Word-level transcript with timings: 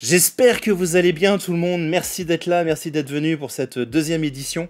J'espère 0.00 0.60
que 0.60 0.70
vous 0.70 0.94
allez 0.94 1.12
bien 1.12 1.38
tout 1.38 1.50
le 1.50 1.58
monde. 1.58 1.88
Merci 1.88 2.24
d'être 2.24 2.46
là, 2.46 2.62
merci 2.62 2.92
d'être 2.92 3.10
venu 3.10 3.36
pour 3.36 3.50
cette 3.50 3.80
deuxième 3.80 4.22
édition. 4.22 4.68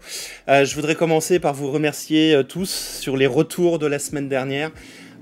Euh, 0.49 0.65
je 0.65 0.75
voudrais 0.75 0.95
commencer 0.95 1.39
par 1.39 1.53
vous 1.53 1.71
remercier 1.71 2.35
euh, 2.35 2.43
tous 2.43 2.99
sur 2.99 3.15
les 3.15 3.27
retours 3.27 3.79
de 3.79 3.87
la 3.87 3.99
semaine 3.99 4.30
dernière. 4.30 4.71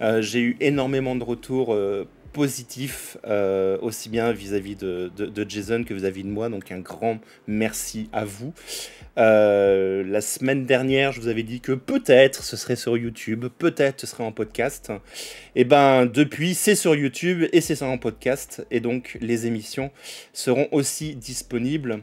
Euh, 0.02 0.22
J'ai 0.22 0.38
eu 0.38 0.56
énormément 0.60 1.16
de 1.16 1.24
retours 1.24 1.76
positifs, 2.36 3.16
euh, 3.26 3.78
aussi 3.80 4.10
bien 4.10 4.30
vis-à-vis 4.30 4.76
de, 4.76 5.10
Jason 5.48 5.84
que 5.84 5.94
vis-à-vis 5.94 6.22
de 6.22 6.28
moi. 6.28 6.50
Donc 6.50 6.70
un 6.70 6.80
grand 6.80 7.18
merci 7.46 8.10
à 8.12 8.26
vous. 8.26 8.52
Euh, 9.16 10.04
la 10.04 10.20
semaine 10.20 10.66
dernière, 10.66 11.12
je 11.12 11.20
vous 11.22 11.28
avais 11.28 11.44
dit 11.44 11.60
que 11.60 11.72
peut-être 11.72 12.44
ce 12.44 12.58
serait 12.58 12.76
sur 12.76 12.98
YouTube, 12.98 13.46
peut-être 13.56 14.02
ce 14.02 14.06
serait 14.06 14.22
en 14.22 14.32
podcast. 14.32 14.92
Et 15.54 15.64
ben 15.64 16.04
depuis, 16.04 16.54
c'est 16.54 16.74
sur 16.74 16.94
YouTube 16.94 17.44
et 17.54 17.62
c'est 17.62 17.82
en 17.82 17.96
podcast. 17.96 18.66
Et 18.70 18.80
donc 18.80 19.16
les 19.22 19.46
émissions 19.46 19.90
seront 20.34 20.68
aussi 20.72 21.14
disponibles. 21.14 22.02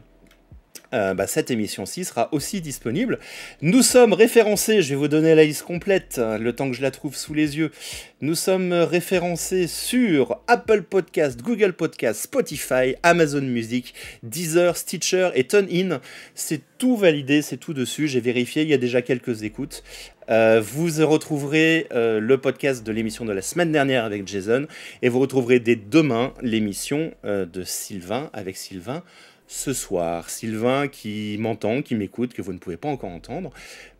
Euh, 0.94 1.12
bah, 1.12 1.26
cette 1.26 1.50
émission-ci 1.50 2.04
sera 2.04 2.28
aussi 2.32 2.60
disponible. 2.60 3.18
Nous 3.62 3.82
sommes 3.82 4.12
référencés, 4.12 4.80
je 4.80 4.90
vais 4.90 4.94
vous 4.94 5.08
donner 5.08 5.34
la 5.34 5.44
liste 5.44 5.64
complète, 5.64 6.20
hein, 6.22 6.38
le 6.38 6.52
temps 6.52 6.70
que 6.70 6.76
je 6.76 6.82
la 6.82 6.92
trouve 6.92 7.16
sous 7.16 7.34
les 7.34 7.56
yeux. 7.58 7.72
Nous 8.20 8.36
sommes 8.36 8.72
référencés 8.72 9.66
sur 9.66 10.40
Apple 10.46 10.82
Podcast, 10.82 11.42
Google 11.42 11.72
Podcast, 11.72 12.22
Spotify, 12.22 12.94
Amazon 13.02 13.42
Music, 13.42 13.92
Deezer, 14.22 14.76
Stitcher 14.76 15.30
et 15.34 15.44
TuneIn. 15.44 16.00
C'est 16.36 16.62
tout 16.78 16.96
validé, 16.96 17.42
c'est 17.42 17.56
tout 17.56 17.74
dessus, 17.74 18.06
j'ai 18.06 18.20
vérifié, 18.20 18.62
il 18.62 18.68
y 18.68 18.74
a 18.74 18.78
déjà 18.78 19.02
quelques 19.02 19.42
écoutes. 19.42 19.82
Euh, 20.30 20.62
vous 20.64 20.88
retrouverez 21.06 21.86
euh, 21.92 22.20
le 22.20 22.38
podcast 22.38 22.86
de 22.86 22.92
l'émission 22.92 23.24
de 23.24 23.32
la 23.32 23.42
semaine 23.42 23.72
dernière 23.72 24.04
avec 24.04 24.26
Jason 24.26 24.66
et 25.02 25.08
vous 25.08 25.18
retrouverez 25.18 25.60
dès 25.60 25.76
demain 25.76 26.32
l'émission 26.40 27.12
de 27.24 27.62
Sylvain 27.64 28.30
avec 28.32 28.56
Sylvain 28.56 29.02
ce 29.46 29.72
soir. 29.72 30.30
Sylvain 30.30 30.88
qui 30.88 31.36
m'entend, 31.38 31.82
qui 31.82 31.94
m'écoute, 31.94 32.34
que 32.34 32.42
vous 32.42 32.52
ne 32.52 32.58
pouvez 32.58 32.76
pas 32.76 32.88
encore 32.88 33.10
entendre, 33.10 33.50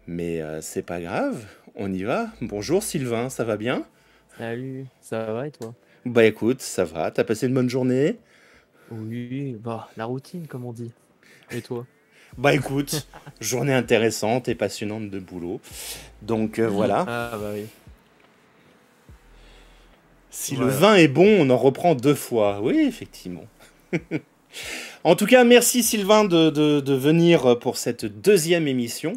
mais 0.06 0.42
euh, 0.42 0.60
c'est 0.62 0.82
pas 0.84 1.00
grave, 1.00 1.44
on 1.76 1.92
y 1.92 2.04
va. 2.04 2.28
Bonjour 2.42 2.82
Sylvain, 2.82 3.30
ça 3.30 3.44
va 3.44 3.56
bien? 3.56 3.86
Salut, 4.38 4.86
ça 5.00 5.32
va 5.32 5.46
et 5.48 5.50
toi? 5.50 5.74
Bah 6.06 6.24
écoute, 6.24 6.60
ça 6.62 6.84
va, 6.84 7.10
t'as 7.10 7.24
passé 7.24 7.46
une 7.46 7.54
bonne 7.54 7.68
journée? 7.70 8.18
Oui, 8.90 9.56
bah 9.60 9.90
la 9.96 10.06
routine 10.06 10.46
comme 10.46 10.64
on 10.64 10.72
dit. 10.72 10.92
Et 11.50 11.62
toi? 11.62 11.86
Bah 12.38 12.52
écoute, 12.54 13.06
journée 13.40 13.72
intéressante 13.72 14.48
et 14.48 14.54
passionnante 14.54 15.10
de 15.10 15.18
boulot. 15.20 15.60
Donc 16.22 16.58
euh, 16.58 16.68
voilà, 16.68 17.06
Ah 17.06 17.36
bah 17.38 17.52
oui. 17.54 17.68
si 20.30 20.56
le 20.56 20.66
vin 20.66 20.96
est 20.96 21.08
bon, 21.08 21.26
on 21.40 21.50
en 21.50 21.56
reprend 21.56 21.94
deux 21.94 22.14
fois. 22.14 22.60
Oui, 22.60 22.78
effectivement. 22.86 23.44
en 25.04 25.16
tout 25.16 25.26
cas, 25.26 25.44
merci 25.44 25.82
Sylvain 25.82 26.24
de, 26.24 26.50
de- 26.50 26.80
de 26.80 26.94
venir 26.94 27.58
pour 27.58 27.76
cette 27.76 28.04
deuxième 28.04 28.68
émission. 28.68 29.14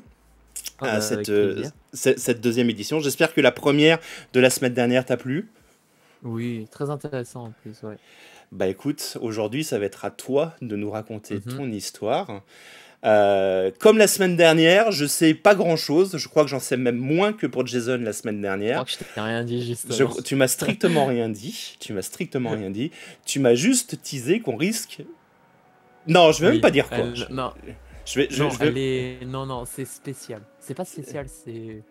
Ah, 0.80 0.86
bah, 0.96 1.02
cette, 1.02 1.30
euh, 1.30 1.54
plaisir. 1.54 1.72
cette, 1.94 2.20
cette 2.20 2.42
deuxième 2.42 2.70
édition. 2.70 3.00
J'espère 3.00 3.34
que 3.34 3.42
la 3.42 3.52
première 3.52 4.00
de 4.34 4.40
la 4.40 4.50
semaine 4.50 4.74
dernière 4.74 5.06
t'a 5.06 5.18
plu. 5.18 5.48
Oui, 6.24 6.68
très 6.72 6.90
intéressant 6.90 7.46
en 7.46 7.54
plus, 7.62 7.76
ouais. 7.88 7.96
Bah 8.52 8.68
écoute, 8.68 9.18
aujourd'hui 9.22 9.64
ça 9.64 9.78
va 9.78 9.86
être 9.86 10.06
à 10.06 10.10
toi 10.12 10.54
de 10.62 10.76
nous 10.76 10.90
raconter 10.90 11.36
Mhm. 11.46 11.58
ton 11.58 11.72
histoire. 11.72 12.42
Euh, 13.06 13.72
comme 13.80 13.98
la 13.98 14.08
semaine 14.08 14.36
dernière, 14.36 14.92
je 14.92 15.06
sais 15.06 15.34
pas 15.34 15.54
grand 15.54 15.76
chose. 15.76 16.18
Je 16.18 16.28
crois 16.28 16.44
que 16.44 16.50
j'en 16.50 16.60
sais 16.60 16.78
même 16.78 16.98
moins 16.98 17.34
que 17.34 17.46
pour 17.46 17.66
Jason 17.68 18.00
la 18.02 18.14
semaine 18.14 18.38
Je 18.38 18.42
dernière. 18.42 18.74
crois 18.76 18.86
que 18.86 18.92
je 18.92 18.98
t'ai 18.98 19.22
rien 19.22 19.44
dit 19.44 19.76
Je- 19.90 20.22
tu 20.22 20.36
m'as 20.36 20.48
strictement 20.48 21.06
rien 21.06 21.30
dit. 21.30 21.76
Tu 21.80 21.94
m'as 21.94 22.02
strictement 22.02 22.50
rien 22.58 22.70
dit. 22.72 22.92
Tu 23.26 23.40
m'as 23.40 23.54
juste 23.56 24.02
teasé 24.02 24.40
qu'on 24.40 24.56
risque. 24.56 25.00
Non, 26.08 26.32
je 26.32 26.44
vais 26.46 26.52
même 26.52 26.62
pas 26.62 26.72
dire 26.72 26.88
quoi. 26.88 26.98
elle- 27.00 27.16
Je, 27.16 27.26
Non, 27.32 27.52
je 28.06 28.20
vais, 28.20 28.28
je- 28.30 28.42
non, 28.44 28.50
je 28.50 28.60
vais- 28.60 28.68
elle 28.68 28.78
est... 28.78 29.26
non, 29.26 29.46
non, 29.46 29.66
c'est 29.66 29.86
spécial. 29.86 30.42
C'est 30.60 30.74
pas 30.74 30.86
spécial, 30.86 31.28
c'est... 31.28 31.84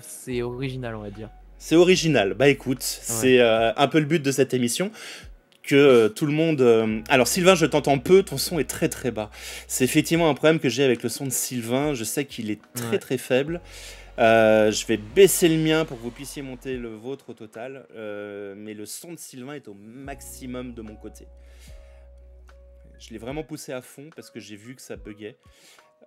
C'est 0.00 0.42
original, 0.42 0.94
on 0.96 1.02
va 1.02 1.10
dire. 1.10 1.28
C'est 1.58 1.76
original. 1.76 2.34
Bah 2.34 2.48
écoute, 2.48 2.82
c'est 2.82 3.38
euh, 3.40 3.72
un 3.76 3.86
peu 3.88 4.00
le 4.00 4.06
but 4.06 4.20
de 4.22 4.32
cette 4.32 4.52
émission. 4.54 4.90
Que 5.62 5.76
euh, 5.76 6.08
tout 6.08 6.26
le 6.26 6.32
monde. 6.32 6.60
euh, 6.60 7.00
Alors 7.08 7.28
Sylvain, 7.28 7.54
je 7.54 7.66
t'entends 7.66 7.98
peu, 8.00 8.24
ton 8.24 8.36
son 8.36 8.58
est 8.58 8.68
très 8.68 8.88
très 8.88 9.12
bas. 9.12 9.30
C'est 9.68 9.84
effectivement 9.84 10.28
un 10.28 10.34
problème 10.34 10.58
que 10.58 10.68
j'ai 10.68 10.82
avec 10.82 11.04
le 11.04 11.08
son 11.08 11.24
de 11.24 11.30
Sylvain. 11.30 11.94
Je 11.94 12.02
sais 12.02 12.24
qu'il 12.24 12.50
est 12.50 12.58
très 12.74 12.90
Ouais. 12.90 12.98
très 12.98 13.16
faible. 13.18 13.60
Je 14.18 14.86
vais 14.86 14.96
baisser 14.96 15.48
le 15.48 15.56
mien 15.62 15.84
pour 15.84 15.98
que 15.98 16.02
vous 16.02 16.10
puissiez 16.10 16.42
monter 16.42 16.76
le 16.76 16.88
vôtre 16.96 17.26
au 17.30 17.34
total. 17.34 17.86
Mais 18.56 18.74
le 18.74 18.86
son 18.86 19.12
de 19.12 19.18
Sylvain 19.20 19.54
est 19.54 19.68
au 19.68 19.74
maximum 19.74 20.74
de 20.74 20.82
mon 20.82 20.96
côté. 20.96 21.26
Je 23.02 23.10
l'ai 23.10 23.18
vraiment 23.18 23.42
poussé 23.42 23.72
à 23.72 23.82
fond 23.82 24.10
parce 24.14 24.30
que 24.30 24.38
j'ai 24.38 24.56
vu 24.56 24.76
que 24.76 24.82
ça 24.82 24.96
buguait. 24.96 25.36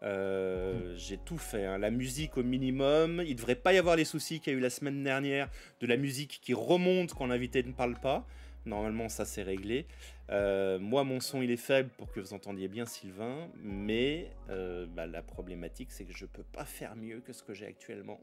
Euh, 0.03 0.93
j'ai 0.97 1.17
tout 1.17 1.37
fait, 1.37 1.65
hein. 1.65 1.77
la 1.77 1.91
musique 1.91 2.37
au 2.37 2.43
minimum. 2.43 3.21
Il 3.25 3.35
devrait 3.35 3.55
pas 3.55 3.73
y 3.73 3.77
avoir 3.77 3.95
les 3.95 4.05
soucis 4.05 4.39
qu'il 4.39 4.53
y 4.53 4.55
a 4.55 4.59
eu 4.59 4.61
la 4.61 4.69
semaine 4.69 5.03
dernière 5.03 5.49
de 5.81 5.87
la 5.87 5.97
musique 5.97 6.39
qui 6.41 6.53
remonte 6.53 7.13
quand 7.13 7.25
l'invité 7.27 7.63
ne 7.63 7.73
parle 7.73 7.95
pas. 7.99 8.25
Normalement, 8.65 9.09
ça 9.09 9.25
c'est 9.25 9.43
réglé. 9.43 9.87
Euh, 10.31 10.79
moi, 10.79 11.03
mon 11.03 11.19
son 11.19 11.41
il 11.41 11.51
est 11.51 11.57
faible 11.57 11.89
pour 11.97 12.11
que 12.11 12.19
vous 12.19 12.33
entendiez 12.33 12.67
bien 12.67 12.85
Sylvain, 12.85 13.49
mais 13.61 14.31
euh, 14.49 14.85
bah, 14.87 15.05
la 15.05 15.21
problématique 15.21 15.91
c'est 15.91 16.05
que 16.05 16.13
je 16.15 16.25
peux 16.25 16.43
pas 16.43 16.65
faire 16.65 16.95
mieux 16.95 17.19
que 17.19 17.31
ce 17.33 17.43
que 17.43 17.53
j'ai 17.53 17.65
actuellement. 17.67 18.19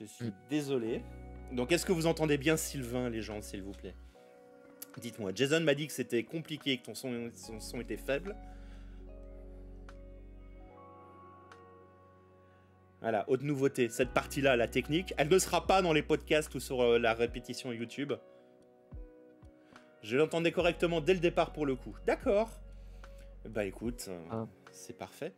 Je 0.00 0.06
suis 0.06 0.26
Mm. 0.26 0.34
désolé. 0.50 1.02
Donc, 1.52 1.72
est-ce 1.72 1.86
que 1.86 1.92
vous 1.92 2.06
entendez 2.06 2.36
bien 2.36 2.56
Sylvain, 2.56 3.08
les 3.10 3.22
gens, 3.22 3.40
s'il 3.40 3.62
vous 3.62 3.72
plaît? 3.72 3.94
Dites-moi. 5.00 5.32
Jason 5.34 5.60
m'a 5.60 5.74
dit 5.74 5.86
que 5.86 5.92
c'était 5.92 6.22
compliqué, 6.22 6.78
que 6.78 6.84
ton 6.86 6.94
son, 6.94 7.30
son 7.34 7.60
son 7.60 7.80
était 7.80 7.96
faible. 7.96 8.36
Voilà, 13.00 13.24
haute 13.28 13.42
nouveauté. 13.42 13.88
Cette 13.90 14.10
partie-là, 14.10 14.56
la 14.56 14.66
technique, 14.68 15.12
elle 15.18 15.28
ne 15.28 15.38
sera 15.38 15.66
pas 15.66 15.82
dans 15.82 15.92
les 15.92 16.02
podcasts 16.02 16.54
ou 16.54 16.60
sur 16.60 16.80
euh, 16.82 16.98
la 16.98 17.12
répétition 17.12 17.70
YouTube. 17.72 18.14
Je 20.02 20.16
l'entendais 20.16 20.52
correctement 20.52 21.00
dès 21.00 21.12
le 21.14 21.20
départ 21.20 21.52
pour 21.52 21.66
le 21.66 21.76
coup. 21.76 21.94
D'accord. 22.06 22.50
Bah 23.46 23.64
écoute, 23.66 24.06
euh, 24.08 24.18
Ah. 24.30 24.46
c'est 24.72 24.96
parfait. 24.96 25.34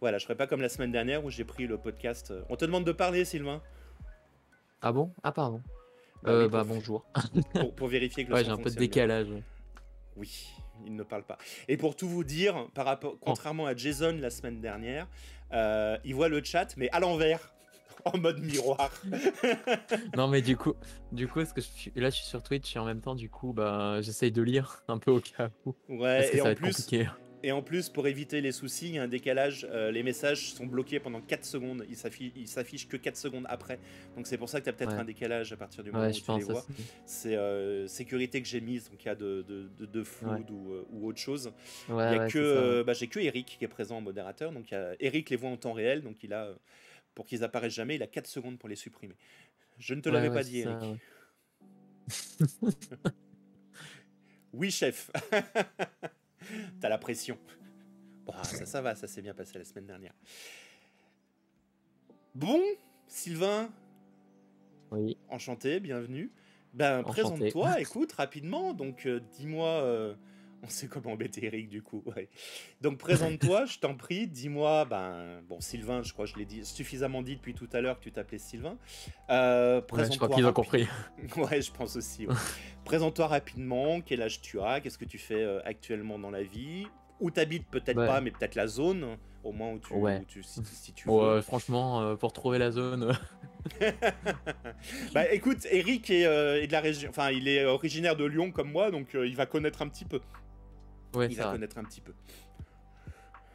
Voilà, 0.00 0.18
je 0.18 0.24
ferai 0.24 0.36
pas 0.36 0.46
comme 0.46 0.60
la 0.60 0.68
semaine 0.68 0.92
dernière 0.92 1.24
où 1.24 1.30
j'ai 1.30 1.44
pris 1.44 1.66
le 1.66 1.78
podcast. 1.78 2.30
euh, 2.30 2.42
On 2.48 2.56
te 2.56 2.64
demande 2.64 2.84
de 2.84 2.92
parler, 2.92 3.24
Sylvain, 3.24 3.60
Ah 4.82 4.92
bon? 4.92 5.12
Ah 5.24 5.32
pardon. 5.32 5.62
Bah 6.22 6.30
Euh, 6.30 6.48
bah 6.48 6.64
bonjour. 6.66 7.04
pour, 7.54 7.74
pour 7.74 7.88
vérifier 7.88 8.24
que 8.24 8.30
le 8.30 8.34
Ouais, 8.36 8.44
j'ai 8.44 8.50
un 8.50 8.56
peu 8.56 8.64
de 8.70 8.74
bien. 8.74 8.80
décalage. 8.80 9.28
Oui, 10.16 10.46
il 10.86 10.94
ne 10.94 11.02
parle 11.02 11.24
pas. 11.24 11.38
Et 11.68 11.76
pour 11.76 11.96
tout 11.96 12.08
vous 12.08 12.24
dire, 12.24 12.68
par 12.74 12.84
rapport, 12.84 13.16
contrairement 13.20 13.66
à 13.66 13.74
Jason 13.74 14.16
la 14.20 14.30
semaine 14.30 14.60
dernière, 14.60 15.08
euh, 15.52 15.96
il 16.04 16.14
voit 16.14 16.28
le 16.28 16.42
chat, 16.44 16.76
mais 16.76 16.88
à 16.90 17.00
l'envers, 17.00 17.52
en 18.04 18.18
mode 18.18 18.40
miroir. 18.40 18.90
Non 20.16 20.28
mais 20.28 20.42
du 20.42 20.56
coup, 20.56 20.74
du 21.12 21.28
coup, 21.28 21.40
que 21.44 21.60
je 21.60 21.66
suis... 21.66 21.92
là 21.96 22.10
je 22.10 22.16
suis 22.16 22.26
sur 22.26 22.42
Twitch 22.42 22.74
et 22.76 22.78
en 22.78 22.84
même 22.84 23.00
temps 23.00 23.14
du 23.14 23.28
coup 23.30 23.52
bah 23.52 24.00
j'essaye 24.00 24.32
de 24.32 24.42
lire 24.42 24.82
un 24.88 24.98
peu 24.98 25.10
au 25.10 25.20
cas 25.20 25.50
où. 25.64 25.72
Parce 25.72 26.00
Ouais, 26.00 26.28
que 26.30 26.36
et 26.36 26.38
ça 26.38 26.42
va 26.44 26.48
en, 26.48 26.52
être 26.52 26.58
plus, 26.58 26.68
compliqué. 26.76 27.08
Et 27.42 27.52
en 27.52 27.62
plus, 27.62 27.88
pour 27.88 28.06
éviter 28.06 28.40
les 28.40 28.52
soucis, 28.52 28.88
il 28.88 28.94
y 28.94 28.98
a 28.98 29.02
un 29.02 29.08
décalage. 29.08 29.66
euh, 29.70 29.90
les 29.90 30.02
messages 30.02 30.52
sont 30.54 30.66
bloqués 30.66 31.00
pendant 31.00 31.20
4 31.20 31.44
secondes. 31.44 31.84
Ils 31.88 31.96
s'affichent, 31.96 32.32
ils 32.36 32.48
s'affichent 32.48 32.86
que 32.88 32.96
4 32.96 33.16
secondes 33.16 33.46
après. 33.48 33.78
Donc 34.16 34.26
c'est 34.26 34.38
pour 34.38 34.48
ça 34.48 34.60
que 34.60 34.64
tu 34.64 34.70
as 34.70 34.72
peut-être 34.72 34.92
Ouais. 34.94 35.00
un 35.00 35.04
décalage 35.04 35.52
à 35.52 35.56
partir 35.56 35.82
du 35.82 35.90
moment 35.90 36.04
Ouais, 36.04 36.10
où 36.10 36.14
je 36.14 36.18
tu 36.20 36.24
pense 36.24 36.38
les 36.38 36.44
vois. 36.44 36.64
C'est 37.04 37.36
euh, 37.36 37.86
sécurité 37.88 38.40
que 38.42 38.48
j'ai 38.48 38.60
mise 38.60 38.90
en 38.92 38.96
cas 38.96 39.14
de, 39.14 39.42
de, 39.48 39.68
de, 39.78 39.86
de 39.86 40.02
flood 40.04 40.50
ou, 40.50 40.72
euh, 40.72 40.86
ou 40.90 41.06
autre 41.08 41.18
chose. 41.18 41.52
Il 41.88 41.94
y 41.94 41.98
a 42.00 42.28
que, 42.28 42.78
ça, 42.78 42.84
bah, 42.84 42.92
j'ai 42.92 43.08
que 43.08 43.18
Eric 43.20 43.56
qui 43.58 43.64
est 43.64 43.68
présent 43.68 43.96
en 43.98 44.00
modérateur. 44.02 44.52
Donc 44.52 44.70
il 44.70 44.74
y 44.74 44.76
a- 44.76 44.94
Eric 45.00 45.30
les 45.30 45.36
voit 45.36 45.50
en 45.50 45.56
temps 45.56 45.72
réel, 45.72 46.02
donc 46.02 46.22
il 46.22 46.32
a, 46.32 46.48
pour 47.14 47.26
qu'ils 47.26 47.42
apparaissent 47.44 47.74
jamais, 47.74 47.96
il 47.96 48.02
a 48.02 48.06
4 48.06 48.26
secondes 48.26 48.58
pour 48.58 48.68
les 48.68 48.76
supprimer. 48.76 49.16
Je 49.78 49.94
ne 49.94 50.00
te 50.00 50.08
l'avais 50.08 50.30
pas 50.30 50.42
dit, 50.44 50.62
ça, 50.62 50.70
Eric. 50.70 50.90
ouais. 50.90 50.98
Oui, 54.52 54.70
chef. 54.70 55.10
T'as 56.80 56.88
la 56.88 56.98
pression. 56.98 57.38
Bon, 58.24 58.32
ça, 58.42 58.66
ça 58.66 58.80
va, 58.82 58.94
ça 58.94 59.06
s'est 59.08 59.22
bien 59.22 59.34
passé 59.34 59.58
la 59.58 59.64
semaine 59.64 59.86
dernière. 59.86 60.14
Bon, 62.34 62.60
Sylvain, 63.06 63.70
Oui. 64.90 65.16
enchanté, 65.28 65.80
bienvenue. 65.80 66.30
Ben, 66.72 67.02
présente-toi, 67.02 67.80
écoute, 67.80 68.12
rapidement. 68.12 68.72
Donc, 68.74 69.06
euh, 69.06 69.20
dis-moi. 69.38 69.68
euh, 69.68 70.14
on 70.64 70.68
sait 70.68 70.86
comment 70.86 71.12
embêter 71.12 71.44
Eric, 71.46 71.68
du 71.68 71.82
coup. 71.82 72.02
ouais. 72.14 72.28
Donc, 72.80 72.98
présente-toi, 72.98 73.64
je 73.66 73.78
t'en 73.78 73.94
prie. 73.94 74.26
Dis-moi. 74.28 74.84
Ben, 74.84 75.42
bon, 75.48 75.60
Sylvain, 75.60 76.02
je 76.02 76.12
crois 76.12 76.24
que 76.26 76.30
je 76.32 76.36
l'ai 76.36 76.44
dit 76.44 76.64
suffisamment 76.64 77.20
dit 77.22 77.34
depuis 77.36 77.54
tout 77.54 77.68
à 77.72 77.80
l'heure 77.80 77.98
que 77.98 78.04
tu 78.04 78.12
t'appelais 78.12 78.38
Sylvain. 78.38 78.76
Euh, 79.30 79.80
Ouais, 79.92 80.04
je 80.10 80.16
crois 80.16 80.28
qu'ils 80.28 80.46
ont 80.46 80.52
compris. 80.52 80.86
Ouais, 81.36 81.60
je 81.60 81.72
pense 81.72 81.96
aussi. 81.96 82.26
ouais. 82.26 82.34
Présente-toi 82.84 83.26
rapidement. 83.26 84.00
Quel 84.00 84.22
âge 84.22 84.40
tu 84.40 84.60
as 84.60 84.80
Qu'est-ce 84.80 84.98
que 84.98 85.04
tu 85.04 85.18
fais 85.18 85.42
euh, 85.42 85.60
actuellement 85.64 86.18
dans 86.18 86.30
la 86.30 86.42
vie? 86.42 86.86
Où 87.20 87.30
t'habites 87.30 87.66
Peut-être 87.68 87.98
Ouais. 87.98 88.06
pas, 88.06 88.20
mais 88.20 88.30
peut-être 88.32 88.54
la 88.56 88.66
zone, 88.66 89.16
au 89.44 89.52
moins 89.52 89.72
où 89.72 89.78
tu, 89.78 89.92
Ouais. 89.94 90.18
où 90.20 90.24
tu 90.24 90.42
si, 90.42 90.60
si 90.64 90.92
tu 90.92 91.06
veux. 91.08 91.14
Ouais, 91.36 91.42
franchement, 91.42 92.00
euh, 92.02 92.14
pour 92.16 92.32
trouver 92.32 92.58
la 92.58 92.70
zone, 92.72 93.16
bah 95.14 95.32
écoute, 95.32 95.66
Eric 95.70 96.10
est, 96.10 96.26
euh, 96.26 96.60
est 96.62 96.66
de 96.66 96.72
la 96.72 96.80
région, 96.80 97.10
enfin 97.10 97.30
il 97.30 97.46
est 97.46 97.64
originaire 97.64 98.16
de 98.16 98.24
Lyon 98.24 98.50
comme 98.50 98.72
moi, 98.72 98.90
donc 98.90 99.08
il 99.14 99.36
va 99.36 99.46
connaître 99.46 99.82
un 99.82 99.88
petit 99.88 100.04
peu. 100.04 100.20
Ouais, 101.14 101.28
il 101.30 101.36
va 101.36 101.44
vrai. 101.44 101.54
connaître 101.54 101.78
un 101.78 101.84
petit 101.84 102.00
peu. 102.00 102.12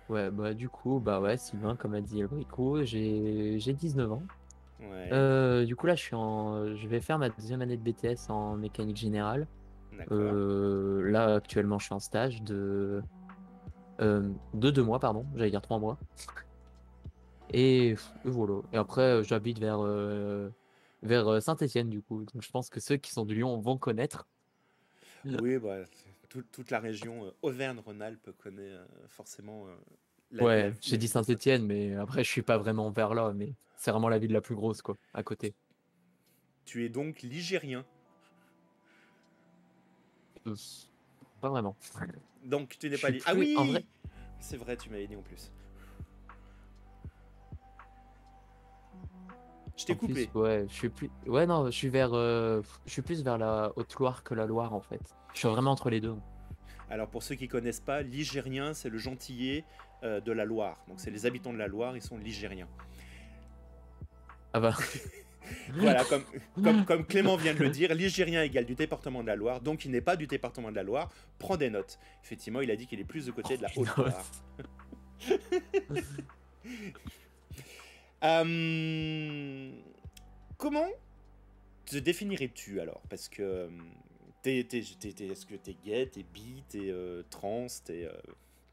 Ouais, 0.10 0.32
bah 0.32 0.54
du 0.54 0.70
coup, 0.70 1.00
bah 1.00 1.20
ouais, 1.20 1.38
Sylvain, 1.38 1.76
comme 1.76 1.94
a 1.94 2.02
dit 2.02 2.22
Elbrico, 2.22 2.84
j'ai 2.84 3.60
j'ai 3.60 3.74
19 3.74 4.12
ans. 4.12 4.24
Ouais, 4.80 5.10
Euh, 5.12 5.66
du 5.66 5.76
coup 5.76 5.88
là, 5.88 5.96
je 5.96 6.02
suis 6.02 6.16
en, 6.16 6.76
je 6.76 6.88
vais 6.88 7.02
faire 7.02 7.18
ma 7.18 7.30
deuxième 7.30 7.62
année 7.62 7.78
de 7.78 7.82
BTS 7.82 8.30
en 8.30 8.56
mécanique 8.56 8.98
générale. 8.98 9.48
Euh, 10.12 11.10
là, 11.10 11.36
actuellement, 11.36 11.80
je 11.80 11.86
suis 11.86 11.94
en 11.94 12.00
stage 12.00 12.42
de 12.44 13.02
euh, 14.00 14.30
de 14.54 14.70
deux 14.70 14.84
mois, 14.84 15.00
pardon, 15.00 15.26
j'allais 15.36 15.50
dire 15.50 15.62
trois 15.62 15.80
mois. 15.80 15.98
Et, 17.52 17.96
voilà. 18.24 18.62
Et 18.74 18.78
après, 18.78 19.24
j'habite 19.24 19.60
vers 19.60 19.80
euh, 19.82 20.50
vers 21.02 21.42
Saint-Étienne 21.42 21.90
du 21.90 22.02
coup. 22.02 22.20
Donc 22.20 22.42
je 22.42 22.52
pense 22.52 22.70
que 22.70 22.80
ceux 22.80 22.98
qui 22.98 23.12
sont 23.12 23.26
du 23.26 23.36
Lyon 23.36 23.60
vont 23.60 23.78
connaître. 23.78 24.28
Oui, 25.26 25.58
bah, 25.58 25.78
tout- 26.30 26.44
toute 26.52 26.72
la 26.72 26.80
région 26.80 27.26
euh, 27.26 27.32
Auvergne-Rhône-Alpes 27.42 28.32
connaît 28.38 28.62
euh, 28.72 28.86
forcément. 29.08 29.68
euh, 29.68 29.76
la- 30.32 30.44
Ouais, 30.44 30.74
j'ai 30.82 30.98
dit 30.98 31.08
Saint-Étienne, 31.08 31.66
mais 31.66 31.96
après, 31.96 32.24
je 32.24 32.30
suis 32.30 32.42
pas 32.42 32.58
vraiment 32.58 32.90
vers 32.92 33.14
là, 33.14 33.34
mais 33.34 33.54
c'est 33.78 33.92
vraiment 33.92 34.10
la 34.10 34.20
ville 34.20 34.32
la 34.32 34.42
plus 34.42 34.56
grosse, 34.56 34.82
quoi, 34.82 34.96
à 35.14 35.24
côté. 35.24 35.54
Tu 36.66 36.84
es 36.86 36.90
donc 36.90 37.22
ligérien. 37.22 37.86
Euh, 40.48 40.56
Pas 41.42 41.50
vraiment. 41.50 41.76
Donc 42.44 42.78
tu 42.80 42.90
n'es 42.90 42.98
pas 42.98 43.08
suis 43.08 43.18
li- 43.18 43.24
Ah 43.26 43.34
oui 43.36 43.54
en 43.58 43.66
vrai- 43.66 43.86
C'est 44.40 44.58
vrai, 44.58 44.76
tu 44.78 44.90
m'avais 44.90 45.08
dit 45.08 45.16
en 45.16 45.22
plus. 45.22 45.52
Je 49.78 49.86
t'ai 49.86 49.96
plus, 49.96 50.08
coupé. 50.08 50.30
ouais, 50.34 50.66
je 50.68 50.74
suis 50.74 50.90
plus. 50.90 51.10
Ouais, 51.28 51.46
non, 51.46 51.66
je 51.68 51.72
suis 51.72 51.90
vers. 51.90 52.10
euh, 52.14 52.62
Je 52.86 52.92
suis 52.92 53.02
plus 53.04 53.24
vers 53.24 53.38
la 53.38 53.72
Haute-Loire 53.76 54.24
que 54.24 54.34
la 54.34 54.46
Loire, 54.48 54.74
en 54.74 54.82
fait. 54.82 55.00
Je 55.34 55.40
suis 55.40 55.48
vraiment 55.48 55.72
entre 55.72 55.90
les 55.90 56.02
deux. 56.02 56.16
Alors 56.90 57.08
pour 57.10 57.22
ceux 57.22 57.36
qui 57.36 57.48
connaissent 57.48 57.82
pas, 57.82 58.02
ligérien, 58.02 58.74
c'est 58.74 58.90
le 58.90 58.98
gentillet 58.98 59.66
euh, 60.04 60.20
de 60.22 60.32
la 60.32 60.46
Loire. 60.46 60.78
Donc 60.88 61.00
c'est 61.00 61.12
les 61.12 61.26
habitants 61.26 61.52
de 61.54 61.58
la 61.58 61.68
Loire, 61.68 61.96
ils 61.98 62.02
sont 62.02 62.18
ligériens. 62.18 62.68
Ah 64.54 64.60
bah, 64.62 64.74
Voilà, 65.76 66.04
comme, 66.06 66.24
comme, 66.64 66.86
comme 66.86 67.06
Clément 67.06 67.36
vient 67.38 67.54
de 67.54 67.60
le 67.60 67.70
dire, 67.70 67.94
ligérien 67.94 68.42
égale 68.44 68.66
du 68.66 68.76
département 68.76 69.22
de 69.22 69.28
la 69.28 69.36
Loire, 69.36 69.62
donc 69.62 69.84
il 69.86 69.92
n'est 69.92 70.02
pas 70.02 70.16
du 70.16 70.28
département 70.28 70.72
de 70.72 70.76
la 70.76 70.84
Loire. 70.84 71.10
Prends 71.40 71.56
des 71.58 71.70
notes. 71.70 72.00
Effectivement, 72.24 72.62
il 72.62 72.72
a 72.72 72.76
dit 72.78 72.88
qu'il 72.88 73.00
est 73.00 73.06
plus 73.06 73.26
du 73.26 73.34
côté 73.34 73.58
de 73.58 73.62
la 73.64 73.70
Oh, 73.76 73.82
Haute-Loire. 73.82 74.26
Euh, 78.24 79.72
comment 80.58 80.88
te 81.86 81.98
définirais-tu 81.98 82.80
alors? 82.80 83.02
Parce 83.10 83.30
que 83.30 83.42
euh, 83.44 83.70
t'es- 84.42 84.64
t'es- 84.64 84.84
t'es- 85.00 85.14
t'es- 85.14 85.28
est-ce 85.28 85.46
que 85.46 85.56
t'es 85.56 85.76
gay, 85.86 86.08
t'es 86.08 86.24
bi, 86.24 86.64
t'es 86.68 86.90
euh, 86.90 87.24
trans, 87.30 87.68
t'es 87.86 88.10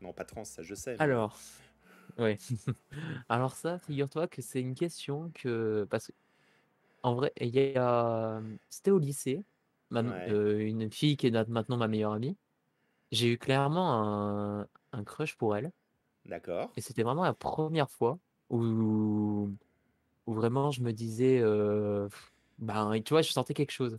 non 0.00 0.12
pas 0.12 0.25
trans, 0.25 0.44
ça 0.44 0.62
je 0.62 0.75
sais. 0.75 0.93
mais- 0.94 1.00
alors. 1.02 1.38
Ouais. 2.19 2.38
Alors, 3.29 3.55
ça, 3.56 3.79
figure-toi 3.81 4.29
que 4.29 4.41
c'est 4.41 4.61
une 4.61 4.75
question 4.75 5.32
que. 5.35 5.85
Parce 5.90 6.06
que. 6.08 6.12
En 7.02 7.14
vrai, 7.14 7.32
il 7.40 7.49
y 7.49 7.76
a. 7.76 8.40
C'était 8.70 8.93
au 8.93 8.99
lycée. 8.99 9.43
Ouais. 9.90 10.02
euh, 10.31 10.58
une 10.58 10.90
fille 10.90 11.17
qui 11.17 11.26
est 11.26 11.31
na- 11.31 11.44
maintenant 11.47 11.76
ma 11.76 11.88
meilleure 11.88 12.12
amie. 12.12 12.37
J'ai 13.11 13.29
eu 13.32 13.38
clairement 13.38 14.02
un, 14.61 14.69
un 14.93 15.05
crush 15.05 15.35
pour 15.37 15.56
elle. 15.56 15.73
D'accord. 16.26 16.73
Et 16.76 16.81
c'était 16.81 17.02
vraiment 17.02 17.25
la 17.25 17.35
première 17.35 17.90
fois 17.90 18.19
où, 18.50 19.50
où 20.26 20.35
vraiment 20.35 20.70
je 20.70 20.82
me 20.82 20.93
disais, 20.93 21.41
euh, 21.41 22.08
ben, 22.58 23.00
tu 23.05 23.14
vois, 23.14 23.23
je 23.23 23.32
sentais 23.32 23.55
quelque 23.55 23.73
chose. 23.73 23.99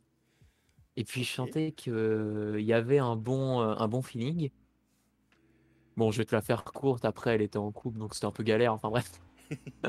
Et 0.98 1.04
puis 1.04 1.24
je 1.24 1.34
sentais 1.34 1.72
qu'il 1.72 2.62
y 2.62 2.74
avait 2.74 3.00
un 3.00 3.16
bon, 3.16 3.60
un 3.60 3.88
bon 3.88 4.02
feeling. 4.02 4.50
Bon, 5.98 6.12
je 6.12 6.18
vais 6.18 6.26
te 6.26 6.36
la 6.36 6.42
faire 6.42 6.64
courte, 6.64 7.06
après 7.06 7.36
elle 7.36 7.42
était 7.42 7.58
en 7.58 7.72
couple, 7.72 8.00
donc 8.00 8.14
c'était 8.14 8.26
un 8.26 8.32
peu 8.32 8.44
galère, 8.44 8.74
enfin 8.74 8.90
bref. 8.90 9.12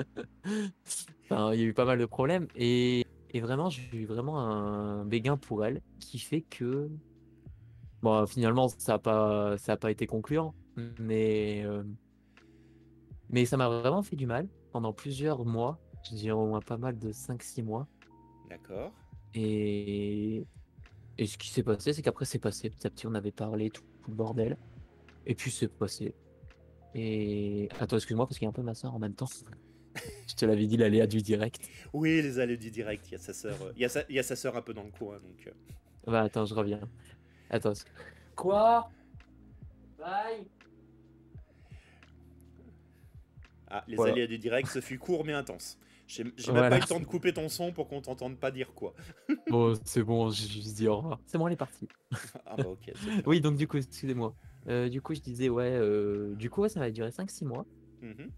Enfin, 1.29 1.53
il 1.55 1.61
y 1.61 1.65
a 1.65 1.67
eu 1.67 1.75
pas 1.75 1.85
mal 1.85 1.99
de 1.99 2.07
problèmes. 2.07 2.47
Et, 2.55 3.05
et 3.31 3.41
vraiment, 3.41 3.69
j'ai 3.69 3.83
eu 3.93 4.07
vraiment 4.07 4.39
un 4.39 5.05
béguin 5.05 5.37
pour 5.37 5.65
elle 5.65 5.83
qui 5.99 6.19
fait 6.19 6.43
que. 6.43 6.89
Bon, 8.03 8.27
finalement, 8.27 8.69
ça 8.69 8.93
n'a 8.93 8.99
pas, 8.99 9.59
ça 9.59 9.73
a 9.73 9.77
pas 9.77 9.91
été 9.91 10.07
concluant. 10.07 10.55
Mais, 10.99 11.65
euh, 11.65 11.83
mais 13.31 13.45
ça 13.45 13.57
m'a 13.57 13.69
vraiment 13.69 14.03
fait 14.03 14.17
du 14.17 14.27
mal 14.27 14.49
pendant 14.73 14.93
plusieurs 14.93 15.45
mois. 15.45 15.79
Je 16.09 16.15
dirais 16.15 16.33
au 16.33 16.47
moins 16.47 16.61
pas 16.61 16.77
mal 16.77 16.99
de 16.99 17.11
5-6 17.13 17.63
mois. 17.63 17.89
D'accord. 18.49 18.93
Et, 19.35 20.47
et 21.19 21.27
ce 21.27 21.37
qui 21.37 21.49
s'est 21.51 21.63
passé, 21.63 21.93
c'est 21.93 22.03
qu'après, 22.03 22.25
c'est 22.25 22.39
passé. 22.39 22.71
Petit 22.71 22.87
à 22.87 22.91
petit, 22.91 23.07
on 23.07 23.15
avait 23.15 23.33
parlé, 23.33 23.71
tout, 23.71 23.83
tout 24.03 24.11
le 24.11 24.17
bordel. 24.17 24.57
Et 25.27 25.35
puis, 25.35 25.51
c'est 25.51 25.69
passé. 25.69 26.15
Et. 26.95 27.69
Attends, 27.81 27.97
excuse-moi, 27.97 28.27
parce 28.27 28.39
qu'il 28.39 28.47
y 28.47 28.47
a 28.47 28.51
un 28.51 28.53
peu 28.53 28.63
ma 28.63 28.75
soeur 28.75 28.95
en 28.95 28.99
même 28.99 29.15
temps. 29.15 29.29
Je 30.29 30.35
te 30.35 30.45
l'avais 30.47 30.67
dit, 30.67 30.77
l'aléa 30.77 31.07
du 31.07 31.23
direct. 31.23 31.69
Oui, 31.93 32.23
les 32.23 32.39
allées 32.39 32.57
du 32.57 32.71
direct, 32.71 33.09
il 33.09 33.13
y 33.13 33.15
a 33.17 33.19
sa 33.19 33.33
sœur, 33.33 33.57
euh, 33.63 33.73
il 33.77 33.83
y 33.83 33.85
a 33.85 33.89
sa, 33.89 34.03
il 34.09 34.15
y 34.15 34.19
a 34.19 34.23
sa 34.23 34.37
sœur 34.37 34.57
un 34.57 34.63
peu 34.63 34.75
dans 34.75 34.85
le 34.85 34.91
coin, 34.91 35.17
donc. 35.19 35.47
euh, 35.49 36.11
Bah, 36.11 36.23
attends, 36.23 36.45
je 36.45 36.55
reviens. 36.55 36.81
Attends. 37.51 37.73
Quoi? 38.37 38.91
Bye 39.99 40.47
Ah, 43.69 43.85
les 43.89 43.97
Voilà. 43.97 44.13
allées 44.13 44.29
du 44.29 44.39
direct, 44.39 44.69
ce 44.69 44.81
fut 44.81 44.99
court 44.99 45.25
mais 45.25 45.33
intense. 45.33 45.79
J'ai 46.07 46.23
même 46.23 46.33
Voilà. 46.47 46.71
pas 46.71 46.77
eu 46.79 46.81
le 46.83 46.87
temps 46.87 47.01
de 47.01 47.05
couper 47.05 47.33
ton 47.33 47.49
son 47.49 47.73
pour 47.73 47.89
qu'on 47.89 48.01
t'entende 48.01 48.37
pas 48.39 48.51
dire 48.53 48.73
quoi. 48.75 48.95
Bon, 49.51 49.75
c'est 49.85 50.03
bon, 50.05 50.31
je, 50.31 50.47
je 50.47 50.61
dis 50.61 50.87
au 50.89 50.97
revoir. 50.99 51.19
C'est 51.27 51.37
bon, 51.39 51.47
elle 51.49 51.55
est 51.55 51.57
partie. 51.57 51.89
Ah 52.47 52.55
bah 52.57 52.69
ok. 52.69 52.93
Oui, 53.27 53.41
donc 53.41 53.57
du 53.57 53.67
coup, 53.67 53.77
excusez-moi. 53.79 54.35
Euh, 54.69 54.89
du 54.89 55.01
coup, 55.01 55.15
je 55.15 55.21
disais, 55.21 55.49
ouais, 55.49 55.71
euh, 55.73 56.35
du 56.35 56.49
coup, 56.51 56.63
ouais, 56.63 56.69
ça 56.69 56.81
va 56.81 56.91
durer 56.91 57.11
5-6 57.11 57.45
mois. 57.45 57.67
Mhm. 58.03 58.31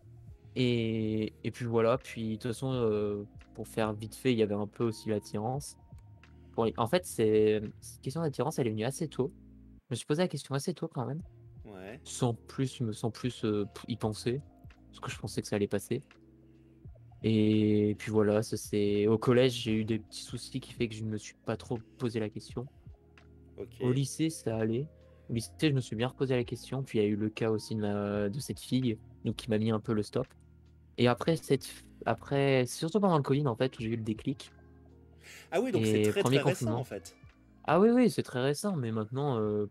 Et, 0.57 1.33
et 1.45 1.51
puis 1.51 1.65
voilà, 1.67 1.99
puis 1.99 2.31
de 2.31 2.33
toute 2.35 2.43
façon, 2.53 2.73
euh, 2.73 3.23
pour 3.55 3.69
faire 3.69 3.93
vite 3.93 4.15
fait, 4.15 4.33
il 4.33 4.39
y 4.39 4.43
avait 4.43 4.55
un 4.55 4.67
peu 4.67 4.85
aussi 4.85 5.09
l'attirance. 5.11 5.77
En 6.77 6.87
fait, 6.89 7.07
c'est 7.07 7.61
cette 7.81 8.01
question 8.03 8.21
d'attirance, 8.21 8.59
elle 8.59 8.67
est 8.67 8.71
venue 8.71 8.85
assez 8.85 9.07
tôt. 9.09 9.31
Je 9.89 9.93
me 9.93 9.97
suis 9.97 10.07
posé 10.07 10.23
la 10.23 10.29
question 10.29 10.55
assez 10.57 10.75
tôt 10.75 10.89
quand 10.93 11.07
même, 11.07 11.23
Ouais. 11.65 12.01
sans 12.03 12.35
plus, 12.35 12.81
me 12.81 12.93
sans 12.93 13.11
plus 13.13 13.45
euh, 13.45 13.65
y 13.87 13.97
penser, 13.97 14.41
parce 14.89 15.01
que 15.01 15.11
je 15.11 15.19
pensais 15.19 15.43
que 15.43 15.49
ça 15.49 15.57
allait 15.57 15.69
passer. 15.69 16.03
Et 17.23 17.97
puis 17.99 18.13
voilà, 18.13 18.43
ça 18.43 18.57
c'est 18.57 19.07
au 19.09 19.19
collège, 19.19 19.53
j'ai 19.53 19.73
eu 19.73 19.85
des 19.85 19.99
petits 19.99 20.23
soucis 20.23 20.61
qui 20.61 20.73
fait 20.73 20.89
que 20.89 20.95
je 20.95 21.03
ne 21.03 21.11
me 21.11 21.19
suis 21.19 21.35
pas 21.45 21.57
trop 21.57 21.79
posé 21.99 22.21
la 22.21 22.29
question. 22.29 22.67
Au 23.81 23.91
lycée, 23.91 24.31
ça 24.31 24.57
allait. 24.57 24.87
Au 25.29 25.33
lycée, 25.33 25.51
je 25.63 25.73
me 25.73 25.81
suis 25.81 25.97
bien 25.97 26.09
reposé 26.09 26.37
la 26.37 26.45
question. 26.45 26.83
Puis 26.83 26.99
il 26.99 27.03
y 27.03 27.05
a 27.05 27.09
eu 27.09 27.17
le 27.17 27.29
cas 27.29 27.51
aussi 27.51 27.75
de, 27.75 27.81
ma- 27.81 28.29
de 28.29 28.39
cette 28.39 28.61
fille, 28.61 28.99
donc 29.25 29.35
qui 29.37 29.51
m'a 29.51 29.59
mis 29.59 29.73
un 29.73 29.81
peu 29.81 29.93
le 29.95 30.03
stop. 30.03 30.27
Et 30.97 31.09
après, 31.09 31.37
cette... 31.37 31.69
après, 32.07 32.65
c'est 32.67 32.79
surtout 32.79 33.01
pendant 33.01 33.17
le 33.17 33.23
Covid 33.23 33.47
en 33.49 33.57
fait 33.57 33.77
où 33.79 33.83
j'ai 33.83 33.89
eu 33.89 33.97
le 33.97 34.03
déclic. 34.03 34.53
Ah 35.51 35.61
oui, 35.61 35.73
donc 35.73 35.85
c'est 35.87 36.03
très 36.03 36.21
premier 36.21 36.39
très 36.39 36.51
récent 36.51 36.73
en 36.73 36.85
fait. 36.85 37.17
Ah 37.65 37.81
oui, 37.81 37.91
oui, 37.91 38.11
c'est 38.11 38.23
très 38.23 38.41
récent, 38.41 38.77
mais 38.77 38.93
maintenant, 38.93 39.39
euh, 39.41 39.67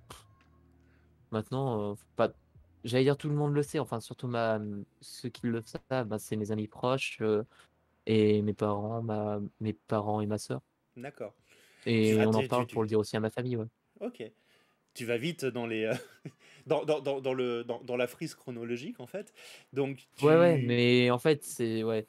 maintenant, 1.32 1.82
euh, 1.82 1.96
faut 1.96 2.06
pas. 2.16 2.32
J'allais 2.88 3.04
dire 3.04 3.18
tout 3.18 3.30
le 3.30 3.36
monde 3.36 3.54
le 3.54 3.64
sait. 3.64 3.80
Enfin, 3.80 4.00
surtout 4.00 4.28
ma, 4.28 4.60
ceux 5.02 5.30
qui 5.30 5.48
le 5.48 5.62
savent, 5.66 6.08
bah, 6.08 6.18
c'est 6.20 6.38
mes 6.38 6.52
amis 6.52 6.68
proches 6.68 7.18
euh, 7.22 7.44
et 8.06 8.42
mes 8.42 8.54
parents, 8.54 9.02
ma, 9.02 9.40
mes 9.60 9.74
parents 9.74 10.22
et 10.22 10.26
ma 10.26 10.38
sœur. 10.38 10.62
D'accord. 10.96 11.34
Et 11.86 12.16
on 12.16 12.34
en 12.34 12.44
parle 12.44 12.66
tu- 12.66 12.74
pour 12.74 12.82
le 12.84 12.88
dire 12.88 13.00
aussi 13.00 13.18
à 13.18 13.20
ma 13.20 13.30
famille. 13.30 13.58
Ouais. 13.58 13.66
Ok. 14.00 14.24
Tu 14.94 15.06
vas 15.06 15.18
vite 15.18 15.46
dans 15.46 15.68
les 15.68 15.84
euh, 15.84 15.94
dans, 16.66 16.86
dans, 16.86 17.02
dans, 17.02 17.22
dans 17.22 17.34
le 17.34 17.64
dans, 17.64 17.82
dans 17.84 17.98
la 17.98 18.08
frise 18.08 18.34
chronologique 18.36 19.00
en 19.00 19.06
fait. 19.06 19.34
Donc 19.74 20.08
tu... 20.16 20.26
Ouais, 20.26 20.38
ouais, 20.38 20.58
mais 20.58 21.12
en 21.12 21.20
fait, 21.20 21.44
c'est 21.44 21.84
ouais, 21.84 22.08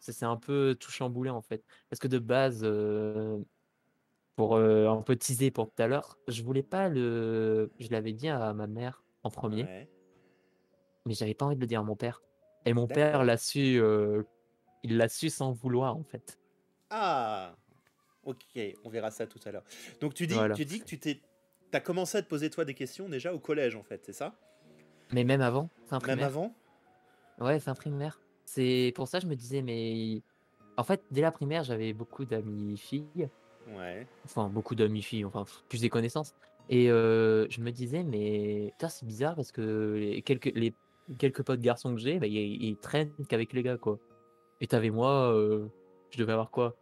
c'est 0.00 0.12
c'est 0.12 0.26
un 0.26 0.36
peu 0.36 0.76
tout 0.78 0.90
chamboulé 0.90 1.30
en 1.30 1.40
fait. 1.40 1.64
Parce 1.88 2.00
que 2.00 2.08
de 2.08 2.18
base, 2.18 2.60
euh, 2.64 3.38
pour 4.36 4.56
un 4.56 5.02
peu 5.02 5.16
teaser 5.16 5.50
pour 5.50 5.66
tout 5.72 5.82
à 5.82 5.86
l'heure, 5.86 6.18
je 6.28 6.42
voulais 6.42 6.62
pas 6.62 6.88
le. 6.88 7.70
Je 7.78 7.88
l'avais 7.90 8.12
dit 8.12 8.28
à 8.28 8.52
ma 8.54 8.66
mère 8.66 9.04
en 9.22 9.30
premier, 9.30 9.64
Ouais. 9.64 9.88
Mais 11.06 11.14
j'avais 11.14 11.34
pas 11.34 11.46
envie 11.46 11.56
de 11.56 11.60
le 11.60 11.66
dire 11.66 11.80
à 11.80 11.84
mon 11.84 11.96
père. 11.96 12.22
Et 12.66 12.74
mon 12.74 12.86
père 12.86 13.24
l'a 13.24 13.36
su, 13.38 13.80
euh, 13.80 14.22
il 14.82 14.96
l'a 14.96 15.08
su 15.08 15.30
sans 15.30 15.52
vouloir 15.52 15.96
en 15.96 16.02
fait. 16.04 16.38
Ah. 16.90 17.54
Ok, 18.24 18.58
on 18.84 18.90
verra 18.90 19.10
ça 19.10 19.26
tout 19.26 19.40
à 19.46 19.50
l'heure. 19.50 19.64
Donc 20.00 20.12
tu 20.14 20.26
dis 20.26 20.34
Voilà. 20.34 20.54
tu 20.54 20.64
dis 20.66 20.80
que 20.80 20.84
tu 20.84 20.98
t'es 20.98 21.20
t'as 21.70 21.80
commencé 21.80 22.18
à 22.18 22.22
te 22.22 22.28
poser 22.28 22.50
toi 22.50 22.64
des 22.64 22.74
questions 22.74 23.08
déjà 23.08 23.32
au 23.32 23.38
collège 23.38 23.76
en 23.76 23.82
fait, 23.82 24.02
c'est 24.04 24.12
ça? 24.12 24.34
Mais 25.12 25.24
même 25.24 25.40
avant, 25.40 25.70
fin 25.86 25.96
Même 25.96 26.02
primaire. 26.02 26.26
avant? 26.26 26.54
Ouais, 27.40 27.58
fin 27.60 27.74
primaire. 27.74 28.20
C'est 28.44 28.92
pour 28.94 29.08
ça 29.08 29.18
que 29.18 29.24
je 29.24 29.30
me 29.30 29.36
disais, 29.36 29.62
mais 29.62 30.20
en 30.76 30.82
fait, 30.84 31.02
dès 31.10 31.20
la 31.22 31.32
primaire, 31.32 31.64
j'avais 31.64 31.92
beaucoup 31.92 32.24
d'amis 32.24 32.76
filles. 32.76 33.28
Ouais. 33.68 34.06
enfin 34.24 34.48
beaucoup 34.48 34.74
d'amis 34.74 35.02
filles, 35.02 35.24
enfin 35.24 35.44
plus 35.68 35.80
des 35.80 35.88
connaissances. 35.90 36.34
Et 36.68 36.90
euh, 36.90 37.46
je 37.50 37.60
me 37.60 37.70
disais, 37.70 38.02
mais 38.02 38.70
putain, 38.72 38.88
c'est 38.88 39.06
bizarre 39.06 39.34
parce 39.36 39.52
que 39.52 39.94
les 39.98 40.22
quelques, 40.22 40.52
les 40.54 40.74
quelques 41.18 41.42
potes 41.42 41.60
garçons 41.60 41.94
que 41.94 42.00
j'ai, 42.00 42.18
bah, 42.18 42.26
ils, 42.26 42.62
ils 42.62 42.76
traînent 42.76 43.12
qu'avec 43.28 43.52
les 43.52 43.62
gars, 43.62 43.76
quoi. 43.78 43.98
Et 44.60 44.66
t'avais 44.66 44.90
moi, 44.90 45.32
euh, 45.34 45.66
je 46.10 46.18
devais 46.18 46.32
avoir 46.32 46.50
quoi? 46.50 46.76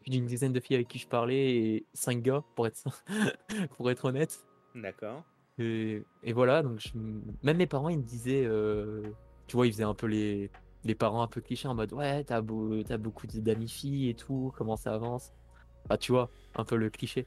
Plus 0.00 0.10
d'une 0.10 0.26
dizaine 0.26 0.52
de 0.52 0.60
filles 0.60 0.76
avec 0.76 0.88
qui 0.88 0.98
je 0.98 1.08
parlais 1.08 1.56
et 1.56 1.86
cinq 1.94 2.22
gars, 2.22 2.42
pour 2.54 2.66
être, 2.66 2.82
pour 3.76 3.90
être 3.90 4.04
honnête. 4.04 4.44
D'accord. 4.74 5.24
Et, 5.58 6.02
et 6.22 6.32
voilà, 6.32 6.62
donc 6.62 6.78
je- 6.80 6.96
même 7.42 7.56
mes 7.56 7.66
parents, 7.66 7.88
ils 7.88 7.98
me 7.98 8.02
disaient, 8.04 8.44
euh, 8.44 9.02
tu 9.46 9.56
vois, 9.56 9.66
ils 9.66 9.72
faisaient 9.72 9.84
un 9.84 9.94
peu 9.94 10.06
les, 10.06 10.50
les 10.84 10.94
parents 10.94 11.22
un 11.22 11.28
peu 11.28 11.40
clichés 11.40 11.66
en 11.66 11.74
mode, 11.74 11.92
ouais, 11.92 12.24
t'as 12.24 12.40
beau, 12.42 12.82
t'as 12.82 12.98
beaucoup 12.98 13.26
d'amis 13.26 13.68
filles 13.68 14.10
et 14.10 14.14
tout, 14.14 14.52
comment 14.56 14.76
ça 14.76 14.94
avance? 14.94 15.32
Bah, 15.88 15.96
tu 15.96 16.12
vois, 16.12 16.30
un 16.56 16.64
peu 16.64 16.76
le 16.76 16.90
cliché. 16.90 17.26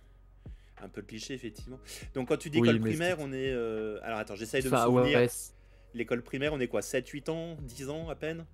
Un 0.82 0.88
peu 0.89 1.01
le 1.01 1.08
cliché, 1.08 1.34
effectivement. 1.34 1.79
Donc, 2.13 2.27
quand 2.29 2.38
tu 2.38 2.50
dis 2.50 2.60
Oui, 2.60 2.70
école 2.70 2.79
primaire, 2.82 3.18
on 3.20 3.34
est. 3.34 3.51
euh, 3.51 4.00
Alors, 4.03 4.20
attends, 4.20 4.36
j'essaye 4.36 4.62
de 4.63 4.70
me 4.70 4.75
Enfin, 4.75 4.86
souvenir. 4.86 5.18
ouais, 5.18 5.29
L'école 5.93 6.22
primaire, 6.22 6.53
on 6.53 6.60
est 6.60 6.67
quoi 6.67 6.81
7, 6.81 7.08
8 7.10 7.29
ans 7.29 7.55
10 7.62 7.89
ans 7.89 8.10
à 8.10 8.15
peine? 8.15 8.46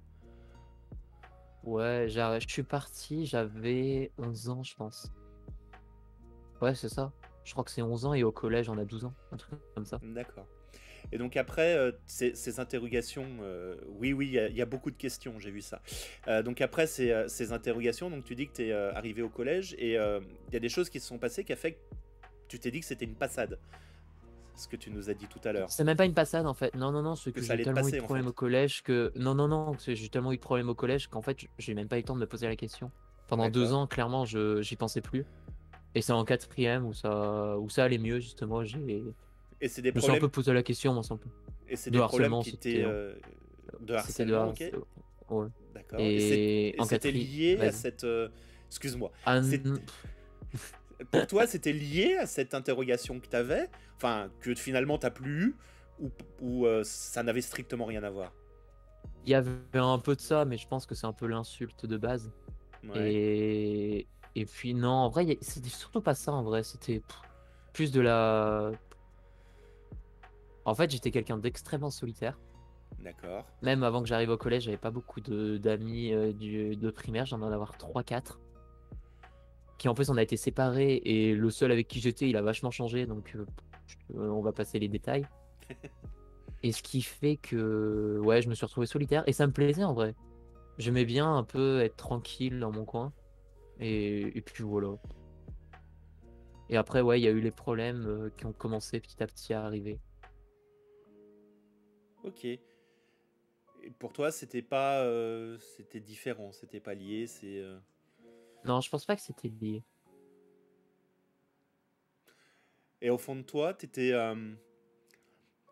Ouais, 1.64 2.06
j'ai- 2.10 2.38
je 2.42 2.48
suis 2.48 2.64
parti, 2.64 3.26
j'avais 3.26 4.12
11 4.18 4.50
ans, 4.50 4.64
je 4.64 4.76
pense. 4.76 5.12
Ouais, 6.62 6.76
c'est 6.76 6.90
ça. 6.90 7.12
Je 7.44 7.52
crois 7.52 7.64
que 7.64 7.72
c'est 7.72 7.82
11 7.82 8.06
ans 8.06 8.14
et 8.14 8.24
au 8.24 8.32
collège, 8.32 8.70
on 8.70 8.78
a 8.78 8.86
12 8.86 9.06
ans, 9.06 9.14
un 9.32 9.38
truc 9.38 9.60
comme 9.74 9.86
ça. 9.86 10.00
D'accord. 10.02 10.48
Et 11.12 11.18
donc 11.20 11.38
après, 11.38 11.76
euh, 11.76 11.92
ces, 12.08 12.34
ces 12.34 12.60
interrogations, 12.60 13.28
euh, 13.42 13.76
oui, 13.90 14.14
oui, 14.14 14.28
il 14.28 14.34
y 14.34 14.40
a- 14.40 14.48
il 14.48 14.56
y, 14.56 14.62
a 14.62 14.66
beaucoup 14.66 14.90
de 14.90 14.96
questions, 14.96 15.40
j'ai 15.40 15.52
vu 15.52 15.62
ça. 15.62 15.82
Euh, 16.28 16.42
donc 16.42 16.62
après 16.62 16.88
ces, 16.88 17.26
ces 17.28 17.52
interrogations, 17.52 18.10
donc 18.10 18.24
tu 18.24 18.34
dis 18.36 18.48
que 18.48 18.54
tu 18.54 18.64
es 18.68 18.72
arrivé 18.72 19.22
au 19.22 19.30
collège 19.30 19.76
et 19.78 19.92
il 19.94 20.54
y 20.54 20.56
a 20.56 20.60
des 20.60 20.70
choses 20.70 20.90
qui 20.90 21.00
se 21.00 21.08
sont 21.08 21.20
passées 21.20 21.44
qui 21.44 21.54
a 21.54 21.56
fait 21.56 21.74
que 21.74 21.78
tu 22.48 22.60
t'es 22.60 22.72
dit 22.72 22.80
que 22.80 22.86
c'était 22.86 23.06
une 23.06 23.16
passade. 23.16 23.60
Ce 24.58 24.68
que 24.68 24.76
tu 24.78 24.90
nous 24.92 25.10
as 25.10 25.14
dit 25.14 25.28
tout 25.28 25.40
à 25.44 25.52
l'heure. 25.52 25.70
C'est 25.70 25.84
même 25.84 25.98
pas 25.98 26.06
une 26.06 26.14
passade 26.14 26.46
en 26.48 26.54
fait. 26.54 26.74
Non, 26.76 26.92
non, 26.92 27.02
non, 27.02 27.16
c'est 27.16 27.32
Que 27.32 27.42
j'ai 27.42 27.48
te 27.58 27.64
tellement 27.64 27.82
passer, 27.82 27.98
eu 27.98 28.00
de 28.00 28.04
problèmes 28.04 28.24
fait. 28.26 28.30
au 28.30 28.34
collège 28.34 28.84
que. 28.84 29.12
Non, 29.16 29.36
non, 29.36 29.48
non, 29.48 29.74
j'ai 29.86 30.10
tellement 30.10 30.32
eu 30.32 30.38
de 30.38 30.42
problèmes 30.42 30.70
au 30.70 30.76
collège 30.76 31.08
qu'en 31.08 31.22
fait, 31.22 31.38
j'ai 31.60 31.74
même 31.74 31.88
pas 31.88 31.98
eu 31.98 32.02
le 32.02 32.06
temps 32.06 32.16
de 32.16 32.22
me 32.22 32.26
poser 32.28 32.48
la 32.48 32.56
question. 32.56 32.92
Pendant 33.28 33.50
deux 33.50 33.74
ans, 33.74 33.86
clairement, 33.88 34.24
je 34.26 34.62
j'y 34.62 34.76
pensais 34.76 35.02
plus. 35.02 35.26
Et 35.94 36.02
c'est 36.02 36.14
en 36.14 36.24
quatrième 36.26 36.86
où 36.86 36.94
ça, 36.94 37.58
où 37.58 37.70
ça 37.70 37.84
allait 37.86 37.98
mieux, 37.98 38.20
justement. 38.20 38.64
J'ai... 38.64 39.04
Et 39.62 39.68
c'est 39.68 39.82
des 39.82 39.90
Je 39.90 39.96
me 39.96 40.00
suis 40.00 40.08
un 40.08 40.14
problèmes, 40.14 40.22
peu 40.22 40.30
posé 40.30 40.54
la 40.54 40.64
question, 40.64 40.94
moi, 40.94 41.04
sans 41.04 41.18
plus. 41.18 41.30
et 41.70 41.76
c'est 41.76 41.90
de 41.90 41.98
des 42.00 42.04
problèmes 42.06 42.34
harcèlement, 42.34 42.42
qui 42.44 42.50
étaient 42.70 42.84
hein. 42.84 42.90
euh, 42.90 43.16
de 43.82 43.94
harcèlement, 43.94 44.50
ok 44.50 44.72
Ouais. 45.30 45.48
D'accord. 45.74 46.00
Et, 46.00 46.76
Et, 46.80 46.84
c'était 46.86 47.12
lié 47.12 47.58
à 47.60 47.72
cette. 47.72 48.04
euh, 48.04 48.30
Excuse-moi. 48.70 49.12
Ah, 49.26 49.42
Pour 51.12 51.28
toi, 51.28 51.48
c'était 51.48 51.74
lié 51.74 52.16
à 52.18 52.26
cette 52.26 52.54
interrogation 52.54 53.20
que 53.20 53.28
tu 53.28 53.36
avais, 53.36 53.70
enfin, 53.98 54.30
que 54.42 54.56
finalement 54.56 54.98
t'as 54.98 55.12
plus 55.12 55.44
eu, 55.44 55.56
ou, 56.00 56.12
ou 56.42 56.66
euh, 56.66 56.84
ça 56.84 57.24
n'avait 57.24 57.42
strictement 57.42 57.86
rien 57.86 58.04
à 58.04 58.10
voir? 58.10 58.34
Il 59.26 59.32
y 59.32 59.34
avait 59.36 59.52
un 59.74 60.00
peu 60.00 60.16
de 60.16 60.22
ça, 60.22 60.46
mais 60.46 60.58
je 60.58 60.68
pense 60.68 60.86
que 60.86 60.96
c'est 60.96 61.08
un 61.08 61.14
peu 61.14 61.26
l'insulte 61.28 61.86
de 61.86 61.98
base. 61.98 62.32
Ouais. 62.84 63.12
Et... 63.14 64.08
et 64.36 64.46
puis 64.46 64.74
non, 64.74 64.90
en 64.90 65.10
vrai, 65.10 65.38
c'était 65.42 65.70
surtout 65.70 66.02
pas 66.02 66.14
ça 66.16 66.32
en 66.32 66.44
vrai, 66.44 66.64
c'était 66.64 67.02
plus 67.74 67.92
de 67.92 68.02
la... 68.02 68.72
En 70.66 70.76
fait, 70.76 70.90
j'étais 70.92 71.12
quelqu'un 71.12 71.38
d'extrêmement 71.38 71.92
solitaire. 71.92 72.40
D'accord. 73.00 73.46
Même 73.62 73.84
avant 73.84 74.02
que 74.02 74.08
j'arrive 74.08 74.30
au 74.30 74.38
collège, 74.38 74.64
j'avais 74.64 74.78
pas 74.78 74.92
beaucoup 74.92 75.22
de- 75.22 75.58
d'amis 75.58 76.14
euh, 76.14 76.34
du- 76.34 76.76
de 76.76 76.90
primaire, 76.90 77.26
j'en 77.26 77.42
ai 77.42 77.46
en 77.46 77.52
avoir 77.52 77.78
3-4. 77.78 78.40
Qui 79.78 79.90
en 79.90 79.94
plus, 79.94 80.10
on 80.10 80.18
a 80.18 80.24
été 80.24 80.38
séparés 80.38 81.02
et 81.04 81.36
le 81.36 81.50
seul 81.50 81.72
avec 81.72 81.88
qui 81.88 82.00
j'étais, 82.00 82.30
il 82.30 82.38
a 82.38 82.42
vachement 82.42 82.72
changé, 82.72 83.06
donc 83.06 83.36
euh, 83.36 83.46
on 84.16 84.42
va 84.42 84.52
passer 84.54 84.80
les 84.80 84.88
détails. 84.88 85.28
Et 86.64 86.72
ce 86.72 86.82
qui 86.82 87.04
fait 87.04 87.38
que, 87.38 88.20
ouais, 88.24 88.42
je 88.42 88.50
me 88.50 88.56
suis 88.56 88.66
retrouvé 88.66 88.88
solitaire 88.88 89.24
et 89.28 89.34
ça 89.34 89.46
me 89.46 89.52
plaisait 89.54 89.84
en 89.84 89.94
vrai. 89.94 90.16
J'aimais 90.80 91.06
bien 91.06 91.32
un 91.32 91.44
peu 91.44 91.82
être 91.82 91.96
tranquille 91.96 92.60
dans 92.60 92.72
mon 92.72 92.86
coin. 92.86 93.14
Et, 93.80 94.36
et 94.36 94.42
puis 94.42 94.64
voilà. 94.64 94.96
Et 96.70 96.78
après, 96.78 97.02
ouais, 97.02 97.20
il 97.20 97.24
y 97.24 97.28
a 97.28 97.32
eu 97.32 97.40
les 97.40 97.52
problèmes 97.52 98.06
euh, 98.08 98.30
qui 98.36 98.48
ont 98.48 98.54
commencé 98.54 99.00
petit 99.00 99.22
à 99.22 99.28
petit 99.28 99.54
à 99.54 99.64
arriver. 99.64 100.00
Ok. 102.24 102.46
Et 102.46 102.60
pour 104.00 104.12
toi, 104.12 104.32
c'était 104.32 104.64
pas, 104.64 105.04
euh, 105.04 105.60
c'était 105.60 106.00
différent, 106.00 106.52
c'était 106.52 106.80
pas 106.80 106.96
lié, 106.96 107.28
c'est. 107.28 107.60
euh, 107.60 107.78
Non, 108.66 108.82
je 108.82 108.90
pense 108.90 109.06
pas 109.06 109.16
que 109.16 109.22
c'était 109.22 109.48
lié. 109.48 109.82
Et 113.02 113.10
au 113.10 113.18
fond 113.18 113.36
de 113.38 113.42
toi, 113.42 113.74
t'étais. 113.74 114.12
euh, 114.12 114.54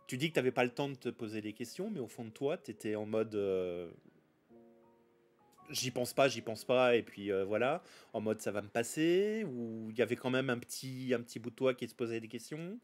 Tu 0.07 0.17
dis 0.17 0.29
que 0.29 0.35
t'avais 0.35 0.51
pas 0.53 0.63
le 0.63 0.73
temps 0.73 0.87
de 0.87 0.95
te 0.95 1.09
poser 1.09 1.41
des 1.41 1.51
questions, 1.53 1.89
mais 1.89 1.99
au 1.99 2.07
fond 2.07 2.23
de 2.25 2.29
toi, 2.29 2.57
t'étais 2.57 2.95
en 2.95 3.05
mode. 3.05 3.35
euh, 3.35 3.91
J'y 5.69 5.91
pense 5.91 6.13
pas, 6.13 6.27
j'y 6.27 6.41
pense 6.41 6.65
pas, 6.65 6.95
et 6.97 7.03
puis 7.03 7.31
euh, 7.31 7.45
voilà, 7.45 7.83
en 8.11 8.19
mode 8.21 8.41
ça 8.41 8.51
va 8.51 8.61
me 8.61 8.67
passer, 8.67 9.45
ou 9.47 9.87
il 9.91 9.97
y 9.97 10.01
avait 10.01 10.17
quand 10.17 10.29
même 10.29 10.49
un 10.49 10.59
petit, 10.59 11.13
un 11.13 11.21
petit 11.21 11.39
bout 11.39 11.51
de 11.51 11.55
toi 11.55 11.73
qui 11.73 11.87
se 11.87 11.95
posait 11.95 12.19
des 12.19 12.27
questions, 12.27 12.79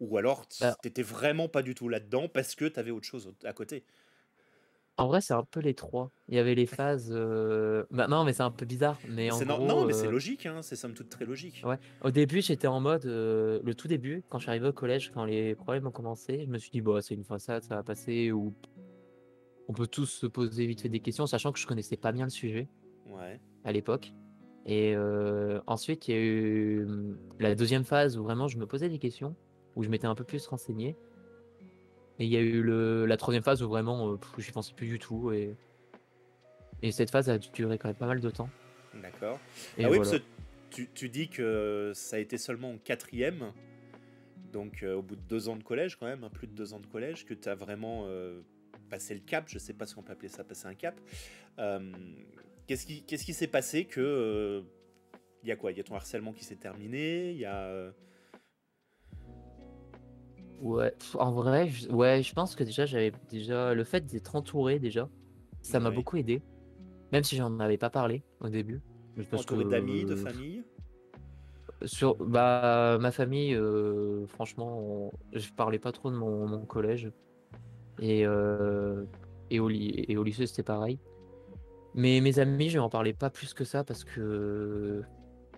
ou 0.00 0.18
alors 0.18 0.46
Bah. 0.60 0.76
t'étais 0.82 1.02
vraiment 1.02 1.48
pas 1.48 1.62
du 1.62 1.74
tout 1.74 1.88
là-dedans 1.88 2.28
parce 2.28 2.54
que 2.56 2.64
t'avais 2.66 2.90
autre 2.92 3.06
chose 3.06 3.32
à 3.44 3.52
côté. 3.52 3.84
En 4.98 5.08
vrai, 5.08 5.20
c'est 5.20 5.34
un 5.34 5.44
peu 5.44 5.60
les 5.60 5.74
trois. 5.74 6.10
Il 6.28 6.34
y 6.36 6.38
avait 6.38 6.54
les 6.54 6.64
phases. 6.66 7.10
euh, 7.14 7.84
Bah 7.90 8.08
non, 8.08 8.24
mais 8.24 8.32
c'est 8.32 8.42
un 8.42 8.50
peu 8.50 8.64
bizarre. 8.64 8.98
Mais 9.08 9.30
en 9.30 9.38
gros, 9.38 9.66
non, 9.66 9.84
mais 9.84 9.92
c'est 9.92 10.10
logique, 10.10 10.46
hein, 10.46 10.62
c'est 10.62 10.76
somme 10.76 10.94
toute 10.94 11.10
très 11.10 11.26
logique. 11.26 11.62
Ouais. 11.66 11.76
Au 12.02 12.10
début, 12.10 12.40
j'étais 12.40 12.66
en 12.66 12.80
mode. 12.80 13.04
euh, 13.04 13.60
Le 13.62 13.74
tout 13.74 13.88
début, 13.88 14.24
quand 14.30 14.38
je 14.38 14.44
suis 14.44 14.50
arrivé 14.50 14.68
au 14.68 14.72
collège, 14.72 15.10
quand 15.12 15.24
les 15.26 15.54
problèmes 15.54 15.86
ont 15.86 15.90
commencé, 15.90 16.44
je 16.46 16.50
me 16.50 16.56
suis 16.58 16.70
dit, 16.70 16.80
bon, 16.80 17.00
c'est 17.02 17.14
une 17.14 17.24
façade, 17.24 17.62
ça 17.62 17.76
va 17.76 17.82
passer. 17.82 18.32
Ou 18.32 18.54
on 19.68 19.74
peut 19.74 19.86
tous 19.86 20.06
se 20.06 20.26
poser 20.26 20.66
vite 20.66 20.80
fait 20.80 20.88
des 20.88 21.00
questions, 21.00 21.26
sachant 21.26 21.52
que 21.52 21.58
je 21.58 21.66
connaissais 21.66 21.96
pas 21.96 22.12
bien 22.12 22.24
le 22.24 22.30
sujet 22.30 22.68
Ouais. 23.10 23.40
à 23.64 23.72
l'époque. 23.72 24.12
Et 24.64 24.96
ensuite, 25.66 26.08
il 26.08 26.14
y 26.14 26.14
a 26.14 26.20
eu 26.20 26.84
hum, 26.86 27.18
la 27.38 27.54
deuxième 27.54 27.84
phase 27.84 28.16
où 28.18 28.22
vraiment 28.24 28.48
je 28.48 28.58
me 28.58 28.66
posais 28.66 28.88
des 28.88 28.98
questions, 28.98 29.36
où 29.76 29.82
je 29.82 29.90
m'étais 29.90 30.06
un 30.06 30.14
peu 30.14 30.24
plus 30.24 30.46
renseigné. 30.46 30.96
Et 32.18 32.24
il 32.24 32.30
y 32.30 32.36
a 32.36 32.40
eu 32.40 32.62
le, 32.62 33.04
la 33.06 33.16
troisième 33.16 33.42
phase 33.44 33.62
où 33.62 33.68
vraiment 33.68 34.12
euh, 34.12 34.16
j'y 34.38 34.50
pensais 34.50 34.72
plus 34.74 34.88
du 34.88 34.98
tout. 34.98 35.32
Et, 35.32 35.54
et 36.82 36.92
cette 36.92 37.10
phase 37.10 37.28
a 37.28 37.38
duré 37.38 37.78
quand 37.78 37.88
même 37.88 37.96
pas 37.96 38.06
mal 38.06 38.20
de 38.20 38.30
temps. 38.30 38.48
D'accord. 38.94 39.38
Ah 39.38 39.90
oui, 39.90 39.96
voilà. 39.96 39.98
parce 39.98 40.12
que 40.12 40.22
tu, 40.70 40.88
tu 40.94 41.08
dis 41.08 41.28
que 41.28 41.92
ça 41.94 42.16
a 42.16 42.18
été 42.18 42.38
seulement 42.38 42.70
en 42.72 42.78
quatrième, 42.78 43.52
donc 44.52 44.82
euh, 44.82 44.94
au 44.94 45.02
bout 45.02 45.16
de 45.16 45.22
deux 45.28 45.48
ans 45.48 45.56
de 45.56 45.62
collège 45.62 45.96
quand 45.96 46.06
même, 46.06 46.24
hein, 46.24 46.30
plus 46.32 46.46
de 46.46 46.54
deux 46.54 46.72
ans 46.72 46.80
de 46.80 46.86
collège, 46.86 47.26
que 47.26 47.34
tu 47.34 47.48
as 47.48 47.54
vraiment 47.54 48.04
euh, 48.06 48.40
passé 48.88 49.14
le 49.14 49.20
cap, 49.20 49.44
je 49.48 49.58
sais 49.58 49.74
pas 49.74 49.86
si 49.86 49.98
on 49.98 50.02
peut 50.02 50.12
appeler 50.12 50.28
ça 50.28 50.44
passer 50.44 50.66
un 50.66 50.74
cap. 50.74 50.98
Euh, 51.58 51.92
Qu'est-ce 52.66 52.84
qui 53.24 53.32
s'est 53.32 53.46
passé 53.46 53.84
que... 53.84 54.64
Il 55.44 55.48
y 55.48 55.52
a 55.52 55.56
quoi? 55.56 55.70
Il 55.70 55.78
y 55.78 55.80
a 55.80 55.84
ton 55.84 55.94
harcèlement 55.94 56.32
qui 56.32 56.44
s'est 56.44 56.56
terminé, 56.56 57.30
il 57.30 57.38
y 57.38 57.44
a... 57.44 57.92
Ouais, 60.60 60.92
en 61.14 61.30
vrai, 61.32 61.68
je, 61.68 61.88
ouais, 61.90 62.22
je 62.22 62.32
pense 62.32 62.56
que 62.56 62.64
déjà, 62.64 62.86
j'avais 62.86 63.12
déjà 63.30 63.74
le 63.74 63.84
fait 63.84 64.06
d'être 64.06 64.34
entouré 64.36 64.78
déjà, 64.78 65.08
ça 65.62 65.80
m'a 65.80 65.90
beaucoup 65.90 66.16
aidé, 66.16 66.40
même 67.12 67.24
si 67.24 67.36
j'en 67.36 67.58
avais 67.60 67.76
pas 67.76 67.90
parlé 67.90 68.22
au 68.40 68.48
début. 68.48 68.80
Parce 69.30 69.44
entouré 69.44 69.64
que, 69.64 69.70
d'amis, 69.70 70.04
de 70.04 70.14
famille? 70.14 70.62
Sur 71.84 72.16
bah 72.16 72.96
ma 73.00 73.12
famille, 73.12 73.54
euh, 73.54 74.26
franchement, 74.28 74.78
on- 74.80 75.12
je 75.34 75.50
parlais 75.50 75.78
pas 75.78 75.92
trop 75.92 76.10
de 76.10 76.16
mon, 76.16 76.46
mon 76.46 76.64
collège 76.64 77.10
et 78.00 78.26
euh, 78.26 79.04
et 79.50 79.60
au 79.60 79.68
et 79.70 80.16
au 80.16 80.22
lycée 80.24 80.46
c'était 80.46 80.62
pareil. 80.62 80.98
Mais 81.94 82.20
mes 82.20 82.38
amis, 82.38 82.70
je 82.70 82.78
en 82.78 82.88
parlais 82.90 83.12
pas 83.12 83.30
plus 83.30 83.54
que 83.54 83.64
ça 83.64 83.84
parce 83.84 84.04
que 84.04 85.02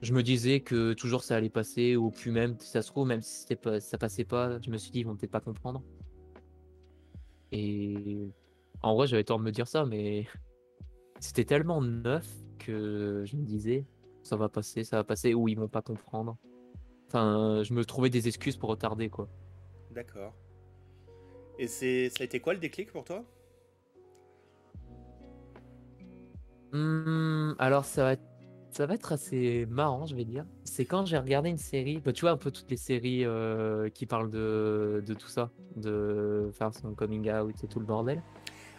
je 0.02 0.12
me 0.12 0.22
disais 0.22 0.60
que 0.60 0.92
toujours 0.92 1.24
ça 1.24 1.36
allait 1.36 1.50
passer 1.50 1.96
ou 1.96 2.10
puis 2.10 2.30
même 2.30 2.56
si 2.58 2.68
ça 2.68 2.82
se 2.82 2.88
trouve 2.88 3.06
même 3.08 3.22
si 3.22 3.56
pas 3.56 3.80
ça 3.80 3.98
passait 3.98 4.24
pas, 4.24 4.60
je 4.60 4.70
me 4.70 4.78
suis 4.78 4.90
dit 4.90 5.00
ils 5.00 5.06
vont 5.06 5.16
peut-être 5.16 5.32
pas 5.32 5.40
comprendre. 5.40 5.82
Et 7.50 8.30
en 8.82 8.94
vrai, 8.94 9.06
j'avais 9.06 9.24
tort 9.24 9.38
de 9.38 9.44
me 9.44 9.50
dire 9.50 9.66
ça, 9.66 9.84
mais 9.86 10.26
c'était 11.20 11.44
tellement 11.44 11.80
neuf 11.80 12.28
que 12.58 13.24
je 13.26 13.36
me 13.36 13.44
disais 13.44 13.86
ça 14.22 14.36
va 14.36 14.48
passer, 14.48 14.84
ça 14.84 14.96
va 14.96 15.04
passer, 15.04 15.34
ou 15.34 15.48
ils 15.48 15.56
vont 15.56 15.68
pas 15.68 15.82
comprendre. 15.82 16.36
Enfin, 17.06 17.62
je 17.64 17.72
me 17.72 17.84
trouvais 17.84 18.10
des 18.10 18.28
excuses 18.28 18.56
pour 18.56 18.68
retarder, 18.68 19.08
quoi. 19.08 19.28
D'accord. 19.90 20.34
Et 21.58 21.66
c'est 21.66 22.10
ça 22.10 22.22
a 22.22 22.24
été 22.24 22.38
quoi 22.38 22.52
le 22.52 22.60
déclic 22.60 22.92
pour 22.92 23.04
toi? 23.04 23.24
Hmm, 26.72 27.54
alors, 27.58 27.86
ça 27.86 28.04
va, 28.04 28.12
être, 28.12 28.27
ça 28.78 28.86
va 28.86 28.94
être 28.94 29.10
assez 29.10 29.66
marrant, 29.68 30.06
je 30.06 30.14
vais 30.14 30.24
dire. 30.24 30.44
C'est 30.62 30.84
quand 30.84 31.04
j'ai 31.04 31.18
regardé 31.18 31.48
une 31.50 31.58
série, 31.58 31.98
bah, 31.98 32.12
tu 32.12 32.20
vois, 32.20 32.30
un 32.30 32.36
peu 32.36 32.52
toutes 32.52 32.70
les 32.70 32.76
séries 32.76 33.24
euh, 33.24 33.88
qui 33.88 34.06
parlent 34.06 34.30
de, 34.30 35.02
de 35.04 35.14
tout 35.14 35.26
ça, 35.26 35.50
de 35.74 36.48
faire 36.52 36.72
son 36.72 36.94
coming 36.94 37.28
out 37.28 37.56
et 37.64 37.66
tout 37.66 37.80
le 37.80 37.86
bordel. 37.86 38.22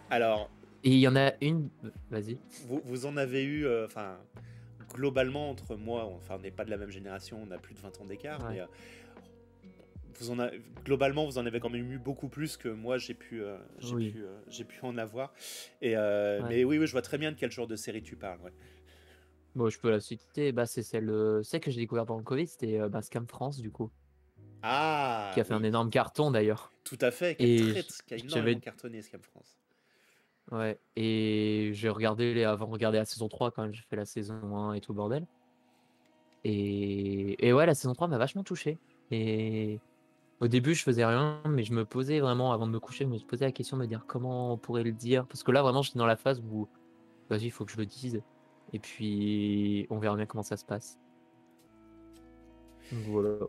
Alors, 0.09 0.49
Et 0.85 0.91
il 0.91 0.99
y 0.99 1.07
en 1.09 1.17
a 1.17 1.33
une, 1.41 1.67
vas-y. 2.09 2.37
vous, 2.65 2.79
vous 2.85 3.05
en 3.07 3.17
avez 3.17 3.43
eu, 3.43 3.65
euh, 3.65 3.87
enfin, 3.87 4.15
globalement, 4.93 5.49
entre 5.49 5.75
moi, 5.75 6.05
enfin, 6.05 6.35
on 6.39 6.43
n'est 6.43 6.49
pas 6.49 6.63
de 6.63 6.69
la 6.69 6.77
même 6.77 6.91
génération, 6.91 7.37
on 7.45 7.51
a 7.51 7.57
plus 7.57 7.75
de 7.75 7.79
20 7.81 7.99
ans 7.99 8.05
d'écart, 8.05 8.39
Ouais. 8.43 8.53
mais 8.53 8.61
euh, 8.61 8.65
vous 10.21 10.31
en 10.31 10.39
a, 10.39 10.49
globalement, 10.85 11.25
vous 11.25 11.39
en 11.39 11.45
avez 11.45 11.59
quand 11.59 11.69
même 11.69 11.91
eu 11.91 11.97
beaucoup 11.97 12.29
plus 12.29 12.55
que 12.55 12.69
moi, 12.69 12.97
j'ai 12.97 13.15
pu, 13.15 13.41
euh, 13.43 13.57
j'ai 13.79 13.95
Oui. 13.95 14.11
pu, 14.11 14.23
euh, 14.23 14.63
en 14.87 14.97
avoir. 14.97 15.33
Et, 15.81 15.97
euh, 15.97 16.41
Ouais. 16.41 16.47
Mais 16.47 16.63
oui, 16.63 16.77
oui, 16.77 16.87
je 16.87 16.93
vois 16.93 17.01
très 17.01 17.17
bien 17.17 17.33
de 17.33 17.37
quel 17.37 17.51
genre 17.51 17.67
de 17.67 17.75
série 17.75 18.01
tu 18.01 18.15
parles. 18.15 18.39
ouais. 18.45 18.53
Bon, 19.59 19.69
je 19.69 19.77
peux 19.77 19.89
la 19.91 19.99
citer. 19.99 20.53
Bah, 20.53 20.65
c'est 20.65 20.83
celle, 20.83 21.09
euh, 21.09 21.43
celle 21.43 21.59
que 21.59 21.69
j'ai 21.69 21.81
découvert 21.81 22.05
pendant 22.05 22.19
le 22.19 22.23
Covid, 22.23 22.47
c'était 22.47 22.79
euh, 22.79 22.87
bah, 22.87 23.01
Scam 23.01 23.27
France, 23.27 23.59
du 23.59 23.71
coup, 23.71 23.91
Ah 24.61 25.31
qui 25.33 25.41
a 25.41 25.43
fait 25.43 25.53
un 25.53 25.63
énorme 25.63 25.89
carton 25.89 26.31
d'ailleurs. 26.31 26.71
tout 26.85 26.97
à 27.01 27.11
fait, 27.11 27.35
qui 27.35 27.43
a, 27.77 27.83
qui 27.83 28.13
a 28.13 28.17
énormément 28.17 28.61
cartonné 28.61 29.01
Scam 29.01 29.21
France. 29.21 29.59
ouais, 30.53 30.79
et 30.95 31.71
j'ai 31.73 31.89
regardé 31.89 32.33
les, 32.33 32.45
avant 32.45 32.67
de 32.67 32.71
regarder 32.71 32.99
la 32.99 33.03
saison 33.03 33.27
3 33.27 33.51
quand 33.51 33.69
j'ai 33.73 33.81
fait 33.81 33.97
la 33.97 34.05
saison 34.05 34.55
1 34.55 34.75
et 34.75 34.79
tout 34.79 34.93
bordel. 34.93 35.27
Et, 36.45 37.45
et 37.45 37.51
ouais, 37.51 37.65
la 37.65 37.75
saison 37.75 37.91
3 37.91 38.07
m'a 38.07 38.17
vachement 38.17 38.45
touché. 38.45 38.77
Et 39.11 39.81
au 40.39 40.47
début, 40.47 40.73
je 40.73 40.83
faisais 40.83 41.03
rien, 41.03 41.41
mais 41.49 41.65
je 41.65 41.73
me 41.73 41.83
posais 41.83 42.21
vraiment, 42.21 42.53
avant 42.53 42.65
de 42.65 42.71
me 42.71 42.79
coucher, 42.79 43.03
je 43.03 43.09
me 43.09 43.19
posais 43.19 43.43
la 43.43 43.51
question 43.51 43.75
de 43.75 43.81
me 43.81 43.87
dire 43.87 44.05
comment 44.07 44.53
on 44.53 44.57
pourrait 44.57 44.83
le 44.83 44.93
dire. 44.93 45.27
Parce 45.27 45.43
que 45.43 45.51
là, 45.51 45.61
vraiment, 45.61 45.81
j'étais 45.81 45.99
dans 45.99 46.05
la 46.05 46.15
phase 46.15 46.41
où, 46.49 46.69
vas-y, 47.29 47.47
il 47.47 47.51
faut 47.51 47.65
que 47.65 47.73
je 47.73 47.77
le 47.77 47.85
dise. 47.85 48.21
Et 48.73 48.79
puis, 48.79 49.87
on 49.89 49.97
verra 49.97 50.15
bien 50.15 50.25
comment 50.25 50.43
ça 50.43 50.57
se 50.57 50.65
passe. 50.65 50.99
Voilà. 52.91 53.45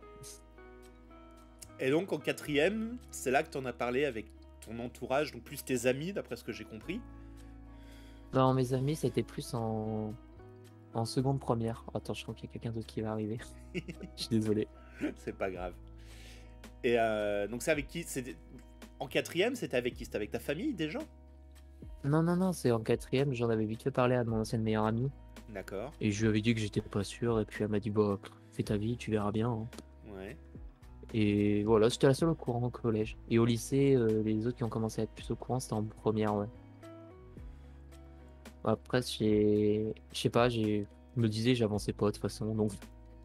Et 1.79 1.91
donc 1.91 2.13
en 2.13 2.19
quatrième, 2.19 2.99
c'est 3.11 3.31
là 3.31 3.43
que 3.43 3.51
tu 3.51 3.59
en 3.59 3.65
as 3.65 3.73
parlé 3.73 4.05
avec 4.05 4.27
ton 4.61 4.79
entourage, 4.79 5.33
donc 5.33 5.43
plus 5.43 5.65
tes 5.65 5.87
amis, 5.87 6.13
d'après 6.13 6.37
ce 6.37 6.45
que 6.45 6.53
j'ai 6.53 6.65
compris. 6.65 7.01
Non, 8.35 8.53
mes 8.53 8.75
amis, 8.75 8.97
c'était 8.97 9.23
plus 9.23 9.55
en, 9.55 10.15
en 10.93 11.05
seconde 11.05 11.41
première. 11.41 11.85
Attends, 11.95 12.15
je 12.15 12.23
crois 12.23 12.35
qu'il 12.35 12.47
y 12.47 12.51
a 12.51 12.53
quelqu'un 12.53 12.71
d'autre 12.71 12.87
qui 12.87 13.01
va 13.01 13.13
arriver. 13.13 13.39
Je 13.75 13.81
suis 14.23 14.29
désolé. 14.29 14.69
c'est 15.17 15.37
pas 15.37 15.51
grave. 15.51 15.75
Et 16.85 16.99
euh, 16.99 17.49
donc 17.49 17.63
c'est 17.63 17.71
avec 17.71 17.87
qui? 17.89 18.07
En 18.99 19.07
quatrième, 19.07 19.55
c'était 19.57 19.77
avec 19.77 19.95
qui? 19.95 20.05
C'était 20.05 20.17
avec 20.17 20.31
ta 20.31 20.39
famille 20.39 20.75
déjà? 20.75 21.01
Non, 22.05 22.23
non, 22.23 22.37
non, 22.37 22.53
c'est 22.53 22.71
en 22.71 22.81
quatrième. 22.81 23.33
J'en 23.35 23.51
avais 23.51 23.65
vite 23.67 23.83
fait 23.83 23.91
parler 23.91 24.15
à 24.15 24.25
mon 24.25 24.41
ancienne 24.41 24.63
meilleure 24.63 24.87
amie. 24.87 25.11
D'accord. 25.53 25.93
Et 26.01 26.11
je 26.11 26.23
lui 26.23 26.29
avais 26.29 26.41
dit 26.41 26.55
que 26.55 26.61
j'étais 26.61 26.81
pas 26.81 27.05
sûr. 27.05 27.41
Et 27.41 27.45
puis 27.45 27.63
elle 27.65 27.71
m'a 27.71 27.81
dit, 27.81 27.91
bah, 27.91 28.19
fais 28.53 28.63
ta 28.63 28.77
vie, 28.77 28.97
tu 28.97 29.11
verras 29.11 29.33
bien. 29.33 29.51
hein. 29.51 29.67
Ouais. 30.15 30.37
Et 31.13 31.65
voilà, 31.65 31.91
c'était 31.91 32.07
la 32.07 32.15
seule 32.15 32.29
au 32.31 32.35
courant 32.35 32.63
au 32.63 32.71
collège. 32.71 33.17
Et 33.29 33.39
au 33.39 33.45
lycée, 33.45 33.95
euh, 33.97 34.23
les 34.23 34.47
autres 34.47 34.57
qui 34.57 34.65
ont 34.65 34.69
commencé 34.69 35.01
à 35.01 35.05
être 35.05 35.11
plus 35.11 35.31
au 35.31 35.37
courant, 35.37 35.59
c'était 35.61 35.75
en 35.75 35.83
première, 35.83 36.35
ouais. 36.37 36.47
Après, 38.65 39.01
j'ai. 39.03 39.95
Je 40.13 40.19
sais 40.19 40.31
pas, 40.31 40.49
j'ai. 40.49 40.87
Je 41.17 41.21
me 41.21 41.29
disais, 41.29 41.55
j'avançais 41.55 41.93
pas 41.93 42.07
de 42.07 42.13
toute 42.13 42.23
façon. 42.23 42.55
Donc, 42.55 42.71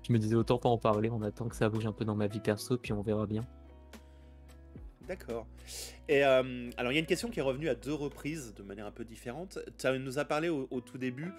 je 0.07 0.11
me 0.13 0.17
disais 0.17 0.35
autant 0.35 0.57
pas 0.57 0.69
en 0.69 0.77
parler. 0.77 1.09
On 1.11 1.21
attend 1.21 1.47
que 1.47 1.55
ça 1.55 1.69
bouge 1.69 1.85
un 1.85 1.91
peu 1.91 2.05
dans 2.05 2.15
ma 2.15 2.27
vie 2.27 2.39
perso, 2.39 2.77
puis 2.77 2.93
on 2.93 3.01
verra 3.01 3.25
bien. 3.25 3.43
D'accord. 5.07 5.45
Et 6.09 6.25
euh, 6.25 6.69
alors, 6.77 6.91
il 6.91 6.95
y 6.95 6.97
a 6.97 7.01
une 7.01 7.05
question 7.05 7.29
qui 7.29 7.39
est 7.39 7.43
revenue 7.43 7.69
à 7.69 7.75
deux 7.75 7.93
reprises 7.93 8.53
de 8.55 8.63
manière 8.63 8.85
un 8.87 8.91
peu 8.91 9.05
différente. 9.05 9.59
Tu 9.77 9.87
nous 9.99 10.17
as 10.19 10.25
parlé 10.25 10.49
au, 10.49 10.67
au 10.71 10.81
tout 10.81 10.97
début. 10.97 11.31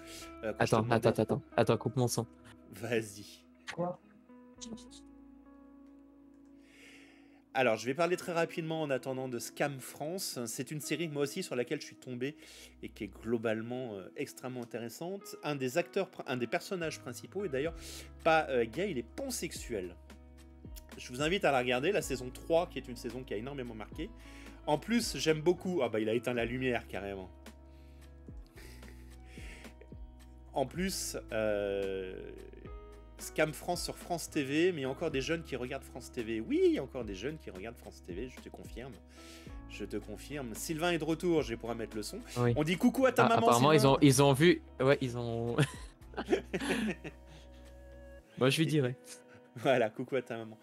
euh, 0.43 0.53
Attends, 0.59 0.81
demandais- 0.81 1.07
attends, 1.07 1.21
attends, 1.21 1.41
attends, 1.55 1.77
coupe 1.77 1.95
mon 1.97 2.07
son. 2.07 2.25
Vas-y. 2.71 3.25
Alors, 7.53 7.75
je 7.75 7.87
vais 7.87 7.95
parler 7.95 8.17
très 8.17 8.33
rapidement 8.33 8.83
en 8.83 8.89
attendant 8.91 9.27
de 9.27 9.39
Scam 9.39 9.79
France. 9.79 10.37
C'est 10.45 10.69
une 10.69 10.79
série, 10.79 11.07
moi 11.07 11.23
aussi, 11.23 11.41
sur 11.41 11.55
laquelle 11.55 11.81
je 11.81 11.87
suis 11.87 11.95
tombé 11.95 12.35
et 12.83 12.89
qui 12.89 13.05
est 13.05 13.07
globalement 13.07 13.95
euh, 13.95 14.07
extrêmement 14.15 14.61
intéressante. 14.61 15.35
Un 15.43 15.55
des 15.55 15.79
acteurs, 15.79 16.09
un 16.27 16.37
des 16.37 16.45
personnages 16.45 16.99
principaux 16.99 17.45
est 17.45 17.49
d'ailleurs 17.49 17.73
pas 18.23 18.45
euh, 18.49 18.63
gay, 18.65 18.91
il 18.91 18.97
est 18.99 19.03
pansexuel. 19.15 19.95
Je 20.97 21.09
vous 21.09 21.21
invite 21.21 21.45
à 21.45 21.51
la 21.51 21.59
regarder, 21.59 21.91
la 21.91 22.01
saison 22.01 22.29
3, 22.29 22.67
qui 22.67 22.79
est 22.79 22.87
une 22.87 22.95
saison 22.95 23.23
qui 23.23 23.33
a 23.33 23.37
énormément 23.37 23.75
marqué. 23.75 24.09
En 24.65 24.77
plus, 24.77 25.15
j'aime 25.17 25.41
beaucoup. 25.41 25.81
Ah 25.83 25.89
bah, 25.89 25.99
il 25.99 26.09
a 26.09 26.13
éteint 26.13 26.33
la 26.33 26.45
lumière 26.45 26.87
carrément. 26.87 27.29
En 30.53 30.65
plus, 30.65 31.15
euh, 31.31 32.31
Scam 33.19 33.53
France 33.53 33.83
sur 33.83 33.95
France 33.95 34.29
TV, 34.29 34.71
mais 34.71 34.79
il 34.79 34.83
y 34.83 34.85
a 34.85 34.89
encore 34.89 35.11
des 35.11 35.21
jeunes 35.21 35.43
qui 35.43 35.55
regardent 35.55 35.83
France 35.83 36.11
TV. 36.11 36.39
Oui, 36.41 36.59
il 36.65 36.71
y 36.73 36.79
a 36.79 36.83
encore 36.83 37.05
des 37.05 37.13
jeunes 37.15 37.37
qui 37.37 37.51
regardent 37.51 37.77
France 37.77 38.01
TV, 38.05 38.29
je 38.35 38.41
te 38.41 38.49
confirme. 38.49 38.93
Je 39.69 39.85
te 39.85 39.97
confirme. 39.97 40.55
Sylvain 40.55 40.91
est 40.91 40.97
de 40.97 41.03
retour, 41.03 41.43
je 41.43 41.49
vais 41.49 41.57
pouvoir 41.57 41.77
mettre 41.77 41.95
le 41.95 42.01
son. 42.01 42.19
Oui. 42.39 42.53
On 42.55 42.63
dit 42.63 42.75
coucou 42.77 43.05
à 43.05 43.11
ta 43.11 43.25
Ah, 43.25 43.29
maman. 43.29 43.47
apparemment, 43.47 43.71
ils 43.71 43.85
ont, 43.85 43.97
ils 44.01 44.23
ont 44.23 44.33
vu. 44.33 44.61
Ouais, 44.79 44.97
ils 45.01 45.15
ont. 45.17 45.55
Moi, 48.39 48.49
je 48.49 48.57
lui 48.57 48.65
dirais. 48.65 48.95
Voilà, 49.63 49.89
coucou 49.89 50.15
à 50.15 50.21
ta 50.21 50.37
maman. 50.37 50.57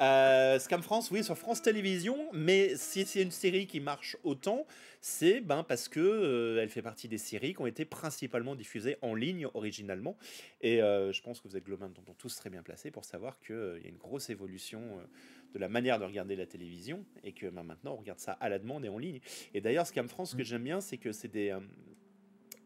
Euh, 0.00 0.58
Scam 0.58 0.82
France, 0.82 1.10
oui, 1.10 1.22
sur 1.22 1.38
France 1.38 1.62
Télévisions, 1.62 2.18
mais 2.32 2.74
si 2.76 3.04
c'est 3.06 3.22
une 3.22 3.30
série 3.30 3.66
qui 3.66 3.78
marche 3.80 4.16
autant, 4.24 4.66
c'est 5.00 5.40
ben, 5.40 5.62
parce 5.62 5.88
que 5.88 6.00
euh, 6.00 6.60
elle 6.62 6.68
fait 6.68 6.82
partie 6.82 7.06
des 7.06 7.18
séries 7.18 7.54
qui 7.54 7.60
ont 7.60 7.66
été 7.66 7.84
principalement 7.84 8.54
diffusées 8.56 8.96
en 9.02 9.14
ligne 9.14 9.46
originalement. 9.54 10.16
Et 10.62 10.82
euh, 10.82 11.12
je 11.12 11.22
pense 11.22 11.40
que 11.40 11.48
vous 11.48 11.56
êtes 11.56 11.64
globalement 11.64 11.94
tous 12.18 12.34
très 12.36 12.50
bien 12.50 12.62
placés 12.62 12.90
pour 12.90 13.04
savoir 13.04 13.38
qu'il 13.38 13.80
y 13.82 13.86
a 13.86 13.88
une 13.88 13.98
grosse 13.98 14.30
évolution 14.30 14.80
de 15.54 15.58
la 15.58 15.68
manière 15.68 15.98
de 15.98 16.04
regarder 16.04 16.34
la 16.36 16.46
télévision 16.46 17.04
et 17.22 17.32
que 17.32 17.46
ben, 17.46 17.62
maintenant 17.62 17.92
on 17.92 17.96
regarde 17.96 18.18
ça 18.20 18.32
à 18.32 18.48
la 18.48 18.58
demande 18.58 18.84
et 18.84 18.88
en 18.88 18.98
ligne. 18.98 19.20
Et 19.54 19.60
d'ailleurs, 19.60 19.86
Scam 19.86 20.08
France, 20.08 20.30
ce 20.32 20.36
que 20.36 20.42
Mm. 20.42 20.44
j'aime 20.44 20.64
bien, 20.64 20.80
c'est 20.80 20.98
que 20.98 21.12
c'est 21.12 21.28
des. 21.28 21.54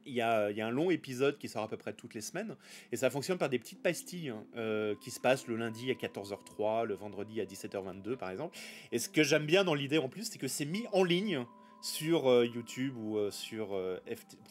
Il 0.07 0.13
y, 0.15 0.21
a, 0.21 0.51
il 0.51 0.57
y 0.57 0.61
a 0.61 0.67
un 0.67 0.71
long 0.71 0.91
épisode 0.91 1.39
qui 1.39 1.49
sort 1.49 1.63
à 1.63 1.69
peu 1.69 1.77
près 1.77 1.93
toutes 1.93 2.15
les 2.15 2.21
semaines 2.21 2.57
et 2.93 2.97
ça 2.97 3.11
fonctionne 3.11 3.39
par 3.39 3.49
des 3.49 3.59
petites 3.59 3.83
pastilles 3.83 4.31
hein, 4.31 4.45
euh, 4.57 4.95
qui 5.01 5.11
se 5.11 5.21
passent 5.21 5.47
le 5.47 5.57
lundi 5.57 5.91
à 5.91 5.95
14h03, 5.95 6.85
le 6.85 6.95
vendredi 6.95 7.41
à 7.41 7.45
17h22 7.45 8.17
par 8.17 8.31
exemple. 8.31 8.57
Et 8.93 8.99
ce 8.99 9.09
que 9.09 9.23
j'aime 9.23 9.47
bien 9.47 9.65
dans 9.65 9.75
l'idée 9.75 9.99
en 9.99 10.09
plus, 10.09 10.25
c'est 10.31 10.39
que 10.39 10.49
c'est 10.49 10.65
mis 10.67 10.85
en 10.93 11.05
ligne 11.05 11.45
sur 11.81 12.31
euh, 12.31 12.47
YouTube 12.47 12.97
ou 12.97 13.19
euh, 13.19 13.31
sur 13.31 13.75
euh, 13.75 13.99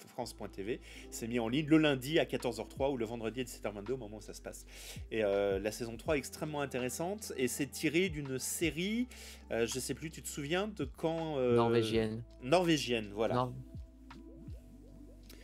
France.tv. 0.09 0.79
C'est 1.09 1.27
mis 1.27 1.39
en 1.39 1.47
ligne 1.47 1.67
le 1.67 1.77
lundi 1.77 2.19
à 2.19 2.25
14h03 2.25 2.91
ou 2.91 2.97
le 2.97 3.05
vendredi 3.05 3.41
à 3.41 3.43
17h22 3.43 3.93
au 3.93 3.97
moment 3.97 4.17
où 4.17 4.21
ça 4.21 4.33
se 4.33 4.41
passe. 4.41 4.65
Et 5.11 5.21
la 5.21 5.71
saison 5.71 5.97
3 5.97 6.15
est 6.15 6.19
extrêmement 6.19 6.61
intéressante 6.61 7.31
et 7.37 7.47
c'est 7.47 7.67
tiré 7.67 8.09
d'une 8.09 8.37
série, 8.39 9.07
je 9.51 9.65
sais 9.79 9.93
plus, 9.93 10.11
tu 10.11 10.21
te 10.21 10.27
souviens 10.27 10.67
de 10.67 10.85
quand 10.85 11.37
Norvégienne. 11.39 12.23
Norvégienne, 12.43 13.11
voilà. 13.13 13.35
Nor- 13.35 13.53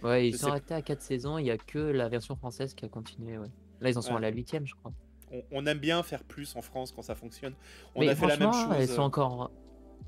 Ouais, 0.04 0.30
ils 0.30 0.32
Je 0.34 0.38
sont 0.38 0.46
sais- 0.46 0.52
arrêtés 0.52 0.74
à 0.74 0.82
4 0.82 1.02
saisons, 1.02 1.38
il 1.38 1.46
y 1.46 1.52
a 1.52 1.58
que 1.58 1.78
la 1.80 2.08
version 2.10 2.36
française 2.36 2.74
qui 2.74 2.86
a 2.86 2.90
continué, 2.90 3.38
ouais. 3.38 3.50
Là, 3.82 3.90
ils 3.90 3.98
en 3.98 4.02
sont 4.02 4.12
Ouais. 4.12 4.18
à 4.18 4.22
la 4.22 4.30
huitième, 4.30 4.66
je 4.66 4.76
crois. 4.76 4.92
On, 5.32 5.42
on 5.52 5.66
aime 5.66 5.78
bien 5.80 6.02
faire 6.04 6.24
plus 6.24 6.56
en 6.56 6.62
France 6.62 6.92
quand 6.92 7.02
ça 7.02 7.16
fonctionne. 7.16 7.54
On 7.96 8.00
mais 8.02 8.10
a 8.10 8.16
fait 8.16 8.28
la 8.28 8.38
même 8.38 8.52
chose. 8.54 8.76
elles 8.78 8.88
sont 8.88 9.02
encore... 9.02 9.52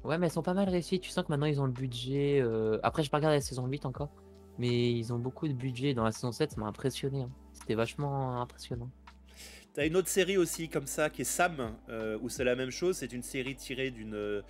Ouais, 0.04 0.18
mais 0.18 0.26
elles 0.28 0.32
sont 0.32 0.42
pas 0.42 0.54
mal 0.56 0.68
réussies. 0.68 1.00
Tu 1.00 1.10
sens 1.12 1.24
que 1.26 1.30
maintenant, 1.32 1.46
ils 1.46 1.62
ont 1.62 1.66
le 1.66 1.72
budget... 1.72 2.40
euh, 2.42 2.80
Après, 2.84 3.04
je 3.04 3.10
pas 3.12 3.18
regardé 3.18 3.38
la 3.38 3.42
saison 3.42 3.68
8 3.68 3.86
encore. 3.86 4.10
Mais 4.58 4.92
ils 4.92 5.14
ont 5.14 5.20
beaucoup 5.20 5.48
de 5.48 5.54
budget. 5.54 5.94
Dans 5.94 6.04
la 6.04 6.12
saison 6.12 6.32
7, 6.32 6.52
ça 6.52 6.60
m'a 6.60 6.68
impressionné. 6.68 7.22
hein. 7.22 7.30
C'était 7.54 7.76
vachement 7.76 8.42
impressionnant. 8.42 8.90
T'as 9.74 9.88
une 9.88 9.96
autre 9.96 10.10
série 10.10 10.36
aussi 10.36 10.68
comme 10.68 10.86
ça 10.86 11.10
qui 11.10 11.22
est 11.22 11.26
Sam, 11.26 11.74
euh, 11.88 12.18
où 12.22 12.28
c'est 12.28 12.44
la 12.44 12.56
même 12.56 12.72
chose. 12.72 12.98
C'est 12.98 13.14
une 13.14 13.24
série 13.24 13.56
tirée 13.56 13.90
d'une, 13.90 14.16
euh, 14.16 14.42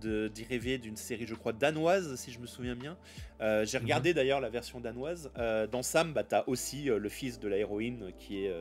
de, 0.00 0.26
dérivée 0.26 0.78
d'une 0.78 0.96
série, 0.96 1.24
je 1.24 1.36
crois, 1.36 1.52
danoise, 1.52 2.16
si 2.16 2.32
je 2.32 2.40
me 2.40 2.46
souviens 2.46 2.74
bien. 2.74 2.96
Euh, 3.40 3.64
j'ai 3.64 3.78
regardé 3.78 4.12
d'ailleurs 4.12 4.40
la 4.40 4.48
version 4.48 4.80
danoise. 4.80 5.30
Euh, 5.38 5.68
dans 5.68 5.84
Sam, 5.84 6.12
bah, 6.12 6.24
t'as 6.24 6.42
aussi 6.48 6.84
le 6.86 7.08
fils 7.08 7.38
de 7.38 7.46
la 7.46 7.58
héroïne 7.58 8.10
qui 8.18 8.44
est, 8.44 8.52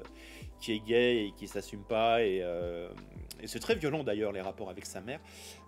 qui 0.60 0.74
est 0.74 0.80
gay 0.80 1.28
et 1.28 1.32
qui 1.32 1.48
s'assume 1.48 1.84
pas. 1.84 2.24
Et, 2.24 2.42
euh, 2.42 2.90
et 3.42 3.48
c'est 3.48 3.60
très 3.60 3.76
violent 3.76 4.04
d'ailleurs 4.04 4.32
les 4.32 4.42
rapports 4.42 4.70
avec 4.70 4.86
sa 4.86 5.02
mère. 5.02 5.20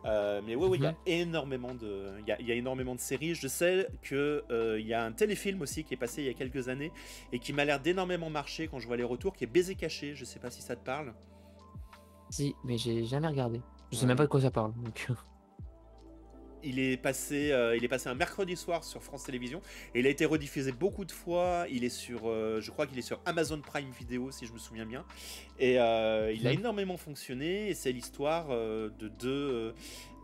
Euh, 0.05 0.41
mais 0.45 0.55
oui, 0.55 0.77
il 0.79 0.83
y 0.83 0.87
a 0.87 0.95
énormément 1.05 1.73
de, 1.75 2.13
il 2.19 2.27
y 2.27 2.31
a, 2.31 2.39
il 2.39 2.47
y 2.47 2.51
a 2.51 2.55
énormément 2.55 2.95
de 2.95 2.99
séries. 2.99 3.35
Je 3.35 3.47
sais 3.47 3.87
que 4.01 4.43
euh, 4.49 4.79
il 4.79 4.87
y 4.87 4.93
a 4.93 5.03
un 5.03 5.11
téléfilm 5.11 5.61
aussi 5.61 5.83
qui 5.83 5.93
est 5.93 5.97
passé 5.97 6.21
il 6.21 6.27
y 6.27 6.29
a 6.29 6.33
quelques 6.33 6.69
années 6.69 6.91
et 7.31 7.39
qui 7.39 7.53
m'a 7.53 7.65
l'air 7.65 7.79
d'énormément 7.79 8.29
marcher 8.29 8.67
quand 8.67 8.79
je 8.79 8.87
vois 8.87 8.97
les 8.97 9.03
retours, 9.03 9.33
qui 9.35 9.43
est 9.43 9.47
Baiser 9.47 9.75
caché. 9.75 10.15
Je 10.15 10.25
sais 10.25 10.39
pas 10.39 10.49
si 10.49 10.61
ça 10.61 10.75
te 10.75 10.83
parle. 10.85 11.13
Si, 12.29 12.55
mais 12.63 12.77
j'ai 12.77 13.05
jamais 13.05 13.27
regardé. 13.27 13.61
Je 13.91 13.97
sais 13.97 14.01
Ouais. 14.03 14.07
même 14.09 14.17
pas 14.17 14.23
de 14.23 14.29
quoi 14.29 14.41
ça 14.41 14.51
parle. 14.51 14.73
Donc... 14.83 15.07
Il 16.63 16.79
est 16.79 16.97
passé, 16.97 17.51
euh, 17.51 17.77
il 17.77 17.83
est 17.83 17.87
passé 17.87 18.09
un 18.09 18.15
mercredi 18.15 18.55
soir 18.55 18.83
sur 18.83 19.03
France 19.03 19.23
Télévisions 19.23 19.61
et 19.93 19.99
il 19.99 20.07
a 20.07 20.09
été 20.09 20.25
rediffusé 20.25 20.71
beaucoup 20.71 21.05
de 21.05 21.11
fois. 21.11 21.65
Il 21.69 21.83
est 21.83 21.89
sur, 21.89 22.21
euh, 22.25 22.59
je 22.61 22.71
crois 22.71 22.87
qu'il 22.87 22.97
est 22.97 23.03
sur 23.03 23.19
Amazon 23.25 23.61
Prime 23.61 23.91
Video 23.99 24.31
si 24.31 24.45
je 24.45 24.53
me 24.53 24.57
souviens 24.57 24.85
bien. 24.85 25.05
Et 25.59 25.79
euh, 25.79 26.31
il 26.35 26.45
a 26.47 26.51
Mhm. 26.53 26.59
énormément 26.59 26.97
fonctionné. 26.97 27.69
Et 27.69 27.73
c'est 27.73 27.91
l'histoire 27.91 28.49
de 28.49 29.07
deux, 29.19 29.73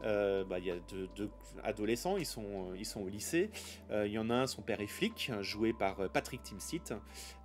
euh, 0.03 0.43
bah, 0.43 0.59
il 0.59 0.65
y 0.65 0.71
a 0.71 0.77
deux, 0.89 1.07
deux 1.15 1.29
adolescents. 1.63 2.17
Ils 2.17 2.25
sont, 2.25 2.71
euh, 2.71 2.77
ils 2.77 2.85
sont 2.85 3.01
au 3.01 3.09
lycée. 3.09 3.49
Euh, 3.91 4.07
il 4.07 4.13
y 4.13 4.17
en 4.17 4.29
a 4.29 4.35
un, 4.35 4.47
son 4.47 4.61
père 4.61 4.81
est 4.81 4.87
flic, 4.87 5.31
joué 5.41 5.73
par 5.73 6.09
Patrick 6.11 6.43
Timsit, 6.43 6.93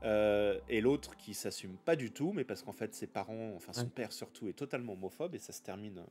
euh, 0.03 0.59
et 0.69 0.81
l'autre 0.81 1.17
qui 1.17 1.35
s'assume 1.35 1.77
pas 1.85 1.97
du 1.97 2.11
tout, 2.11 2.33
mais 2.33 2.45
parce 2.45 2.63
qu'en 2.63 2.73
fait 2.73 2.95
ses 2.95 3.07
parents, 3.07 3.53
enfin 3.57 3.73
son 3.73 3.89
père 3.89 4.13
surtout, 4.13 4.49
est 4.49 4.53
totalement 4.53 4.95
homophobe 4.95 5.35
et 5.35 5.39
ça 5.39 5.53
se 5.53 5.63
termine, 5.63 6.03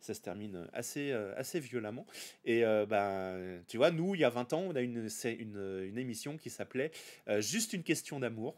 ça 0.00 0.14
se 0.14 0.20
termine 0.20 0.68
assez, 0.72 1.12
assez 1.12 1.60
violemment. 1.60 2.06
Et 2.44 2.62
ben, 2.62 3.62
tu 3.68 3.76
vois, 3.76 3.90
nous, 3.90 4.14
il 4.14 4.20
y 4.20 4.24
a 4.24 4.30
20 4.30 4.52
ans, 4.52 4.64
on 4.68 4.76
a 4.76 4.80
une, 4.80 5.08
une, 5.24 5.84
une 5.86 5.98
émission 5.98 6.36
qui 6.36 6.50
s'appelait 6.50 6.90
Juste 7.38 7.72
une 7.72 7.82
question 7.82 8.20
d'amour. 8.20 8.54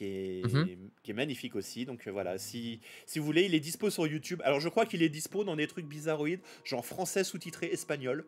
Qui 0.00 0.06
est, 0.06 0.46
Mhm. 0.46 0.88
qui 1.02 1.10
est 1.10 1.14
magnifique 1.14 1.54
aussi. 1.56 1.84
Donc 1.84 2.06
euh, 2.06 2.10
voilà, 2.10 2.38
si, 2.38 2.80
si 3.04 3.18
vous 3.18 3.26
voulez, 3.26 3.42
il 3.44 3.54
est 3.54 3.60
dispo 3.60 3.90
sur 3.90 4.06
YouTube. 4.06 4.40
Alors 4.46 4.58
je 4.58 4.70
crois 4.70 4.86
qu'il 4.86 5.02
est 5.02 5.10
dispo 5.10 5.44
dans 5.44 5.56
des 5.56 5.66
trucs 5.66 5.84
bizarroïdes, 5.84 6.40
genre 6.64 6.86
français 6.86 7.22
sous-titré 7.22 7.66
espagnol. 7.66 8.24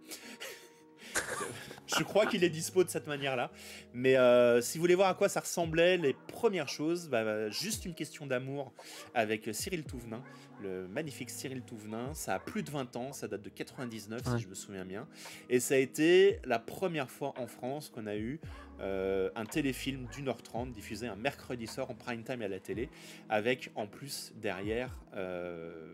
je 1.98 2.02
crois 2.02 2.26
qu'il 2.26 2.44
est 2.44 2.50
dispo 2.50 2.84
de 2.84 2.90
cette 2.90 3.06
manière-là. 3.06 3.50
Mais 3.94 4.16
euh, 4.16 4.60
si 4.60 4.76
vous 4.76 4.82
voulez 4.82 4.94
voir 4.94 5.08
à 5.08 5.14
quoi 5.14 5.30
ça 5.30 5.40
ressemblait, 5.40 5.96
les 5.96 6.12
premières 6.28 6.68
choses, 6.68 7.08
bah, 7.08 7.24
bah, 7.24 7.48
juste 7.48 7.86
une 7.86 7.94
question 7.94 8.26
d'amour 8.26 8.72
avec 9.14 9.48
Cyril 9.52 9.84
Touvenin, 9.84 10.22
le 10.62 10.86
magnifique 10.88 11.30
Cyril 11.30 11.62
Touvenin. 11.62 12.12
Ça 12.14 12.34
a 12.34 12.38
plus 12.38 12.62
de 12.62 12.70
20 12.70 12.96
ans, 12.96 13.12
ça 13.12 13.28
date 13.28 13.42
de 13.42 13.48
99 13.50 14.20
si 14.36 14.42
je 14.42 14.48
me 14.48 14.54
souviens 14.54 14.84
bien. 14.84 15.08
Et 15.48 15.58
ça 15.58 15.74
a 15.74 15.78
été 15.78 16.38
la 16.44 16.58
première 16.58 17.10
fois 17.10 17.32
en 17.38 17.46
France 17.46 17.88
qu'on 17.88 18.06
a 18.06 18.16
eu 18.16 18.40
euh, 18.82 19.30
un 19.36 19.44
téléfilm 19.44 20.06
d'une 20.14 20.28
heure 20.28 20.42
trente 20.42 20.72
diffusé 20.72 21.06
un 21.06 21.16
mercredi 21.16 21.66
soir 21.66 21.90
en 21.90 21.94
prime 21.94 22.22
time 22.22 22.42
à 22.42 22.48
la 22.48 22.58
télé, 22.58 22.88
avec 23.28 23.70
en 23.74 23.86
plus 23.86 24.32
derrière 24.36 24.98
euh, 25.14 25.92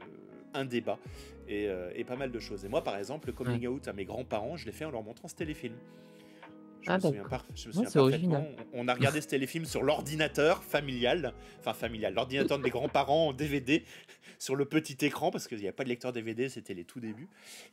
un 0.55 0.65
débat 0.65 0.99
et, 1.49 2.05
pas 2.07 2.17
mal 2.17 2.31
de 2.31 2.39
choses. 2.39 2.65
Et 2.65 2.69
moi, 2.69 2.85
par 2.85 2.97
exemple, 2.97 3.29
le 3.29 3.33
coming 3.33 3.67
out 3.67 3.89
à 3.89 3.93
mes 3.93 4.05
grands-parents, 4.05 4.57
je 4.57 4.67
l'ai 4.67 4.73
fait 4.73 4.85
en 4.85 4.91
leur 4.91 5.03
montrant 5.03 5.29
ce 5.29 5.35
téléfilm. 5.35 5.75
Je 7.55 7.69
me 7.69 7.73
souviens, 7.73 7.91
parfaitement. 7.91 8.47
On, 8.73 8.89
a 8.89 8.95
regardé 8.95 9.21
ce 9.21 9.29
téléfilm 9.29 9.65
sur 9.65 9.83
l'ordinateur 9.83 10.63
familial, 10.63 11.35
enfin 11.61 11.75
familial, 11.75 12.15
l'ordinateur 12.15 12.59
de 12.59 12.63
mes 12.63 12.71
grands-parents 12.71 13.29
en 13.29 13.33
DVD 13.33 13.85
sur 14.39 14.57
le 14.57 14.65
petit 14.65 15.05
écran 15.05 15.31
parce 15.31 15.49
qu'il 15.49 15.59
n'y 15.59 15.69
a 15.69 15.73
pas 15.73 15.85
de 15.85 15.89
lecteur 15.89 16.13
DVD, 16.13 16.49
c'était 16.49 16.75
les 16.75 16.85
tout 16.85 17.01
débuts. 17.01 17.29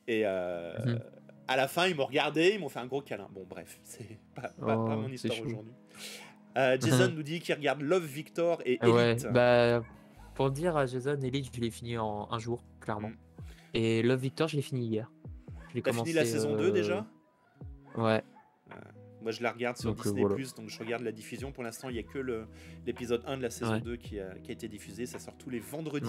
Et 0.08 0.24
euh, 0.26 0.74
mhm. 0.86 1.00
à 1.48 1.56
la 1.56 1.68
fin, 1.68 1.88
ils 1.88 1.96
m'ont 1.96 2.06
regardé, 2.06 2.52
ils 2.54 2.60
m'ont 2.60 2.70
fait 2.70 2.80
un 2.80 2.88
gros 2.88 3.02
câlin. 3.02 3.28
Bon, 3.32 3.46
bref, 3.50 3.80
c'est 3.84 4.20
pas, 4.36 4.50
pas, 4.60 4.78
oh, 4.78 4.96
mon 4.96 5.10
histoire 5.10 5.40
aujourd'hui. 5.40 5.74
Euh, 6.58 6.78
Jason 6.82 7.10
nous 7.10 7.24
dit 7.24 7.40
qu'il 7.40 7.56
regarde 7.56 7.82
Love 7.82 8.06
Victor 8.06 8.62
et 8.66 8.80
Elite. 8.82 9.28
bah, 9.32 9.84
pour 10.34 10.52
dire 10.52 10.76
à 10.76 10.86
Jason, 10.86 11.20
Elite, 11.22 11.50
je 11.56 11.62
l'ai 11.62 11.72
fini 11.72 11.98
en 11.98 12.28
un 12.32 12.40
jour, 12.40 12.64
clairement. 12.82 13.10
Mm. 13.10 13.18
Et 13.74 14.04
Love 14.04 14.20
Victor, 14.20 14.48
je 14.48 14.58
l'ai 14.58 14.62
fini 14.62 14.88
hier. 14.88 15.12
T'as 15.84 15.92
fini 15.92 16.14
la 16.14 16.26
saison 16.26 16.56
2 16.56 16.72
déjà? 16.72 17.06
Ouais. 17.98 18.24
Moi, 19.26 19.32
je 19.32 19.42
la 19.42 19.52
regarde 19.52 19.76
sur 19.76 19.96
Disney+, 19.96 20.22
donc 20.22 20.70
je 20.70 20.78
regarde 20.78 21.02
la 21.02 21.12
diffusion. 21.12 21.52
Pour 21.52 21.64
l'instant, 21.64 21.90
il 21.90 21.94
n'y 21.94 22.00
a 22.00 22.04
que 22.04 22.46
l'épisode 22.86 23.24
1 23.26 23.38
de 23.38 23.42
la 23.42 23.50
saison 23.50 23.80
2 23.80 23.96
qui 23.96 24.20
a, 24.20 24.36
qui 24.44 24.52
a, 24.52 24.54
été 24.54 24.68
diffusé. 24.68 25.08
Ça 25.08 25.18
sort 25.18 25.36
tous 25.36 25.50
les 25.50 25.58
vendredis. 25.58 26.08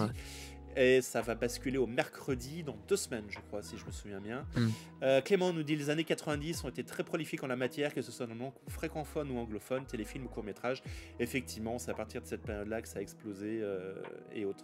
Et 0.75 1.01
ça 1.01 1.23
va 1.23 1.33
basculer 1.33 1.79
au 1.79 1.87
mercredi 1.87 2.61
dans 2.61 2.77
deux 2.87 2.95
semaines, 2.95 3.25
je 3.29 3.39
crois, 3.39 3.63
si 3.63 3.75
je 3.75 3.85
me 3.87 3.89
souviens 3.89 4.21
bien. 4.21 4.45
Hmm. 4.55 4.67
Euh, 5.01 5.21
Clément 5.21 5.51
nous 5.51 5.63
dit 5.63 5.75
les 5.75 5.89
années 5.89 6.03
90 6.03 6.63
ont 6.63 6.69
été 6.69 6.83
très 6.83 7.03
prolifiques 7.03 7.43
en 7.43 7.47
la 7.47 7.55
matière, 7.55 7.91
que 7.95 8.03
ce 8.03 8.11
soit 8.11 8.27
dans 8.27 8.53
francophone 8.67 9.31
ou 9.31 9.39
anglophone, 9.39 9.87
téléfilm 9.87 10.25
ou 10.25 10.29
court-métrage. 10.29 10.83
Effectivement, 11.19 11.79
c'est 11.79 11.89
à 11.89 11.95
partir 11.95 12.21
de 12.21 12.27
cette 12.27 12.43
période-là 12.43 12.83
que 12.83 12.87
ça 12.87 12.99
a 12.99 13.01
explosé 13.01 13.59
euh, 13.63 13.95
et 14.31 14.45
autres. 14.45 14.63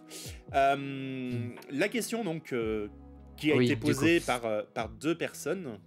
Euh, 0.54 0.76
hmm. 0.76 1.56
La 1.72 1.88
question, 1.88 2.22
donc, 2.22 2.54
qui 3.36 3.50
a 3.50 3.60
été 3.60 3.74
posée 3.74 4.20
par, 4.20 4.42
par 4.72 4.90
deux 4.90 5.18
personnes, 5.18 5.80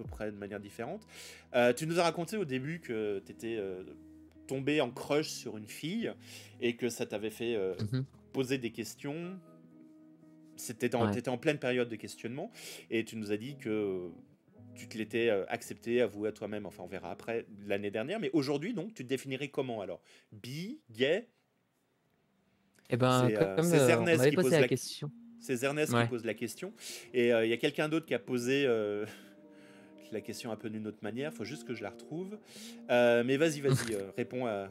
peu 0.00 0.08
près 0.08 0.30
de 0.30 0.36
manière 0.36 0.60
différente. 0.60 1.06
Euh, 1.54 1.72
tu 1.72 1.86
nous 1.86 1.98
as 2.00 2.02
raconté 2.02 2.36
au 2.36 2.44
début 2.44 2.80
que 2.80 3.22
tu 3.24 3.32
étais 3.32 3.56
euh, 3.58 3.82
tombé 4.46 4.80
en 4.80 4.90
crush 4.90 5.28
sur 5.28 5.56
une 5.56 5.66
fille 5.66 6.12
et 6.60 6.76
que 6.76 6.88
ça 6.88 7.06
t'avait 7.06 7.30
fait 7.30 7.54
euh, 7.54 7.74
mhm. 7.92 8.04
poser 8.32 8.58
des 8.58 8.70
questions. 8.70 9.38
C'était 10.56 10.94
en, 10.94 11.10
étais 11.12 11.30
en 11.30 11.38
pleine 11.38 11.58
période 11.58 11.88
de 11.88 11.96
questionnement 11.96 12.50
et 12.90 13.04
tu 13.04 13.16
nous 13.16 13.32
as 13.32 13.36
dit 13.36 13.56
que 13.56 14.10
tu 14.74 14.88
te 14.88 14.96
l'étais 14.96 15.30
accepté, 15.48 16.00
avoué 16.00 16.28
à 16.28 16.32
toi-même, 16.32 16.66
enfin 16.66 16.82
on 16.82 16.86
verra 16.86 17.10
après 17.10 17.46
l'année 17.66 17.90
dernière, 17.90 18.20
mais 18.20 18.30
aujourd'hui 18.32 18.74
donc 18.74 18.94
tu 18.94 19.02
te 19.04 19.08
définirais 19.08 19.48
comment 19.48 19.80
alors? 19.80 20.02
Bi, 20.32 20.80
gay? 20.90 21.28
Eh 22.90 22.96
ben, 22.96 23.28
c'est 23.62 23.76
Ernest 23.76 24.28
qui 24.28 24.36
pose 24.36 24.50
la, 24.50 24.68
question. 24.68 25.10
C'est 25.38 25.62
Ernest 25.62 25.98
qui 25.98 26.08
pose 26.08 26.24
la 26.24 26.34
question. 26.34 26.74
Et 27.14 27.28
il 27.28 27.48
y 27.48 27.52
a 27.52 27.56
quelqu'un 27.56 27.88
d'autre 27.88 28.04
qui 28.04 28.14
a 28.14 28.18
posé 28.18 28.66
la 30.12 30.20
question 30.20 30.52
un 30.52 30.56
peu 30.56 30.70
d'une 30.70 30.86
autre 30.86 30.98
manière. 31.02 31.30
Il 31.32 31.36
faut 31.36 31.44
juste 31.44 31.66
que 31.66 31.74
je 31.74 31.82
la 31.82 31.90
retrouve. 31.90 32.38
Euh, 32.90 33.22
mais 33.24 33.36
vas-y, 33.36 33.60
vas-y, 33.60 33.70
euh, 33.94 34.10
réponds 34.16 34.46
à, 34.46 34.68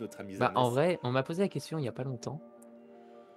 notre 0.00 0.20
ami. 0.20 0.36
Bah, 0.36 0.52
en 0.54 0.68
vrai, 0.68 0.98
on 1.02 1.10
m'a 1.10 1.22
posé 1.22 1.42
la 1.42 1.48
question 1.48 1.78
il 1.78 1.82
n'y 1.82 1.88
a 1.88 1.92
pas 1.92 2.04
longtemps. 2.04 2.40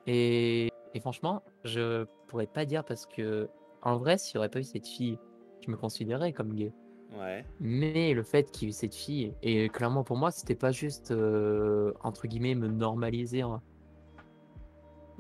Et, 0.08 0.70
franchement, 1.02 1.44
je 1.64 2.06
pourrais 2.28 2.48
pas 2.48 2.66
dire 2.66 2.84
parce 2.84 3.06
que, 3.06 3.50
en 3.82 3.98
vrai, 3.98 4.18
s'il 4.18 4.38
n'y 4.38 4.40
aurait 4.40 4.50
pas 4.50 4.60
eu 4.60 4.64
cette 4.64 4.88
fille, 4.88 5.20
je 5.66 5.70
me 5.70 5.78
considérais 5.78 6.34
comme 6.34 6.54
gay. 6.54 6.74
Ouais. 7.20 7.46
Mais 7.60 8.14
le 8.14 8.24
fait 8.24 8.52
qu'il 8.52 8.68
y 8.68 8.70
ait 8.70 8.70
eu 8.70 8.74
cette 8.74 8.96
fille, 8.96 9.34
et 9.42 9.70
clairement 9.70 10.04
pour 10.04 10.18
moi, 10.18 10.32
c'était 10.32 10.56
pas 10.56 10.72
juste, 10.72 11.12
euh, 11.12 11.94
entre 12.04 12.28
guillemets, 12.28 12.56
me 12.56 12.68
normaliser. 12.68 13.42
Hein. 13.42 13.62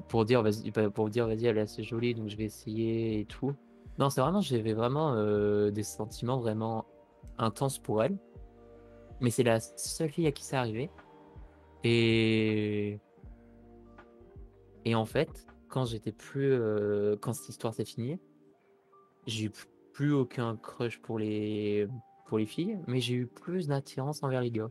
Pour 0.07 0.25
dire, 0.25 0.41
vas-y, 0.41 0.71
pour 0.71 1.09
dire, 1.09 1.27
vas-y, 1.27 1.45
elle 1.45 1.57
est 1.57 1.61
assez 1.61 1.83
jolie, 1.83 2.15
donc 2.15 2.29
je 2.29 2.37
vais 2.37 2.45
essayer 2.45 3.19
et 3.19 3.25
tout. 3.25 3.53
Non, 3.99 4.09
c'est 4.09 4.21
vraiment, 4.21 4.39
j'avais 4.39 4.73
vraiment 4.73 5.13
euh, 5.13 5.71
des 5.71 5.83
sentiments 5.83 6.39
vraiment 6.39 6.85
intenses 7.37 7.79
pour 7.79 8.01
elle. 8.01 8.17
Mais 9.19 9.29
c'est 9.29 9.43
la 9.43 9.59
seule 9.59 10.09
fille 10.09 10.25
à 10.25 10.31
qui 10.31 10.45
c'est 10.45 10.55
arrivé. 10.55 10.89
Et. 11.83 12.99
Et 14.85 14.95
en 14.95 15.05
fait, 15.05 15.45
quand 15.67 15.83
j'étais 15.83 16.13
plus. 16.13 16.53
Euh, 16.53 17.17
quand 17.19 17.33
cette 17.33 17.49
histoire 17.49 17.73
s'est 17.73 17.83
finie, 17.83 18.17
j'ai 19.27 19.45
eu 19.47 19.51
plus 19.91 20.13
aucun 20.13 20.55
crush 20.55 21.01
pour 21.01 21.19
les, 21.19 21.85
pour 22.25 22.37
les 22.37 22.45
filles, 22.45 22.79
mais 22.87 23.01
j'ai 23.01 23.15
eu 23.15 23.27
plus 23.27 23.67
d'attirance 23.67 24.23
envers 24.23 24.39
les 24.39 24.51
gars. 24.51 24.69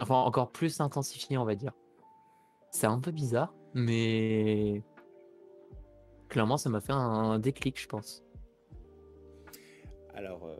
Enfin, 0.00 0.14
encore 0.14 0.52
plus 0.52 0.80
intensifié, 0.80 1.36
on 1.36 1.44
va 1.44 1.54
dire. 1.54 1.72
C'est 2.70 2.86
un 2.86 2.98
peu 2.98 3.10
bizarre, 3.10 3.52
mais. 3.74 4.82
Clairement, 6.30 6.56
ça 6.56 6.70
m'a 6.70 6.80
fait 6.80 6.92
un 6.92 7.38
déclic, 7.38 7.78
je 7.80 7.86
pense. 7.88 8.22
Alors, 10.18 10.44
euh, 10.46 10.56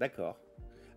d'accord. 0.00 0.40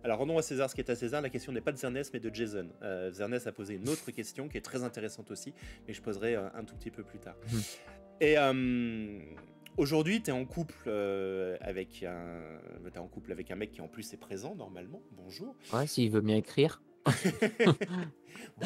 Alors, 0.02 0.18
rendons 0.18 0.38
à 0.38 0.42
César 0.42 0.70
ce 0.70 0.74
qui 0.74 0.80
est 0.80 0.88
à 0.88 0.94
César. 0.94 1.20
La 1.20 1.28
question 1.28 1.52
n'est 1.52 1.60
pas 1.60 1.72
de 1.72 1.76
Zernest, 1.76 2.10
mais 2.14 2.20
de 2.20 2.34
Jason. 2.34 2.70
Euh, 2.82 3.10
Zernest 3.10 3.46
a 3.46 3.52
posé 3.52 3.74
une 3.74 3.86
autre 3.90 4.10
question 4.12 4.48
qui 4.48 4.56
est 4.56 4.62
très 4.62 4.82
intéressante 4.82 5.30
aussi, 5.30 5.52
mais 5.86 5.92
je 5.92 6.00
poserai 6.00 6.34
euh, 6.34 6.48
un, 6.54 6.64
tout 6.64 6.74
petit 6.74 6.90
peu 6.90 7.02
plus 7.02 7.18
tard. 7.18 7.36
Mhm. 7.52 7.60
Et 8.22 8.36
aujourd'hui, 9.76 10.22
tu 10.22 10.30
es 10.30 10.32
en 10.32 10.46
couple 10.46 10.88
avec 11.60 12.02
un, 12.02 12.40
es 12.86 12.98
en 12.98 13.08
couple 13.08 13.30
avec 13.30 13.50
un 13.50 13.56
mec 13.56 13.72
qui 13.72 13.82
en 13.82 13.88
plus 13.88 14.10
est 14.14 14.16
présent 14.16 14.54
normalement. 14.54 15.02
Bonjour. 15.12 15.54
Ouais, 15.74 15.86
s'il 15.86 16.10
veut 16.10 16.22
bien 16.22 16.36
écrire. 16.36 16.82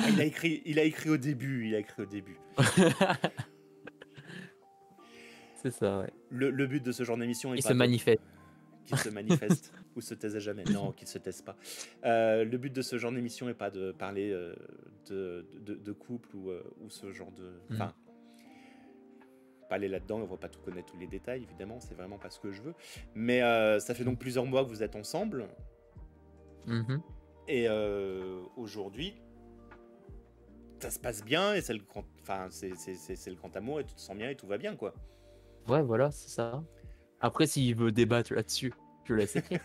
il 0.09 0.21
a 0.21 0.25
écrit, 0.25 0.63
il 0.65 0.79
a 0.79 0.85
écrit 0.85 1.11
au 1.11 1.17
début. 1.17 1.67
Il 1.67 1.75
a 1.75 1.81
écrit 1.81 2.03
au 2.03 2.07
début. 2.07 2.39
C'est 5.63 5.73
ça. 5.73 6.01
Ouais. 6.01 6.11
Le, 6.31 6.67
but 6.67 6.83
de 6.83 6.93
ce 6.93 7.03
genre 7.05 7.19
d'émission, 7.19 7.55
il 7.55 7.63
se 7.63 7.73
manifeste 7.73 8.23
qui 8.85 8.97
se 8.97 9.09
manifeste 9.09 9.73
ou 9.97 10.01
se 10.01 10.15
taise 10.15 10.39
jamais. 10.39 10.65
Non, 10.65 10.93
qui 10.93 11.05
ne 11.05 11.09
se 11.09 11.19
taise 11.19 11.43
pas. 11.43 11.57
Euh, 12.05 12.45
le 12.45 12.59
but 12.59 12.73
de 12.73 12.83
ce 12.83 12.99
genre 12.99 13.13
d'émission 13.13 13.47
n'est 13.47 13.55
pas 13.55 13.71
de 13.71 13.93
parler 13.93 14.31
euh, 14.31 14.55
de, 15.09 15.47
de, 15.61 15.93
couple 15.93 16.35
ou, 16.37 16.51
euh, 16.51 16.63
ou, 16.81 16.91
ce 16.91 17.13
genre 17.13 17.33
de. 17.33 17.51
Mm. 17.71 17.75
Enfin. 17.75 17.95
Pas 19.69 19.77
aller 19.77 19.89
là-dedans, 19.89 20.17
on 20.17 20.23
ne 20.23 20.27
va 20.27 20.37
pas 20.37 20.49
tout 20.49 20.61
connaître 20.61 20.93
tous 20.93 20.99
les 20.99 21.07
détails, 21.07 21.45
évidemment, 21.45 21.81
c'est 21.81 21.95
vraiment 21.95 22.19
pas 22.19 22.29
ce 22.29 22.39
que 22.39 22.53
je 22.53 22.61
veux. 22.61 22.75
Mais 23.15 23.41
ça 23.81 23.95
fait 23.95 24.05
donc 24.05 24.19
plusieurs 24.19 24.45
mois 24.45 24.65
que 24.65 24.69
vous 24.69 24.83
êtes 24.83 24.97
ensemble. 24.97 25.49
Mm-hmm. 26.67 27.01
Et 27.49 27.69
aujourd'hui, 28.57 29.15
ça 30.83 30.91
se 30.91 30.99
passe 30.99 31.25
bien 31.25 31.55
et 31.55 31.63
c'est 31.63 31.73
le 31.73 31.83
grand, 31.83 32.05
enfin, 32.21 32.49
c'est, 32.51 32.69
le 32.69 33.35
grand 33.35 33.57
amour 33.57 33.81
et 33.81 33.85
tu 33.85 33.95
te 33.95 34.01
sens 34.01 34.17
bien 34.17 34.29
et 34.29 34.37
tout 34.37 34.47
va 34.47 34.59
bien, 34.59 34.77
quoi. 34.77 34.93
Ouais, 35.69 35.81
voilà, 35.81 36.11
c'est 36.11 36.29
ça. 36.29 36.63
Après, 37.23 37.47
s'il 37.47 37.77
veut 37.77 37.93
débattre 37.93 38.35
là-dessus, 38.35 38.75
je 39.05 39.15
laisse 39.15 39.37
écrire. 39.37 39.61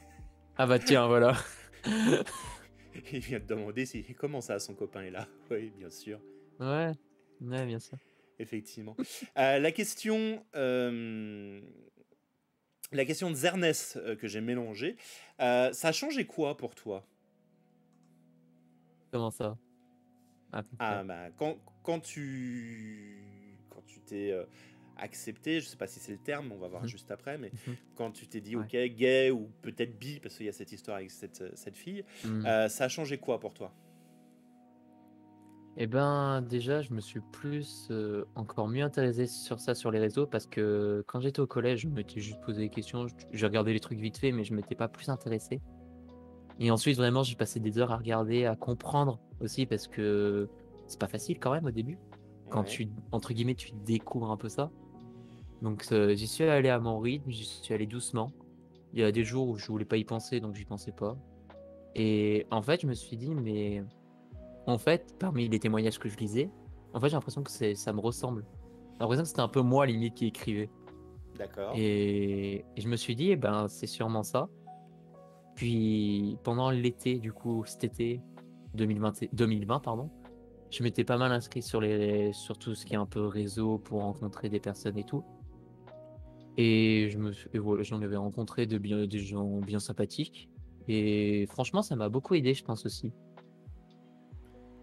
ah 0.57 0.67
bah 0.67 0.77
tiens, 0.77 1.07
voilà. 1.07 1.35
Il 3.11 3.19
vient 3.19 3.39
de 3.39 3.45
demander 3.45 3.87
si 3.87 4.03
comment 4.13 4.41
ça 4.41 4.59
son 4.59 4.75
copain 4.75 5.01
est 5.01 5.09
là? 5.09 5.27
Oui, 5.49 5.71
bien 5.75 5.89
sûr. 5.89 6.19
Ouais, 6.59 6.91
ouais 7.41 7.65
bien 7.65 7.79
sûr. 7.79 7.97
Effectivement. 8.37 8.95
Euh, 9.39 9.57
la 9.57 9.71
question, 9.71 10.45
euh, 10.55 11.59
la 12.91 13.05
question 13.05 13.31
de 13.31 13.35
Zernès 13.35 13.97
euh, 13.97 14.15
que 14.15 14.27
j'ai 14.27 14.41
mélangée, 14.41 14.95
ça 15.39 15.71
a 15.71 15.91
changé 15.91 16.27
quoi 16.27 16.57
pour 16.57 16.75
toi? 16.75 17.07
Comment 19.11 19.31
ça? 19.31 19.57
Ah 20.79 21.03
bah 21.03 21.31
quand, 21.35 21.57
quand 21.83 21.99
tu 21.99 23.23
quand 23.69 23.81
tu 23.85 23.99
t'es 24.01 24.33
accepté, 24.99 25.59
je 25.59 25.65
sais 25.65 25.77
pas 25.77 25.87
si 25.87 25.99
c'est 25.99 26.11
le 26.11 26.17
terme, 26.17 26.51
on 26.51 26.57
va 26.57 26.67
voir 26.67 26.83
mhm. 26.83 26.89
juste 26.89 27.11
après, 27.11 27.37
mais 27.37 27.51
mhm. 27.67 27.75
quand 27.95 28.11
tu 28.11 28.27
t'es 28.27 28.41
dit 28.41 28.55
ok, 28.55 28.71
gay 28.71 29.31
ou 29.31 29.49
peut-être 29.61 29.97
bi, 29.97 30.19
parce 30.19 30.35
qu'il 30.35 30.45
y 30.45 30.49
a 30.49 30.53
cette 30.53 30.71
histoire 30.71 30.97
avec 30.97 31.11
cette, 31.11 31.41
euh, 31.41 31.51
cette 31.55 31.77
fille, 31.77 32.03
mhm. 32.25 32.45
euh, 32.45 32.69
ça 32.69 32.85
a 32.85 32.87
changé 32.87 33.17
quoi 33.17 33.39
pour 33.39 33.53
toi? 33.53 33.73
Eh 35.79 35.85
ben 35.85 36.41
déjà, 36.41 36.81
je 36.81 36.91
me 36.91 36.99
suis 36.99 37.19
plus, 37.31 37.87
euh, 37.91 38.25
encore 38.33 38.67
mieux 38.67 38.83
intéressé 38.83 39.27
sur 39.27 39.59
ça 39.59 39.75
sur 39.75 39.91
les 39.91 39.99
réseaux, 39.99 40.25
parce 40.25 40.47
que 40.47 41.03
quand 41.05 41.19
j'étais 41.19 41.39
au 41.39 41.45
collège, 41.45 41.81
je 41.81 41.87
m'étais 41.87 42.19
juste 42.19 42.41
posé 42.41 42.61
des 42.61 42.69
questions, 42.69 43.05
j'ai 43.31 43.45
regardé 43.45 43.73
les 43.73 43.79
trucs 43.79 43.99
vite 43.99 44.17
fait, 44.17 44.31
mais 44.31 44.43
je 44.43 44.55
m'étais 44.55 44.73
pas 44.73 44.87
plus 44.87 45.09
intéressé. 45.09 45.61
Et 46.59 46.71
ensuite, 46.71 46.97
vraiment, 46.97 47.21
j'ai 47.21 47.35
passé 47.35 47.59
des 47.59 47.77
heures 47.77 47.91
à 47.91 47.97
regarder, 47.97 48.45
à 48.45 48.55
comprendre 48.55 49.19
aussi, 49.39 49.67
parce 49.67 49.87
que 49.87 50.49
c'est 50.87 50.99
pas 50.99 51.07
facile 51.07 51.37
quand 51.39 51.51
même 51.51 51.65
au 51.65 51.71
début. 51.71 51.99
Quand 52.49 52.63
tu, 52.63 52.87
entre 53.11 53.33
guillemets, 53.33 53.55
tu 53.55 53.71
découvres 53.85 54.31
un 54.31 54.37
peu 54.37 54.49
ça. 54.49 54.71
Donc 55.61 55.85
euh, 55.91 56.15
j'y 56.15 56.27
suis 56.27 56.43
allé 56.43 56.69
à 56.69 56.79
mon 56.79 56.99
rythme, 56.99 57.29
j'y 57.29 57.45
suis 57.45 57.73
allé 57.73 57.85
doucement. 57.85 58.31
Il 58.93 58.99
y 58.99 59.03
a 59.03 59.11
des 59.11 59.23
jours 59.23 59.49
où 59.49 59.57
je 59.57 59.67
voulais 59.67 59.85
pas 59.85 59.97
y 59.97 60.03
penser, 60.03 60.39
donc 60.39 60.55
j'y 60.55 60.65
pensais 60.65 60.91
pas. 60.91 61.17
Et 61.95 62.45
en 62.51 62.61
fait, 62.61 62.81
je 62.81 62.87
me 62.87 62.93
suis 62.93 63.17
dit, 63.17 63.33
mais 63.33 63.83
en 64.65 64.77
fait, 64.77 65.15
parmi 65.19 65.47
les 65.47 65.59
témoignages 65.59 65.99
que 65.99 66.09
je 66.09 66.17
lisais, 66.17 66.49
en 66.93 66.99
fait, 66.99 67.09
j'ai 67.09 67.15
l'impression 67.15 67.43
que 67.43 67.51
ça 67.75 67.93
me 67.93 67.99
ressemble. 67.99 68.45
J'ai 68.93 68.99
l'impression 68.99 69.23
que 69.23 69.29
c'était 69.29 69.41
un 69.41 69.47
peu 69.47 69.61
moi, 69.61 69.85
limite, 69.85 70.15
qui 70.15 70.27
écrivait. 70.27 70.69
D'accord. 71.37 71.73
Et... 71.75 72.65
je 72.77 72.87
me 72.87 72.95
suis 72.95 73.15
dit, 73.15 73.31
eh 73.31 73.35
ben, 73.35 73.67
c'est 73.67 73.87
sûrement 73.87 74.23
ça. 74.23 74.49
Puis 75.55 76.37
pendant 76.43 76.69
l'été, 76.69 77.19
du 77.19 77.33
coup, 77.33 77.63
cet 77.65 77.83
été 77.83 78.21
2020, 78.75 79.33
2020 79.33 79.79
pardon, 79.79 80.09
je 80.69 80.83
m'étais 80.83 81.03
pas 81.03 81.17
mal 81.17 81.31
inscrit 81.31 81.61
sur, 81.61 81.81
les, 81.81 82.31
sur 82.33 82.57
tout 82.57 82.75
ce 82.75 82.85
qui 82.85 82.93
est 82.93 82.97
un 82.97 83.05
peu 83.05 83.25
réseau 83.25 83.79
pour 83.79 84.01
rencontrer 84.01 84.49
des 84.49 84.59
personnes 84.59 84.97
et 84.97 85.03
tout. 85.03 85.23
Et 86.57 87.09
je 87.11 87.17
me, 87.17 87.31
voilà, 87.59 87.83
j'en 87.83 88.01
avais 88.01 88.15
rencontré 88.15 88.65
de 88.65 88.77
bien, 88.77 89.05
des 89.05 89.19
gens 89.19 89.59
bien 89.59 89.79
sympathiques. 89.79 90.49
Et 90.87 91.45
franchement, 91.47 91.81
ça 91.81 91.95
m'a 91.95 92.09
beaucoup 92.09 92.33
aidé, 92.33 92.53
je 92.53 92.63
pense 92.63 92.85
aussi. 92.85 93.13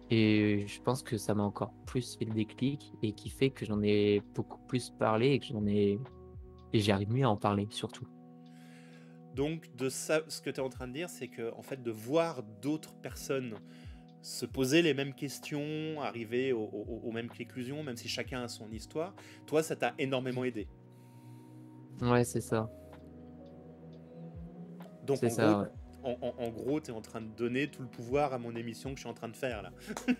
Et 0.09 0.65
je 0.67 0.81
pense 0.81 1.01
que 1.01 1.17
ça 1.17 1.33
m'a 1.33 1.43
encore 1.43 1.73
plus 1.85 2.15
fait 2.15 2.25
le 2.25 2.33
déclic 2.33 2.93
et 3.01 3.11
qui 3.13 3.29
fait 3.29 3.49
que 3.49 3.65
j'en 3.65 3.81
ai 3.81 4.21
beaucoup 4.35 4.59
plus 4.67 4.91
parlé 4.91 5.31
et 5.31 5.39
que 5.39 5.45
j'en 5.45 5.65
ai. 5.65 5.99
Et 6.73 6.79
j'arrive 6.79 7.11
mieux 7.11 7.25
à 7.25 7.29
en 7.29 7.37
parler, 7.37 7.67
surtout. 7.71 8.07
Donc, 9.33 9.75
de 9.75 9.89
ça, 9.89 10.21
ce 10.29 10.41
que 10.41 10.49
tu 10.49 10.57
es 10.57 10.63
en 10.63 10.69
train 10.69 10.87
de 10.87 10.93
dire, 10.93 11.09
c'est 11.09 11.27
que 11.27 11.53
en 11.55 11.61
fait, 11.61 11.81
de 11.81 11.91
voir 11.91 12.43
d'autres 12.61 12.93
personnes 13.01 13.55
se 14.21 14.45
poser 14.47 14.81
les 14.81 14.95
mêmes 14.95 15.13
questions, 15.13 16.01
arriver 16.01 16.51
aux, 16.51 17.11
mêmes 17.11 17.29
conclusions, 17.29 17.83
même 17.83 17.95
si 17.95 18.07
chacun 18.07 18.41
a 18.41 18.47
son 18.47 18.71
histoire, 18.71 19.13
toi, 19.45 19.61
ça 19.61 19.75
t'a 19.75 19.93
énormément 19.99 20.43
aidé. 20.43 20.67
Ouais, 22.01 22.23
c'est 22.23 22.41
ça. 22.41 22.69
Donc, 25.05 25.23
en, 25.23 25.29
ça, 25.29 25.69
gros, 26.01 26.17
en, 26.21 26.49
gros, 26.49 26.79
tu 26.79 26.91
es 26.91 26.93
en 26.93 27.01
train 27.01 27.21
de 27.21 27.27
donner 27.27 27.67
tout 27.67 27.81
le 27.81 27.87
pouvoir 27.87 28.33
à 28.33 28.37
mon 28.37 28.55
émission 28.55 28.91
que 28.91 28.95
je 28.97 29.01
suis 29.01 29.09
en 29.09 29.13
train 29.13 29.29
de 29.29 29.35
faire 29.35 29.61
là. 29.61 29.71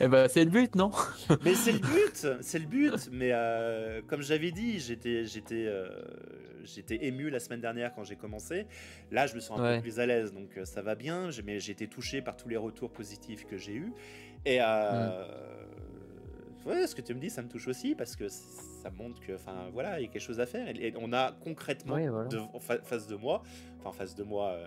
Eh 0.00 0.08
ben, 0.08 0.28
c'est 0.28 0.44
le 0.44 0.50
but, 0.50 0.74
non? 0.74 0.90
Mais 1.44 1.54
c'est 1.54 1.72
le 1.72 1.78
but, 1.78 2.26
c'est 2.40 2.58
le 2.58 2.66
but. 2.66 3.08
Mais 3.12 3.30
euh, 3.32 4.02
comme 4.06 4.22
j'avais 4.22 4.50
dit, 4.50 4.78
j'étais, 4.78 5.24
j'étais, 5.24 5.66
euh, 5.66 5.88
j'étais 6.64 7.06
ému 7.06 7.30
la 7.30 7.40
semaine 7.40 7.60
dernière 7.60 7.94
quand 7.94 8.04
j'ai 8.04 8.16
commencé. 8.16 8.66
Là, 9.10 9.26
je 9.26 9.34
me 9.34 9.40
sens 9.40 9.58
un 9.60 9.76
peu 9.76 9.82
plus 9.82 10.00
à 10.00 10.06
l'aise, 10.06 10.32
donc 10.32 10.56
euh, 10.56 10.64
ça 10.64 10.82
va 10.82 10.94
bien. 10.94 11.30
Mais 11.44 11.60
j'ai 11.60 11.72
été 11.72 11.86
touché 11.86 12.22
par 12.22 12.36
tous 12.36 12.48
les 12.48 12.56
retours 12.56 12.92
positifs 12.92 13.46
que 13.46 13.56
j'ai 13.56 13.74
eus. 13.74 13.92
Et 14.44 14.60
ouais, 14.60 14.66
ce 16.86 16.94
que 16.94 17.02
tu 17.02 17.14
me 17.14 17.20
dis, 17.20 17.30
ça 17.30 17.42
me 17.42 17.48
touche 17.48 17.68
aussi 17.68 17.94
parce 17.94 18.16
que 18.16 18.28
ça 18.28 18.90
montre 18.90 19.20
que, 19.20 19.34
enfin, 19.34 19.68
voilà, 19.72 20.00
il 20.00 20.06
y 20.06 20.08
a 20.08 20.12
quelque 20.12 20.22
chose 20.22 20.40
à 20.40 20.46
faire. 20.46 20.68
Et, 20.68 20.92
on 20.96 21.12
a 21.12 21.32
concrètement 21.32 21.96
en 22.52 22.60
face 22.60 23.06
de 23.06 23.16
moi, 23.16 23.42
enfin, 23.78 23.90
en 23.90 23.92
face 23.92 24.14
de 24.14 24.24
moi 24.24 24.58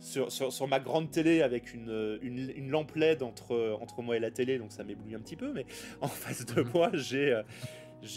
sur, 0.00 0.30
sur, 0.30 0.68
ma 0.68 0.80
grande 0.80 1.10
télé 1.10 1.42
avec 1.42 1.74
une, 1.74 2.18
une, 2.22 2.50
une, 2.54 2.70
lampe 2.70 2.94
LED 2.94 3.22
entre, 3.22 3.76
entre 3.80 4.02
moi 4.02 4.16
et 4.16 4.20
la 4.20 4.30
télé, 4.30 4.58
donc 4.58 4.72
ça 4.72 4.84
m'éblouit 4.84 5.14
un 5.14 5.20
petit 5.20 5.36
peu, 5.36 5.52
mais 5.52 5.66
en 6.00 6.08
face 6.08 6.46
de 6.46 6.62
mhm. 6.62 6.70
moi, 6.72 6.90
j'ai 6.94 7.32
euh, 7.32 7.42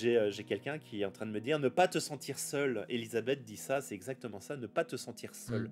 euh, 0.04 0.32
j'ai 0.32 0.44
quelqu'un 0.44 0.78
qui 0.78 1.02
est 1.02 1.06
en 1.06 1.12
train 1.12 1.26
de 1.26 1.32
me 1.32 1.42
dire 1.42 1.60
ne 1.60 1.70
pas 1.70 1.88
te 1.88 2.00
sentir 2.00 2.38
seul. 2.38 2.86
Elisabeth 2.90 3.44
dit 3.44 3.58
ça, 3.58 3.82
c'est 3.82 3.96
exactement 3.96 4.40
ça, 4.40 4.56
ne 4.58 4.68
pas 4.68 4.86
te 4.86 4.96
sentir 4.96 5.34
seul. 5.34 5.64
Mhm. 5.64 5.72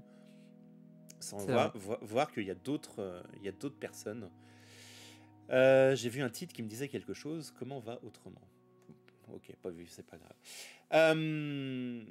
Sans 1.20 1.38
voir, 1.46 1.74
voir, 2.02 2.32
qu'il 2.32 2.46
y 2.46 2.52
a 2.52 2.56
d'autres 2.56 3.00
euh, 3.00 3.22
il 3.38 3.44
y 3.44 3.50
a 3.50 3.52
d'autres 3.52 3.78
personnes. 3.78 4.30
J'ai 5.50 6.10
vu 6.10 6.22
un 6.22 6.30
titre 6.30 6.54
qui 6.54 6.64
me 6.64 6.68
disait 6.68 6.88
quelque 6.88 7.14
chose. 7.14 7.54
Comment 7.58 7.80
va 7.80 8.00
autrement? 8.04 8.42
Ok, 9.34 9.54
pas 9.62 9.70
vu, 9.70 9.86
c'est 9.88 10.06
pas 10.06 10.18
grave. 10.18 10.34
Euh, 10.94 12.04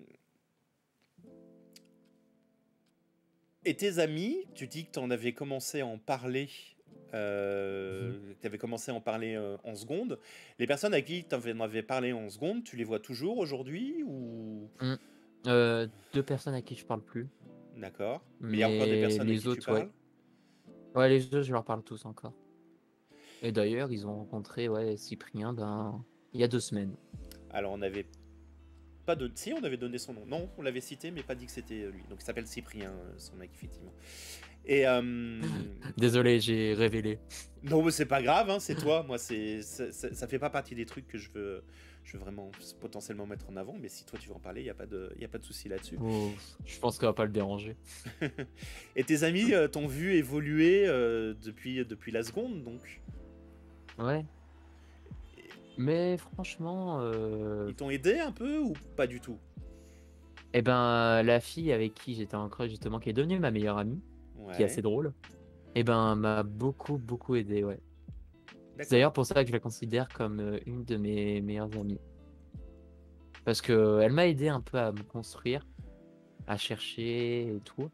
Et 3.69 3.75
tes 3.75 3.99
amis, 3.99 4.47
tu 4.55 4.67
dis 4.67 4.87
que 4.87 4.93
tu 4.93 4.99
en 4.99 5.11
avais 5.11 5.33
commencé 5.33 5.81
à 5.81 5.87
en 5.87 5.99
parler. 5.99 6.49
Euh, 7.13 8.13
mhm. 8.13 8.35
Tu 8.41 8.47
avais 8.47 8.57
commencé 8.57 8.91
à 8.91 8.95
en 8.95 9.03
parler 9.03 9.35
euh, 9.35 9.59
en 9.63 9.75
seconde. 9.75 10.19
Les 10.59 10.67
personnes 10.67 10.95
à 10.95 11.03
qui 11.03 11.25
tu 11.25 11.35
en 11.35 11.61
avais 11.61 11.83
parlé 11.83 12.15
en 12.15 12.31
seconde, 12.31 12.65
tu 12.65 12.77
les 12.77 12.85
vois 12.85 12.99
toujours 12.99 13.37
aujourd'hui 13.37 14.03
ou 14.07 14.71
mm. 14.81 14.95
euh, 15.49 15.87
Deux 16.15 16.23
personnes 16.23 16.55
à 16.55 16.63
qui 16.63 16.77
je 16.77 16.87
parle 16.87 17.03
plus. 17.03 17.29
D'accord. 17.77 18.23
Mais 18.41 18.57
il 18.57 18.61
y 18.61 18.63
a 18.63 18.71
encore 18.71 18.87
des 18.87 19.01
personnes 19.01 19.27
les 19.27 19.39
à 19.39 19.41
qui 19.43 19.49
autres, 19.49 19.61
tu 19.61 19.67
parles? 19.67 19.91
Ouais. 20.95 21.01
ouais. 21.03 21.09
les 21.11 21.27
autres, 21.27 21.43
je 21.43 21.53
leur 21.53 21.65
parle 21.65 21.83
tous 21.83 22.07
encore. 22.07 22.33
Et 23.43 23.53
d'ailleurs, 23.53 23.93
ils 23.93 24.07
ont 24.07 24.17
rencontré 24.17 24.69
ouais, 24.69 24.97
Cyprien 24.97 25.53
ben, 25.53 26.05
il 26.33 26.41
y 26.41 26.45
a 26.45 26.49
deux 26.49 26.61
semaines. 26.61 26.97
Alors, 27.51 27.73
on 27.73 27.83
avait 27.83 28.07
pas 29.09 29.17
de... 29.17 29.31
Si, 29.35 29.55
on 29.55 29.65
avait 29.65 29.79
donné 29.79 29.97
son 29.97 30.13
nom. 30.13 30.27
Non, 30.27 30.51
on 30.59 30.63
l'avait 30.63 30.83
cité, 30.83 31.11
mais 31.11 31.23
pas 31.23 31.35
dit 31.35 31.47
que 31.47 31.53
c'était 31.53 31.87
lui. 31.91 32.03
Donc 32.11 32.19
il 32.21 32.25
s'appelle 32.25 32.47
Cyprien, 32.47 32.91
euh, 32.91 33.15
son 33.17 33.37
mec, 33.37 33.51
effectivement. 33.55 33.95
Et 34.67 34.87
euh, 34.87 35.41
Désolé, 35.97 36.41
j'ai 36.41 36.75
révélé. 36.75 37.19
Non, 37.63 37.83
mais 37.83 37.91
c'est 37.91 38.05
pas 38.05 38.21
grave, 38.21 38.51
hein, 38.51 38.61
c'est 38.61 38.75
toi. 38.75 39.03
Moi, 39.05 39.17
c'est 39.17 39.63
ça, 39.63 40.29
fait 40.29 40.39
pas 40.39 40.51
partie 40.51 40.75
des 40.75 40.85
trucs 40.85 41.09
que 41.09 41.17
je 41.17 41.31
veux, 41.31 41.65
je 42.05 42.19
veux 42.19 42.23
vraiment 42.23 42.51
potentiellement 42.83 43.25
mettre 43.25 43.49
en 43.49 43.57
avant. 43.57 43.77
Mais 43.81 43.89
si 43.89 44.05
toi 44.05 44.19
tu 44.21 44.29
veux 44.29 44.35
en 44.35 44.41
parler, 44.41 44.61
il 44.61 44.67
y 44.67 44.71
a 44.71 44.75
pas 44.75 44.85
de, 44.85 45.11
y 45.19 45.25
a 45.25 45.29
pas 45.29 45.39
de 45.39 45.45
souci 45.45 45.71
là-dessus. 45.71 45.97
Oh, 46.03 46.31
je 46.67 46.79
pense 46.79 46.99
qu'on 46.99 47.07
va 47.07 47.15
pas 47.15 47.25
le 47.25 47.33
déranger. 47.33 47.77
Et 48.95 49.05
tes 49.05 49.23
amis 49.23 49.55
euh, 49.55 49.69
t'ont 49.69 49.87
vu 49.87 50.17
évoluer 50.17 50.85
depuis 50.87 51.83
depuis 51.87 52.13
la 52.13 52.23
seconde, 52.23 52.63
donc? 52.63 53.01
Ouais, 53.99 54.25
mais 55.79 56.17
franchement. 56.17 56.99
Euh, 57.01 57.67
Ils 57.69 57.75
t'ont 57.75 57.89
aidé 57.89 58.19
un 58.19 58.33
peu 58.33 58.59
ou 58.59 58.75
pas 58.97 59.07
du 59.07 59.21
tout? 59.21 59.39
Eh 60.53 60.61
ben, 60.61 61.23
la 61.23 61.41
fille 61.41 61.73
avec 61.73 61.95
qui 61.95 62.15
j'étais 62.15 62.35
en 62.35 62.49
crush, 62.49 62.71
justement, 62.71 62.99
qui 62.99 63.11
est 63.11 63.13
devenue 63.13 63.39
ma 63.39 63.51
meilleure 63.51 63.79
amie, 63.79 64.03
qui 64.55 64.63
est 64.63 64.65
assez 64.65 64.83
drôle, 64.83 65.13
eh 65.75 65.85
ben, 65.85 66.17
m'a 66.17 66.43
beaucoup, 66.43 66.99
beaucoup 66.99 67.37
aidé, 67.37 67.65
ouais. 67.65 67.81
C'est 68.81 68.93
d'ailleurs 68.93 69.13
pour 69.13 69.27
ça 69.27 69.43
que 69.43 69.49
je 69.49 69.53
la 69.53 69.61
considère 69.61 70.09
comme 70.09 70.41
euh, 70.41 70.59
une 70.67 70.85
de 70.85 70.97
mes 70.97 71.41
meilleures 71.41 71.71
amies. 71.77 72.01
Parce 73.45 73.61
que 73.61 74.01
elle 74.01 74.13
m'a 74.13 74.27
aidé 74.29 74.49
un 74.49 74.61
peu 74.61 74.79
à 74.79 74.93
me 74.93 75.03
construire, 75.03 75.67
à 76.47 76.57
chercher 76.57 77.49
et 77.49 77.61
tout. 77.65 77.91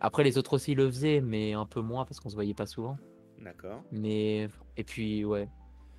Après, 0.00 0.24
les 0.24 0.36
autres 0.38 0.52
aussi 0.54 0.74
le 0.74 0.88
faisaient, 0.90 1.20
mais 1.20 1.54
un 1.54 1.64
peu 1.64 1.80
moins 1.80 2.04
parce 2.04 2.20
qu'on 2.20 2.28
se 2.28 2.34
voyait 2.34 2.54
pas 2.54 2.66
souvent. 2.66 2.96
D'accord. 3.40 3.82
Mais 3.90 4.48
et 4.78 4.84
puis 4.84 5.24
ouais, 5.24 5.48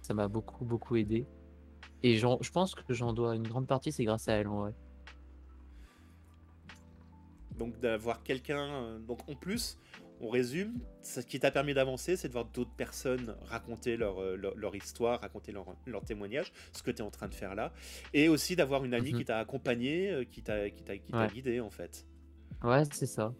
ça 0.02 0.16
m'a 0.16 0.28
beaucoup, 0.28 0.66
beaucoup 0.66 0.96
aidé. 0.96 1.28
Et 2.02 2.16
je 2.16 2.52
pense 2.52 2.74
que 2.74 2.94
j'en 2.94 3.14
dois 3.14 3.36
une 3.36 3.48
grande 3.48 3.68
partie, 3.68 3.92
c'est 3.92 4.06
grâce 4.06 4.28
à 4.30 4.34
elle 4.34 4.48
en 4.48 4.62
vrai. 4.62 4.74
Donc 7.58 7.78
d'avoir 7.82 8.24
quelqu'un. 8.24 8.74
Euh, 8.74 9.00
donc 9.00 9.20
en 9.30 9.36
plus, 9.36 9.78
on 10.22 10.30
résume, 10.30 10.80
ce 11.02 11.20
qui 11.20 11.42
t'a 11.42 11.52
permis 11.52 11.74
d'avancer, 11.74 12.16
c'est 12.16 12.30
de 12.30 12.34
voir 12.34 12.46
d'autres 12.46 12.72
personnes 12.72 13.36
raconter 13.48 13.98
leur, 13.98 14.22
euh, 14.22 14.38
leur, 14.56 14.76
histoire, 14.76 15.20
raconter 15.20 15.52
leur, 15.52 15.66
leur, 15.86 16.06
témoignage, 16.06 16.54
ce 16.72 16.82
que 16.82 16.92
tu 16.92 17.00
es 17.00 17.02
en 17.02 17.12
train 17.12 17.28
de 17.28 17.34
faire 17.34 17.54
là. 17.54 17.74
Et 18.14 18.30
aussi 18.30 18.56
d'avoir 18.56 18.86
une 18.86 18.94
amie 18.94 19.12
mhm. 19.12 19.20
qui 19.20 19.26
t'a 19.26 19.40
accompagné, 19.40 20.10
euh, 20.10 20.24
qui 20.24 20.42
t'a 20.42 20.70
guidé 21.28 21.60
en 21.60 21.70
fait. 21.70 22.08
Ouais, 22.64 22.84
c'est 22.94 23.08
ça. 23.08 23.34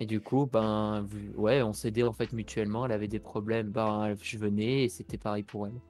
Et 0.00 0.06
du 0.06 0.20
coup, 0.20 0.46
ben, 0.46 1.06
ouais, 1.34 1.62
on 1.62 1.72
s'aidait 1.72 2.04
en 2.04 2.12
fait 2.12 2.32
mutuellement. 2.32 2.86
Elle 2.86 2.92
avait 2.92 3.08
des 3.08 3.18
problèmes, 3.18 3.70
ben, 3.70 4.14
je 4.22 4.38
venais 4.38 4.84
et 4.84 4.88
c'était 4.88 5.18
pareil 5.18 5.42
pour 5.42 5.66
elle. 5.66 5.80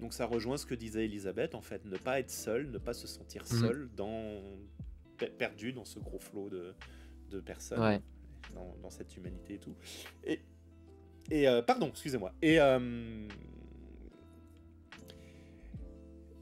Donc 0.00 0.14
ça 0.14 0.24
rejoint 0.24 0.56
ce 0.56 0.64
que 0.64 0.74
disait 0.74 1.04
Elisabeth, 1.04 1.54
en 1.54 1.60
fait, 1.60 1.84
ne 1.84 1.98
pas 1.98 2.20
être 2.20 2.30
seul, 2.30 2.70
ne 2.70 2.78
pas 2.78 2.94
se 2.94 3.06
sentir 3.06 3.42
mhm. 3.42 3.60
seul, 3.60 3.90
dans, 3.96 4.40
perdu 5.38 5.72
dans 5.72 5.84
ce 5.84 5.98
gros 5.98 6.18
flot 6.18 6.48
de, 6.48 6.74
de 7.30 7.40
personnes, 7.40 8.00
dans, 8.54 8.90
cette 8.90 9.14
humanité 9.16 9.54
et 9.54 9.58
tout. 9.58 9.74
Et, 10.24 10.40
et 11.30 11.46
euh, 11.46 11.60
pardon, 11.60 11.88
excusez-moi. 11.88 12.32
Et 12.40 12.58
euh, 12.58 13.28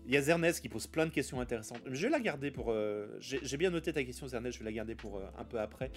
il 0.09 0.15
y 0.15 0.17
a 0.17 0.23
Zernest 0.23 0.61
qui 0.61 0.69
pose 0.69 0.89
plein 0.89 1.07
de 1.07 1.13
questions 1.13 1.41
intéressantes. 1.41 1.83
Je 1.87 2.03
vais 2.03 2.11
la 2.11 2.19
garder 2.19 2.51
pour. 2.51 2.73
Euh, 2.73 3.07
j'ai 3.21 3.57
bien 3.57 3.71
noté 3.71 3.93
ta 3.93 4.03
question, 4.03 4.27
Zernest, 4.27 4.55
je 4.55 4.65
vais 4.65 4.71
la 4.71 4.75
garder 4.75 4.97
pour 4.97 5.23
un 5.39 5.45
peu 5.45 5.61
après. 5.61 5.93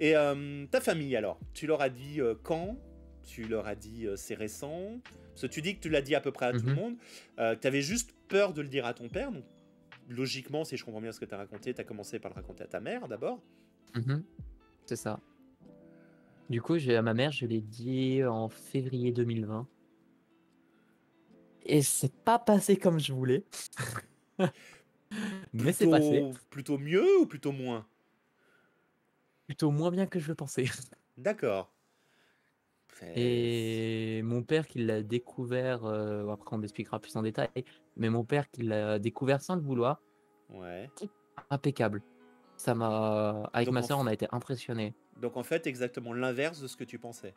Et 0.00 0.14
ta 0.70 0.80
famille, 0.80 1.14
alors? 1.16 1.38
Tu 1.52 1.66
leur 1.66 1.82
as 1.82 1.90
dit 1.90 2.20
quand? 2.42 2.78
Tu 3.26 3.44
leur 3.44 3.66
as 3.66 3.74
dit 3.74 4.06
euh, 4.06 4.16
c'est 4.16 4.34
récent? 4.34 5.00
Parce 5.30 5.42
que 5.42 5.46
tu 5.48 5.60
dis 5.60 5.76
que 5.76 5.80
tu 5.80 5.90
l'as 5.90 6.00
dit 6.00 6.14
à 6.14 6.20
peu 6.20 6.30
près 6.30 6.46
à 6.46 6.52
tout 6.52 6.64
le 6.64 6.72
mhm. 6.72 6.80
monde. 6.80 6.94
Euh, 7.38 7.56
tu 7.60 7.66
avais 7.66 7.82
juste 7.82 8.14
peur 8.28 8.54
de 8.54 8.62
le 8.62 8.68
dire 8.68 8.86
à 8.86 8.94
ton 8.94 9.08
père. 9.08 9.32
Donc, 9.32 9.44
logiquement, 10.08 10.64
si 10.64 10.76
je 10.76 10.84
comprends 10.84 11.00
bien 11.00 11.12
ce 11.12 11.20
que 11.20 11.24
tu 11.24 11.34
as 11.34 11.38
raconté, 11.38 11.74
tu 11.74 11.80
as 11.80 11.84
commencé 11.84 12.18
par 12.18 12.30
le 12.30 12.36
raconter 12.36 12.62
à 12.62 12.68
ta 12.68 12.80
mère 12.80 13.08
d'abord. 13.08 13.42
Mhm. 13.94 14.22
C'est 14.86 14.96
ça. 14.96 15.20
Du 16.48 16.62
coup, 16.62 16.74
à 16.74 17.02
ma 17.02 17.12
mère, 17.12 17.32
je 17.32 17.44
l'ai 17.44 17.60
dit 17.60 18.22
en 18.24 18.48
février 18.48 19.10
2020. 19.10 19.66
Et 21.68 21.82
c'est 21.82 22.14
pas 22.14 22.38
passé 22.38 22.76
comme 22.76 23.00
je 23.00 23.12
voulais. 23.12 23.44
Mais 25.52 25.72
c'est 25.72 25.88
passé. 25.90 26.24
Plutôt 26.50 26.78
mieux 26.78 27.18
ou 27.20 27.26
plutôt 27.26 27.52
moins? 27.52 27.86
Plutôt 29.46 29.70
moins 29.70 29.90
bien 29.90 30.06
que 30.06 30.18
je 30.18 30.28
le 30.28 30.34
pensais. 30.34 30.66
D'accord. 31.16 31.72
Et 33.14 34.22
mon 34.24 34.42
père 34.42 34.66
qui 34.66 34.78
l'a 34.84 35.02
découvert, 35.02 35.84
euh, 35.84 36.28
après 36.28 36.56
on 36.56 36.62
expliquera 36.62 36.98
plus 36.98 37.14
en 37.16 37.22
détail, 37.22 37.48
mais 37.96 38.08
mon 38.08 38.24
père 38.24 38.50
qui 38.50 38.62
l'a 38.62 38.98
découvert 38.98 39.40
sans 39.42 39.54
le 39.54 39.60
vouloir. 39.62 40.00
Ouais. 40.48 40.88
impeccable. 41.50 42.02
Ça 42.56 42.74
m'a. 42.74 43.50
Avec 43.52 43.66
Donc, 43.66 43.74
ma 43.74 43.80
f- 43.80 43.94
on 43.94 44.06
a 44.06 44.12
été 44.12 44.26
impressionnés. 44.32 44.94
Donc 45.20 45.36
en 45.36 45.42
fait, 45.42 45.66
exactement 45.66 46.14
l'inverse 46.14 46.60
de 46.60 46.66
ce 46.66 46.76
que 46.76 46.84
tu 46.84 46.98
pensais. 46.98 47.34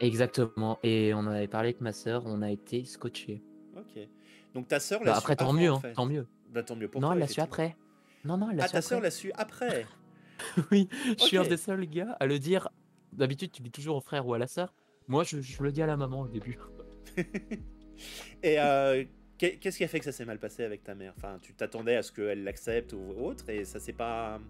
Exactement. 0.00 0.78
Et 0.82 1.12
on 1.14 1.18
en 1.20 1.26
avait 1.28 1.48
parlé 1.48 1.70
avec 1.70 1.80
ma 1.80 1.92
sœur, 1.92 2.22
on 2.26 2.42
a 2.42 2.50
été 2.50 2.84
scotché. 2.84 3.42
Ok. 3.76 4.08
Donc 4.54 4.68
ta 4.68 4.80
sœur 4.80 5.00
Bah, 5.00 5.06
l'a 5.06 5.12
su 5.14 5.18
après, 5.18 5.36
tant 5.36 5.44
avant, 5.44 5.52
mieux, 5.54 5.70
en 5.70 5.76
hein, 5.76 5.80
fait. 5.80 5.92
tant 5.94 6.06
mieux. 6.06 6.26
Bah 6.50 6.62
tant 6.62 6.76
mieux 6.76 6.88
pour 6.88 7.00
non, 7.00 7.08
toi, 7.08 7.14
elle 7.14 7.20
l'a 7.20 7.28
su 7.28 7.40
après. 7.40 7.76
Non, 8.24 8.36
non, 8.36 8.50
elle 8.50 8.56
l'a 8.58 8.64
Ah, 8.64 8.68
su 8.68 8.72
ta 8.72 8.82
sœur 8.82 8.98
après. 8.98 9.06
l'a 9.06 9.10
su 9.10 9.32
après. 9.34 9.86
Oui, 10.72 10.88
je 11.18 11.22
suis 11.24 11.36
un 11.38 11.44
des 11.44 11.56
seuls 11.56 11.86
gars 11.86 12.16
à 12.18 12.26
le 12.26 12.38
dire. 12.38 12.68
D'habitude, 13.12 13.52
tu 13.52 13.62
dis 13.62 13.70
toujours 13.70 13.96
au 13.96 14.00
frère 14.00 14.26
ou 14.26 14.34
à 14.34 14.38
la 14.38 14.46
sœur. 14.48 14.74
Moi, 15.06 15.22
je, 15.24 15.40
je 15.40 15.62
le 15.62 15.70
dis 15.70 15.82
à 15.82 15.86
la 15.86 15.96
maman 15.96 16.22
au 16.22 16.28
début. 16.28 16.58
Et 18.42 18.58
euh, 18.58 19.04
qu'est- 19.38 19.56
qu'est-ce 19.58 19.76
qui 19.78 19.84
a 19.84 19.88
fait 19.88 19.98
que 19.98 20.04
ça 20.04 20.12
s'est 20.12 20.24
mal 20.24 20.38
passé 20.38 20.64
avec 20.64 20.82
ta 20.82 20.94
mère? 20.94 21.12
Enfin, 21.16 21.38
tu 21.40 21.54
t'attendais 21.54 21.96
à 21.96 22.02
ce 22.02 22.10
qu'elle 22.12 22.42
l'accepte 22.44 22.92
ou 22.92 23.00
autre, 23.18 23.48
et 23.50 23.64
ça 23.64 23.78
s'est 23.78 23.92
pas. 23.92 24.40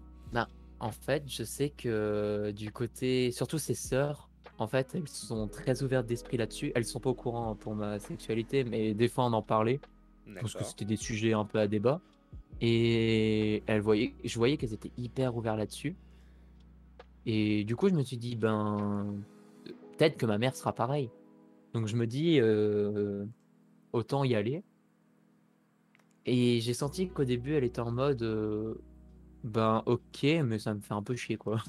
En 0.79 0.91
fait, 0.91 1.23
je 1.27 1.43
sais 1.43 1.69
que 1.69 2.51
du 2.51 2.69
côté, 2.71 3.31
surtout 3.31 3.57
ses 3.57 3.73
sœurs, 3.75 4.29
en 4.57 4.67
fait, 4.67 4.93
elles 4.93 5.07
sont 5.07 5.47
très 5.47 5.83
ouvertes 5.83 6.05
d'esprit 6.05 6.37
là-dessus. 6.37 6.71
Elles 6.75 6.85
sont 6.85 6.99
pas 6.99 7.09
au 7.09 7.15
courant 7.15 7.55
pour 7.55 7.75
ma 7.75 7.99
sexualité, 7.99 8.63
mais 8.63 8.93
des 8.93 9.07
fois 9.07 9.25
on 9.25 9.33
en 9.33 9.41
parlait 9.41 9.79
parce 10.39 10.53
que 10.53 10.63
c'était 10.63 10.85
des 10.85 10.95
sujets 10.95 11.33
un 11.33 11.45
peu 11.45 11.59
à 11.59 11.67
débat. 11.67 12.01
Et 12.61 13.63
elles 13.65 13.81
voyaient, 13.81 14.13
je 14.23 14.37
voyais 14.37 14.57
qu'elles 14.57 14.73
étaient 14.73 14.91
hyper 14.97 15.35
ouvertes 15.35 15.57
là-dessus. 15.57 15.95
Et 17.25 17.63
du 17.63 17.75
coup, 17.75 17.89
je 17.89 17.93
me 17.93 18.03
suis 18.03 18.17
dit, 18.17 18.35
ben, 18.35 19.15
peut-être 19.97 20.17
que 20.17 20.25
ma 20.25 20.37
mère 20.37 20.55
sera 20.55 20.73
pareille. 20.73 21.09
Donc 21.73 21.87
je 21.87 21.95
me 21.95 22.05
dis, 22.05 22.39
euh, 22.39 23.25
autant 23.91 24.23
y 24.23 24.35
aller. 24.35 24.63
Et 26.25 26.61
j'ai 26.61 26.73
senti 26.73 27.09
qu'au 27.09 27.25
début, 27.25 27.53
elle 27.53 27.63
était 27.63 27.81
en 27.81 27.91
mode, 27.91 28.21
euh, 28.21 28.75
ben 29.43 29.83
ok, 29.85 30.23
mais 30.45 30.59
ça 30.59 30.73
me 30.73 30.79
fait 30.79 30.93
un 30.93 31.03
peu 31.03 31.15
chier 31.15 31.37
quoi. 31.37 31.61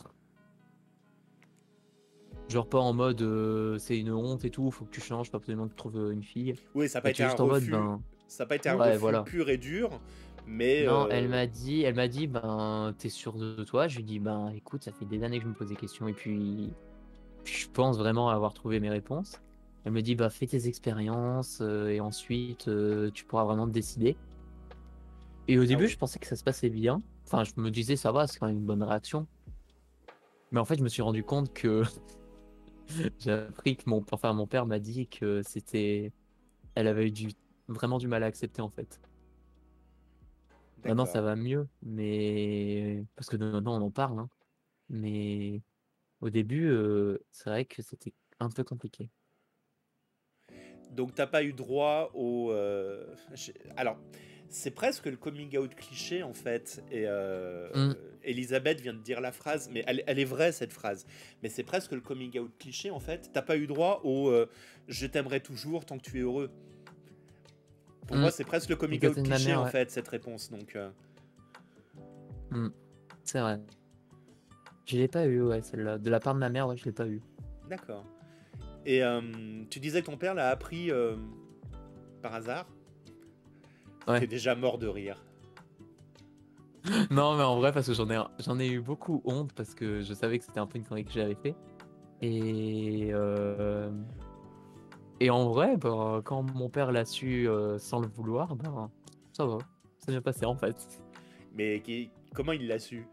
Genre 2.49 2.69
pas 2.69 2.79
en 2.79 2.93
mode 2.93 3.23
euh, 3.23 3.79
c'est 3.79 3.99
une 3.99 4.13
honte 4.13 4.45
et 4.45 4.51
tout, 4.51 4.71
faut 4.71 4.85
que 4.85 4.91
tu 4.91 5.01
changes, 5.01 5.31
faut 5.31 5.37
absolument 5.39 5.65
que 5.65 5.71
tu 5.71 5.77
trouves 5.77 5.97
euh, 5.99 6.11
une 6.13 6.23
fille. 6.23 6.55
Oui, 6.75 6.89
ça 6.89 6.99
n'a 6.99 7.03
pas 7.03 7.11
été 7.11 7.25
un 7.25 7.31
en 7.35 7.47
mode 7.47 7.55
refus. 7.55 7.71
ben. 7.71 8.01
Ça 8.29 8.45
n'a 8.45 8.49
pas 8.49 8.57
été 8.57 8.69
un 8.69 8.77
Ouais, 8.79 8.89
refus 8.89 8.99
voilà. 8.99 9.23
pur 9.23 9.49
et 9.49 9.57
dur, 9.59 10.01
mais. 10.47 10.85
Non, 10.85 11.05
euh, 11.07 11.09
elle 11.11 11.29
m'a 11.29 11.47
dit, 11.47 11.83
elle 11.83 11.95
m'a 11.95 12.09
dit, 12.09 12.27
ben 12.27 12.95
t'es 12.99 13.09
sûr 13.09 13.33
de 13.35 13.65
toi? 13.65 13.89
Je 13.89 13.97
lui 13.97 14.05
dis 14.05 14.19
ben 14.19 14.51
écoute, 14.55 14.85
ça 14.85 14.93
fait 14.93 15.05
des 15.07 15.23
années 15.25 15.39
que 15.39 15.45
je 15.45 15.49
me 15.49 15.55
pose 15.55 15.69
des 15.69 15.77
questions 15.77 16.07
et 16.07 16.13
puis 16.13 16.71
je 17.45 17.67
pense 17.73 17.97
vraiment 17.99 18.29
avoir 18.29 18.53
trouvé 18.53 18.79
mes 18.79 18.91
réponses. 18.91 19.41
Elle 19.85 19.93
me 19.93 20.03
dit 20.03 20.15
bah 20.15 20.29
fais 20.31 20.47
tes 20.47 20.69
expériences 20.69 21.59
euh, 21.63 21.89
et 21.89 22.01
ensuite 22.01 22.71
tu 23.15 23.25
pourras 23.25 23.45
vraiment 23.45 23.67
te 23.67 23.73
décider. 23.73 24.17
Et 25.49 25.59
au 25.59 25.65
début 25.65 25.85
oui. 25.85 25.89
je 25.91 25.99
pensais 25.99 26.19
que 26.19 26.27
ça 26.27 26.37
se 26.37 26.45
passait 26.45 26.71
bien. 26.71 27.03
Enfin 27.27 27.45
je 27.45 27.53
me 27.61 27.71
disais 27.71 27.97
ça 27.97 28.13
va, 28.13 28.27
c'est 28.27 28.39
quand 28.39 28.47
même 28.47 28.57
une 28.59 28.65
bonne 28.67 28.83
réaction. 28.83 29.27
Mais 30.53 30.61
en 30.61 30.65
fait 30.65 30.77
je 30.79 30.83
me 30.83 30.89
suis 30.89 31.03
rendu 31.03 31.23
compte 31.25 31.53
que 31.53 31.83
j'ai 33.19 33.31
appris 33.33 33.77
que 33.77 33.89
mon, 33.89 34.05
enfin 34.13 34.33
mon 34.33 34.47
père 34.47 34.67
m'a 34.67 34.79
dit 34.79 35.09
que 35.09 35.43
c'était, 35.43 36.13
elle 36.75 36.89
avait 36.89 37.09
eu 37.09 37.11
du 37.11 37.29
vraiment 37.69 37.99
du 37.99 38.09
mal 38.09 38.23
à 38.23 38.27
accepter 38.27 38.63
en 38.63 38.71
fait. 38.71 39.01
Maintenant, 40.85 41.07
ça 41.07 41.23
va 41.23 41.35
mieux, 41.35 41.67
mais 41.83 43.05
parce 43.17 43.29
que 43.31 43.37
maintenant, 43.37 43.81
on 43.81 43.87
en 43.87 43.91
parle, 43.91 44.19
hein. 44.19 44.29
Mais 44.91 45.63
au 46.21 46.29
début, 46.29 46.69
euh, 46.69 47.25
c'est 47.31 47.49
vrai 47.49 47.65
que 47.65 47.81
c'était 47.81 48.13
un 48.39 48.51
peu 48.51 48.65
compliqué. 48.65 49.09
Donc 50.91 51.15
t'as 51.15 51.27
pas 51.27 51.43
eu 51.43 51.53
droit 51.53 52.11
au. 52.15 52.51
euh, 52.53 53.15
Alors, 53.77 53.97
c'est 54.55 54.71
presque 54.71 55.07
le 55.07 55.17
coming 55.17 55.57
out 55.59 55.75
cliché 55.75 56.23
en 56.23 56.33
fait. 56.35 56.83
Et 56.91 57.05
euh, 57.07 57.69
Mm. 57.75 57.95
Elisabeth 58.23 58.81
vient 58.81 58.95
de 58.95 59.01
dire 59.03 59.21
la 59.21 59.33
phrase, 59.33 59.69
mais 59.73 59.83
elle, 59.87 60.03
elle 60.07 60.19
est 60.19 60.25
vraie 60.25 60.53
cette 60.53 60.73
phrase. 60.73 61.07
Mais 61.43 61.49
c'est 61.49 61.65
presque 61.65 61.93
le 61.93 62.01
coming 62.01 62.39
out 62.39 62.53
cliché 62.59 62.91
en 62.91 63.01
fait. 63.01 63.31
T'as 63.33 63.43
pas 63.43 63.57
eu 63.57 63.67
droit 63.67 64.01
au 64.05 64.29
euh, 64.29 64.49
je 64.89 65.07
t'aimerai 65.07 65.41
toujours 65.41 65.85
tant 65.85 65.99
que 65.99 66.03
tu 66.03 66.19
es 66.19 66.23
heureux. 66.23 66.51
Pour 68.07 68.17
Mm. 68.17 68.21
moi, 68.21 68.31
c'est 68.31 68.45
presque 68.45 68.69
le 68.71 68.77
coming 68.77 69.05
out 69.07 69.23
cliché 69.23 69.55
en 69.55 69.65
ouais. 69.65 69.71
fait 69.71 69.91
cette 69.91 70.09
réponse. 70.09 70.51
Donc 70.51 70.77
euh, 70.77 70.91
Mm. 72.51 72.69
C'est 73.25 73.41
vrai. 73.41 73.59
Je 74.87 74.99
l'ai 74.99 75.09
pas 75.09 75.27
eu, 75.27 75.41
ouais, 75.43 75.63
celle-là. 75.63 75.99
De 75.99 76.11
la 76.11 76.21
part 76.21 76.35
de 76.35 76.39
ma 76.39 76.51
mère, 76.51 76.69
ouais, 76.69 76.77
je 76.77 76.85
l'ai 76.85 76.93
pas 76.93 77.07
eu. 77.09 77.21
d'accord. 77.69 78.05
Et 78.87 79.01
tu 79.71 79.81
disais 79.81 80.03
que 80.03 80.07
ton 80.07 80.19
père 80.19 80.35
l'a 80.35 80.51
appris 80.51 80.91
par 82.21 82.35
hasard? 82.35 82.67
Ouais. 84.09 84.21
T'es 84.21 84.27
déjà 84.27 84.55
mort 84.55 84.79
de 84.79 84.87
rire. 84.89 85.23
Non, 87.11 87.37
mais 87.37 87.43
en 87.43 87.57
vrai, 87.57 87.73
parce 87.73 87.87
que 87.87 87.95
j'en 87.95 88.11
ai, 88.11 88.21
j'en 88.41 88.59
ai 88.59 88.69
eu 88.69 88.81
beaucoup 88.81 89.23
honte 89.25 89.53
parce 89.55 89.75
que 89.75 90.03
je 90.03 90.13
savais 90.13 90.39
que 90.39 90.45
c'était 90.45 90.61
un 90.61 90.67
peu 90.67 90.77
une 90.79 90.85
connerie 90.85 91.05
que 91.07 91.13
j'avais 91.13 91.35
fait. 91.35 91.55
Et, 92.21 93.09
euh, 93.13 93.91
et 95.21 95.31
en 95.31 95.49
vrai, 95.49 95.77
bah, 95.79 96.21
quand 96.25 96.43
mon 96.43 96.69
père 96.69 96.93
l'a 96.93 97.05
su 97.07 97.49
euh, 97.49 97.79
sans 97.79 98.01
le 98.01 98.07
vouloir, 98.09 98.55
ben, 98.57 98.91
ça 99.33 99.47
va. 99.47 99.59
Ça 99.99 100.13
bien 100.13 100.21
passé 100.21 100.45
en 100.45 100.57
fait. 100.57 100.77
Mais 101.55 101.81
qui- 101.81 102.11
comment 102.35 102.53
il 102.53 102.67
l'a 102.69 102.79
su? 102.79 103.07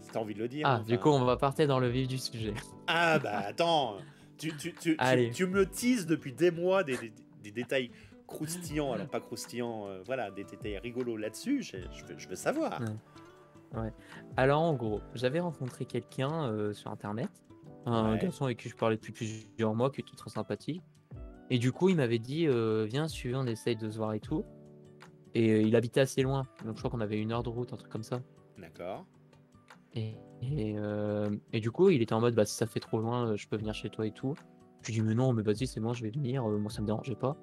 Si 0.00 0.10
t'as 0.10 0.18
envie 0.18 0.34
de 0.34 0.40
le 0.40 0.48
dire. 0.48 0.66
Ah, 0.68 0.78
enfin. 0.80 0.82
du 0.84 0.98
coup, 0.98 1.10
on 1.10 1.24
va 1.24 1.36
partir 1.36 1.68
dans 1.68 1.78
le 1.78 1.88
vif 1.88 2.08
du 2.08 2.18
sujet. 2.18 2.54
Ah 2.88 3.20
bah 3.20 3.38
attends, 3.46 3.98
tu, 4.38 4.56
tu, 4.56 4.74
tu, 4.74 4.96
tu, 5.32 5.46
me 5.46 5.54
le 5.54 5.66
teases 5.66 6.06
depuis 6.06 6.32
des 6.32 6.50
mois 6.50 6.82
des, 6.82 6.96
des- 6.96 7.12
des 7.44 7.50
détails 7.52 7.90
croustillants, 8.26 8.92
alors 8.92 9.06
pas 9.08 9.20
croustillants, 9.20 9.86
euh, 9.88 10.02
voilà, 10.04 10.30
des 10.30 10.44
détails 10.44 10.78
rigolos 10.78 11.16
là-dessus, 11.16 11.62
je, 11.62 11.76
veux, 12.06 12.18
je 12.18 12.28
veux 12.28 12.36
savoir. 12.36 12.80
Ouais. 13.74 13.92
Alors 14.36 14.62
en 14.62 14.74
gros, 14.74 15.00
j'avais 15.14 15.40
rencontré 15.40 15.84
quelqu'un 15.86 16.50
euh, 16.50 16.72
sur 16.72 16.90
internet, 16.90 17.28
un 17.84 18.12
Ouais. 18.12 18.18
garçon 18.18 18.44
avec 18.44 18.58
qui 18.58 18.68
je 18.68 18.76
parlais 18.76 18.96
depuis 18.96 19.12
plusieurs 19.12 19.74
mois, 19.74 19.90
qui 19.90 20.00
était 20.00 20.16
très 20.16 20.30
sympathique. 20.30 20.82
Et 21.50 21.58
du 21.58 21.70
coup, 21.72 21.88
il 21.88 21.96
m'avait 21.96 22.18
dit 22.18 22.46
euh, 22.48 22.84
Viens, 22.88 23.06
veux, 23.06 23.36
on 23.36 23.46
essaye 23.46 23.76
de 23.76 23.88
se 23.90 23.96
voir 23.98 24.12
et 24.14 24.20
tout. 24.20 24.44
Et 25.34 25.50
euh, 25.52 25.62
il 25.62 25.76
habitait 25.76 26.00
assez 26.00 26.22
loin, 26.22 26.44
donc 26.64 26.74
je 26.76 26.80
crois 26.80 26.90
qu'on 26.90 27.00
avait 27.00 27.20
une 27.20 27.30
heure 27.32 27.42
de 27.42 27.48
route, 27.48 27.72
un 27.72 27.76
truc 27.76 27.90
comme 27.92 28.02
ça. 28.02 28.20
D'accord. 28.58 29.04
Et, 29.94 30.14
et, 30.42 30.74
euh, 30.78 31.30
et 31.52 31.60
du 31.60 31.70
coup, 31.70 31.90
il 31.90 32.02
était 32.02 32.14
en 32.14 32.20
mode 32.20 32.34
Bah, 32.34 32.44
si 32.44 32.54
ça 32.54 32.66
fait 32.66 32.80
trop 32.80 33.00
loin, 33.00 33.36
je 33.36 33.46
peux 33.46 33.56
venir 33.56 33.74
chez 33.74 33.90
toi 33.90 34.06
et 34.06 34.12
tout. 34.12 34.34
Je 34.82 34.88
lui 34.88 34.94
dis 34.94 35.02
Mais 35.02 35.14
non, 35.14 35.32
mais 35.32 35.42
vas-y, 35.42 35.66
c'est 35.66 35.80
bon, 35.80 35.92
je 35.92 36.02
vais 36.02 36.10
venir, 36.10 36.44
moi 36.44 36.70
ça 36.70 36.80
me 36.82 36.86
dérangeait 36.86 37.14
pas. 37.16 37.36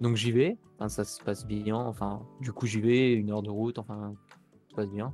Donc 0.00 0.16
j'y 0.16 0.32
vais, 0.32 0.56
ça 0.88 1.04
se 1.04 1.22
passe 1.22 1.46
bien, 1.46 1.76
enfin, 1.76 2.26
du 2.40 2.52
coup, 2.52 2.66
j'y 2.66 2.80
vais, 2.80 3.12
une 3.12 3.30
heure 3.30 3.42
de 3.42 3.50
route, 3.50 3.78
enfin, 3.78 4.14
ça 4.50 4.68
se 4.70 4.74
passe 4.74 4.90
bien. 4.90 5.12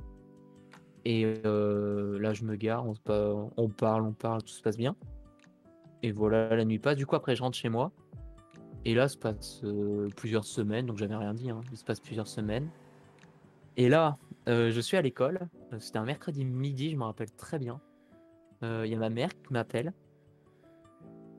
Et 1.03 1.41
euh, 1.45 2.19
là, 2.19 2.33
je 2.33 2.43
me 2.43 2.55
gare, 2.55 2.85
on, 2.85 2.93
parle, 3.69 4.03
on 4.03 4.13
parle, 4.13 4.43
tout 4.43 4.49
se 4.49 4.61
passe 4.61 4.77
bien. 4.77 4.95
Et 6.03 6.11
voilà, 6.11 6.55
la 6.55 6.65
nuit 6.65 6.79
passe. 6.79 6.95
Du 6.95 7.05
coup, 7.05 7.15
après, 7.15 7.35
je 7.35 7.41
rentre 7.41 7.57
chez 7.57 7.69
moi. 7.69 7.91
Et 8.85 8.93
là, 8.93 9.07
se 9.07 9.17
passe 9.17 9.61
euh, 9.63 10.09
plusieurs 10.15 10.45
semaines, 10.45 10.85
donc 10.85 10.97
j'avais 10.97 11.15
rien 11.15 11.33
dit. 11.33 11.49
hein. 11.49 11.61
Il 11.71 11.77
se 11.77 11.83
passe 11.83 11.99
plusieurs 11.99 12.27
semaines. 12.27 12.69
Et 13.75 13.89
là, 13.89 14.17
euh, 14.47 14.71
je 14.71 14.81
suis 14.81 14.97
à 14.97 15.01
l'école. 15.01 15.47
C'était 15.79 15.97
un 15.97 16.05
mercredi 16.05 16.45
midi, 16.45 16.91
je 16.91 16.97
me 16.97 17.03
rappelle 17.03 17.31
très 17.31 17.59
bien. 17.59 17.79
Il 18.63 18.87
y 18.87 18.95
a 18.95 18.97
ma 18.97 19.09
mère 19.09 19.29
qui 19.29 19.53
m'appelle. 19.53 19.93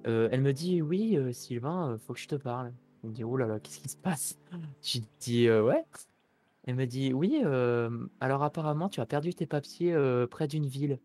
Elle 0.05 0.41
me 0.41 0.53
dit 0.53 0.81
Oui, 0.81 1.19
Sylvain, 1.35 1.99
faut 1.99 2.13
que 2.15 2.21
je 2.21 2.29
te 2.29 2.37
parle. 2.37 2.73
Elle 3.03 3.11
me 3.11 3.15
dit 3.15 3.25
Oh 3.25 3.37
là 3.37 3.47
là, 3.47 3.61
qu'est-ce 3.61 3.81
qui 3.81 3.89
se 3.89 3.97
passe? 3.97 4.39
Je 4.83 5.01
dis 5.21 5.47
euh, 5.49 5.63
Ouais. 5.63 5.85
Elle 6.65 6.75
me 6.75 6.87
dit 6.87 7.13
Oui, 7.13 7.41
euh, 7.45 8.07
alors 8.21 8.43
apparemment, 8.43 8.89
tu 8.89 9.01
as 9.01 9.07
perdu 9.07 9.33
tes 9.35 9.47
papiers 9.47 9.93
euh, 9.93 10.27
près 10.27 10.49
d'une 10.49 10.67
ville. 10.67 10.99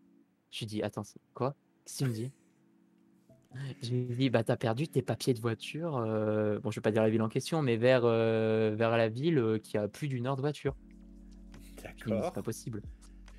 Je 0.50 0.60
lui 0.60 0.66
dis 0.66 0.82
Attends, 0.82 1.02
quoi? 1.34 1.54
Qu'est-ce 1.84 1.98
que 1.98 2.04
tu 2.04 2.10
me 2.10 2.14
dis? 2.14 2.32
Je 3.82 3.90
lui 3.90 4.16
dis 4.16 4.30
Bah, 4.30 4.42
t'as 4.44 4.56
perdu 4.56 4.88
tes 4.88 5.02
papiers 5.02 5.32
de 5.34 5.40
voiture. 5.40 5.96
euh, 5.96 6.58
Bon, 6.60 6.70
je 6.70 6.76
vais 6.80 6.82
pas 6.82 6.90
dire 6.90 7.02
la 7.02 7.10
ville 7.10 7.22
en 7.22 7.28
question, 7.28 7.62
mais 7.62 7.76
vers, 7.76 8.02
vers 8.02 8.96
la 8.96 9.08
ville 9.08 9.60
qui 9.62 9.76
a 9.78 9.88
plus 9.88 10.08
d'une 10.08 10.26
heure 10.26 10.36
de 10.36 10.40
voiture. 10.40 10.74
Mais 11.86 11.92
c'est 12.02 12.06
D'accord. 12.06 12.32
pas 12.32 12.42
possible. 12.42 12.82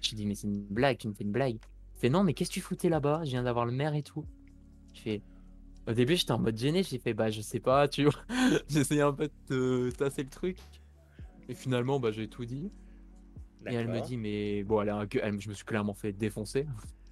Je 0.02 0.10
lui 0.12 0.18
dis, 0.18 0.26
mais 0.26 0.36
c'est 0.36 0.48
une 0.48 0.65
blague, 0.68 0.98
tu 0.98 1.08
me 1.08 1.13
fais 1.13 1.24
une 1.24 1.32
blague. 1.32 1.56
Il 1.96 2.00
fait, 2.00 2.10
non, 2.10 2.24
mais 2.24 2.34
qu'est-ce 2.34 2.50
que 2.50 2.54
tu 2.56 2.62
foutais 2.62 2.89
là-bas? 2.89 3.24
Je 3.26 3.32
viens 3.32 3.44
d'avoir 3.44 3.65
le 3.65 3.72
maire 3.72 3.96
et 3.96 4.04
tout. 4.04 4.24
Je 4.94 5.02
fais, 5.02 5.22
au 5.88 5.93
début, 5.93 6.16
j'étais 6.16 6.32
en 6.32 6.39
mode 6.39 6.57
gêné. 6.57 6.84
J'ai 6.84 6.99
fait, 6.99 7.14
bah, 7.14 7.30
je 7.30 7.41
sais 7.41 7.60
pas, 7.60 7.88
tu 7.88 8.03
vois. 8.05 8.14
J'essayais 8.70 9.01
un 9.01 9.14
peu 9.14 9.30
de 9.49 9.91
tasser 9.97 10.24
le 10.24 10.30
truc. 10.30 10.57
Et 11.47 11.53
finalement, 11.53 11.99
bah, 11.99 12.12
j'ai 12.12 12.28
tout 12.28 12.45
dit. 12.45 12.72
Et 13.68 13.74
elle 13.74 13.88
me 13.88 13.99
dit, 14.01 14.18
mais 14.18 14.64
bon, 14.64 14.82
elle 14.82 14.89
a 14.89 14.97
un 14.97 15.07
elle- 15.22 15.39
je 15.41 15.49
me 15.49 15.53
suis 15.53 15.66
clairement 15.66 15.93
fait 15.93 16.12
défoncer. 16.14 16.68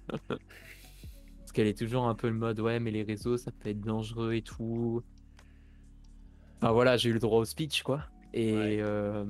Parce 0.28 1.52
qu'elle 1.52 1.66
est 1.66 1.78
toujours 1.78 2.04
un 2.06 2.14
peu 2.14 2.28
le 2.28 2.34
mode, 2.34 2.60
ouais, 2.60 2.80
mais 2.80 2.90
les 2.90 3.02
réseaux, 3.02 3.36
ça 3.36 3.50
peut 3.52 3.68
être 3.70 3.80
dangereux 3.80 4.34
et 4.34 4.42
tout. 4.42 5.02
Enfin 6.56 6.72
voilà, 6.72 6.96
j'ai 6.96 7.10
eu 7.10 7.12
le 7.12 7.18
droit 7.18 7.40
au 7.40 7.44
speech, 7.44 7.82
quoi. 7.82 8.04
Et, 8.32 8.54
Ouais. 8.56 8.78
euh, 8.80 9.24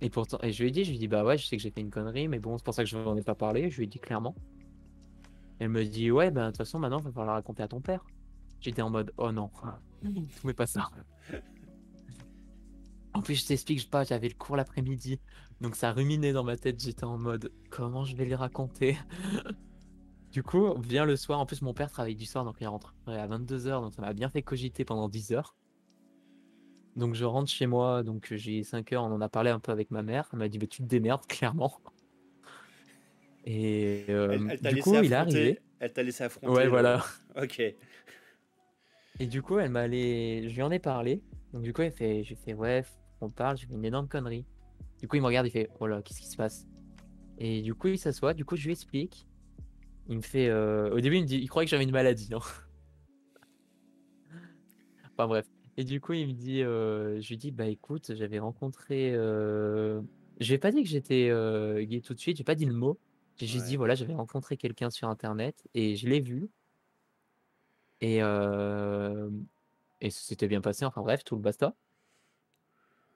et 0.00 0.10
pourtant, 0.10 0.38
et 0.42 0.52
je 0.52 0.62
lui 0.62 0.68
ai 0.68 0.72
dit, 0.72 0.84
je 0.84 0.90
lui 0.90 0.96
ai 0.96 1.00
dit, 1.00 1.08
bah 1.08 1.24
ouais, 1.24 1.36
je 1.38 1.46
sais 1.46 1.56
que 1.56 1.62
j'ai 1.62 1.70
fait 1.70 1.80
une 1.80 1.90
connerie, 1.90 2.28
mais 2.28 2.38
bon, 2.38 2.56
c'est 2.58 2.64
pour 2.64 2.74
ça 2.74 2.84
que 2.84 2.88
je 2.90 2.96
n'en 2.98 3.16
ai 3.16 3.22
pas 3.22 3.34
parlé. 3.34 3.70
Je 3.70 3.76
lui 3.78 3.84
ai 3.84 3.86
dit 3.86 3.98
clairement. 3.98 4.34
Elle 5.58 5.70
me 5.70 5.84
dit, 5.84 6.10
ouais, 6.10 6.30
ben 6.30 6.46
de 6.46 6.50
toute 6.50 6.58
façon, 6.58 6.78
maintenant, 6.78 6.98
il 6.98 7.04
va 7.04 7.12
falloir 7.12 7.36
raconter 7.36 7.62
à 7.62 7.68
ton 7.68 7.80
père. 7.80 8.04
J'étais 8.60 8.82
en 8.82 8.90
mode, 8.90 9.12
oh 9.16 9.32
non, 9.32 9.50
mais 10.44 10.54
pas 10.54 10.66
ça. 10.66 10.88
En 13.14 13.22
plus, 13.22 13.36
je 13.36 13.46
t'explique, 13.46 13.88
pas, 13.90 14.04
j'avais 14.04 14.28
le 14.28 14.34
cours 14.34 14.56
l'après-midi, 14.56 15.20
donc 15.60 15.74
ça 15.74 15.92
ruminait 15.92 16.32
dans 16.32 16.44
ma 16.44 16.56
tête. 16.56 16.80
J'étais 16.82 17.04
en 17.04 17.16
mode, 17.16 17.50
comment 17.70 18.04
je 18.04 18.16
vais 18.16 18.24
les 18.24 18.34
raconter? 18.34 18.98
Du 20.32 20.42
coup, 20.42 20.74
vient 20.82 21.06
le 21.06 21.16
soir. 21.16 21.40
En 21.40 21.46
plus, 21.46 21.62
mon 21.62 21.72
père 21.72 21.90
travaille 21.90 22.14
du 22.14 22.26
soir, 22.26 22.44
donc 22.44 22.56
il 22.60 22.66
rentre 22.66 22.94
à 23.06 23.26
22h, 23.26 23.80
donc 23.80 23.94
ça 23.94 24.02
m'a 24.02 24.12
bien 24.12 24.28
fait 24.28 24.42
cogiter 24.42 24.84
pendant 24.84 25.08
10 25.08 25.32
heures. 25.32 25.56
Donc 26.94 27.14
je 27.14 27.24
rentre 27.24 27.48
chez 27.48 27.66
moi, 27.66 28.02
donc 28.02 28.34
j'ai 28.34 28.62
5 28.62 28.92
heures, 28.92 29.04
on 29.04 29.12
en 29.12 29.22
a 29.22 29.30
parlé 29.30 29.48
un 29.48 29.60
peu 29.60 29.72
avec 29.72 29.90
ma 29.90 30.02
mère. 30.02 30.28
Elle 30.32 30.40
m'a 30.40 30.48
dit, 30.48 30.58
mais 30.58 30.66
tu 30.66 30.82
te 30.82 30.88
démerdes, 30.88 31.26
clairement. 31.26 31.80
Et 33.46 34.04
euh, 34.08 34.56
du 34.60 34.82
coup, 34.82 34.96
il 34.96 35.12
est 35.12 35.14
arrivé. 35.14 35.60
Elle 35.78 35.92
t'a 35.92 36.02
laissé 36.02 36.24
affronter. 36.24 36.52
Ouais, 36.52 36.68
voilà. 36.68 37.04
Ok. 37.40 37.62
Et 39.18 39.26
du 39.26 39.42
coup, 39.42 39.58
elle 39.58 39.70
m'a 39.70 39.80
allé... 39.80 40.48
je 40.48 40.54
lui 40.54 40.62
en 40.62 40.70
ai 40.70 40.78
parlé. 40.78 41.22
Donc 41.52 41.62
du 41.62 41.72
coup, 41.72 41.82
elle 41.82 41.92
fait, 41.92 42.22
j'ai 42.24 42.34
fait, 42.34 42.54
ouais, 42.54 42.84
on 43.20 43.30
parle, 43.30 43.56
j'ai 43.56 43.66
fait 43.66 43.74
une 43.74 43.84
énorme 43.84 44.08
connerie. 44.08 44.44
Du 45.00 45.08
coup, 45.08 45.16
il 45.16 45.22
me 45.22 45.26
regarde, 45.26 45.46
il 45.46 45.50
fait, 45.50 45.70
oh 45.80 45.86
là, 45.86 46.02
qu'est-ce 46.02 46.20
qui 46.20 46.28
se 46.28 46.36
passe? 46.36 46.66
Et 47.38 47.62
du 47.62 47.74
coup, 47.74 47.88
il 47.88 47.98
s'assoit, 47.98 48.34
du 48.34 48.44
coup, 48.44 48.56
je 48.56 48.64
lui 48.64 48.72
explique. 48.72 49.26
Il 50.08 50.16
me 50.16 50.22
fait, 50.22 50.48
euh, 50.48 50.90
au 50.90 51.00
début, 51.00 51.16
il 51.16 51.22
me 51.22 51.26
dit, 51.26 51.38
il 51.38 51.48
croyait 51.48 51.66
que 51.66 51.70
j'avais 51.70 51.84
une 51.84 51.92
maladie. 51.92 52.30
Hein. 52.32 52.38
enfin 55.12 55.26
bref. 55.26 55.46
Et 55.76 55.84
du 55.84 56.00
coup, 56.00 56.14
il 56.14 56.28
me 56.28 56.32
dit, 56.32 56.62
euh, 56.62 57.20
je 57.20 57.28
lui 57.28 57.36
dis, 57.36 57.50
bah 57.50 57.66
écoute, 57.66 58.12
j'avais 58.14 58.38
rencontré. 58.38 59.12
Euh... 59.14 60.00
J'ai 60.40 60.58
pas 60.58 60.70
dit 60.70 60.82
que 60.82 60.88
j'étais 60.88 61.28
euh, 61.30 61.84
gay 61.84 62.00
tout 62.00 62.14
de 62.14 62.18
suite, 62.18 62.38
j'ai 62.38 62.44
pas 62.44 62.54
dit 62.54 62.66
le 62.66 62.74
mot. 62.74 62.98
J'ai 63.36 63.46
juste 63.46 63.66
dit, 63.66 63.76
voilà, 63.76 63.94
j'avais 63.94 64.14
rencontré 64.14 64.56
quelqu'un 64.56 64.90
sur 64.90 65.08
internet 65.08 65.66
et 65.74 65.96
je 65.96 66.08
l'ai 66.08 66.20
vu. 66.20 66.48
Et, 68.00 68.22
euh, 68.22 69.30
et 70.00 70.10
c'était 70.10 70.48
bien 70.48 70.60
passé, 70.60 70.84
enfin 70.84 71.02
bref, 71.02 71.24
tout 71.24 71.36
le 71.36 71.42
basta. 71.42 71.74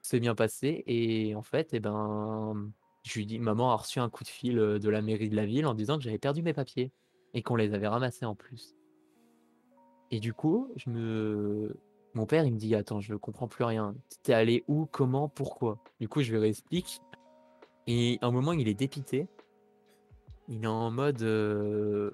C'est 0.01 0.19
bien 0.19 0.35
passé 0.35 0.83
et 0.87 1.35
en 1.35 1.43
fait, 1.43 1.73
et 1.73 1.77
eh 1.77 1.79
ben, 1.79 2.71
je 3.03 3.19
lui 3.19 3.25
dis, 3.25 3.39
maman 3.39 3.71
a 3.71 3.75
reçu 3.75 3.99
un 3.99 4.09
coup 4.09 4.23
de 4.23 4.29
fil 4.29 4.55
de 4.55 4.89
la 4.89 5.01
mairie 5.01 5.29
de 5.29 5.35
la 5.35 5.45
ville 5.45 5.65
en 5.67 5.73
disant 5.73 5.97
que 5.97 6.03
j'avais 6.03 6.17
perdu 6.17 6.41
mes 6.41 6.53
papiers 6.53 6.91
et 7.33 7.43
qu'on 7.43 7.55
les 7.55 7.73
avait 7.73 7.87
ramassés 7.87 8.25
en 8.25 8.35
plus. 8.35 8.75
Et 10.11 10.19
du 10.19 10.33
coup, 10.33 10.71
je 10.75 10.89
me, 10.89 11.79
mon 12.13 12.25
père, 12.25 12.45
il 12.45 12.53
me 12.53 12.57
dit, 12.57 12.75
attends, 12.75 12.99
je 12.99 13.15
comprends 13.15 13.47
plus 13.47 13.63
rien. 13.63 13.95
T'es 14.23 14.33
allé 14.33 14.63
où, 14.67 14.85
comment, 14.85 15.29
pourquoi? 15.29 15.79
Du 15.99 16.09
coup, 16.09 16.21
je 16.21 16.31
lui 16.31 16.39
réexplique. 16.39 17.01
Et 17.87 18.19
à 18.21 18.27
un 18.27 18.31
moment, 18.31 18.51
il 18.51 18.67
est 18.67 18.73
dépité. 18.73 19.27
Il 20.51 20.63
est 20.63 20.67
en 20.67 20.91
mode. 20.91 21.21
euh, 21.23 22.11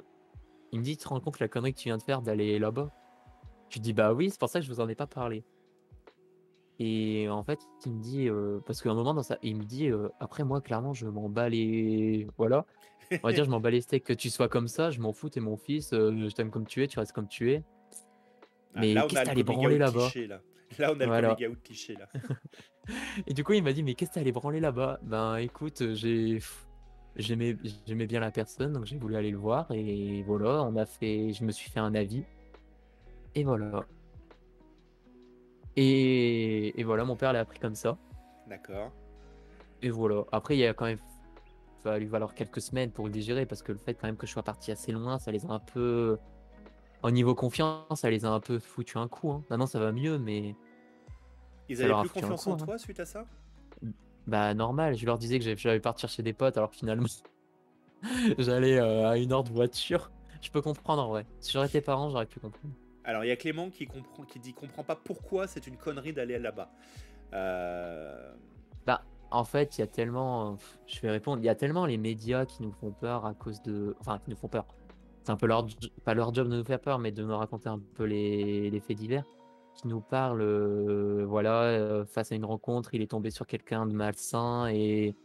Il 0.71 0.79
me 0.79 0.83
dit, 0.85 0.95
tu 0.95 1.03
te 1.03 1.09
rends 1.09 1.19
compte 1.19 1.39
la 1.39 1.47
connerie 1.49 1.73
que 1.73 1.79
tu 1.79 1.89
viens 1.89 1.97
de 1.97 2.03
faire 2.03 2.21
d'aller 2.21 2.57
là-bas? 2.59 2.89
Je 3.69 3.73
lui 3.75 3.81
dis, 3.81 3.91
bah 3.93 4.13
oui, 4.13 4.29
c'est 4.29 4.39
pour 4.39 4.47
ça 4.47 4.59
que 4.59 4.65
je 4.65 4.71
vous 4.71 4.79
en 4.79 4.87
ai 4.87 4.95
pas 4.95 5.07
parlé. 5.07 5.43
Et 6.79 7.27
en 7.29 7.43
fait, 7.43 7.59
il 7.85 7.93
me 7.93 7.99
dit, 8.01 8.29
euh, 8.29 8.59
parce 8.65 8.81
qu'à 8.81 8.91
un 8.91 8.93
moment 8.93 9.13
dans 9.15 9.23
ça, 9.23 9.39
il 9.41 9.55
me 9.57 9.63
dit, 9.63 9.87
euh, 9.89 10.09
après 10.19 10.43
moi, 10.43 10.61
clairement, 10.61 10.93
je 10.93 11.07
m'en 11.07 11.27
bats 11.27 11.49
les. 11.49 12.27
Voilà. 12.37 12.65
On 13.23 13.27
va 13.27 13.33
dire, 13.33 13.45
je 13.45 13.49
m'en 13.49 13.59
bats 13.59 13.71
les 13.71 13.81
steaks 13.81 14.03
que 14.03 14.13
tu 14.13 14.29
sois 14.29 14.47
comme 14.49 14.67
ça, 14.67 14.91
je 14.91 14.99
m'en 14.99 15.11
fous, 15.13 15.29
t'es 15.29 15.39
mon 15.39 15.57
fils, 15.57 15.91
euh, 15.93 16.11
je 16.29 16.33
t'aime 16.35 16.51
comme 16.51 16.67
tu 16.67 16.83
es, 16.83 16.87
tu 16.87 16.99
restes 16.99 17.13
comme 17.13 17.27
tu 17.27 17.51
es. 17.53 17.63
Ah, 18.75 18.81
Mais 18.81 18.93
là, 18.93 19.05
on 19.05 19.07
qu'est-ce 19.07 19.19
a 19.21 19.23
que 19.23 19.29
t'allais 19.29 19.43
coming 19.43 19.57
branler 19.59 19.75
out 19.75 19.79
là-bas? 19.79 19.99
cliché, 20.11 20.27
là. 20.27 20.41
Là, 20.77 20.93
on 20.95 20.99
a 20.99 21.05
Voilà. 21.07 21.29
le 21.29 21.35
coming 21.35 21.49
out 21.51 21.63
cliché, 21.63 21.95
là. 21.95 22.07
Et 23.27 23.33
du 23.33 23.43
coup, 23.43 23.53
il 23.53 23.63
m'a 23.63 23.73
dit, 23.73 23.81
mais 23.81 23.95
qu'est-ce 23.95 24.11
que 24.11 24.15
t'allais 24.15 24.31
branler 24.31 24.59
là-bas? 24.59 24.99
Ben 25.01 25.37
écoute, 25.37 25.93
j'ai. 25.93 26.39
J'aimais 27.17 28.07
bien 28.07 28.19
la 28.19 28.31
personne, 28.31 28.73
donc 28.73 28.85
j'ai 28.85 28.97
voulu 28.97 29.15
aller 29.15 29.31
le 29.31 29.37
voir, 29.37 29.67
et 29.71 30.23
voilà, 30.23 30.63
on 30.63 30.75
a 30.75 30.85
fait. 30.85 31.33
Je 31.33 31.43
me 31.43 31.51
suis 31.51 31.69
fait 31.69 31.79
un 31.79 31.95
avis. 31.95 32.23
Et 33.35 33.43
voilà. 33.43 33.85
Et, 35.75 36.79
et 36.79 36.83
voilà, 36.83 37.05
mon 37.05 37.15
père 37.15 37.33
l'a 37.33 37.41
appris 37.41 37.59
comme 37.59 37.75
ça. 37.75 37.97
D'accord. 38.47 38.91
Et 39.81 39.89
voilà. 39.89 40.23
Après, 40.31 40.55
il 40.55 40.59
y 40.59 40.65
a 40.65 40.73
quand 40.73 40.85
même 40.85 40.99
fallu 41.83 42.07
valoir 42.07 42.33
quelques 42.33 42.61
semaines 42.61 42.91
pour 42.91 43.05
le 43.05 43.11
digérer 43.11 43.45
parce 43.45 43.61
que 43.61 43.71
le 43.71 43.77
fait 43.77 43.93
quand 43.93 44.07
même 44.07 44.17
que 44.17 44.25
je 44.25 44.31
sois 44.31 44.41
parti 44.41 44.71
assez 44.71 44.91
loin, 44.91 45.19
ça 45.19 45.31
les 45.31 45.45
a 45.45 45.49
un 45.49 45.59
peu. 45.59 46.17
Au 47.03 47.11
niveau 47.11 47.35
confiance, 47.35 48.01
ça 48.01 48.09
les 48.09 48.25
a 48.25 48.29
un 48.29 48.39
peu 48.39 48.57
foutu 48.57 48.97
un 48.97 49.07
coup. 49.07 49.31
Hein. 49.31 49.43
Maintenant, 49.51 49.67
ça 49.67 49.79
va 49.79 49.91
mieux, 49.91 50.17
mais 50.17 50.55
Ils 51.69 51.83
avaient 51.83 51.93
plus 52.01 52.21
confiance 52.21 52.43
coup, 52.43 52.49
en 52.49 52.53
hein. 52.53 52.65
toi 52.65 52.77
suite 52.79 52.99
à 52.99 53.05
ça? 53.05 53.25
Bah 54.27 54.53
normal. 54.53 54.95
Je 54.95 55.05
leur 55.05 55.17
disais 55.17 55.39
que 55.39 55.45
j'allais- 55.57 55.79
partir 55.79 56.09
chez 56.09 56.21
des 56.23 56.33
potes, 56.33 56.57
alors 56.57 56.69
que 56.69 56.75
finalement, 56.75 57.07
j'allais 58.37 58.77
euh, 58.79 59.09
à 59.09 59.17
une 59.17 59.31
heure 59.33 59.43
de 59.43 59.49
voiture. 59.51 60.11
Je 60.41 60.51
peux 60.51 60.61
comprendre 60.61 61.01
en 61.03 61.07
vrai. 61.09 61.25
Si 61.39 61.51
j'aurais 61.51 61.67
été 61.67 61.81
parent, 61.81 62.09
j'aurais 62.09 62.25
pu 62.27 62.39
comprendre. 62.39 62.73
Alors, 63.03 63.23
il 63.23 63.29
y 63.29 63.31
a 63.31 63.35
Clément 63.37 63.69
qui, 63.69 63.87
comprend, 63.87 64.23
qui 64.23 64.39
dit 64.39 64.53
comprend 64.53 64.83
pas 64.83 64.95
pourquoi 64.95 65.47
c'est 65.47 65.65
une 65.65 65.77
connerie 65.77 66.13
d'aller 66.13 66.37
là-bas. 66.37 66.69
Euh, 67.33 68.33
Bah, 68.85 69.01
en 69.31 69.43
fait, 69.45 69.77
il 69.77 69.81
y 69.81 69.83
a 69.83 69.87
tellement. 69.87 70.57
Je 70.85 70.99
vais 71.01 71.09
répondre. 71.09 71.41
Il 71.41 71.45
y 71.45 71.49
a 71.49 71.55
tellement 71.55 71.85
les 71.85 71.97
médias 71.97 72.45
qui 72.45 72.63
nous 72.63 72.71
font 72.71 72.91
peur 72.91 73.25
à 73.25 73.33
cause 73.33 73.61
de. 73.63 73.95
Enfin, 73.99 74.19
qui 74.19 74.29
nous 74.29 74.35
font 74.35 74.47
peur. 74.49 74.65
C'est 75.23 75.31
un 75.31 75.37
peu 75.37 75.47
leur. 75.47 75.65
Pas 76.05 76.13
leur 76.13 76.33
job 76.33 76.49
de 76.49 76.57
nous 76.57 76.63
faire 76.65 76.79
peur, 76.79 76.99
mais 76.99 77.11
de 77.11 77.23
nous 77.23 77.35
raconter 77.37 77.69
un 77.69 77.79
peu 77.95 78.03
les, 78.03 78.69
les 78.69 78.79
faits 78.79 78.97
divers. 78.97 79.25
Qui 79.77 79.87
nous 79.87 80.01
parlent. 80.01 80.41
euh, 80.41 81.23
voilà, 81.27 81.61
euh, 81.63 82.05
face 82.05 82.31
à 82.31 82.35
une 82.35 82.45
rencontre, 82.45 82.93
il 82.93 83.01
est 83.01 83.07
tombé 83.11 83.29
sur 83.29 83.45
quelqu'un 83.47 83.85
de 83.85 83.93
malsain 83.93 84.67
et. 84.67 85.15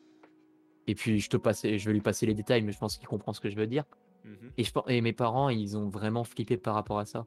Et 0.89 0.95
puis, 0.97 1.21
je, 1.21 1.31
te 1.31 1.37
passe, 1.37 1.63
je 1.65 1.85
vais 1.87 1.93
lui 1.93 2.01
passer 2.01 2.27
les 2.27 2.35
détails, 2.35 2.63
mais 2.63 2.73
je 2.73 2.79
pense 2.79 2.97
qu'il 2.99 3.07
comprend 3.07 3.33
ce 3.33 3.41
que 3.41 3.49
je 3.49 3.57
veux 3.57 3.67
dire. 3.69 3.85
mhm. 4.25 4.51
Et, 4.59 4.65
je, 4.65 4.73
et 4.89 5.01
mes 5.01 5.13
parents, 5.13 5.49
ils 5.49 5.77
ont 5.77 5.89
vraiment 5.89 6.25
flippé 6.25 6.57
par 6.57 6.75
rapport 6.75 6.99
à 6.99 7.05
ça. 7.07 7.25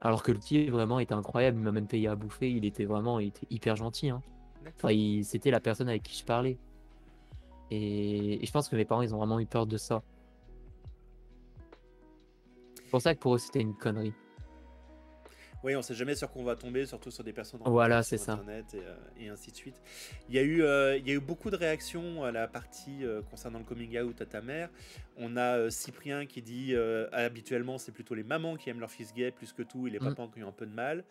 Alors 0.00 0.22
que 0.22 0.32
le 0.32 0.70
vraiment, 0.70 0.98
était 0.98 1.14
incroyable. 1.14 1.58
Il 1.58 1.62
m'a 1.62 1.72
même 1.72 1.86
payé 1.86 2.08
à 2.08 2.16
bouffer. 2.16 2.50
Il 2.50 2.64
était 2.64 2.84
vraiment 2.86 3.20
il 3.20 3.28
était 3.28 3.46
hyper 3.50 3.76
gentil. 3.76 4.10
Hein. 4.10 4.20
Enfin, 4.76 4.90
il- 4.90 5.24
c'était 5.24 5.50
la 5.52 5.60
personne 5.60 5.88
avec 5.88 6.02
qui 6.02 6.18
je 6.18 6.24
parlais. 6.24 6.58
Et, 7.70 8.42
et 8.42 8.46
je 8.46 8.50
pense 8.52 8.68
que 8.68 8.74
mes 8.76 8.84
parents, 8.84 9.02
ils 9.02 9.14
ont 9.14 9.18
vraiment 9.18 9.38
eu 9.38 9.46
peur 9.46 9.66
de 9.66 9.76
ça. 9.76 10.02
C'est 12.74 12.90
pour 12.90 13.00
ça 13.00 13.14
que 13.14 13.20
pour 13.20 13.36
eux, 13.36 13.38
c'était 13.38 13.60
une 13.60 13.74
connerie. 13.76 14.12
Oui, 15.62 15.76
on 15.76 15.82
sait 15.82 15.94
jamais 15.94 16.14
sur 16.14 16.30
quoi 16.30 16.40
on 16.40 16.44
va 16.44 16.56
tomber, 16.56 16.86
surtout 16.86 17.10
sur 17.10 17.22
des 17.22 17.34
personnes 17.34 17.60
Voilà, 17.66 18.02
c'est 18.02 18.16
ça. 18.16 18.32
Internet 18.32 18.72
et, 18.72 18.78
euh, 18.78 18.94
et 19.20 19.28
ainsi 19.28 19.50
de 19.50 19.56
suite. 19.56 19.80
Il 20.28 20.34
y, 20.34 20.38
a 20.38 20.42
eu, 20.42 20.62
euh, 20.62 20.96
il 20.96 21.06
y 21.06 21.10
a 21.10 21.14
eu 21.14 21.20
beaucoup 21.20 21.50
de 21.50 21.56
réactions 21.56 22.24
à 22.24 22.32
la 22.32 22.48
partie 22.48 23.04
euh, 23.04 23.20
concernant 23.30 23.58
le 23.58 23.64
coming 23.66 23.98
out 24.00 24.20
à 24.22 24.26
ta 24.26 24.40
mère. 24.40 24.70
On 25.18 25.36
a 25.36 25.58
euh, 25.58 25.70
Cyprien 25.70 26.24
qui 26.24 26.40
dit 26.40 26.74
habituellement 27.12 27.76
c'est 27.76 27.92
plutôt 27.92 28.14
les 28.14 28.22
mamans 28.24 28.56
qui 28.56 28.70
aiment 28.70 28.80
leur 28.80 28.90
fils 28.90 29.12
gay 29.12 29.30
plus 29.30 29.52
que 29.52 29.62
tout 29.62 29.86
et 29.86 29.90
les 29.90 29.98
Mm. 29.98 30.14
papas 30.14 30.28
qui 30.34 30.42
ont 30.42 30.48
un 30.48 30.52
peu 30.52 30.66
de 30.66 30.74
mal. 30.74 31.04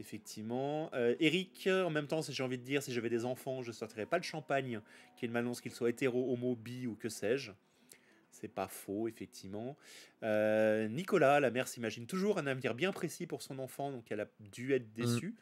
Effectivement. 0.00 0.90
Eric, 1.20 1.68
en 1.72 1.88
même 1.90 2.06
temps, 2.06 2.20
si 2.20 2.32
j'ai 2.32 2.42
envie 2.42 2.58
de 2.58 2.62
dire, 2.64 2.82
si 2.82 2.92
j'avais 2.92 3.08
des 3.08 3.24
enfants, 3.24 3.62
je 3.62 3.68
ne 3.68 3.72
sortirais 3.72 4.04
pas 4.04 4.18
le 4.18 4.22
champagne 4.24 4.80
qui 5.16 5.26
m'annonce 5.26 5.60
qu'ils 5.62 5.72
soient 5.72 5.88
hétéro, 5.88 6.32
homo, 6.34 6.54
bi 6.54 6.86
ou 6.86 6.96
que 6.96 7.08
sais-je. 7.08 7.52
C'est 8.40 8.48
pas 8.48 8.68
faux, 8.68 9.08
effectivement. 9.08 9.76
Euh, 10.22 10.88
Nicolas, 10.88 11.40
la 11.40 11.50
mère 11.50 11.68
s'imagine 11.68 12.06
toujours 12.06 12.38
un 12.38 12.46
avenir 12.46 12.74
bien 12.74 12.92
précis 12.92 13.26
pour 13.26 13.40
son 13.42 13.58
enfant, 13.58 13.90
donc 13.90 14.10
elle 14.10 14.20
a 14.20 14.28
dû 14.40 14.74
être 14.74 14.92
déçue. 14.92 15.34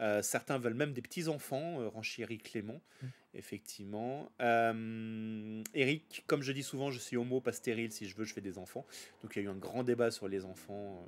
Euh, 0.00 0.22
certains 0.22 0.58
veulent 0.58 0.74
même 0.74 0.92
des 0.92 1.02
petits-enfants, 1.02 1.80
euh, 1.80 1.88
renchérit 1.88 2.38
Clément, 2.38 2.80
Mm. 3.02 3.06
effectivement. 3.34 4.32
Euh, 4.40 5.62
Eric, 5.74 6.24
comme 6.26 6.42
je 6.42 6.50
dis 6.50 6.64
souvent, 6.64 6.90
je 6.90 6.98
suis 6.98 7.16
homo, 7.16 7.40
pas 7.40 7.52
stérile, 7.52 7.92
si 7.92 8.08
je 8.08 8.16
veux, 8.16 8.24
je 8.24 8.34
fais 8.34 8.40
des 8.40 8.58
enfants. 8.58 8.84
Donc 9.22 9.36
il 9.36 9.42
y 9.42 9.42
a 9.42 9.44
eu 9.48 9.50
un 9.52 9.56
grand 9.56 9.84
débat 9.84 10.10
sur 10.10 10.26
les 10.26 10.44
enfants, 10.44 11.06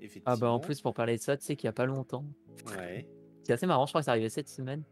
effectivement. 0.00 0.32
Ah 0.32 0.36
bah 0.36 0.50
en 0.50 0.60
plus, 0.60 0.80
pour 0.80 0.94
parler 0.94 1.16
de 1.16 1.22
ça, 1.22 1.36
tu 1.36 1.44
sais 1.44 1.56
qu'il 1.56 1.66
y 1.66 1.68
a 1.68 1.72
pas 1.72 1.86
longtemps. 1.86 2.24
Ouais. 2.76 3.08
C'est 3.42 3.52
assez 3.54 3.66
marrant, 3.66 3.86
je 3.86 3.90
crois 3.90 4.02
que 4.02 4.04
c'est 4.04 4.10
arrivé 4.10 4.28
cette 4.28 4.48
semaine. 4.48 4.84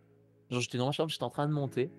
Genre, 0.51 0.61
j'étais 0.61 0.79
dans 0.79 0.87
ma 0.87 0.93
chambre, 0.93 1.11
j'étais 1.11 1.23
en 1.23 1.31
train 1.31 1.47
de 1.47 1.53
monter. 1.53 1.93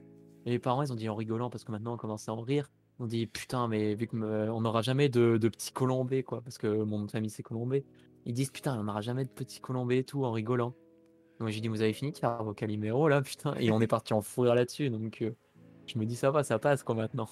Et 0.45 0.49
les 0.49 0.59
parents, 0.59 0.81
ils 0.83 0.91
ont 0.91 0.95
dit 0.95 1.07
en 1.07 1.15
rigolant, 1.15 1.49
parce 1.49 1.63
que 1.63 1.71
maintenant 1.71 1.93
on 1.93 1.97
commence 1.97 2.27
à 2.27 2.33
en 2.33 2.41
rire. 2.41 2.69
On 3.01 3.07
dit 3.07 3.25
putain, 3.25 3.67
mais 3.67 3.95
vu 3.95 4.05
qu'on 4.05 4.61
n'aura 4.61 4.83
jamais 4.83 5.09
de, 5.09 5.37
de 5.37 5.49
petits 5.49 5.71
colombés, 5.71 6.21
quoi, 6.21 6.41
parce 6.41 6.59
que 6.59 6.67
mon 6.83 7.07
famille 7.07 7.31
c'est 7.31 7.41
colombé. 7.41 7.83
Ils 8.27 8.33
disent 8.35 8.51
putain, 8.51 8.79
on 8.79 8.83
n'aura 8.83 9.01
jamais 9.01 9.25
de 9.25 9.29
petits 9.31 9.59
colombés 9.59 9.97
et 9.97 10.03
tout, 10.03 10.23
en 10.23 10.31
rigolant. 10.31 10.75
Donc 11.39 11.49
j'ai 11.49 11.61
dit, 11.61 11.67
vous 11.67 11.81
avez 11.81 11.93
fini 11.93 12.11
de 12.11 12.17
faire 12.19 12.43
vos 12.43 12.53
caliméros 12.53 13.09
là, 13.09 13.23
putain. 13.23 13.55
Et 13.55 13.71
on 13.71 13.81
est 13.81 13.87
parti 13.87 14.13
en 14.13 14.21
fou 14.21 14.41
rire 14.41 14.53
là-dessus. 14.53 14.91
Donc 14.91 15.23
euh, 15.23 15.31
je 15.87 15.97
me 15.97 16.05
dis, 16.05 16.15
ça 16.15 16.29
va, 16.29 16.43
ça 16.43 16.59
passe 16.59 16.83
quoi 16.83 16.93
maintenant. 16.93 17.27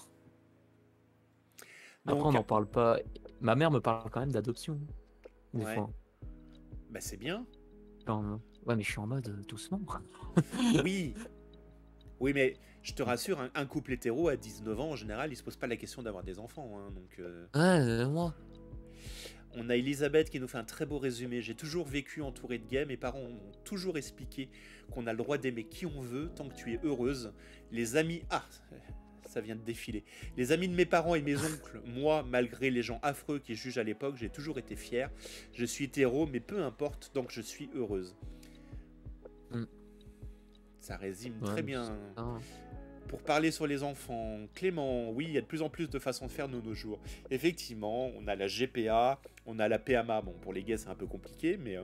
Après, 2.07 2.20
on 2.24 2.32
n'en 2.32 2.43
parle 2.43 2.65
pas. 2.65 2.97
Ma 3.39 3.53
mère 3.53 3.70
me 3.70 3.80
parle 3.80 4.09
quand 4.09 4.22
même 4.22 4.32
d'adoption. 4.32 4.80
Des 5.53 5.63
Ouais. 5.65 5.76
fois. 5.76 5.91
Bah 6.89 6.99
c'est 6.99 7.17
bien. 7.17 7.45
Genre, 8.07 8.24
ouais, 8.65 8.76
mais 8.76 8.82
je 8.82 8.89
suis 8.89 8.99
en 8.99 9.05
mode 9.05 9.28
euh, 9.30 9.43
doucement. 9.47 9.80
Oui. 10.84 11.13
Oui, 12.20 12.34
mais 12.34 12.55
je 12.84 12.93
te 12.93 13.03
rassure, 13.03 13.39
un, 13.39 13.49
un 13.55 13.65
couple 13.65 13.93
hétéro 13.93 14.30
à 14.30 14.36
19 14.36 14.80
ans, 14.80 14.91
en 14.91 14.95
général, 14.95 15.32
il 15.32 15.36
se 15.36 15.43
pose 15.43 15.55
pas 15.57 15.67
la 15.67 15.78
question 15.78 16.01
d'avoir 16.01 16.24
des 16.24 16.39
enfants. 16.39 16.80
hein, 16.80 16.91
donc, 16.91 17.20
euh, 17.20 17.45
euh, 17.55 18.07
moi. 18.07 18.36
On 19.55 19.70
a 19.70 19.76
Elisabeth 19.76 20.30
qui 20.30 20.39
nous 20.39 20.47
fait 20.47 20.59
un 20.59 20.63
très 20.63 20.86
beau 20.86 20.99
résumé. 20.99 21.41
J'ai 21.41 21.55
toujours 21.55 21.88
vécu 21.88 22.22
entouré 22.22 22.59
de 22.59 22.67
gays. 22.67 22.86
Mes 22.86 22.97
parents 22.97 23.22
m'ont 23.22 23.51
toujours 23.63 23.97
expliqué 23.97 24.47
qu'on 24.91 25.07
a 25.07 25.11
le 25.11 25.17
droit 25.17 25.38
d'aimer 25.39 25.63
qui 25.63 25.86
on 25.88 26.01
veut 26.01 26.30
tant 26.36 26.47
que 26.47 26.55
tu 26.55 26.74
es 26.74 26.80
heureuse. 26.84 27.34
Les 27.72 27.95
amis. 27.95 28.22
Ah 28.30 28.45
ça 29.28 29.41
vient 29.41 29.55
de 29.55 29.61
défiler. 29.61 30.03
Les 30.38 30.51
amis 30.51 30.67
de 30.67 30.74
mes 30.76 30.86
parents 30.86 31.13
et 31.15 31.22
mes 31.22 31.36
oncles, 31.38 31.82
moi, 31.86 32.24
malgré 32.24 32.70
les 32.70 32.82
gens 32.82 32.99
affreux 33.03 33.39
qui 33.39 33.55
jugent 33.55 33.78
à 33.78 33.84
l'époque, 33.84 34.15
j'ai 34.17 34.30
toujours 34.30 34.57
été 34.57 34.76
fier. 34.76 35.09
Je 35.53 35.65
suis 35.65 35.86
hétéro, 35.86 36.26
mais 36.28 36.39
peu 36.39 36.63
importe, 36.63 37.11
donc 37.13 37.30
je 37.32 37.41
suis 37.41 37.70
heureuse. 37.76 38.15
Mm. 40.89 40.91
Ça 40.91 40.97
résume 40.97 41.33
Ouais, 41.41 41.47
très 41.51 41.61
bien. 41.61 41.83
hein. 42.17 42.39
Pour 43.07 43.21
parler 43.23 43.49
sur 43.51 43.65
les 43.65 43.81
enfants, 43.81 44.37
Clément, 44.53 45.09
oui, 45.11 45.25
il 45.27 45.33
y 45.33 45.37
a 45.37 45.41
de 45.41 45.45
plus 45.47 45.61
en 45.63 45.69
plus 45.69 45.89
de 45.89 45.97
façons 45.97 46.27
de 46.27 46.31
faire 46.31 46.47
de 46.47 46.59
nos 46.61 46.73
jours. 46.75 46.99
Effectivement, 47.31 48.11
on 48.15 48.27
a 48.27 48.35
la 48.35 48.47
GPA, 48.47 49.19
on 49.47 49.57
a 49.57 49.67
la 49.67 49.79
PMA. 49.79 50.21
Bon, 50.21 50.33
pour 50.41 50.53
les 50.53 50.61
gays, 50.63 50.77
c'est 50.77 50.89
un 50.89 50.95
peu 50.95 51.07
compliqué, 51.07 51.57
mais 51.57 51.77
euh, 51.77 51.83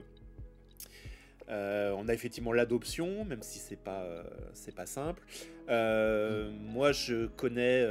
euh, 1.50 1.96
on 1.98 2.08
a 2.08 2.14
effectivement 2.14 2.54
l'adoption, 2.54 3.26
même 3.26 3.42
si 3.42 3.58
c'est 3.58 3.76
pas, 3.76 4.02
euh, 4.04 4.24
c'est 4.54 4.76
pas 4.76 4.86
simple. 4.86 5.24
Euh, 5.70 6.52
Moi, 6.52 6.92
je 6.92 7.26
connais 7.28 7.84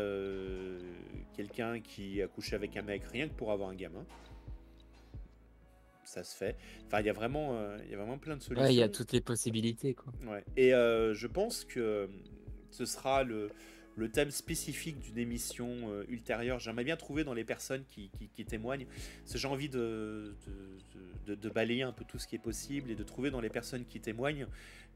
quelqu'un 1.36 1.80
qui 1.80 2.22
a 2.22 2.28
couché 2.28 2.54
avec 2.54 2.76
un 2.76 2.82
mec 2.82 3.02
rien 3.10 3.26
que 3.28 3.34
pour 3.34 3.50
avoir 3.50 3.68
un 3.68 3.74
gamin. 3.74 4.04
Ça 6.14 6.22
se 6.22 6.36
fait. 6.36 6.56
Enfin, 6.86 7.00
il 7.00 7.06
y 7.06 7.10
a 7.10 7.12
vraiment, 7.12 7.56
euh, 7.56 7.76
il 7.84 7.90
y 7.90 7.94
a 7.94 7.96
vraiment 7.96 8.18
plein 8.18 8.36
de 8.36 8.42
solutions. 8.42 8.64
Ouais, 8.64 8.72
il 8.72 8.78
y 8.78 8.82
a 8.82 8.88
toutes 8.88 9.10
les 9.10 9.20
possibilités, 9.20 9.94
quoi. 9.94 10.12
Ouais. 10.28 10.44
Et 10.56 10.72
euh, 10.72 11.12
je 11.12 11.26
pense 11.26 11.64
que 11.64 12.08
ce 12.70 12.84
sera 12.86 13.24
le, 13.24 13.50
le 13.96 14.08
thème 14.08 14.30
spécifique 14.30 15.00
d'une 15.00 15.18
émission 15.18 15.68
euh, 15.90 16.04
ultérieure. 16.08 16.60
J'aimerais 16.60 16.84
bien 16.84 16.96
trouver 16.96 17.24
dans 17.24 17.34
les 17.34 17.42
personnes 17.42 17.82
qui, 17.90 18.10
qui- 18.16 18.28
qui 18.28 18.44
témoignent. 18.44 18.86
Parce 19.22 19.32
que 19.32 19.38
j'ai 19.38 19.48
envie 19.48 19.68
de, 19.68 20.36
de, 20.46 21.34
de- 21.34 21.40
de 21.40 21.48
balayer 21.48 21.82
un 21.82 21.92
peu 21.92 22.04
tout 22.04 22.20
ce 22.20 22.28
qui 22.28 22.36
est 22.36 22.42
possible 22.42 22.92
et 22.92 22.94
de 22.94 23.02
trouver 23.02 23.30
dans 23.32 23.40
les 23.40 23.50
personnes 23.50 23.84
qui 23.84 23.98
témoignent. 24.00 24.46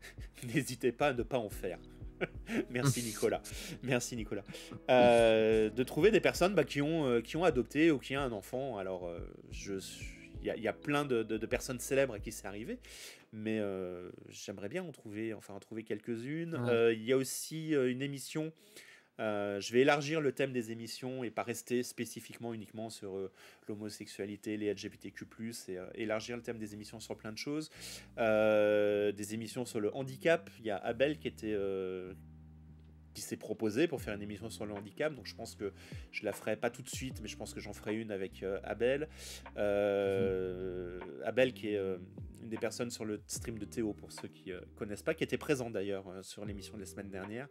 N'hésitez 0.54 0.92
pas 0.92 1.08
à 1.08 1.12
ne 1.14 1.24
pas 1.24 1.38
en 1.38 1.48
faire. 1.50 1.78
Merci 2.70 3.02
Nicolas. 3.06 3.42
Merci 3.82 4.14
Nicolas. 4.14 4.44
Euh, 4.88 5.68
de 5.70 5.82
trouver 5.82 6.12
des 6.12 6.20
personnes 6.20 6.54
bah, 6.54 6.62
qui, 6.64 6.80
ont, 6.80 7.06
euh, 7.06 7.20
qui 7.20 7.36
ont 7.36 7.42
adopté 7.44 7.90
ou 7.90 7.98
qui 7.98 8.16
ont 8.16 8.20
un 8.20 8.30
enfant. 8.32 8.76
Alors, 8.78 9.08
euh, 9.08 9.18
je 9.50 9.78
suis- 9.80 10.06
y, 10.43 10.61
y 10.61 10.68
a 10.68 10.72
plein 10.72 11.05
de, 11.05 11.22
de- 11.22 11.39
de 11.39 11.47
personnes 11.47 11.80
célèbres 11.80 12.14
à 12.14 12.18
qui 12.18 12.30
c'est 12.32 12.47
arrivé, 12.47 12.78
mais 13.32 13.59
euh, 13.61 14.11
j'aimerais 14.28 14.68
bien 14.68 14.82
en 14.84 14.93
trouver, 14.93 15.34
enfin 15.34 15.55
en 15.55 15.61
trouver 15.61 15.82
quelques-unes. 15.84 16.55
Ouais. 16.55 16.70
Euh, 16.70 16.93
Il 16.93 17.03
y 17.05 17.12
a 17.12 17.16
aussi 17.16 17.74
euh, 17.74 17.91
une 17.91 18.03
émission. 18.03 18.53
je 19.18 19.72
vais 19.72 19.80
élargir 19.80 20.20
le 20.20 20.30
thème 20.32 20.53
des 20.53 20.70
émissions 20.70 21.24
et 21.24 21.30
pas 21.30 21.43
rester 21.43 21.82
spécifiquement 21.82 22.55
uniquement 22.55 22.89
sur 22.89 23.30
l'homosexualité, 23.68 24.57
les 24.57 24.72
LGBTQ+, 24.72 25.24
et 25.68 25.78
élargir 26.03 26.36
le 26.36 26.43
thème 26.43 26.59
des 26.59 26.72
émissions 26.74 27.01
sur 27.01 27.16
plein 27.16 27.32
de 27.32 27.39
choses. 27.39 27.68
Des 28.16 29.34
émissions 29.34 29.64
sur 29.64 29.80
le 29.80 29.93
handicap. 29.95 30.49
Il 30.61 30.66
y 30.66 30.70
a 30.70 30.76
Abel 30.76 31.18
qui 31.18 31.26
était 31.28 31.57
qui 33.18 33.24
s'est 33.24 33.36
proposé 33.36 33.88
pour 33.88 34.00
faire 34.00 34.14
une 34.14 34.22
émission 34.22 34.48
sur 34.48 34.64
le 34.64 34.72
handicap. 34.74 35.12
Donc 35.12 35.26
je 35.26 35.34
pense 35.34 35.56
que 35.56 35.72
je 36.12 36.24
la 36.24 36.32
ferai 36.32 36.54
pas 36.56 36.70
tout 36.70 36.82
de 36.82 36.88
suite, 36.88 37.20
mais 37.20 37.26
je 37.26 37.36
pense 37.36 37.52
que 37.52 37.58
j'en 37.58 37.72
ferai 37.72 37.96
une 37.96 38.12
avec 38.12 38.44
euh, 38.44 38.60
Abel. 38.62 39.08
Euh, 39.56 41.00
Abel 41.24 41.52
qui 41.52 41.70
est 41.70 41.76
euh, 41.76 41.98
une 42.40 42.48
des 42.48 42.58
personnes 42.58 42.90
sur 42.90 43.04
le 43.04 43.20
stream 43.26 43.58
de 43.58 43.64
Théo 43.64 43.92
pour 43.92 44.12
ceux 44.12 44.28
qui 44.28 44.52
connaissent 44.76 45.02
pas, 45.02 45.14
qui 45.14 45.24
était 45.24 45.36
présent 45.36 45.68
d'ailleurs 45.68 46.04
sur 46.22 46.44
l'émission 46.44 46.74
de 46.74 46.80
la 46.80 46.86
semaine 46.86 47.10
dernière. 47.10 47.48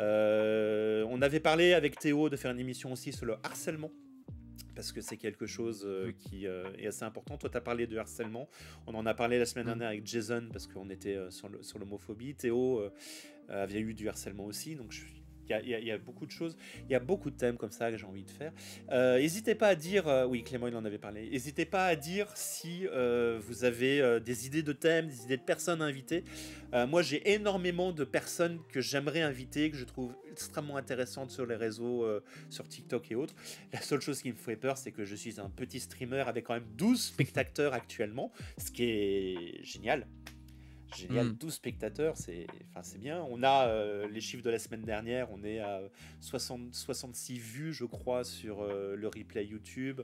On 0.00 1.20
avait 1.20 1.40
parlé 1.40 1.74
avec 1.74 1.98
Théo 1.98 2.28
de 2.28 2.36
faire 2.36 2.52
une 2.52 2.60
émission 2.60 2.92
aussi 2.92 3.12
sur 3.12 3.26
le 3.26 3.34
harcèlement. 3.42 3.90
Parce 4.78 4.92
que 4.92 5.00
c'est 5.00 5.16
quelque 5.16 5.44
chose 5.44 5.82
euh, 5.84 6.12
qui 6.12 6.46
euh, 6.46 6.62
est 6.78 6.86
assez 6.86 7.02
important. 7.02 7.36
Toi, 7.36 7.50
tu 7.50 7.56
as 7.56 7.60
parlé 7.60 7.88
de 7.88 7.98
harcèlement. 7.98 8.48
On 8.86 8.94
en 8.94 9.06
a 9.06 9.12
parlé 9.12 9.36
la 9.36 9.44
semaine 9.44 9.64
Mm. 9.64 9.70
dernière 9.70 9.88
avec 9.88 10.06
Jason 10.06 10.48
parce 10.52 10.68
qu'on 10.68 10.88
était 10.88 11.16
euh, 11.16 11.30
sur 11.32 11.80
l'homophobie. 11.80 12.36
Théo 12.36 12.88
avait 13.48 13.80
eu 13.80 13.94
du 13.94 14.08
harcèlement 14.08 14.44
aussi. 14.44 14.74
Donc, 14.76 14.94
il 15.50 15.66
y, 15.70 15.90
a- 15.90 15.96
beaucoup 15.96 16.26
de 16.26 16.30
choses. 16.30 16.58
Il 16.84 16.92
y 16.92 16.94
a 16.94 17.00
beaucoup 17.00 17.30
de 17.30 17.36
thèmes 17.36 17.56
comme 17.56 17.70
ça 17.70 17.90
que 17.90 17.96
j'ai 17.96 18.04
envie 18.04 18.22
de 18.24 18.30
faire. 18.30 18.52
Euh, 18.90 19.18
N'hésitez 19.18 19.54
pas 19.54 19.68
à 19.68 19.74
dire. 19.74 20.06
euh, 20.06 20.26
oui, 20.26 20.44
Clément, 20.44 20.66
il 20.66 20.76
en 20.76 20.84
avait 20.84 20.98
parlé. 20.98 21.30
N'hésitez 21.30 21.64
pas 21.64 21.86
à 21.86 21.96
dire 21.96 22.28
si 22.34 22.86
euh, 22.88 23.40
vous 23.42 23.64
avez 23.64 24.02
euh, 24.02 24.20
des 24.20 24.44
idées 24.46 24.62
de 24.62 24.74
thèmes, 24.74 25.06
des 25.06 25.22
idées 25.22 25.38
de 25.38 25.42
personnes 25.42 25.80
à 25.80 25.86
inviter. 25.86 26.22
Euh, 26.74 26.86
moi, 26.86 27.00
j'ai 27.00 27.32
énormément 27.32 27.92
de 27.92 28.04
personnes 28.04 28.58
que 28.70 28.82
j'aimerais 28.82 29.22
inviter, 29.22 29.70
que 29.70 29.78
je 29.78 29.84
trouve 29.86 30.14
extrêmement 30.30 30.76
intéressantes 30.76 31.30
sur 31.30 31.46
les 31.46 31.56
réseaux, 31.56 32.04
euh, 32.04 32.22
sur 32.50 32.68
TikTok 32.68 33.10
et 33.10 33.14
autres. 33.14 33.34
La 33.72 33.80
seule 33.80 34.02
chose 34.02 34.20
qui 34.20 34.30
me 34.30 34.36
fait 34.36 34.56
peur, 34.56 34.76
c'est 34.76 34.92
que 34.92 35.06
je 35.06 35.14
suis 35.14 35.40
un 35.40 35.48
petit 35.48 35.80
streamer 35.80 36.24
avec 36.26 36.44
quand 36.44 36.52
même 36.54 36.68
12 36.76 37.02
spectateurs 37.02 37.72
actuellement, 37.72 38.32
ce 38.58 38.70
qui 38.70 38.84
est 38.84 39.64
génial. 39.64 40.06
Génial, 40.96 41.28
Mm. 41.28 41.32
12 41.34 41.54
spectateurs, 41.54 42.16
c'est 42.16 42.46
bien. 42.98 43.22
On 43.28 43.42
a 43.42 43.68
euh, 43.68 44.08
les 44.08 44.20
chiffres 44.20 44.42
de 44.42 44.50
la 44.50 44.58
semaine 44.58 44.82
dernière, 44.82 45.30
on 45.30 45.42
est 45.44 45.60
à 45.60 45.82
60, 46.20 46.74
66 46.74 47.38
vues, 47.38 47.72
je 47.72 47.84
crois, 47.84 48.24
sur 48.24 48.62
euh, 48.62 48.96
le 48.96 49.06
replay 49.08 49.46
YouTube. 49.46 50.00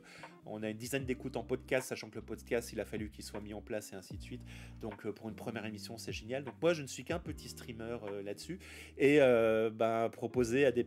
On 0.46 0.62
a 0.62 0.68
une 0.68 0.76
dizaine 0.76 1.06
d'écoutes 1.06 1.36
en 1.36 1.42
podcast, 1.42 1.88
sachant 1.88 2.10
que 2.10 2.16
le 2.16 2.22
podcast, 2.22 2.72
il 2.72 2.80
a 2.80 2.84
fallu 2.84 3.10
qu'il 3.10 3.24
soit 3.24 3.40
mis 3.40 3.54
en 3.54 3.62
place 3.62 3.92
et 3.92 3.96
ainsi 3.96 4.16
de 4.16 4.22
suite. 4.22 4.42
Donc 4.80 5.06
euh, 5.06 5.12
pour 5.12 5.28
une 5.28 5.34
première 5.36 5.64
émission, 5.64 5.96
c'est 5.96 6.12
génial. 6.12 6.44
Donc 6.44 6.54
moi, 6.60 6.74
je 6.74 6.82
ne 6.82 6.86
suis 6.86 7.04
qu'un 7.04 7.18
petit 7.18 7.48
streamer 7.48 7.98
là-dessus. 8.22 8.58
Et 8.98 9.18
ben, 9.18 10.08
proposer 10.10 10.66
à 10.66 10.72
des, 10.72 10.84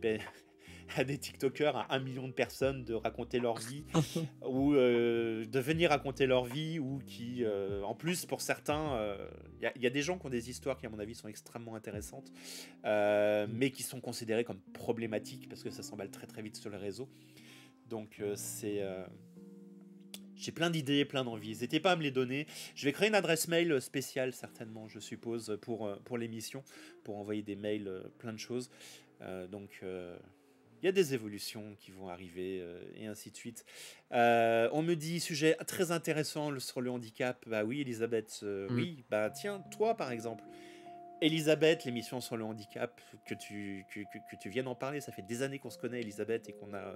à 0.96 1.04
des 1.04 1.18
TikTokers, 1.18 1.76
à 1.76 1.94
un 1.94 2.00
million 2.00 2.28
de 2.28 2.34
personnes, 2.34 2.84
de 2.84 2.94
raconter 2.94 3.40
leur 3.40 3.58
vie, 3.58 3.84
ou 4.48 4.74
euh, 4.74 5.46
de 5.46 5.60
venir 5.60 5.90
raconter 5.90 6.26
leur 6.26 6.46
vie, 6.46 6.80
ou 6.80 7.00
qui, 7.06 7.44
euh, 7.44 7.82
en 7.84 7.96
plus, 7.96 8.26
pour 8.26 8.42
certains, 8.42 9.18
il 9.62 9.82
y, 9.82 9.88
a 9.88 9.90
des 9.90 10.02
gens 10.02 10.18
qui 10.18 10.26
ont 10.26 10.30
des 10.30 10.50
histoires 10.50 10.78
qui, 10.78 10.86
à 10.86 10.90
mon 10.90 11.00
avis, 11.00 11.16
sont 11.16 11.28
extrêmement 11.28 11.76
intéressantes, 11.76 12.32
euh, 12.86 13.48
mais 13.52 13.72
qui 13.72 13.84
sont 13.84 14.02
considérées 14.02 14.44
comme 14.44 14.60
problématiques, 14.74 15.50
parce 15.50 15.64
que 15.64 15.70
ça 15.70 15.84
s'emballe 15.84 16.12
très 16.12 16.28
très 16.28 16.42
vite 16.42 16.56
sur 16.56 16.70
les 16.70 16.78
réseaux. 16.78 17.10
Donc 17.90 18.18
euh, 18.20 18.34
c'est... 18.36 18.82
euh, 18.82 19.06
j'ai 20.36 20.52
plein 20.52 20.70
d'idées, 20.70 21.04
plein 21.04 21.24
d'envies. 21.24 21.50
N'hésitez 21.50 21.80
pas 21.80 21.94
à 21.94 21.96
me 21.96 22.04
les 22.04 22.12
donner. 22.12 22.46
Je 22.76 22.86
vais 22.86 22.92
créer 22.92 23.10
une 23.10 23.16
adresse 23.16 23.48
mail 23.48 23.82
spéciale, 23.82 24.34
certainement, 24.34 24.88
je 24.88 25.00
suppose, 25.00 25.58
pour, 25.62 25.88
euh, 25.88 25.96
pour 26.06 26.18
l'émission, 26.18 26.64
pour 27.04 27.18
envoyer 27.18 27.42
des 27.42 27.56
mails, 27.56 27.88
euh, 27.88 28.02
plein 28.20 28.34
de 28.34 28.38
choses. 28.38 28.70
Euh, 29.22 29.48
donc, 29.48 29.80
euh, 29.82 30.16
il 30.82 30.86
y 30.86 30.90
a 30.90 30.92
des 30.92 31.14
évolutions 31.14 31.76
qui 31.80 31.92
vont 31.92 32.08
arriver, 32.10 32.60
euh, 32.62 32.82
et 32.96 33.08
ainsi 33.08 33.32
de 33.32 33.36
suite. 33.38 33.66
Euh, 34.12 34.70
on 34.74 34.82
me 34.84 34.96
dit, 34.96 35.20
sujet 35.20 35.56
très 35.68 35.92
intéressant 35.92 36.58
sur 36.60 36.82
le 36.82 36.90
handicap. 36.92 37.44
Bah 37.48 37.64
oui, 37.64 37.82
Elisabeth, 37.82 38.40
euh, 38.44 38.68
Mm. 38.70 38.76
oui. 38.76 39.06
Bah 39.10 39.30
tiens, 39.30 39.60
toi, 39.72 39.96
par 39.96 40.12
exemple. 40.12 40.44
Elisabeth, 41.22 41.84
l'émission 41.86 42.22
sur 42.22 42.38
le 42.38 42.44
handicap, 42.44 43.02
que 43.26 43.34
tu, 43.34 43.86
que, 43.92 44.02
que- 44.02 44.20
que 44.32 44.36
tu 44.40 44.50
viennes 44.50 44.68
en 44.68 44.76
parler. 44.76 45.02
Ça 45.02 45.12
fait 45.12 45.24
des 45.24 45.42
années 45.42 45.58
qu'on 45.58 45.72
se 45.72 45.80
connaît, 45.80 46.02
Elisabeth, 46.02 46.48
et 46.50 46.54
qu'on 46.54 46.74
a 46.76 46.94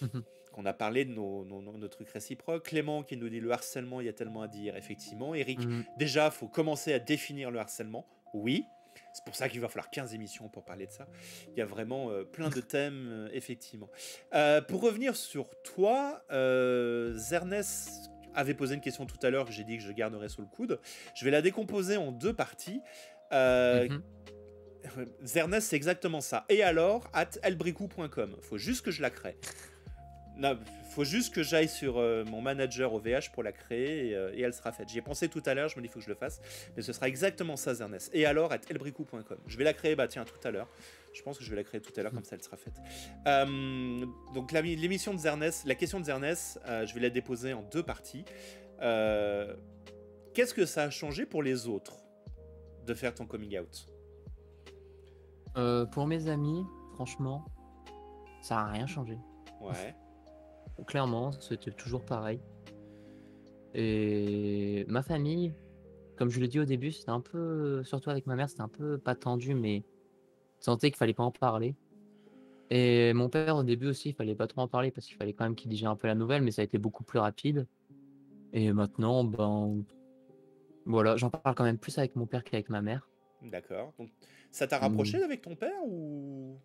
qu'on 0.52 0.64
a 0.66 0.72
parlé 0.72 1.04
de 1.04 1.12
nos, 1.12 1.44
nos, 1.44 1.88
trucs 1.88 2.08
réciproques. 2.08 2.64
Clément 2.66 3.04
qui 3.04 3.16
nous 3.16 3.28
dit 3.28 3.38
le 3.38 3.52
harcèlement, 3.52 4.00
il 4.00 4.06
y 4.06 4.08
a 4.08 4.12
tellement 4.12 4.42
à 4.42 4.48
dire. 4.48 4.76
Effectivement, 4.76 5.34
Eric, 5.36 5.60
Mhm. 5.60 5.84
déjà, 5.98 6.30
faut 6.32 6.48
commencer 6.48 6.92
à 6.92 6.98
définir 6.98 7.50
le 7.52 7.60
harcèlement. 7.60 8.06
Oui. 8.34 8.64
C'est 9.12 9.24
pour 9.24 9.34
ça 9.34 9.48
qu'il 9.48 9.60
va 9.60 9.68
falloir 9.68 9.90
15 9.90 10.14
émissions 10.14 10.48
pour 10.48 10.64
parler 10.64 10.86
de 10.86 10.92
ça. 10.92 11.06
Il 11.48 11.58
y 11.58 11.62
a 11.62 11.66
vraiment 11.66 12.10
euh, 12.10 12.24
plein 12.24 12.48
de 12.50 12.60
thèmes, 12.60 13.08
euh, 13.10 13.28
effectivement. 13.32 13.90
Euh, 14.34 14.60
pour 14.60 14.82
revenir 14.82 15.16
sur 15.16 15.48
toi, 15.62 16.22
Zernès 17.14 18.10
avait 18.34 18.54
posé 18.54 18.74
une 18.74 18.80
question 18.80 19.06
tout 19.06 19.18
à 19.22 19.30
l'heure 19.30 19.46
que 19.46 19.52
j'ai 19.52 19.64
dit 19.64 19.78
que 19.78 19.82
je 19.82 19.92
garderais 19.92 20.28
sous 20.28 20.42
le 20.42 20.46
coude. 20.46 20.80
Je 21.14 21.24
vais 21.24 21.30
la 21.30 21.42
décomposer 21.42 21.96
en 21.96 22.12
deux 22.12 22.34
parties. 22.34 22.80
Mhm. 23.32 24.02
Zernès, 25.22 25.64
c'est 25.64 25.76
exactement 25.76 26.20
ça. 26.20 26.44
Et 26.48 26.62
alors, 26.62 27.10
at 27.12 27.30
elbricou.com. 27.42 28.36
Faut 28.40 28.58
juste 28.58 28.84
que 28.84 28.90
je 28.90 29.02
la 29.02 29.10
crée. 29.10 29.36
Non, 30.38 30.56
faut 30.90 31.02
juste 31.02 31.34
que 31.34 31.42
j'aille 31.42 31.68
sur 31.68 31.98
euh, 31.98 32.24
mon 32.24 32.40
manager 32.40 32.94
OVH 32.94 33.32
pour 33.32 33.42
la 33.42 33.50
créer 33.50 34.08
et, 34.08 34.14
euh, 34.14 34.32
et 34.34 34.40
elle 34.40 34.54
sera 34.54 34.70
faite. 34.70 34.88
J'y 34.88 34.98
ai 34.98 35.02
pensé 35.02 35.28
tout 35.28 35.42
à 35.44 35.54
l'heure, 35.54 35.68
je 35.68 35.76
me 35.76 35.82
dis 35.82 35.88
faut 35.88 35.98
que 35.98 36.04
je 36.04 36.10
le 36.10 36.14
fasse, 36.14 36.40
mais 36.76 36.82
ce 36.82 36.92
sera 36.92 37.08
exactement 37.08 37.56
ça, 37.56 37.74
Zernès. 37.74 38.08
Et 38.12 38.24
alors, 38.24 38.52
at 38.52 38.60
elbricou.com. 38.70 39.38
Je 39.46 39.56
vais 39.56 39.64
la 39.64 39.72
créer, 39.72 39.96
bah 39.96 40.06
tiens, 40.06 40.24
tout 40.24 40.46
à 40.46 40.52
l'heure. 40.52 40.68
Je 41.12 41.22
pense 41.22 41.38
que 41.38 41.44
je 41.44 41.50
vais 41.50 41.56
la 41.56 41.64
créer 41.64 41.80
tout 41.80 41.92
à 41.96 42.02
l'heure, 42.02 42.12
comme 42.12 42.22
ça 42.22 42.36
elle 42.36 42.42
sera 42.42 42.56
faite. 42.56 42.74
Euh, 43.26 44.06
donc 44.34 44.52
l'émission 44.52 45.12
de 45.12 45.18
Zernès, 45.18 45.64
la 45.64 45.74
question 45.74 45.98
de 45.98 46.04
Zernès, 46.04 46.60
euh, 46.66 46.86
je 46.86 46.94
vais 46.94 47.00
la 47.00 47.10
déposer 47.10 47.52
en 47.52 47.62
deux 47.62 47.82
parties. 47.82 48.24
Qu'est-ce 50.34 50.54
que 50.54 50.66
ça 50.66 50.84
a 50.84 50.90
changé 50.90 51.26
pour 51.26 51.42
les 51.42 51.66
autres 51.66 51.96
de 52.86 52.94
faire 52.94 53.12
ton 53.14 53.26
coming 53.26 53.58
out? 53.58 53.88
Pour 55.90 56.06
mes 56.06 56.28
amis, 56.28 56.64
franchement, 56.94 57.44
ça 58.40 58.60
a 58.60 58.66
rien 58.70 58.86
changé. 58.86 59.18
Ouais. 59.60 59.94
Clairement, 60.86 61.32
c'était 61.32 61.70
toujours 61.70 62.04
pareil. 62.04 62.40
Et 63.74 64.84
ma 64.88 65.02
famille, 65.02 65.52
comme 66.16 66.30
je 66.30 66.40
l'ai 66.40 66.48
dit 66.48 66.60
au 66.60 66.64
début, 66.64 66.92
c'était 66.92 67.10
un 67.10 67.20
peu, 67.20 67.82
surtout 67.84 68.10
avec 68.10 68.26
ma 68.26 68.36
mère, 68.36 68.48
c'était 68.48 68.62
un 68.62 68.68
peu 68.68 68.98
pas 68.98 69.14
tendu, 69.14 69.54
mais 69.54 69.84
sentais 70.60 70.90
qu'il 70.90 70.96
fallait 70.96 71.14
pas 71.14 71.24
en 71.24 71.30
parler. 71.30 71.74
Et 72.70 73.12
mon 73.12 73.28
père, 73.28 73.56
au 73.56 73.62
début 73.62 73.86
aussi, 73.86 74.10
il 74.10 74.14
fallait 74.14 74.34
pas 74.34 74.46
trop 74.46 74.60
en 74.60 74.68
parler 74.68 74.90
parce 74.90 75.06
qu'il 75.06 75.16
fallait 75.16 75.32
quand 75.32 75.44
même 75.44 75.54
qu'il 75.54 75.70
digère 75.70 75.90
un 75.90 75.96
peu 75.96 76.06
la 76.06 76.14
nouvelle, 76.14 76.42
mais 76.42 76.50
ça 76.50 76.62
a 76.62 76.64
été 76.64 76.78
beaucoup 76.78 77.04
plus 77.04 77.18
rapide. 77.18 77.66
Et 78.52 78.72
maintenant, 78.72 79.24
ben, 79.24 79.84
voilà, 80.86 81.16
j'en 81.16 81.30
parle 81.30 81.54
quand 81.54 81.64
même 81.64 81.78
plus 81.78 81.98
avec 81.98 82.16
mon 82.16 82.26
père 82.26 82.44
qu'avec 82.44 82.68
ma 82.70 82.82
mère. 82.82 83.08
D'accord. 83.42 83.92
Donc, 83.98 84.10
ça 84.50 84.66
t'a 84.66 84.78
rapproché 84.78 85.22
avec 85.22 85.42
ton 85.42 85.54
père 85.54 85.84
ou? 85.86 86.58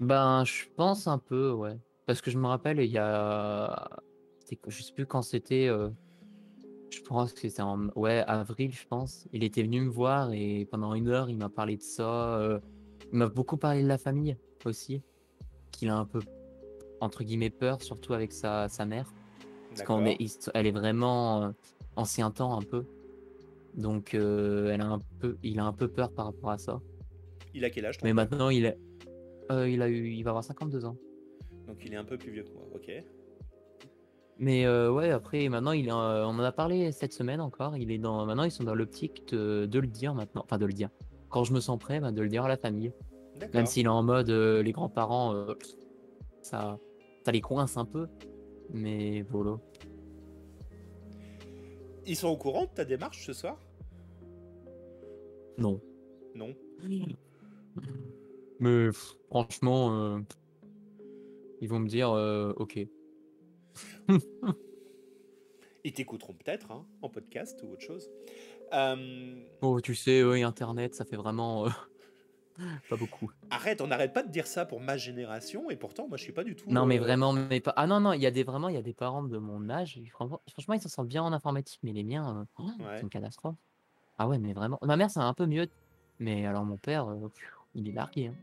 Ben, 0.00 0.44
je 0.44 0.64
pense 0.76 1.06
un 1.06 1.18
peu, 1.18 1.52
ouais. 1.52 1.78
Parce 2.06 2.20
que 2.20 2.30
je 2.30 2.38
me 2.38 2.46
rappelle, 2.46 2.80
il 2.80 2.90
y 2.90 2.98
a. 2.98 3.88
Je 4.68 4.82
sais 4.82 4.92
plus 4.92 5.06
quand 5.06 5.22
c'était. 5.22 5.68
euh, 5.68 5.88
Je 6.90 7.00
pense 7.00 7.32
que 7.32 7.40
c'était 7.40 7.62
en 7.62 7.88
ouais, 7.96 8.22
avril, 8.26 8.72
je 8.72 8.86
pense. 8.86 9.26
Il 9.32 9.44
était 9.44 9.62
venu 9.62 9.80
me 9.80 9.90
voir 9.90 10.32
et 10.32 10.66
pendant 10.70 10.94
une 10.94 11.08
heure, 11.08 11.30
il 11.30 11.36
m'a 11.36 11.48
parlé 11.48 11.76
de 11.76 11.82
ça. 11.82 12.38
euh, 12.38 12.58
il 13.12 13.18
m'a 13.18 13.28
beaucoup 13.28 13.56
parlé 13.58 13.82
de 13.82 13.88
la 13.88 13.98
famille 13.98 14.36
aussi, 14.64 15.02
qu'il 15.70 15.88
a 15.90 15.96
un 15.96 16.06
peu 16.06 16.20
entre 17.00 17.24
guillemets 17.24 17.50
peur, 17.50 17.82
surtout 17.82 18.14
avec 18.14 18.32
sa, 18.32 18.68
sa 18.68 18.84
mère, 18.86 19.12
parce 19.68 19.82
qu'on 19.82 20.06
est, 20.06 20.18
elle 20.54 20.66
est 20.66 20.72
vraiment 20.72 21.42
euh, 21.42 21.50
ancien 21.96 22.30
temps 22.30 22.56
un 22.58 22.62
peu. 22.62 22.84
Donc 23.74 24.14
euh, 24.14 24.70
elle 24.72 24.80
a 24.80 24.86
un 24.86 24.98
peu, 25.18 25.36
il 25.42 25.58
a 25.58 25.64
un 25.64 25.72
peu 25.72 25.88
peur 25.88 26.12
par 26.12 26.26
rapport 26.26 26.50
à 26.50 26.58
ça. 26.58 26.80
Il 27.54 27.64
a 27.64 27.70
quel 27.70 27.86
âge 27.86 27.98
ton 27.98 28.06
Mais 28.06 28.12
maintenant, 28.12 28.50
il 28.50 28.76
euh, 29.50 29.68
il 29.68 29.82
a 29.82 29.88
eu, 29.88 30.10
il 30.10 30.22
va 30.22 30.30
avoir 30.30 30.44
52 30.44 30.84
ans. 30.84 30.96
Donc 31.66 31.78
il 31.84 31.92
est 31.92 31.96
un 31.96 32.04
peu 32.04 32.18
plus 32.18 32.32
vieux 32.32 32.44
que 32.44 32.52
moi. 32.52 32.64
Ok. 32.74 32.90
Mais 34.38 34.66
euh, 34.66 34.90
ouais, 34.90 35.10
après, 35.10 35.48
maintenant, 35.48 35.72
il 35.72 35.88
est, 35.88 35.92
euh, 35.92 36.26
on 36.26 36.30
en 36.30 36.40
a 36.40 36.52
parlé 36.52 36.90
cette 36.90 37.12
semaine 37.12 37.40
encore. 37.40 37.76
Il 37.76 37.90
est 37.92 37.98
dans, 37.98 38.26
maintenant, 38.26 38.44
ils 38.44 38.50
sont 38.50 38.64
dans 38.64 38.74
l'optique 38.74 39.28
de, 39.28 39.66
de 39.66 39.78
le 39.78 39.86
dire 39.86 40.14
maintenant. 40.14 40.42
Enfin, 40.44 40.58
de 40.58 40.66
le 40.66 40.72
dire. 40.72 40.90
Quand 41.28 41.44
je 41.44 41.52
me 41.52 41.60
sens 41.60 41.78
prêt, 41.78 42.00
bah, 42.00 42.10
de 42.12 42.22
le 42.22 42.28
dire 42.28 42.44
à 42.44 42.48
la 42.48 42.56
famille. 42.56 42.92
Même 43.54 43.66
s'il 43.66 43.86
est 43.86 43.88
en 43.88 44.02
mode 44.02 44.30
euh, 44.30 44.62
les 44.62 44.72
grands-parents, 44.72 45.34
euh, 45.34 45.54
ça, 46.42 46.78
ça 47.24 47.32
les 47.32 47.40
coince 47.40 47.76
un 47.76 47.84
peu. 47.84 48.06
Mais 48.70 49.22
voilà. 49.22 49.58
Ils 52.06 52.16
sont 52.16 52.28
au 52.28 52.36
courant 52.36 52.64
de 52.64 52.70
ta 52.70 52.84
démarche 52.84 53.24
ce 53.24 53.32
soir? 53.32 53.58
Non. 55.58 55.80
Non. 56.34 56.54
Mais 58.60 58.86
pff, 58.86 59.16
franchement, 59.28 59.92
euh, 59.92 60.18
ils 61.62 61.68
vont 61.68 61.78
me 61.78 61.88
dire 61.88 62.10
euh, 62.10 62.52
ok. 62.56 62.78
Ils 65.84 65.92
t'écouteront 65.92 66.34
peut-être 66.34 66.70
hein, 66.70 66.86
en 67.02 67.08
podcast 67.08 67.60
ou 67.64 67.72
autre 67.72 67.82
chose. 67.82 68.08
Euh, 68.72 69.34
Oh, 69.62 69.80
tu 69.80 69.94
sais, 69.94 70.22
oui, 70.22 70.42
Internet, 70.42 70.94
ça 70.94 71.04
fait 71.04 71.16
vraiment 71.16 71.66
euh, 71.66 71.70
pas 72.88 72.96
beaucoup. 72.96 73.32
Arrête, 73.50 73.80
on 73.80 73.88
n'arrête 73.88 74.12
pas 74.12 74.22
de 74.22 74.30
dire 74.30 74.46
ça 74.46 74.64
pour 74.64 74.80
ma 74.80 74.96
génération 74.96 75.70
et 75.70 75.76
pourtant 75.76 76.06
moi 76.06 76.16
je 76.18 76.22
suis 76.22 76.32
pas 76.32 76.44
du 76.44 76.54
tout. 76.54 76.70
Non, 76.70 76.86
mais 76.86 76.98
euh, 76.98 77.02
vraiment, 77.02 77.32
mais 77.32 77.60
pas. 77.60 77.72
Ah 77.76 77.86
non, 77.88 77.98
non, 77.98 78.12
il 78.12 78.20
y 78.22 78.26
a 78.26 78.30
des 78.30 78.44
vraiment, 78.44 78.68
il 78.68 78.76
y 78.76 78.78
a 78.78 78.82
des 78.82 78.92
parents 78.94 79.24
de 79.24 79.38
mon 79.38 79.68
âge. 79.70 80.00
Franchement, 80.12 80.74
ils 80.74 80.80
s'en 80.80 80.88
sortent 80.88 81.08
bien 81.08 81.22
en 81.24 81.32
informatique, 81.32 81.80
mais 81.82 81.92
les 81.92 82.04
miens, 82.04 82.40
euh, 82.42 82.44
oh, 82.58 82.62
Ouais. 82.84 82.96
c'est 82.96 83.02
une 83.02 83.10
catastrophe. 83.10 83.56
Ah 84.18 84.28
ouais, 84.28 84.38
mais 84.38 84.52
vraiment. 84.52 84.78
Ma 84.82 84.96
mère, 84.96 85.10
c'est 85.10 85.18
un 85.20 85.34
peu 85.34 85.46
mieux. 85.46 85.66
Mais 86.20 86.46
alors, 86.46 86.64
mon 86.64 86.76
père, 86.76 87.08
il 87.74 87.88
est 87.88 87.92
largué. 87.92 88.28
hein. 88.28 88.34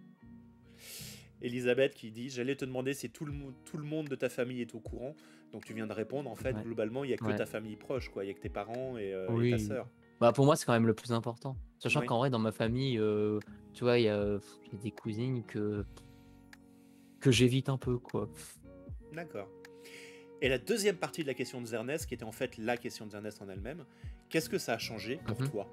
Elisabeth 1.41 1.93
qui 1.93 2.11
dit 2.11 2.29
J'allais 2.29 2.55
te 2.55 2.65
demander 2.65 2.93
si 2.93 3.09
tout 3.09 3.25
le, 3.25 3.33
tout 3.65 3.77
le 3.77 3.83
monde 3.83 4.07
de 4.07 4.15
ta 4.15 4.29
famille 4.29 4.61
est 4.61 4.75
au 4.75 4.79
courant. 4.79 5.15
Donc 5.51 5.65
tu 5.65 5.73
viens 5.73 5.87
de 5.87 5.93
répondre. 5.93 6.29
En 6.29 6.35
fait, 6.35 6.53
Ouais. 6.55 6.63
globalement, 6.63 7.03
il 7.03 7.07
n'y 7.07 7.13
a 7.13 7.17
que 7.17 7.25
Ouais. 7.25 7.35
ta 7.35 7.45
famille 7.45 7.75
proche, 7.75 8.09
quoi. 8.09 8.23
Il 8.23 8.27
n'y 8.27 8.31
a 8.31 8.35
que 8.35 8.41
tes 8.41 8.49
parents 8.49 8.97
et, 8.97 9.13
euh, 9.13 9.27
et 9.29 9.33
Oui. 9.33 9.51
ta 9.51 9.57
sœur. 9.57 9.87
Bah, 10.19 10.31
pour 10.33 10.45
moi, 10.45 10.55
c'est 10.55 10.65
quand 10.65 10.73
même 10.73 10.87
le 10.87 10.93
plus 10.93 11.11
important. 11.11 11.55
Sachant 11.79 12.01
Oui. 12.01 12.05
qu'en 12.07 12.17
vrai, 12.17 12.29
dans 12.29 12.39
ma 12.39 12.51
famille, 12.51 12.97
euh, 12.99 13.39
tu 13.73 13.83
vois, 13.83 13.97
il 13.99 14.03
y 14.03 14.09
a, 14.09 14.39
des 14.73 14.91
cousines 14.91 15.43
que 15.43 15.85
que 17.19 17.31
j'évite 17.31 17.67
un 17.67 17.77
peu, 17.77 17.97
quoi. 17.97 18.29
D'accord. 19.13 19.49
Et 20.41 20.47
la 20.47 20.57
deuxième 20.57 20.95
partie 20.95 21.21
de 21.23 21.27
la 21.27 21.33
question 21.33 21.59
de 21.59 21.65
Zernest, 21.65 22.05
qui 22.05 22.13
était 22.13 22.23
en 22.23 22.31
fait 22.31 22.57
la 22.57 22.77
question 22.77 23.05
de 23.05 23.11
Zernest 23.11 23.41
en 23.41 23.49
elle-même, 23.49 23.83
qu'est-ce 24.29 24.49
que 24.49 24.57
ça 24.57 24.73
a 24.73 24.77
changé 24.77 25.19
pour 25.25 25.41
Mhm. 25.41 25.49
toi? 25.49 25.67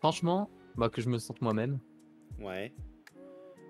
Franchement, 0.00 0.50
bah, 0.76 0.88
que 0.88 1.00
je 1.00 1.08
me 1.08 1.18
sente 1.18 1.40
moi-même. 1.40 1.78
Ouais. 2.40 2.72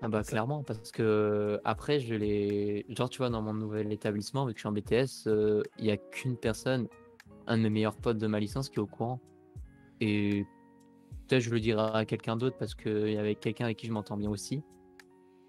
Ah 0.03 0.07
bah 0.07 0.23
clairement 0.23 0.63
parce 0.63 0.91
que 0.91 1.59
après 1.63 1.99
je 1.99 2.15
l'ai 2.15 2.87
genre 2.89 3.07
tu 3.07 3.19
vois 3.19 3.29
dans 3.29 3.43
mon 3.43 3.53
nouvel 3.53 3.91
établissement 3.91 4.47
vu 4.47 4.53
que 4.53 4.57
je 4.57 4.61
suis 4.61 4.67
en 4.67 4.71
BTS 4.71 5.27
euh, 5.27 5.61
il 5.77 5.85
y 5.85 5.91
a 5.91 5.97
qu'une 5.97 6.37
personne 6.37 6.87
un 7.47 7.57
de 7.57 7.63
mes 7.63 7.69
meilleurs 7.69 7.95
potes 7.95 8.17
de 8.17 8.27
ma 8.27 8.39
licence 8.39 8.69
qui 8.69 8.77
est 8.77 8.81
au 8.81 8.87
courant. 8.87 9.19
Et 9.99 10.45
peut-être 11.27 11.41
je 11.41 11.49
le 11.51 11.59
dirai 11.59 11.81
à 11.93 12.05
quelqu'un 12.05 12.35
d'autre 12.35 12.57
parce 12.57 12.75
qu'il 12.75 13.11
y 13.11 13.17
avait 13.17 13.35
quelqu'un 13.35 13.65
avec 13.65 13.77
qui 13.77 13.87
je 13.87 13.91
m'entends 13.91 14.17
bien 14.17 14.29
aussi. 14.29 14.63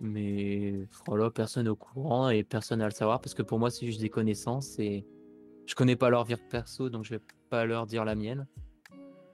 Mais 0.01 0.87
voilà 1.07 1.31
personne 1.31 1.65
n'est 1.65 1.71
au 1.71 1.77
courant 1.77 2.29
et 2.29 2.43
personne 2.43 2.83
à 2.83 2.87
le 2.87 2.91
savoir 2.91 3.21
parce 3.21 3.35
que 3.35 3.43
pour 3.43 3.59
moi 3.59 3.71
c'est 3.71 3.87
juste 3.87 4.01
des 4.01 4.09
connaissances 4.09 4.79
et 4.79 5.07
je 5.65 5.75
connais 5.75 5.95
pas 5.95 6.11
leur 6.11 6.25
vie 6.25 6.35
perso 6.51 6.91
donc 6.91 7.05
je 7.05 7.15
vais 7.15 7.21
pas 7.51 7.65
leur 7.65 7.87
dire 7.87 8.05
la 8.05 8.15
mienne. 8.15 8.47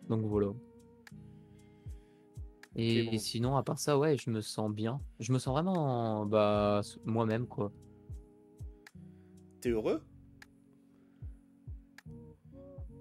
Donc 0.08 0.24
voilà 0.26 0.48
et 2.76 3.18
sinon, 3.18 3.56
à 3.56 3.62
part 3.62 3.78
ça, 3.78 3.98
ouais, 3.98 4.16
je 4.16 4.30
me 4.30 4.40
sens 4.40 4.70
bien. 4.70 5.00
Je 5.20 5.32
me 5.32 5.38
sens 5.38 5.52
vraiment 5.52 6.26
bah, 6.26 6.82
moi-même, 7.04 7.46
quoi. 7.46 7.72
T'es 9.60 9.70
heureux? 9.70 10.02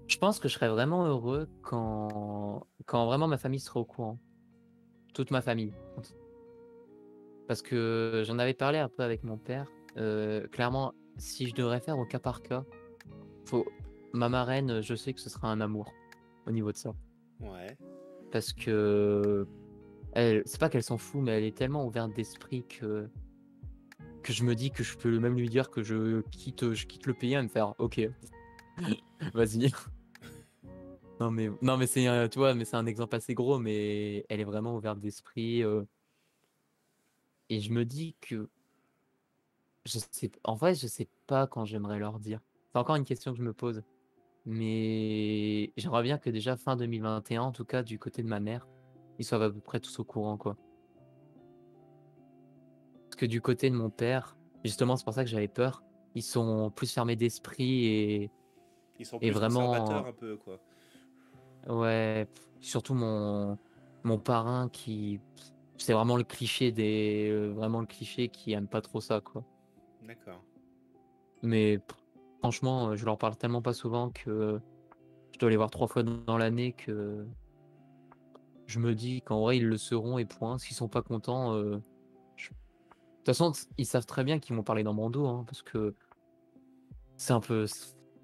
Je 0.08 0.16
pense 0.18 0.40
que 0.40 0.48
je 0.48 0.54
serais 0.54 0.68
vraiment 0.68 1.06
heureux 1.06 1.48
quand, 1.62 2.66
quand 2.86 3.06
vraiment 3.06 3.28
ma 3.28 3.38
famille 3.38 3.60
serait 3.60 3.78
au 3.78 3.84
courant. 3.84 4.18
Toute 5.14 5.30
ma 5.30 5.42
famille. 5.42 5.72
Parce 7.46 7.62
que 7.62 8.22
j'en 8.26 8.38
avais 8.38 8.54
parlé 8.54 8.78
un 8.78 8.88
peu 8.88 9.02
avec 9.02 9.22
mon 9.22 9.38
père. 9.38 9.66
Euh, 9.96 10.48
clairement, 10.48 10.92
si 11.18 11.46
je 11.46 11.54
devrais 11.54 11.80
faire 11.80 11.98
au 11.98 12.04
cas 12.04 12.18
par 12.18 12.42
cas, 12.42 12.64
faut... 13.46 13.66
ma 14.12 14.28
marraine, 14.28 14.80
je 14.80 14.94
sais 14.94 15.12
que 15.12 15.20
ce 15.20 15.30
sera 15.30 15.50
un 15.50 15.60
amour 15.60 15.92
au 16.46 16.50
niveau 16.50 16.72
de 16.72 16.76
ça. 16.76 16.92
Ouais. 17.40 17.76
parce 18.30 18.52
que 18.52 19.46
elle, 20.12 20.42
c'est 20.46 20.60
pas 20.60 20.68
qu'elle 20.68 20.82
s'en 20.82 20.98
fout, 20.98 21.22
mais 21.22 21.32
elle 21.32 21.44
est 21.44 21.56
tellement 21.56 21.86
ouverte 21.86 22.12
d'esprit 22.14 22.64
que 22.66 23.08
que 24.22 24.32
je 24.32 24.44
me 24.44 24.54
dis 24.54 24.70
que 24.70 24.82
je 24.82 24.96
peux 24.96 25.18
même 25.18 25.36
lui 25.36 25.48
dire 25.48 25.70
que 25.70 25.82
je 25.82 26.20
quitte, 26.30 26.74
je 26.74 26.86
quitte 26.86 27.06
le 27.06 27.14
pays 27.14 27.34
et 27.34 27.42
me 27.42 27.48
faire 27.48 27.74
OK, 27.78 28.00
vas-y. 29.34 29.70
Non 31.20 31.30
mais 31.30 31.50
non 31.62 31.76
mais 31.76 31.86
c'est 31.86 32.28
tu 32.30 32.38
vois, 32.38 32.54
mais 32.54 32.64
c'est 32.64 32.76
un 32.76 32.86
exemple 32.86 33.16
assez 33.16 33.34
gros, 33.34 33.58
mais 33.58 34.26
elle 34.28 34.40
est 34.40 34.44
vraiment 34.44 34.76
ouverte 34.76 35.00
d'esprit 35.00 35.62
euh, 35.62 35.84
et 37.48 37.60
je 37.60 37.72
me 37.72 37.84
dis 37.84 38.14
que 38.20 38.48
je 39.86 39.98
sais, 39.98 40.30
en 40.44 40.54
vrai, 40.54 40.74
je 40.74 40.86
sais 40.86 41.08
pas 41.26 41.46
quand 41.46 41.64
j'aimerais 41.64 41.98
leur 41.98 42.18
dire. 42.20 42.40
C'est 42.72 42.78
encore 42.78 42.96
une 42.96 43.04
question 43.04 43.32
que 43.32 43.38
je 43.38 43.42
me 43.42 43.54
pose. 43.54 43.82
Mais 44.44 45.72
j'aimerais 45.76 46.02
bien 46.02 46.18
que 46.18 46.30
déjà 46.30 46.56
fin 46.56 46.76
2021, 46.76 47.42
en 47.42 47.52
tout 47.52 47.64
cas 47.64 47.82
du 47.82 47.98
côté 47.98 48.22
de 48.22 48.28
ma 48.28 48.40
mère, 48.40 48.66
ils 49.18 49.24
soient 49.24 49.42
à 49.42 49.50
peu 49.50 49.60
près 49.60 49.80
tous 49.80 49.98
au 49.98 50.04
courant, 50.04 50.36
quoi. 50.36 50.56
Parce 53.04 53.16
que 53.16 53.26
du 53.26 53.40
côté 53.40 53.70
de 53.70 53.74
mon 53.74 53.90
père, 53.90 54.36
justement, 54.64 54.96
c'est 54.96 55.04
pour 55.04 55.14
ça 55.14 55.24
que 55.24 55.30
j'avais 55.30 55.48
peur. 55.48 55.82
Ils 56.14 56.22
sont 56.22 56.70
plus 56.70 56.92
fermés 56.92 57.16
d'esprit 57.16 57.86
et 57.86 58.30
Ils 58.98 59.06
sont 59.06 59.18
Et 59.18 59.30
plus 59.30 59.38
vraiment, 59.38 59.66
conservateurs 59.66 60.06
un 60.06 60.12
peu, 60.12 60.36
quoi. 60.36 60.60
ouais, 61.68 62.26
surtout 62.60 62.94
mon 62.94 63.58
mon 64.04 64.18
parrain 64.18 64.68
qui 64.68 65.20
c'est 65.76 65.92
vraiment 65.92 66.16
le 66.16 66.24
cliché 66.24 66.70
des 66.72 67.50
vraiment 67.54 67.80
le 67.80 67.86
cliché 67.86 68.28
qui 68.28 68.52
aime 68.52 68.68
pas 68.68 68.80
trop 68.80 69.00
ça, 69.00 69.20
quoi. 69.20 69.44
D'accord. 70.02 70.42
Mais 71.42 71.80
franchement, 72.40 72.96
je 72.96 73.04
leur 73.04 73.18
parle 73.18 73.36
tellement 73.36 73.62
pas 73.62 73.72
souvent 73.74 74.10
que 74.10 74.60
je 75.32 75.38
dois 75.38 75.50
les 75.50 75.56
voir 75.56 75.70
trois 75.70 75.86
fois 75.86 76.02
dans 76.02 76.38
l'année 76.38 76.72
que 76.72 77.26
je 78.68 78.78
me 78.78 78.94
dis 78.94 79.22
qu'en 79.22 79.40
vrai, 79.40 79.56
ils 79.56 79.66
le 79.66 79.76
seront 79.78 80.18
et 80.18 80.24
point. 80.26 80.58
S'ils 80.58 80.76
sont 80.76 80.88
pas 80.88 81.02
contents, 81.02 81.54
euh, 81.54 81.78
je- 82.36 82.50
de 82.50 82.54
toute 83.24 83.26
façon, 83.26 83.52
ils 83.78 83.86
savent 83.86 84.06
très 84.06 84.22
bien 84.24 84.38
qu'ils 84.38 84.54
vont 84.54 84.62
parler 84.62 84.82
dans 84.84 84.92
mon 84.94 85.10
dos, 85.10 85.26
hein, 85.26 85.42
parce 85.46 85.62
que 85.62 85.94
c'est 87.16 87.32
un 87.32 87.40
peu, 87.40 87.66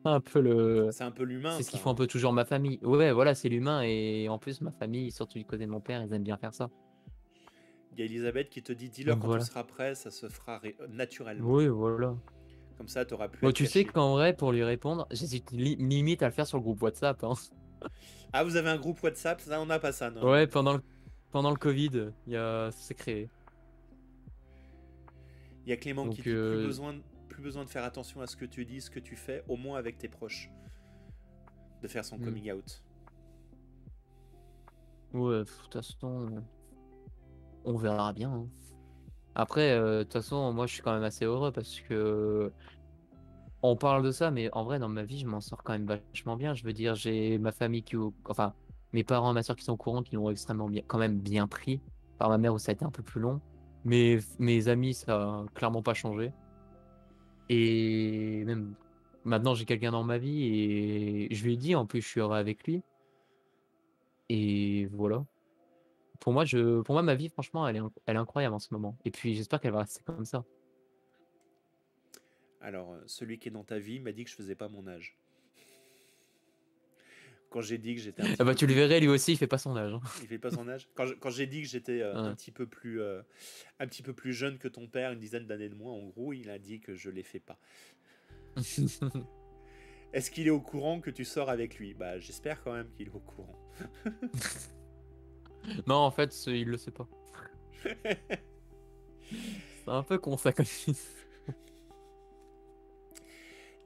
un 0.05 0.21
peu 0.21 0.41
le, 0.41 0.91
C'est 0.93 1.03
un 1.05 1.11
peu 1.11 1.25
l'humain. 1.25 1.51
c'est 1.57 1.63
ce 1.63 1.71
qu'ils 1.71 1.81
font 1.81 1.89
hein. 1.91 1.93
un 1.93 1.97
peu 1.97 2.07
toujours 2.07 2.33
ma 2.33 2.45
famille. 2.45 2.79
Ouais, 2.83 3.11
voilà, 3.11 3.35
c'est 3.35 3.49
l'humain 3.49 3.83
et 3.83 4.29
en 4.29 4.39
plus 4.39 4.61
ma 4.61 4.71
famille, 4.71 5.11
surtout 5.11 5.39
du 5.39 5.45
côté 5.47 5.65
de 5.65 5.71
mon 5.71 5.81
père, 5.81 6.03
ils 6.03 6.13
aiment 6.13 6.23
bien 6.23 6.37
faire 6.37 6.55
ça. 6.55 6.69
Il 7.93 8.01
y 8.01 8.03
a 8.03 8.05
Elisabeth 8.07 8.51
qui 8.51 8.63
te 8.63 8.73
dit 8.73 8.91
dis-leur 8.91 9.19
quand 9.19 9.29
voilà. 9.29 9.45
tu 9.45 9.49
seras 9.51 9.65
prêt, 9.65 9.95
ça 9.95 10.11
se 10.11 10.29
fera 10.29 10.59
ré- 10.59 10.77
naturellement. 10.91 11.49
Oui, 11.49 11.69
voilà. 11.69 12.15
Comme 12.77 12.89
ça, 12.89 13.05
t'auras 13.05 13.29
plus. 13.29 13.47
à 13.47 13.49
Bon, 13.49 13.53
tu 13.53 13.67
sais 13.67 13.85
qu'en 13.85 14.13
vrai, 14.15 14.35
pour 14.37 14.51
lui 14.53 14.65
répondre, 14.65 15.07
j'hésite 15.13 15.53
li- 15.53 15.77
limite 15.77 16.23
à 16.23 16.27
le 16.27 16.33
faire 16.33 16.47
sur 16.47 16.59
le 16.59 16.65
groupe 16.65 16.83
WhatsApp. 16.83 17.23
hein. 17.25 17.35
Ah, 18.33 18.43
vous 18.45 18.57
avez 18.57 18.69
un 18.71 18.77
groupe 18.77 19.03
WhatsApp 19.03 19.41
Ça, 19.41 19.61
on 19.61 19.67
n'a 19.67 19.79
pas 19.79 19.93
ça, 19.93 20.11
non? 20.11 20.29
Ouais, 20.29 20.47
pendant 20.47 20.73
le, 20.75 20.83
pendant 21.31 21.51
le 21.51 21.57
Covid, 21.57 22.11
il 22.27 22.33
y 22.33 22.37
a... 22.37 22.71
ça 22.73 22.79
s'est 22.79 22.95
créé. 22.95 23.29
Il 25.67 25.71
y 25.71 25.73
a 25.73 25.77
Clément 25.77 26.09
qui 26.09 26.17
dit 26.17 26.23
plus, 26.23 26.35
euh, 26.35 26.67
besoin, 26.67 26.95
plus 27.29 27.43
besoin 27.43 27.65
de 27.65 27.71
faire 27.71 27.85
attention 27.85 28.21
à 28.21 28.27
ce 28.27 28.37
que 28.37 28.45
tu 28.45 28.65
dis, 28.65 28.81
ce 28.81 28.91
que 28.91 29.01
tu 29.01 29.17
fais, 29.17 29.43
au 29.49 29.57
moins 29.57 29.79
avec 29.79 29.99
tes 29.99 30.09
proches. 30.09 30.51
De 31.83 31.89
faire 31.89 32.05
son 32.05 32.19
Mm. 32.19 32.25
coming 32.25 32.53
out. 32.53 32.83
Ouais, 35.13 35.39
de 35.39 35.45
toute 35.45 35.73
façon, 35.73 36.43
on 37.65 37.77
verra 37.77 38.13
bien. 38.13 38.31
hein. 38.33 38.49
Après, 39.37 39.71
euh, 39.73 39.99
de 39.99 40.03
toute 40.05 40.13
façon, 40.15 40.53
moi, 40.53 40.67
je 40.67 40.75
suis 40.75 40.83
quand 40.83 40.93
même 40.95 41.03
assez 41.05 41.25
heureux 41.25 41.53
parce 41.53 41.81
que 41.81 42.53
on 43.67 43.77
parle 43.77 44.03
de 44.03 44.11
ça, 44.11 44.31
mais 44.31 44.51
en 44.53 44.63
vrai, 44.65 44.79
dans 44.79 44.91
ma 44.91 45.05
vie, 45.05 45.19
je 45.19 45.27
m'en 45.27 45.41
sors 45.41 45.63
quand 45.63 45.73
même 45.73 45.87
vachement 45.87 46.37
bien. 46.37 46.53
Je 46.53 46.65
veux 46.65 46.75
dire, 46.75 46.95
j'ai 46.95 47.39
ma 47.39 47.51
famille 47.51 47.83
qui, 47.83 47.97
enfin, 48.27 48.53
mes 48.93 49.05
parents 49.05 49.33
ma 49.33 49.43
soeur 49.43 49.57
qui 49.57 49.65
sont 49.65 49.73
au 49.73 49.79
courant, 49.79 50.03
qui 50.03 50.17
l'ont 50.17 50.29
extrêmement 50.31 50.69
bien, 50.69 50.83
quand 50.87 50.99
même 50.99 51.19
bien 51.19 51.49
pris. 51.49 51.81
Par 52.19 52.29
ma 52.29 52.37
mère 52.37 52.53
où 52.53 52.59
ça 52.59 52.73
a 52.73 52.75
été 52.75 52.85
un 52.85 52.91
peu 52.91 53.03
plus 53.03 53.23
long. 53.23 53.41
Mais 53.87 54.19
mes 54.39 54.69
amis, 54.69 54.93
ça 54.93 55.17
a 55.17 55.47
clairement 55.55 55.83
pas 55.83 55.95
changé. 55.95 56.31
Et 57.49 58.45
même 58.45 58.75
maintenant 59.25 59.55
j'ai 59.55 59.65
quelqu'un 59.65 59.93
dans 59.93 60.05
ma 60.05 60.19
vie 60.19 60.45
et 60.45 61.35
je 61.35 61.45
lui 61.45 61.55
ai 61.55 61.57
dit 61.57 61.75
en 61.75 61.87
plus 61.87 62.01
je 62.03 62.09
suis 62.09 62.21
heureux 62.21 62.37
avec 62.37 62.67
lui. 62.67 62.83
Et 64.29 64.89
voilà. 64.93 65.25
Pour 66.21 66.33
moi, 66.33 66.45
je, 66.45 66.81
pour 66.83 66.95
moi, 66.95 67.03
ma 67.03 67.15
vie, 67.15 67.29
franchement, 67.29 67.67
elle 67.69 67.77
est, 67.77 67.83
elle 68.07 68.17
est 68.17 68.19
incroyable 68.19 68.55
en 68.55 68.59
ce 68.59 68.69
moment. 68.73 68.97
Et 69.05 69.11
puis 69.11 69.35
j'espère 69.35 69.61
qu'elle 69.61 69.73
va 69.73 69.81
rester 69.81 70.03
comme 70.05 70.25
ça. 70.27 70.45
Alors, 72.65 72.95
euh, 72.95 73.03
celui 73.07 73.39
qui 73.39 73.49
est 73.49 73.53
dans 73.53 73.63
ta 73.63 73.79
vie 73.79 74.01
m'a 74.01 74.13
dit 74.13 74.25
que 74.25 74.31
je 74.31 74.35
faisais 74.35 74.55
pas 74.55 74.69
mon 74.69 74.87
âge. 74.87 75.19
Quand 77.51 77.61
j'ai 77.61 77.77
dit 77.77 77.95
que 77.95 78.01
j'étais. 78.01 78.23
Ah 78.39 78.45
bah 78.45 78.55
tu 78.55 78.67
le 78.67 78.73
verrais, 78.73 79.01
lui 79.01 79.09
aussi, 79.09 79.33
il 79.33 79.37
fait 79.37 79.47
pas 79.47 79.59
son 79.59 79.77
âge. 79.77 79.93
Hein. 79.93 80.01
Il 80.23 80.29
fait 80.29 80.39
pas 80.39 80.51
son 80.51 80.67
âge. 80.67 80.89
Quand 80.95 81.31
j'ai 81.31 81.47
dit 81.47 81.61
que 81.61 81.69
j'étais 81.69 82.01
euh, 82.01 82.15
un 82.17 82.35
petit 82.35 82.51
peu 82.51 82.67
plus, 82.67 83.03
euh, 83.03 83.21
un 83.79 83.87
petit 83.87 84.03
peu 84.03 84.15
plus 84.15 84.33
jeune 84.33 84.57
que 84.57 84.67
ton 84.67 84.89
père, 84.89 85.13
une 85.13 85.19
dizaine 85.19 85.47
d'années 85.47 85.69
de 85.69 85.75
moins, 85.75 85.93
en 85.93 86.05
gros, 86.05 86.33
il 86.33 86.49
a 86.49 86.59
dit 86.59 86.81
que 86.81 86.95
je 86.95 87.11
les 87.11 87.23
fais 87.23 87.39
pas. 87.39 87.59
Est-ce 90.15 90.31
qu'il 90.31 90.47
est 90.47 90.51
au 90.51 90.61
courant 90.61 91.01
que 91.01 91.11
tu 91.11 91.27
sors 91.27 91.51
avec 91.51 91.79
lui? 91.79 91.93
Bah, 91.93 92.19
j'espère 92.19 92.63
quand 92.63 92.73
même 92.73 92.91
qu'il 92.97 93.09
est 93.09 93.15
au 93.15 93.21
courant. 93.21 93.59
non, 95.87 95.97
en 95.97 96.11
fait, 96.11 96.35
il 96.47 96.69
le 96.69 96.79
sait 96.79 96.93
pas. 96.93 97.07
C'est 99.85 99.91
un 99.91 100.03
peu 100.03 100.19
con 100.19 100.39
ça 100.39 100.53
comme 100.53 100.65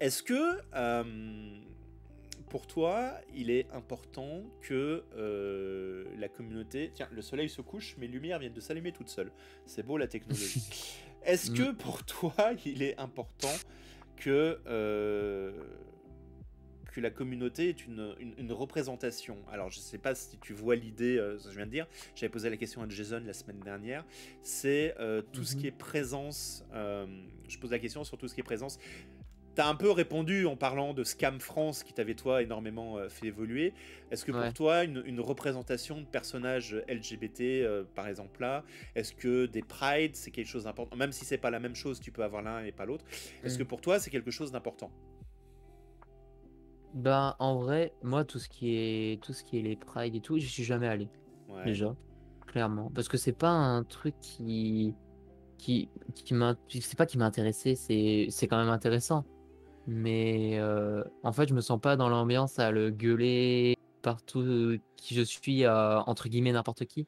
Est-ce 0.00 0.22
que 0.22 0.60
euh, 0.74 1.04
pour 2.48 2.66
toi, 2.66 3.12
il 3.34 3.50
est 3.50 3.70
important 3.72 4.42
que 4.62 5.04
euh, 5.16 6.04
la 6.16 6.28
communauté. 6.28 6.90
Tiens, 6.94 7.08
le 7.12 7.22
soleil 7.22 7.48
se 7.48 7.60
couche, 7.60 7.96
mes 7.98 8.06
lumières 8.06 8.38
viennent 8.38 8.54
de 8.54 8.60
s'allumer 8.60 8.92
toutes 8.92 9.08
seules. 9.08 9.30
C'est 9.66 9.84
beau 9.84 9.98
la 9.98 10.08
technologie. 10.08 10.68
Est-ce 11.24 11.50
que 11.50 11.72
mm. 11.72 11.76
pour 11.76 12.04
toi, 12.04 12.52
il 12.64 12.82
est 12.82 12.98
important 12.98 13.52
que 14.16 14.60
euh, 14.66 15.52
que 16.92 17.00
la 17.00 17.10
communauté 17.10 17.68
est 17.68 17.86
une, 17.86 18.14
une, 18.38 18.52
représentation? 18.52 19.36
Alors, 19.52 19.70
je 19.70 19.78
ne 19.78 19.82
sais 19.82 19.98
pas 19.98 20.14
si 20.14 20.38
tu 20.38 20.52
vois 20.52 20.74
l'idée, 20.74 21.18
euh, 21.18 21.38
je 21.38 21.54
viens 21.54 21.66
de 21.66 21.70
dire, 21.70 21.86
j'avais 22.14 22.30
posé 22.30 22.48
la 22.48 22.56
question 22.56 22.82
à 22.82 22.88
Jason 22.88 23.22
la 23.24 23.34
semaine 23.34 23.60
dernière, 23.60 24.04
c'est 24.42 24.94
euh, 24.98 25.22
tout 25.32 25.44
ce 25.44 25.54
mhm. 25.54 25.60
qui 25.60 25.66
est 25.66 25.72
présence, 25.72 26.64
euh, 26.72 27.06
je 27.46 27.58
pose 27.58 27.70
la 27.70 27.78
question 27.78 28.04
sur 28.04 28.16
tout 28.16 28.26
ce 28.26 28.34
qui 28.34 28.40
est 28.40 28.44
présence. 28.44 28.78
Tu 29.58 29.62
as 29.62 29.66
un 29.66 29.74
peu 29.74 29.90
répondu 29.90 30.46
en 30.46 30.54
parlant 30.54 30.94
de 30.94 31.02
Scam 31.02 31.40
France 31.40 31.82
qui 31.82 31.92
t'avait 31.92 32.14
toi 32.14 32.42
énormément 32.42 32.96
fait 33.08 33.26
évoluer. 33.26 33.74
Est-ce 34.12 34.24
que 34.24 34.30
pour 34.30 34.52
toi, 34.52 34.84
une, 34.84 35.18
représentation 35.18 36.00
de 36.00 36.06
personnages 36.06 36.80
LGBT, 36.88 37.66
par 37.96 38.06
exemple 38.06 38.40
là, 38.40 38.62
est-ce 38.94 39.12
que 39.12 39.46
des 39.46 39.62
prides, 39.62 40.14
c'est 40.14 40.30
quelque 40.30 40.46
chose 40.46 40.62
d'important? 40.62 40.94
Même 40.94 41.10
si 41.10 41.24
c'est 41.24 41.38
pas 41.38 41.50
la 41.50 41.58
même 41.58 41.74
chose, 41.74 41.98
tu 41.98 42.12
peux 42.12 42.22
avoir 42.22 42.40
l'un 42.42 42.62
et 42.64 42.70
pas 42.70 42.86
l'autre. 42.86 43.04
Est-ce 43.42 43.56
mm. 43.56 43.58
que 43.58 43.62
pour 43.64 43.80
toi, 43.80 43.98
c'est 43.98 44.10
quelque 44.10 44.30
chose 44.30 44.52
d'important? 44.52 44.92
Ben, 46.94 47.34
en 47.40 47.56
vrai, 47.56 47.92
moi, 48.04 48.24
tout 48.24 48.38
ce 48.38 48.48
qui 48.48 48.76
est, 48.76 49.20
tout 49.20 49.32
ce 49.32 49.42
qui 49.42 49.58
est 49.58 49.62
les 49.62 49.74
prides 49.74 50.14
et 50.14 50.20
tout, 50.20 50.38
je 50.38 50.46
suis 50.46 50.62
jamais 50.62 50.86
allé. 50.86 51.08
Déjà, 51.64 51.96
clairement. 52.46 52.92
Parce 52.94 53.08
que 53.08 53.16
c'est 53.16 53.32
pas 53.32 53.50
un 53.50 53.82
truc 53.82 54.14
qui. 54.20 54.94
qui, 55.58 55.88
qui 56.14 56.34
C'est 56.80 56.96
pas 56.96 57.06
qui 57.06 57.18
m'intéressait, 57.18 57.74
c'est, 57.74 58.28
c'est 58.30 58.46
quand 58.46 58.58
même 58.58 58.68
intéressant. 58.68 59.24
Mais 59.90 60.58
euh, 60.58 61.02
en 61.22 61.32
fait, 61.32 61.48
je 61.48 61.54
me 61.54 61.62
sens 61.62 61.80
pas 61.80 61.96
dans 61.96 62.10
l'ambiance 62.10 62.58
à 62.58 62.70
le 62.70 62.90
gueuler 62.90 63.78
partout 64.02 64.78
qui 64.96 65.14
je 65.14 65.22
suis, 65.22 65.64
à, 65.64 66.04
entre 66.06 66.28
guillemets, 66.28 66.52
n'importe 66.52 66.84
qui. 66.84 67.06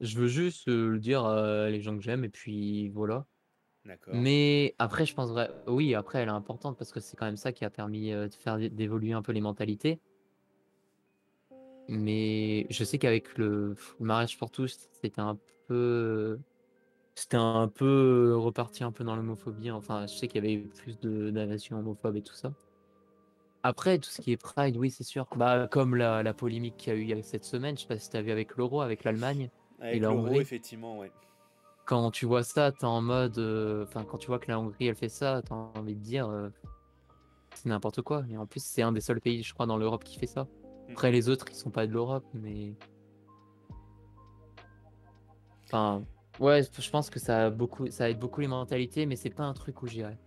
Je 0.00 0.18
veux 0.18 0.26
juste 0.26 0.66
le 0.66 0.98
dire 0.98 1.24
à 1.24 1.70
les 1.70 1.80
gens 1.80 1.96
que 1.96 2.02
j'aime 2.02 2.24
et 2.24 2.28
puis 2.28 2.88
voilà. 2.88 3.26
Mais 4.12 4.74
après, 4.80 5.06
je 5.06 5.14
pense 5.14 5.30
vrai, 5.30 5.50
oui, 5.68 5.94
après, 5.94 6.18
elle 6.18 6.28
est 6.28 6.32
importante 6.32 6.76
parce 6.76 6.90
que 6.90 6.98
c'est 6.98 7.16
quand 7.16 7.26
même 7.26 7.36
ça 7.36 7.52
qui 7.52 7.64
a 7.64 7.70
permis 7.70 8.12
euh, 8.12 8.26
de 8.26 8.34
faire 8.34 8.58
d'évoluer 8.58 9.12
un 9.12 9.22
peu 9.22 9.30
les 9.30 9.40
mentalités. 9.40 10.00
Mais 11.86 12.66
je 12.70 12.82
sais 12.82 12.98
qu'avec 12.98 13.38
le 13.38 13.76
mariage 14.00 14.36
pour 14.36 14.50
tous, 14.50 14.88
c'était 15.00 15.20
un 15.20 15.38
peu, 15.68 16.40
c'était 17.14 17.36
un 17.36 17.68
peu 17.68 18.34
reparti 18.36 18.84
un 18.84 18.92
peu 18.92 19.04
dans 19.04 19.16
l'homophobie. 19.16 19.70
Enfin, 19.70 20.06
je 20.06 20.14
sais 20.14 20.28
qu'il 20.28 20.42
y 20.42 20.46
avait 20.46 20.54
eu 20.54 20.68
plus 20.68 20.98
de 21.00 21.30
d'invasion 21.30 21.78
homophobe 21.78 22.16
et 22.16 22.22
tout 22.22 22.34
ça. 22.34 22.52
Après, 23.62 23.98
tout 23.98 24.08
ce 24.08 24.22
qui 24.22 24.32
est 24.32 24.38
Pride, 24.38 24.76
oui, 24.76 24.90
c'est 24.90 25.04
sûr. 25.04 25.26
Bah, 25.36 25.68
comme 25.70 25.94
la, 25.94 26.22
la 26.22 26.32
polémique 26.32 26.76
qu'il 26.78 26.94
y 26.94 26.96
a 26.96 26.98
eu 26.98 27.02
il 27.02 27.08
y 27.10 27.12
a 27.12 27.22
cette 27.22 27.44
semaine, 27.44 27.76
je 27.76 27.82
sais 27.82 27.88
pas 27.88 27.98
si 27.98 28.08
tu 28.08 28.16
as 28.16 28.22
vu 28.22 28.30
avec 28.30 28.56
l'euro, 28.56 28.80
avec 28.80 29.04
l'Allemagne 29.04 29.50
et 29.82 29.98
l'euro, 29.98 30.40
effectivement, 30.40 30.98
ouais 30.98 31.12
quand 31.90 32.12
tu 32.12 32.24
vois 32.24 32.44
ça, 32.44 32.70
t'es 32.70 32.84
en 32.84 33.02
mode. 33.02 33.38
Euh, 33.38 33.82
enfin, 33.82 34.04
quand 34.04 34.16
tu 34.16 34.28
vois 34.28 34.38
que 34.38 34.48
la 34.48 34.60
Hongrie, 34.60 34.86
elle 34.86 34.94
fait 34.94 35.08
ça, 35.08 35.42
t'as 35.44 35.56
envie 35.56 35.96
de 35.96 36.00
dire. 36.00 36.28
Euh, 36.28 36.48
c'est 37.52 37.68
n'importe 37.68 38.00
quoi. 38.02 38.22
Et 38.30 38.36
en 38.36 38.46
plus, 38.46 38.62
c'est 38.62 38.82
un 38.82 38.92
des 38.92 39.00
seuls 39.00 39.20
pays, 39.20 39.42
je 39.42 39.52
crois, 39.52 39.66
dans 39.66 39.76
l'Europe 39.76 40.04
qui 40.04 40.16
fait 40.16 40.28
ça. 40.28 40.44
Mm. 40.44 40.92
Après, 40.92 41.10
les 41.10 41.28
autres, 41.28 41.46
ils 41.50 41.56
sont 41.56 41.70
pas 41.70 41.88
de 41.88 41.92
l'Europe, 41.92 42.24
mais. 42.32 42.74
Enfin, 45.64 46.04
ouais, 46.40 46.62
je 46.62 46.90
pense 46.90 47.10
que 47.10 47.20
ça, 47.20 47.46
a 47.46 47.50
beaucoup, 47.50 47.90
ça 47.90 48.10
aide 48.10 48.18
beaucoup 48.18 48.40
les 48.40 48.48
mentalités, 48.48 49.06
mais 49.06 49.16
c'est 49.16 49.30
pas 49.30 49.44
un 49.44 49.54
truc 49.54 49.82
où 49.82 49.86
j'irais. 49.86 50.18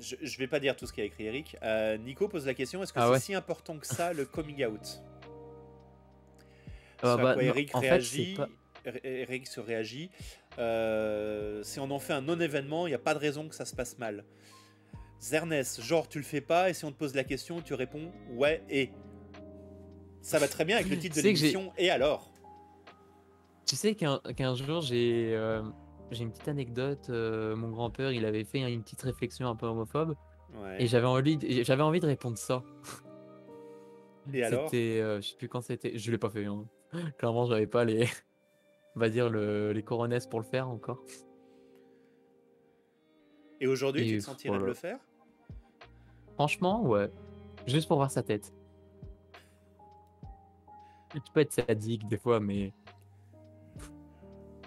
je, 0.00 0.16
je, 0.22 0.38
vais 0.38 0.46
pas 0.46 0.60
dire 0.60 0.76
tout 0.76 0.86
ce 0.86 0.92
qu'a 0.92 1.04
écrit 1.04 1.26
Eric. 1.26 1.56
Euh, 1.62 1.96
Nico 1.98 2.28
pose 2.28 2.46
la 2.46 2.54
question 2.54 2.82
est-ce 2.82 2.92
que 2.92 2.98
ah 2.98 3.10
c'est 3.14 3.26
si 3.26 3.34
important 3.34 3.78
que 3.78 3.86
ça 3.86 4.12
le 4.12 4.24
coming 4.24 4.64
out? 4.64 5.02
Ah 7.02 7.16
bah, 7.16 7.36
Eric 7.40 7.72
réagit. 7.74 8.36
Eric 9.04 9.46
se 9.46 9.60
réagit. 9.60 10.10
Euh, 10.58 11.62
si 11.62 11.80
on 11.80 11.90
en 11.90 11.98
fait 11.98 12.12
un 12.12 12.22
non-événement, 12.22 12.86
il 12.86 12.90
n'y 12.90 12.94
a 12.94 12.98
pas 12.98 13.14
de 13.14 13.18
raison 13.18 13.48
que 13.48 13.54
ça 13.54 13.64
se 13.64 13.74
passe 13.74 13.98
mal. 13.98 14.24
Zernès, 15.20 15.80
genre 15.82 16.08
tu 16.08 16.18
le 16.18 16.24
fais 16.24 16.40
pas, 16.40 16.70
et 16.70 16.74
si 16.74 16.84
on 16.86 16.92
te 16.92 16.96
pose 16.96 17.14
la 17.14 17.24
question, 17.24 17.60
tu 17.60 17.74
réponds 17.74 18.10
ouais 18.30 18.62
et. 18.70 18.90
Ça 20.22 20.38
va 20.38 20.48
très 20.48 20.64
bien 20.64 20.76
avec 20.76 20.90
le 20.90 20.98
titre 20.98 21.16
de 21.16 21.22
l'émission, 21.22 21.72
et 21.78 21.90
alors? 21.90 22.30
Tu 23.66 23.76
sais 23.76 23.94
qu'un 23.94 24.54
jour, 24.54 24.80
j'ai. 24.80 25.34
Euh, 25.34 25.62
j'ai 26.10 26.24
une 26.24 26.32
petite 26.32 26.48
anecdote. 26.48 27.06
Euh, 27.08 27.54
mon 27.54 27.70
grand-père, 27.70 28.10
il 28.10 28.24
avait 28.24 28.44
fait 28.44 28.58
une 28.60 28.82
petite 28.82 29.02
réflexion 29.02 29.48
un 29.48 29.54
peu 29.54 29.66
homophobe. 29.66 30.16
Et 30.78 30.88
j'avais 30.88 31.06
envie, 31.06 31.36
de, 31.36 31.62
j'avais 31.62 31.82
envie 31.82 32.00
de 32.00 32.06
répondre 32.06 32.36
ça. 32.36 32.64
Et 34.32 34.42
alors? 34.44 34.64
C'était, 34.64 35.00
euh, 35.00 35.20
je 35.20 35.28
sais 35.28 35.36
plus 35.36 35.48
quand 35.48 35.60
c'était. 35.60 35.96
Je 35.96 36.10
l'ai 36.10 36.18
pas 36.18 36.30
fait. 36.30 36.46
Hein. 36.46 36.64
Clairement, 37.18 37.46
j'avais 37.46 37.68
pas 37.68 37.84
les, 37.84 38.08
on 38.96 39.00
va 39.00 39.08
dire 39.08 39.30
le, 39.30 39.72
les 39.72 39.82
coronesses 39.84 40.26
pour 40.26 40.40
le 40.40 40.46
faire 40.46 40.68
encore. 40.68 41.04
Et 43.60 43.66
aujourd'hui, 43.66 44.08
tu 44.08 44.18
te 44.18 44.24
sentirais 44.24 44.58
de 44.58 44.64
le 44.64 44.74
faire? 44.74 44.98
Franchement, 46.34 46.82
ouais. 46.82 47.10
Juste 47.66 47.86
pour 47.86 47.98
voir 47.98 48.10
sa 48.10 48.22
tête. 48.22 48.52
Tu 51.12 51.20
peux 51.32 51.40
être 51.40 51.52
sadique 51.52 52.06
des 52.06 52.18
fois, 52.18 52.40
mais 52.40 52.72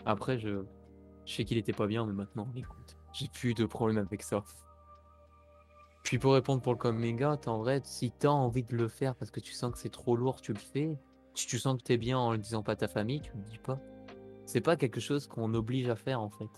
après, 0.05 0.37
je 0.37 0.65
je 1.25 1.33
sais 1.33 1.45
qu'il 1.45 1.57
était 1.57 1.73
pas 1.73 1.87
bien, 1.87 2.05
mais 2.05 2.13
maintenant, 2.13 2.47
écoute, 2.55 2.97
j'ai 3.13 3.27
plus 3.29 3.53
de 3.53 3.65
problème 3.65 3.97
avec 3.97 4.23
ça. 4.23 4.43
Puis 6.03 6.19
pour 6.19 6.33
répondre 6.33 6.61
pour 6.61 6.73
le 6.73 6.77
coming 6.77 7.23
out, 7.23 7.47
en 7.47 7.59
vrai, 7.59 7.81
si 7.83 8.11
t'as 8.11 8.29
envie 8.29 8.63
de 8.63 8.75
le 8.75 8.89
faire 8.89 9.15
parce 9.15 9.31
que 9.31 9.39
tu 9.39 9.53
sens 9.53 9.71
que 9.71 9.77
c'est 9.77 9.91
trop 9.91 10.17
lourd, 10.17 10.41
tu 10.41 10.51
le 10.51 10.59
fais. 10.59 10.97
Si 11.33 11.47
tu 11.47 11.57
sens 11.57 11.77
que 11.77 11.83
t'es 11.83 11.97
bien 11.97 12.17
en 12.17 12.33
le 12.33 12.37
disant 12.37 12.61
pas 12.61 12.73
à 12.73 12.75
ta 12.75 12.87
famille, 12.87 13.21
tu 13.21 13.31
le 13.35 13.43
dis 13.43 13.57
pas. 13.57 13.79
C'est 14.45 14.61
pas 14.61 14.75
quelque 14.75 14.99
chose 14.99 15.27
qu'on 15.27 15.53
oblige 15.53 15.89
à 15.89 15.95
faire 15.95 16.19
en 16.19 16.29
fait. 16.29 16.49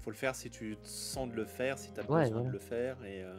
Faut 0.00 0.10
le 0.10 0.16
faire 0.16 0.34
si 0.34 0.50
tu 0.50 0.76
sens 0.82 1.28
de 1.28 1.34
le 1.34 1.44
faire, 1.44 1.78
si 1.78 1.92
t'as 1.92 2.02
besoin 2.02 2.42
de 2.42 2.50
le 2.50 2.58
faire 2.58 3.02
et 3.04 3.22
euh... 3.22 3.38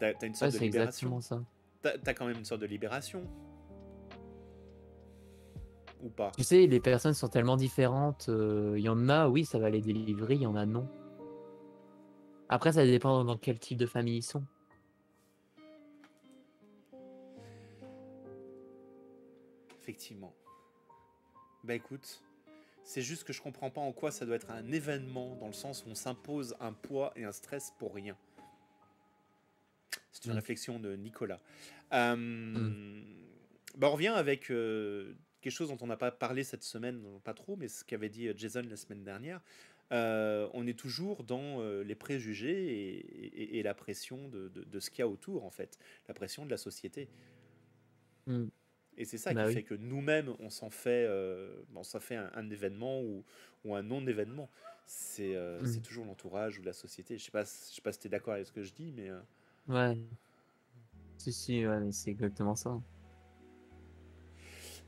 t'as 0.00 0.08
as 0.20 0.26
une 0.26 0.34
sorte 0.34 0.54
de 0.54 0.58
libération. 0.58 1.20
ça. 1.20 1.40
T'as 1.84 1.92
as 2.06 2.14
quand 2.14 2.26
même 2.26 2.38
une 2.38 2.46
sorte 2.46 2.62
de 2.62 2.66
libération 2.66 3.28
pas? 6.16 6.32
Tu 6.36 6.44
sais, 6.44 6.66
les 6.66 6.80
personnes 6.80 7.14
sont 7.14 7.28
tellement 7.28 7.56
différentes. 7.56 8.26
Il 8.28 8.34
euh, 8.34 8.78
y 8.78 8.88
en 8.88 9.08
a, 9.08 9.28
oui, 9.28 9.44
ça 9.44 9.58
va 9.58 9.70
les 9.70 9.80
délivrer, 9.80 10.34
il 10.34 10.42
y 10.42 10.46
en 10.46 10.54
a, 10.54 10.66
non. 10.66 10.86
Après, 12.48 12.72
ça 12.72 12.84
dépend 12.84 13.24
dans 13.24 13.38
quel 13.38 13.58
type 13.58 13.78
de 13.78 13.86
famille 13.86 14.18
ils 14.18 14.22
sont. 14.22 14.44
Effectivement. 19.80 20.34
Bah 21.64 21.74
écoute, 21.74 22.22
c'est 22.82 23.02
juste 23.02 23.24
que 23.24 23.32
je 23.32 23.40
comprends 23.40 23.70
pas 23.70 23.80
en 23.80 23.92
quoi 23.92 24.10
ça 24.10 24.26
doit 24.26 24.36
être 24.36 24.50
un 24.50 24.70
événement 24.72 25.36
dans 25.36 25.46
le 25.46 25.52
sens 25.52 25.84
où 25.86 25.90
on 25.90 25.94
s'impose 25.94 26.54
un 26.60 26.72
poids 26.72 27.12
et 27.16 27.24
un 27.24 27.32
stress 27.32 27.72
pour 27.78 27.94
rien. 27.94 28.16
C'est 30.12 30.26
une 30.26 30.32
mm. 30.32 30.36
réflexion 30.36 30.78
de 30.78 30.96
Nicolas. 30.96 31.40
Euh, 31.92 32.16
mm. 32.16 33.04
bah 33.76 33.88
on 33.88 33.92
revient 33.92 34.08
avec 34.08 34.50
euh, 34.50 35.14
quelque 35.40 35.52
chose 35.52 35.68
dont 35.68 35.78
on 35.80 35.86
n'a 35.86 35.96
pas 35.96 36.10
parlé 36.10 36.44
cette 36.44 36.64
semaine, 36.64 37.02
pas 37.22 37.34
trop, 37.34 37.56
mais 37.56 37.68
ce 37.68 37.84
qu'avait 37.84 38.08
dit 38.08 38.28
euh, 38.28 38.34
Jason 38.36 38.62
la 38.68 38.76
semaine 38.76 39.04
dernière, 39.04 39.40
euh, 39.92 40.48
on 40.54 40.66
est 40.66 40.78
toujours 40.78 41.24
dans 41.24 41.60
euh, 41.60 41.82
les 41.84 41.94
préjugés 41.94 43.58
et, 43.58 43.62
la 43.62 43.74
pression 43.74 44.28
de, 44.28 44.80
ce 44.80 44.90
qu'il 44.90 45.00
y 45.00 45.02
a 45.02 45.08
autour, 45.08 45.44
en 45.44 45.50
fait, 45.50 45.78
la 46.08 46.14
pression 46.14 46.44
de 46.44 46.50
la 46.50 46.56
société. 46.56 47.08
Hmm. 48.26 48.46
Et 48.96 49.04
c'est 49.04 49.18
ça 49.18 49.34
Bah 49.34 49.42
qui 49.42 49.48
oui. 49.48 49.54
fait 49.54 49.62
que 49.62 49.74
nous-mêmes, 49.74 50.34
on 50.38 50.50
s'en 50.50 50.70
fait, 50.70 51.04
euh, 51.06 51.62
on 51.74 51.82
s'en 51.82 52.00
fait 52.00 52.16
un, 52.16 52.30
un 52.34 52.48
événement 52.50 53.00
ou, 53.02 53.24
ou 53.64 53.74
un 53.74 53.82
non-événement. 53.82 54.50
C'est 54.86 55.34
euh, 55.34 55.60
Mm. 55.60 55.66
c'est 55.66 55.80
toujours 55.80 56.04
l'entourage 56.04 56.58
ou 56.58 56.62
la 56.62 56.72
société. 56.72 57.18
Je 57.18 57.24
sais 57.24 57.30
pas, 57.30 57.44
je 57.44 57.74
sais 57.74 57.80
pas 57.82 57.92
si 57.92 57.98
tu 57.98 58.06
es 58.06 58.10
d'accord 58.10 58.34
avec 58.34 58.46
ce 58.46 58.52
que 58.52 58.62
je 58.62 58.72
dis, 58.72 58.92
mais... 58.92 59.10
Ouais. 59.68 59.98
Si, 61.18 61.32
si, 61.32 61.66
ouais, 61.66 61.80
mais 61.80 61.92
c'est 61.92 62.10
exactement 62.10 62.54
ça. 62.54 62.80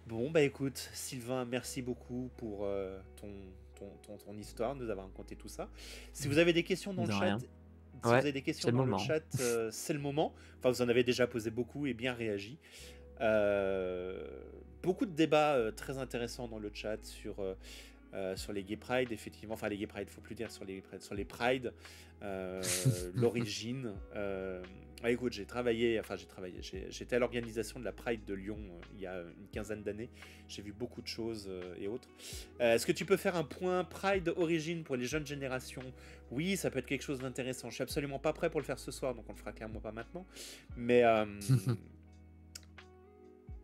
Bon, 0.06 0.30
bah 0.30 0.42
écoute, 0.42 0.88
Sylvain, 0.92 1.44
merci 1.44 1.82
beaucoup 1.82 2.30
pour 2.36 2.64
euh, 2.64 3.00
ton, 3.16 3.28
ton, 3.74 3.88
ton, 4.06 4.16
ton 4.18 4.36
histoire, 4.38 4.74
nous 4.76 4.88
avoir 4.88 5.06
raconté 5.06 5.34
tout 5.34 5.48
ça. 5.48 5.68
Si 6.12 6.28
vous 6.28 6.38
avez 6.38 6.52
des 6.52 6.62
questions 6.62 6.94
dans 6.94 7.02
De 7.02 7.08
le 7.08 7.14
chat, 7.14 7.38
si 7.38 7.46
Ouais, 8.04 8.20
vous 8.20 8.26
avez 8.26 8.32
des 8.32 8.42
questions 8.42 8.68
c'est 8.68 8.72
le 8.72 8.76
dans 8.76 8.84
le 8.84 8.90
moment. 8.90 8.98
chat, 8.98 9.22
euh, 9.40 9.70
c'est 9.72 9.92
le 9.94 9.98
moment. 9.98 10.32
Enfin, 10.58 10.70
vous 10.70 10.82
en 10.82 10.88
avez 10.88 11.02
déjà 11.02 11.26
posé 11.26 11.50
beaucoup 11.50 11.86
et 11.86 11.94
bien 11.94 12.12
réagi. 12.12 12.58
Euh, 13.20 14.24
beaucoup 14.82 15.06
de 15.06 15.12
débats 15.12 15.72
très 15.72 15.98
intéressants 15.98 16.46
dans 16.46 16.58
le 16.58 16.70
chat 16.72 17.04
sur, 17.04 17.36
euh, 18.14 18.36
sur 18.36 18.52
les 18.52 18.62
gay 18.62 18.76
pride, 18.76 19.12
effectivement. 19.12 19.54
Enfin, 19.54 19.68
les 19.68 19.76
gay 19.76 19.86
pride, 19.86 20.08
faut 20.08 20.20
plus 20.20 20.34
dire 20.34 20.50
sur 20.50 20.64
les, 20.64 20.82
sur 21.00 21.14
les 21.14 21.24
pride, 21.24 21.72
euh, 22.22 22.62
l'origine. 23.14 23.92
Euh, 24.14 24.62
ah, 25.02 25.10
écoute, 25.10 25.34
j'ai 25.34 25.44
travaillé, 25.44 26.00
enfin, 26.00 26.16
j'ai 26.16 26.24
travaillé, 26.24 26.60
j'étais 26.62 27.16
à 27.16 27.18
l'organisation 27.18 27.78
de 27.78 27.84
la 27.84 27.92
Pride 27.92 28.24
de 28.24 28.32
Lyon 28.32 28.56
euh, 28.58 28.80
il 28.94 29.00
y 29.02 29.06
a 29.06 29.20
une 29.20 29.48
quinzaine 29.52 29.82
d'années. 29.82 30.08
J'ai 30.48 30.62
vu 30.62 30.72
beaucoup 30.72 31.02
de 31.02 31.06
choses 31.06 31.50
et 31.78 31.86
autres. 31.86 32.08
Est-ce 32.58 32.86
que 32.86 32.92
tu 32.92 33.04
peux 33.04 33.18
faire 33.18 33.36
un 33.36 33.44
point 33.44 33.84
Pride 33.84 34.32
origine 34.36 34.84
pour 34.84 34.96
les 34.96 35.04
jeunes 35.04 35.26
générations? 35.26 35.82
Oui, 36.30 36.56
ça 36.56 36.70
peut 36.70 36.78
être 36.78 36.86
quelque 36.86 37.04
chose 37.04 37.20
d'intéressant. 37.20 37.68
Je 37.68 37.74
suis 37.74 37.82
absolument 37.82 38.18
pas 38.18 38.32
prêt 38.32 38.48
pour 38.48 38.60
le 38.60 38.66
faire 38.66 38.78
ce 38.78 38.90
soir, 38.90 39.14
donc 39.14 39.26
on 39.28 39.32
le 39.32 39.38
fera 39.38 39.52
clairement 39.52 39.80
pas 39.80 39.92
maintenant. 39.92 40.26
Mais 40.76 41.02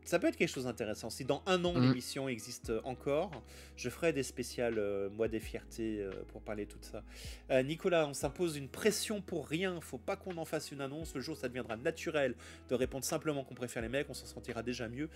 ça 0.05 0.19
peut 0.19 0.27
être 0.27 0.37
quelque 0.37 0.49
chose 0.49 0.65
d'intéressant. 0.65 1.11
Si 1.11 1.25
dans 1.25 1.43
un 1.47 1.65
an 1.65 1.73
Mm. 1.75 1.83
l'émission 1.83 2.29
existe 2.29 2.73
encore, 2.85 3.43
je 3.77 3.89
ferai 3.89 4.13
des 4.13 4.23
spéciales 4.23 4.79
euh, 4.79 5.09
Mois 5.11 5.29
des 5.29 5.41
fiertés 5.41 6.01
euh, 6.01 6.11
pour 6.29 6.43
parler 6.43 6.67
de 6.67 6.71
tout 6.73 6.79
ça. 6.83 7.03
Euh, 7.51 7.63
Nicolas, 7.63 8.07
on 8.07 8.15
s'impose 8.15 8.57
une 8.57 8.69
pression 8.69 9.21
pour 9.21 9.47
rien. 9.47 9.81
Faut 9.81 9.99
pas 9.99 10.17
qu'on 10.17 10.37
en 10.39 10.45
fasse 10.45 10.71
une 10.73 10.81
annonce. 10.81 11.15
Le 11.15 11.21
jour 11.21 11.37
ça 11.37 11.49
deviendra 11.49 11.77
naturel 11.77 12.35
de 12.69 12.75
répondre 12.75 13.05
simplement 13.05 13.45
qu'on 13.45 13.55
préfère 13.55 13.83
les 13.83 13.89
mecs, 13.89 14.09
on 14.11 14.15
s'en 14.15 14.27
sentira 14.27 14.63
déjà 14.63 14.89
mieux. 14.89 15.09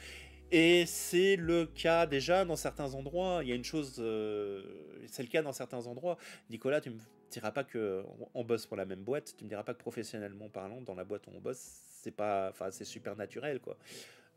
Et 0.52 0.86
c'est 0.86 1.34
le 1.34 1.66
cas 1.66 2.06
déjà 2.06 2.44
dans 2.44 2.54
certains 2.56 2.94
endroits. 2.94 3.40
Il 3.42 3.48
y 3.48 3.52
a 3.52 3.56
une 3.56 3.64
chose, 3.64 3.96
euh, 3.98 4.62
c'est 5.08 5.22
le 5.24 5.28
cas 5.28 5.42
dans 5.42 5.52
certains 5.52 5.86
endroits. 5.88 6.18
Nicolas, 6.50 6.80
tu 6.80 6.90
me 6.90 6.98
diras 7.32 7.50
pas 7.50 7.64
que 7.64 8.04
on 8.32 8.44
bosse 8.44 8.64
pour 8.66 8.76
la 8.76 8.84
même 8.84 9.02
boîte. 9.02 9.34
Tu 9.36 9.42
me 9.44 9.48
diras 9.48 9.64
pas 9.64 9.74
que 9.74 9.80
professionnellement 9.80 10.48
parlant, 10.48 10.80
dans 10.82 10.94
la 10.94 11.02
boîte 11.04 11.26
où 11.26 11.30
on 11.34 11.40
bosse, 11.40 11.82
c'est 12.02 12.12
pas, 12.12 12.50
enfin, 12.50 12.70
c'est 12.70 12.84
super 12.84 13.16
naturel, 13.16 13.58
quoi. 13.58 13.76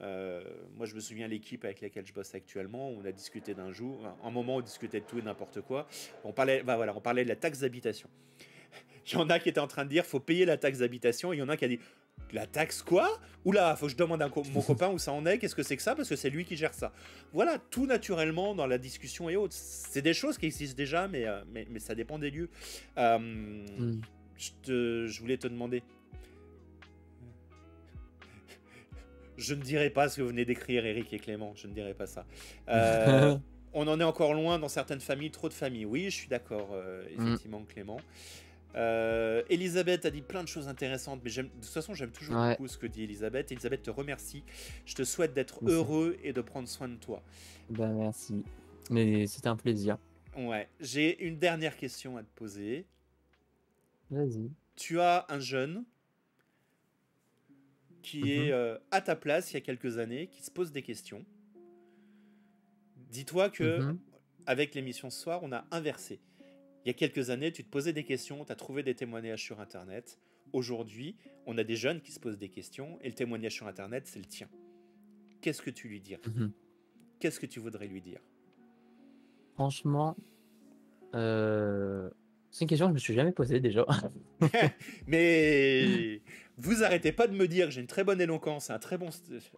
Euh, 0.01 0.43
moi, 0.77 0.85
je 0.85 0.95
me 0.95 0.99
souviens 0.99 1.27
l'équipe 1.27 1.65
avec 1.65 1.81
laquelle 1.81 2.05
je 2.05 2.13
bosse 2.13 2.33
actuellement. 2.33 2.89
On 2.89 3.03
a 3.05 3.11
discuté 3.11 3.53
d'un 3.53 3.71
jour, 3.71 4.07
un 4.23 4.29
moment, 4.31 4.55
on 4.57 4.61
discutait 4.61 5.01
de 5.01 5.05
tout 5.05 5.19
et 5.19 5.21
n'importe 5.21 5.61
quoi. 5.61 5.87
On 6.23 6.31
parlait, 6.31 6.63
bah 6.63 6.75
voilà, 6.77 6.95
on 6.95 7.01
parlait 7.01 7.23
de 7.23 7.29
la 7.29 7.35
taxe 7.35 7.59
d'habitation. 7.59 8.09
Il 9.07 9.13
y 9.13 9.15
en 9.17 9.29
a 9.29 9.39
qui 9.39 9.49
étaient 9.49 9.59
en 9.59 9.67
train 9.67 9.83
de 9.85 9.89
dire, 9.89 10.05
faut 10.05 10.19
payer 10.19 10.45
la 10.45 10.57
taxe 10.57 10.79
d'habitation. 10.79 11.33
Il 11.33 11.37
y 11.39 11.41
en 11.41 11.49
a 11.49 11.57
qui 11.57 11.65
a 11.65 11.67
dit, 11.67 11.79
la 12.31 12.45
taxe 12.45 12.81
quoi? 12.83 13.19
Oula, 13.45 13.75
faut 13.75 13.87
que 13.87 13.91
je 13.91 13.97
demande 13.97 14.21
à 14.21 14.29
co- 14.29 14.43
mon 14.53 14.61
copain 14.61 14.89
où 14.89 14.97
ça 14.99 15.11
en 15.11 15.25
est, 15.25 15.37
qu'est-ce 15.37 15.55
que 15.55 15.63
c'est 15.63 15.75
que 15.77 15.81
ça? 15.81 15.95
Parce 15.95 16.07
que 16.09 16.15
c'est 16.15 16.29
lui 16.29 16.45
qui 16.45 16.55
gère 16.55 16.73
ça. 16.73 16.93
Voilà, 17.33 17.57
tout 17.57 17.85
naturellement 17.85 18.53
dans 18.55 18.67
la 18.67 18.77
discussion 18.77 19.29
et 19.29 19.35
autres. 19.35 19.53
C'est 19.55 20.01
des 20.01 20.13
choses 20.13 20.37
qui 20.37 20.45
existent 20.45 20.77
déjà, 20.77 21.07
mais, 21.07 21.25
euh, 21.25 21.41
mais, 21.51 21.65
mais 21.69 21.79
ça 21.79 21.95
dépend 21.95 22.19
des 22.19 22.29
lieux. 22.31 22.49
Euh, 22.97 23.17
Mm. 23.19 24.01
je, 24.37 24.49
te, 24.63 25.07
je 25.07 25.19
voulais 25.21 25.37
te 25.37 25.47
demander. 25.47 25.81
Je 29.39 29.53
ne 29.55 29.61
dirai 29.61 29.89
pas 29.89 30.09
ce 30.09 30.17
que 30.17 30.21
vous 30.21 30.27
venez 30.29 30.45
d'écrire, 30.45 30.85
Eric 30.85 31.11
et 31.13 31.19
Clément. 31.19 31.53
Je 31.55 31.67
ne 31.67 31.73
dirai 31.73 31.93
pas 31.93 32.05
ça. 32.07 32.25
Euh, 32.69 33.37
on 33.73 33.87
en 33.87 33.99
est 33.99 34.03
encore 34.03 34.33
loin 34.33 34.57
dans 34.59 34.67
certaines 34.67 34.99
familles, 34.99 35.29
trop 35.31 35.47
de 35.47 35.53
familles. 35.53 35.85
Oui, 35.85 36.05
je 36.05 36.15
suis 36.15 36.27
d'accord, 36.27 36.69
euh, 36.73 37.03
effectivement, 37.17 37.63
Clément. 37.63 37.97
Euh, 38.75 39.41
Elisabeth 39.49 40.05
a 40.05 40.11
dit 40.11 40.21
plein 40.21 40.43
de 40.43 40.47
choses 40.47 40.67
intéressantes, 40.67 41.21
mais 41.23 41.29
de 41.31 41.41
toute 41.43 41.65
façon, 41.65 41.93
j'aime 41.93 42.11
toujours 42.11 42.35
Ouais. 42.35 42.51
beaucoup 42.51 42.67
ce 42.67 42.77
que 42.77 42.87
dit 42.87 43.03
Elisabeth. 43.03 43.51
Elisabeth 43.51 43.83
te 43.83 43.89
remercie. 43.91 44.43
Je 44.85 44.95
te 44.95 45.03
souhaite 45.03 45.33
d'être 45.33 45.59
heureux 45.67 46.17
et 46.23 46.33
de 46.33 46.41
prendre 46.41 46.67
soin 46.67 46.87
de 46.87 46.95
toi. 46.95 47.21
Bah, 47.69 47.87
merci. 47.87 48.43
Mais 48.89 49.25
c'était 49.27 49.47
un 49.49 49.55
plaisir. 49.55 49.97
Ouais, 50.37 50.67
j'ai 50.79 51.23
une 51.23 51.37
dernière 51.37 51.77
question 51.77 52.17
à 52.17 52.21
te 52.23 52.29
poser. 52.35 52.85
Vas-y. 54.09 54.51
Tu 54.75 54.99
as 54.99 55.25
un 55.29 55.39
jeune 55.39 55.83
qui 58.01 58.19
Mhm. 58.21 58.27
est 58.27 58.51
euh, 58.51 58.77
à 58.91 59.01
ta 59.01 59.15
place 59.15 59.51
il 59.51 59.55
y 59.55 59.57
a 59.57 59.61
quelques 59.61 59.97
années, 59.97 60.27
qui 60.27 60.41
se 60.43 60.51
pose 60.51 60.71
des 60.71 60.81
questions. 60.81 61.25
Dis-toi 63.11 63.49
que 63.49 63.79
Mhm. 63.81 63.99
avec 64.45 64.75
l'émission 64.75 65.09
ce 65.09 65.19
soir, 65.21 65.41
on 65.43 65.51
a 65.51 65.65
inversé. 65.71 66.19
Il 66.85 66.87
y 66.87 66.91
a 66.91 66.93
quelques 66.93 67.29
années, 67.29 67.51
tu 67.51 67.63
te 67.63 67.69
posais 67.69 67.93
des 67.93 68.03
questions, 68.03 68.45
tu 68.45 68.51
as 68.51 68.55
trouvé 68.55 68.83
des 68.83 68.95
témoignages 68.95 69.43
sur 69.43 69.59
Internet. 69.59 70.17
Aujourd'hui, 70.53 71.15
on 71.45 71.57
a 71.57 71.63
des 71.63 71.75
jeunes 71.75 72.01
qui 72.01 72.11
se 72.11 72.19
posent 72.19 72.37
des 72.37 72.49
questions 72.49 72.97
et 73.01 73.09
le 73.09 73.13
témoignage 73.15 73.53
sur 73.53 73.67
Internet, 73.67 74.07
c'est 74.07 74.19
le 74.19 74.25
tien. 74.25 74.47
Qu'est-ce 75.41 75.61
que 75.61 75.69
tu 75.69 75.87
lui 75.87 75.99
dirais? 76.01 76.21
Mhm. 76.27 76.51
Qu'est-ce 77.19 77.39
que 77.39 77.45
tu 77.45 77.59
voudrais 77.59 77.87
lui 77.87 78.01
dire? 78.01 78.21
Franchement, 79.55 80.15
euh, 81.15 82.09
c'est 82.49 82.61
une 82.63 82.69
question 82.69 82.85
que 82.87 82.91
je 82.91 82.93
me 82.93 82.99
suis 82.99 83.13
jamais 83.13 83.31
posée 83.33 83.59
déjà. 83.59 83.85
Mais 85.07 86.21
vous 86.59 86.83
arrêtez 86.83 87.11
pas 87.11 87.27
de 87.27 87.35
me 87.35 87.47
dire 87.47 87.65
que 87.67 87.71
j'ai 87.71 87.81
une 87.81 87.87
très 87.87 88.03
bonne 88.03 88.19
éloquence, 88.21 88.69
un 88.69 88.79
très 88.79 88.97
bon, 88.97 89.09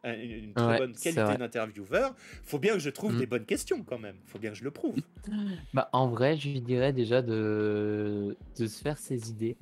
un- 0.04 0.14
une 0.14 0.54
très 0.54 0.66
Ouais, 0.68 0.78
bonne 0.78 0.94
qualité 0.94 1.38
d'intervieweur. 1.38 2.14
Faut 2.44 2.60
bien 2.60 2.74
que 2.74 2.80
je 2.80 2.90
trouve 2.90 3.16
Mm. 3.16 3.20
des 3.20 3.26
bonnes 3.26 3.46
questions 3.46 3.84
quand 3.84 4.00
même. 4.00 4.18
Faut 4.26 4.40
bien 4.40 4.52
que 4.52 4.58
je 4.58 4.64
le 4.64 4.72
prouve. 4.72 4.96
Bah, 5.74 5.90
en 5.94 6.08
vrai, 6.08 6.38
je 6.38 6.50
lui 6.50 6.62
dirais 6.62 6.94
déjà 6.94 7.22
de, 7.22 8.38
de 8.60 8.68
se 8.68 8.82
faire 8.82 8.98
ses 8.98 9.30
idées, 9.30 9.58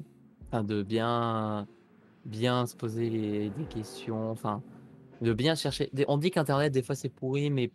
enfin, 0.48 0.64
de 0.64 0.84
bien, 0.84 1.68
bien 2.26 2.66
se 2.66 2.76
poser 2.76 3.10
les- 3.10 3.50
des 3.50 3.66
questions, 3.66 4.32
enfin, 4.32 4.62
de 5.22 5.34
bien 5.34 5.56
chercher. 5.56 5.90
On 6.08 6.18
dit 6.18 6.32
qu'Internet, 6.32 6.72
des 6.74 6.82
fois, 6.84 6.96
c'est 6.96 7.10
pourri, 7.10 7.50
mais 7.50 7.72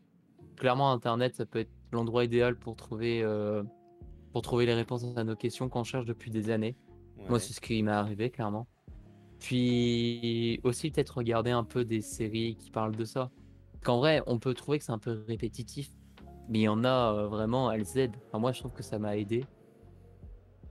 clairement, 0.56 0.92
Internet, 0.92 1.34
ça 1.36 1.46
peut 1.46 1.60
être 1.60 1.70
l'endroit 1.92 2.24
idéal 2.24 2.56
pour 2.56 2.74
trouver, 2.76 3.22
euh, 3.22 3.62
pour 4.32 4.42
trouver 4.42 4.66
les 4.66 4.74
réponses 4.74 5.04
à 5.16 5.24
nos 5.24 5.36
questions 5.36 5.68
qu'on 5.68 5.84
cherche 5.84 6.06
depuis 6.06 6.30
des 6.30 6.50
années. 6.50 6.74
Ouais. 7.18 7.24
Moi, 7.28 7.38
c'est 7.40 7.52
ce 7.52 7.60
qui 7.60 7.82
m'est 7.82 7.90
arrivé, 7.92 8.30
clairement. 8.30 8.66
Puis 9.44 10.58
aussi, 10.64 10.90
peut-être 10.90 11.18
regarder 11.18 11.50
un 11.50 11.64
peu 11.64 11.84
des 11.84 12.00
séries 12.00 12.56
qui 12.56 12.70
parlent 12.70 12.96
de 12.96 13.04
ça. 13.04 13.30
Qu'en 13.82 13.98
vrai, 13.98 14.22
on 14.26 14.38
peut 14.38 14.54
trouver 14.54 14.78
que 14.78 14.86
c'est 14.86 14.92
un 14.92 14.98
peu 14.98 15.22
répétitif, 15.28 15.90
mais 16.48 16.60
il 16.60 16.62
y 16.62 16.68
en 16.68 16.82
a 16.82 17.12
euh, 17.12 17.28
vraiment, 17.28 17.70
elles 17.70 17.98
aident. 17.98 18.16
Moi, 18.32 18.52
je 18.52 18.60
trouve 18.60 18.72
que 18.72 18.82
ça 18.82 18.98
m'a 18.98 19.18
aidé. 19.18 19.44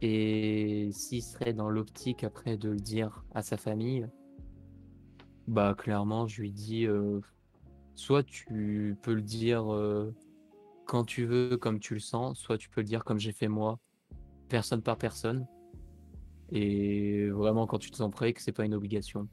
Et 0.01 0.89
s'il 0.91 1.21
serait 1.21 1.53
dans 1.53 1.69
l'optique 1.69 2.24
après 2.24 2.57
de 2.57 2.71
le 2.71 2.80
dire 2.80 3.24
à 3.36 3.43
sa 3.43 3.57
famille, 3.57 4.07
bah 5.47 5.76
clairement, 5.78 6.26
je 6.26 6.41
lui 6.41 6.51
dis, 6.51 6.88
euh, 6.88 7.19
soit 7.93 8.24
tu 8.24 8.97
peux 9.03 9.13
le 9.13 9.21
dire 9.21 9.71
euh, 9.71 10.11
quand 10.88 11.03
tu 11.03 11.26
veux, 11.26 11.57
comme 11.57 11.80
tu 11.80 11.93
le 11.93 11.99
sens, 11.99 12.39
soit 12.39 12.57
tu 12.57 12.71
peux 12.71 12.82
le 12.82 12.88
dire 12.88 13.03
comme 13.03 13.19
j'ai 13.19 13.34
fait 13.34 13.47
moi, 13.47 13.78
personne 14.49 14.82
par 14.82 14.97
personne. 14.97 15.45
Et 16.52 17.30
vraiment, 17.30 17.66
quand 17.66 17.80
tu 17.80 17.91
te 17.91 17.98
sens 17.98 18.12
prêt, 18.12 18.34
que 18.34 18.41
c'est 18.41 18.52
pas 18.52 18.66
une 18.66 18.74
obligation. 18.74 19.28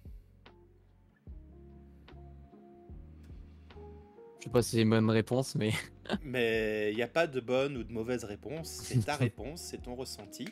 Je 4.39 4.45
sais 4.45 4.51
pas 4.51 4.63
si 4.63 4.71
c'est 4.71 4.83
une 4.83 4.91
bonne 4.91 5.11
réponse, 5.11 5.55
mais 5.55 5.73
Mais 6.25 6.91
il 6.93 6.97
n'y 6.97 7.03
a 7.03 7.09
pas 7.09 7.27
de 7.27 7.41
bonne 7.41 7.77
ou 7.77 7.85
de 7.85 7.93
mauvaise 7.93 8.25
réponse. 8.25 8.69
C'est 8.83 9.05
ta 9.05 9.17
réponse, 9.17 9.61
c'est 9.61 9.83
ton 9.83 9.95
ressenti. 9.95 10.47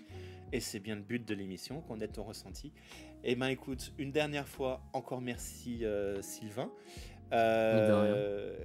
Et 0.52 0.60
c'est 0.60 0.80
bien 0.80 0.96
le 0.96 1.02
but 1.02 1.26
de 1.26 1.34
l'émission, 1.34 1.82
qu'on 1.82 2.00
ait 2.00 2.08
ton 2.08 2.22
ressenti. 2.22 2.72
Et 3.22 3.34
ben 3.34 3.48
écoute, 3.48 3.92
une 3.98 4.12
dernière 4.12 4.48
fois, 4.48 4.80
encore 4.94 5.20
merci 5.20 5.84
euh, 5.84 6.22
Sylvain. 6.22 6.70
Euh, 7.32 8.56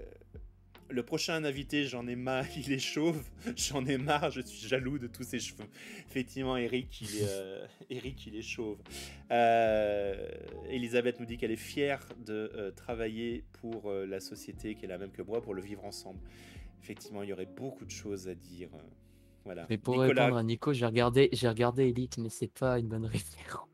le 0.94 1.04
prochain 1.04 1.44
invité, 1.44 1.86
j'en 1.86 2.08
ai 2.08 2.16
marre, 2.16 2.46
il 2.58 2.72
est 2.72 2.80
chauve, 2.80 3.22
j'en 3.56 3.86
ai 3.86 3.98
marre, 3.98 4.30
je 4.32 4.41
suis 4.41 4.68
jaloux 4.68 5.00
de 5.00 5.08
tous 5.08 5.24
ses 5.24 5.39
cheveux. 5.39 5.66
Effectivement, 6.10 6.56
Eric, 6.56 7.02
il 7.02 7.18
est, 7.18 7.28
euh, 7.28 7.66
Eric, 7.89 8.28
il 8.28 8.36
est 8.36 8.44
chauve. 8.44 8.78
Euh, 9.32 10.30
Elisabeth 10.70 11.20
nous 11.20 11.26
dit 11.26 11.38
qu'elle 11.38 11.52
est 11.52 11.56
fière 11.56 12.06
de 12.26 12.52
euh, 12.56 12.72
travailler 12.72 13.44
pour 13.54 13.89
euh, 13.89 14.06
la 14.06 14.20
société 14.20 14.76
qui 14.76 14.86
est 14.86 14.88
la 14.88 14.98
même 14.98 15.12
que 15.12 15.24
moi, 15.24 15.41
pour 15.41 15.56
le 15.56 15.62
vivre 15.62 15.84
ensemble. 15.84 16.20
Effectivement, 16.82 17.24
il 17.24 17.30
y 17.30 17.34
aurait 17.34 17.48
beaucoup 17.48 17.86
de 17.86 17.91
choses 17.91 18.28
à 18.28 18.36
dire. 18.36 18.70
Voilà. 19.46 19.66
Mais 19.70 19.78
pour 19.78 19.96
Nicolas, 19.96 20.26
répondre 20.26 20.38
à 20.38 20.44
Nico, 20.44 20.74
j'ai 20.74 20.86
regardé, 20.86 21.30
j'ai 21.34 21.50
regardé 21.50 21.89
Elite, 21.89 22.18
mais 22.18 22.30
c'est 22.30 22.52
pas 22.54 22.78
une 22.80 22.88
bonne 22.88 23.06
référence. 23.06 23.68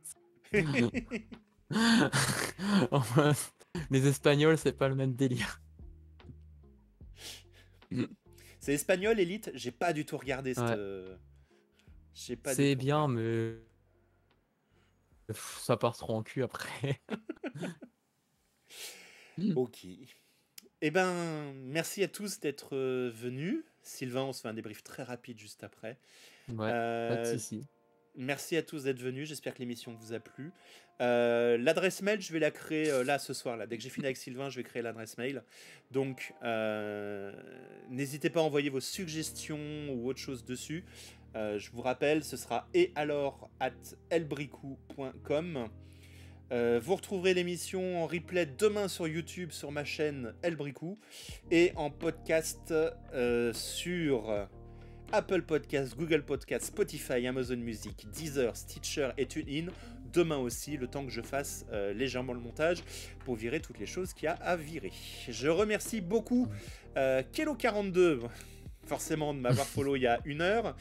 Les 3.91 4.07
Espagnols, 4.07 4.57
c'est 4.57 4.78
pas 4.78 4.88
le 4.88 4.95
même 4.95 5.13
délire. 5.13 5.61
c'est 8.59 8.73
espagnol, 8.73 9.19
Elite. 9.19 9.51
J'ai 9.53 9.71
pas 9.71 9.93
du 9.93 10.05
tout 10.05 10.17
regardé 10.17 10.53
cette. 10.53 10.63
Ouais. 10.63 10.75
euh, 10.77 11.15
J'ai 12.13 12.35
pas 12.35 12.51
du 12.51 12.55
C'est 12.57 12.75
bien, 12.75 13.07
mais 13.07 13.55
Pff, 15.27 15.59
ça 15.61 15.77
part 15.77 15.95
trop 15.95 16.15
en 16.15 16.23
cul 16.23 16.43
après. 16.43 17.01
Ok. 19.55 19.85
Eh 20.81 20.91
ben, 20.91 21.53
merci 21.53 22.03
à 22.03 22.07
tous 22.09 22.39
d'être 22.39 22.75
venus. 22.75 23.63
Sylvain, 23.81 24.23
on 24.23 24.33
se 24.33 24.41
fait 24.41 24.49
un 24.49 24.53
débrief 24.53 24.83
très 24.83 25.03
rapide 25.03 25.39
juste 25.39 25.63
après. 25.63 25.97
Ouais, 26.49 26.69
pas 26.69 27.15
de 27.17 27.37
soucis. 27.37 27.65
Merci 28.15 28.57
à 28.57 28.63
tous 28.63 28.83
d'être 28.83 28.99
venus. 28.99 29.29
J'espère 29.29 29.53
que 29.53 29.59
l'émission 29.59 29.93
vous 29.93 30.13
a 30.13 30.19
plu. 30.19 30.51
Euh, 31.01 31.57
l'adresse 31.57 32.01
mail, 32.01 32.21
je 32.21 32.33
vais 32.33 32.39
la 32.39 32.51
créer 32.51 32.89
euh, 32.89 33.03
là 33.03 33.19
ce 33.19 33.33
soir. 33.33 33.55
Là. 33.55 33.67
Dès 33.67 33.77
que 33.77 33.83
j'ai 33.83 33.89
fini 33.89 34.05
avec 34.05 34.17
Sylvain, 34.17 34.49
je 34.49 34.57
vais 34.57 34.63
créer 34.63 34.81
l'adresse 34.81 35.17
mail. 35.17 35.43
Donc, 35.91 36.33
euh, 36.43 37.31
n'hésitez 37.89 38.29
pas 38.29 38.41
à 38.41 38.43
envoyer 38.43 38.69
vos 38.69 38.81
suggestions 38.81 39.89
ou 39.91 40.09
autre 40.09 40.19
chose 40.19 40.43
dessus. 40.43 40.83
je 41.35 41.71
vous 41.71 41.81
rappelle, 41.81 42.23
ce 42.23 42.37
sera 42.37 42.67
et 42.73 42.91
alors 42.95 43.49
at 43.59 43.71
elbricou.com. 44.09 45.69
vous 46.51 46.95
retrouverez 46.95 47.33
l'émission 47.33 48.03
en 48.03 48.07
replay 48.07 48.45
demain 48.45 48.87
sur 48.87 49.07
YouTube 49.07 49.51
sur 49.51 49.71
ma 49.71 49.85
chaîne 49.85 50.33
Elbricou 50.43 50.99
et 51.49 51.71
en 51.75 51.91
podcast 51.91 52.73
sur 53.53 54.47
Apple 55.11 55.41
Podcasts, 55.43 55.95
Google 55.95 56.23
Podcasts, 56.23 56.67
Spotify, 56.67 57.25
Amazon 57.25 57.57
Music, 57.57 58.07
Deezer, 58.11 58.55
Stitcher 58.55 59.09
et 59.17 59.25
TuneIn. 59.25 59.71
Demain 60.14 60.38
aussi, 60.38 60.78
le 60.78 60.88
temps 60.88 61.05
que 61.05 61.12
je 61.12 61.22
fasse 61.22 61.66
euh, 61.72 61.93
légèrement 61.93 62.34
le 62.34 62.39
montage 62.39 62.84
pour 63.26 63.36
virer 63.36 63.60
toutes 63.60 63.80
les 63.80 63.86
choses 63.86 64.14
qu'il 64.14 64.26
y 64.26 64.28
a 64.28 64.34
à 64.34 64.55
virer. 64.55 64.91
Je 65.28 65.47
remercie 65.49 66.01
beaucoup 66.01 66.47
euh, 66.97 67.22
Kelo42 67.34 68.22
forcément 68.86 69.36
de 69.36 69.39
m'avoir 69.39 69.68
follow 69.68 69.95
il 69.95 70.01
y 70.01 70.07
a 70.07 70.20
une 70.26 70.41
heure. 70.41 70.76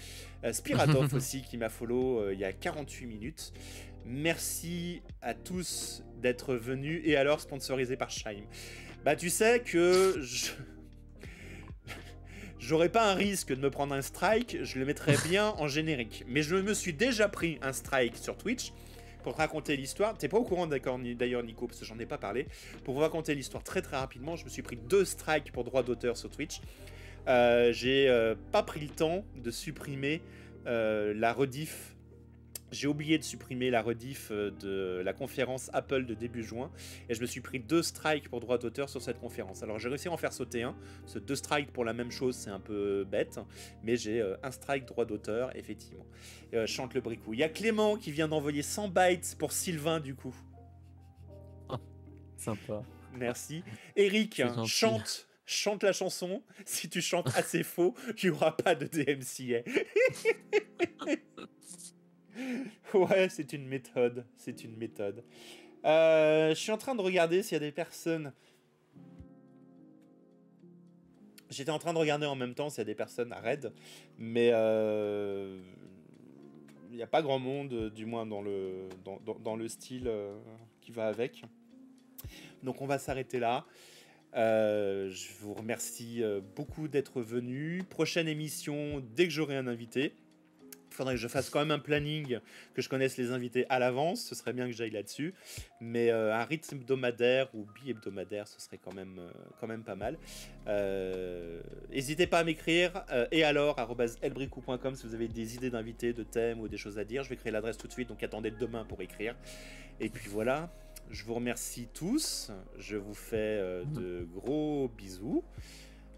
Euh, 0.44 0.52
Spiratov 0.52 1.12
aussi 1.14 1.42
qui 1.42 1.58
m'a 1.58 1.68
follow 1.68 2.30
il 2.30 2.38
y 2.38 2.44
a 2.44 2.52
48 2.52 3.06
minutes. 3.06 3.52
Merci 4.06 5.02
à 5.20 5.34
tous 5.34 6.02
d'être 6.22 6.54
venus 6.54 7.02
et 7.04 7.16
alors 7.16 7.40
sponsorisé 7.40 7.96
par 7.96 8.10
Shime. 8.10 8.46
Bah 9.04 9.14
tu 9.14 9.28
sais 9.28 9.60
que 9.60 10.18
je 10.22 10.52
j'aurais 12.58 12.88
pas 12.88 13.10
un 13.10 13.14
risque 13.14 13.52
de 13.54 13.60
me 13.60 13.70
prendre 13.70 13.94
un 13.94 14.00
strike, 14.02 14.58
je 14.62 14.78
le 14.78 14.86
mettrais 14.86 15.16
bien 15.28 15.48
en 15.58 15.68
générique. 15.68 16.24
Mais 16.26 16.42
je 16.42 16.56
me 16.56 16.72
suis 16.72 16.94
déjà 16.94 17.28
pris 17.28 17.58
un 17.60 17.74
strike 17.74 18.16
sur 18.16 18.38
Twitch 18.38 18.72
raconter 19.36 19.76
l'histoire. 19.76 20.16
T'es 20.16 20.28
pas 20.28 20.38
au 20.38 20.44
courant 20.44 20.66
d'ailleurs 20.66 20.98
Nico, 20.98 21.66
parce 21.66 21.80
que 21.80 21.84
j'en 21.84 21.98
ai 21.98 22.06
pas 22.06 22.18
parlé. 22.18 22.46
Pour 22.84 22.94
vous 22.94 23.00
raconter 23.00 23.34
l'histoire 23.34 23.62
très 23.62 23.82
très 23.82 23.96
rapidement, 23.96 24.36
je 24.36 24.44
me 24.44 24.50
suis 24.50 24.62
pris 24.62 24.76
deux 24.76 25.04
strikes 25.04 25.52
pour 25.52 25.64
droit 25.64 25.82
d'auteur 25.82 26.16
sur 26.16 26.30
Twitch. 26.30 26.60
Euh, 27.28 27.72
j'ai 27.72 28.08
euh, 28.08 28.34
pas 28.52 28.62
pris 28.62 28.80
le 28.80 28.88
temps 28.88 29.24
de 29.36 29.50
supprimer 29.50 30.22
euh, 30.66 31.12
la 31.14 31.32
rediff 31.32 31.94
j'ai 32.70 32.86
oublié 32.86 33.18
de 33.18 33.24
supprimer 33.24 33.70
la 33.70 33.82
rediff 33.82 34.28
euh, 34.30 34.50
de 34.50 35.02
la 35.04 35.12
conférence 35.12 35.70
Apple 35.72 36.06
de 36.06 36.14
début 36.14 36.42
juin 36.42 36.70
et 37.08 37.14
je 37.14 37.20
me 37.20 37.26
suis 37.26 37.40
pris 37.40 37.60
deux 37.60 37.82
strikes 37.82 38.28
pour 38.28 38.40
droit 38.40 38.58
d'auteur 38.58 38.88
sur 38.88 39.02
cette 39.02 39.18
conférence. 39.18 39.62
Alors 39.62 39.78
j'ai 39.78 39.88
réussi 39.88 40.08
à 40.08 40.12
en 40.12 40.16
faire 40.16 40.32
sauter 40.32 40.62
un. 40.62 40.76
Ce 41.06 41.18
deux 41.18 41.36
strikes 41.36 41.72
pour 41.72 41.84
la 41.84 41.92
même 41.92 42.10
chose, 42.10 42.36
c'est 42.36 42.50
un 42.50 42.60
peu 42.60 43.04
bête, 43.04 43.40
mais 43.82 43.96
j'ai 43.96 44.20
euh, 44.20 44.36
un 44.42 44.50
strike 44.50 44.86
droit 44.86 45.04
d'auteur, 45.04 45.54
effectivement. 45.56 46.06
Euh, 46.54 46.66
chante 46.66 46.94
le 46.94 47.00
bricou. 47.00 47.34
Il 47.34 47.40
y 47.40 47.44
a 47.44 47.48
Clément 47.48 47.96
qui 47.96 48.12
vient 48.12 48.28
d'envoyer 48.28 48.62
100 48.62 48.88
bytes 48.88 49.36
pour 49.38 49.52
Sylvain, 49.52 50.00
du 50.00 50.14
coup. 50.14 50.34
sympa. 52.36 52.82
Merci. 53.14 53.62
Eric, 53.96 54.42
chante 54.66 55.28
chante 55.48 55.82
la 55.82 55.92
chanson. 55.92 56.42
Si 56.64 56.88
tu 56.88 57.00
chantes 57.00 57.34
assez 57.34 57.64
faux, 57.64 57.94
il 58.22 58.30
n'y 58.30 58.36
aura 58.36 58.56
pas 58.56 58.74
de 58.74 58.86
DMCA. 58.86 59.64
ouais, 62.94 63.28
c'est 63.28 63.52
une 63.52 63.66
méthode. 63.66 64.24
C'est 64.36 64.64
une 64.64 64.76
méthode. 64.76 65.24
Euh, 65.84 66.50
je 66.50 66.54
suis 66.54 66.72
en 66.72 66.78
train 66.78 66.94
de 66.94 67.00
regarder 67.00 67.42
s'il 67.42 67.54
y 67.54 67.56
a 67.56 67.60
des 67.60 67.72
personnes. 67.72 68.32
J'étais 71.50 71.70
en 71.70 71.78
train 71.78 71.94
de 71.94 71.98
regarder 71.98 72.26
en 72.26 72.36
même 72.36 72.54
temps 72.54 72.68
s'il 72.68 72.78
y 72.78 72.82
a 72.82 72.84
des 72.84 72.94
personnes 72.94 73.32
à 73.32 73.40
raid, 73.40 73.72
mais 74.18 74.50
euh, 74.52 75.58
il 76.90 76.96
n'y 76.96 77.02
a 77.02 77.06
pas 77.06 77.22
grand 77.22 77.38
monde, 77.38 77.90
du 77.90 78.04
moins 78.04 78.26
dans 78.26 78.42
le, 78.42 78.88
dans, 79.42 79.56
le 79.56 79.66
style 79.66 80.08
euh, 80.08 80.36
qui 80.82 80.92
va 80.92 81.06
avec. 81.06 81.42
Donc 82.62 82.82
on 82.82 82.86
va 82.86 82.98
s'arrêter 82.98 83.38
là. 83.38 83.64
je 84.34 85.28
vous 85.40 85.54
remercie 85.54 86.22
beaucoup 86.54 86.86
d'être 86.86 87.22
venu. 87.22 87.82
Prochaine 87.88 88.28
émission 88.28 89.02
dès 89.14 89.24
que 89.24 89.32
j'aurai 89.32 89.56
un 89.56 89.68
invité 89.68 90.12
faudrait 90.98 91.14
que 91.14 91.20
je 91.20 91.28
fasse 91.28 91.48
quand 91.48 91.60
même 91.60 91.70
un 91.70 91.78
planning, 91.78 92.40
que 92.74 92.82
je 92.82 92.88
connaisse 92.88 93.16
les 93.16 93.30
invités 93.30 93.64
à 93.68 93.78
l'avance. 93.78 94.20
Ce 94.20 94.34
serait 94.34 94.52
bien 94.52 94.66
que 94.66 94.72
j'aille 94.72 94.90
là-dessus. 94.90 95.32
Mais 95.80 96.10
euh, 96.10 96.34
un 96.34 96.44
rythme 96.44 96.76
hebdomadaire 96.76 97.48
ou 97.54 97.66
bi-hebdomadaire, 97.74 98.46
ce 98.48 98.60
serait 98.60 98.78
quand 98.78 98.92
même, 98.92 99.18
euh, 99.18 99.30
quand 99.60 99.68
même 99.68 99.84
pas 99.84 99.94
mal. 99.94 100.18
Euh, 100.66 101.62
n'hésitez 101.90 102.26
pas 102.26 102.40
à 102.40 102.44
m'écrire. 102.44 103.04
et 103.30 103.44
alors, 103.44 103.76
elbricou.com 104.22 104.94
si 104.94 105.06
vous 105.06 105.14
avez 105.14 105.28
des 105.28 105.54
idées 105.54 105.70
d'invités, 105.70 106.12
de 106.12 106.24
thèmes 106.24 106.60
ou 106.60 106.68
des 106.68 106.76
choses 106.76 106.98
à 106.98 107.04
dire. 107.04 107.22
Je 107.22 107.30
vais 107.30 107.36
créer 107.36 107.52
l'adresse 107.52 107.78
tout 107.78 107.86
de 107.86 107.92
suite, 107.92 108.08
donc 108.08 108.22
attendez 108.22 108.50
demain 108.50 108.84
pour 108.84 109.00
écrire. 109.00 109.34
Et 110.00 110.08
puis 110.08 110.28
voilà. 110.28 110.70
Je 111.10 111.24
vous 111.24 111.34
remercie 111.34 111.88
tous. 111.94 112.50
Je 112.76 112.96
vous 112.96 113.14
fais 113.14 113.62
de 113.94 114.28
gros 114.34 114.88
bisous. 114.88 115.42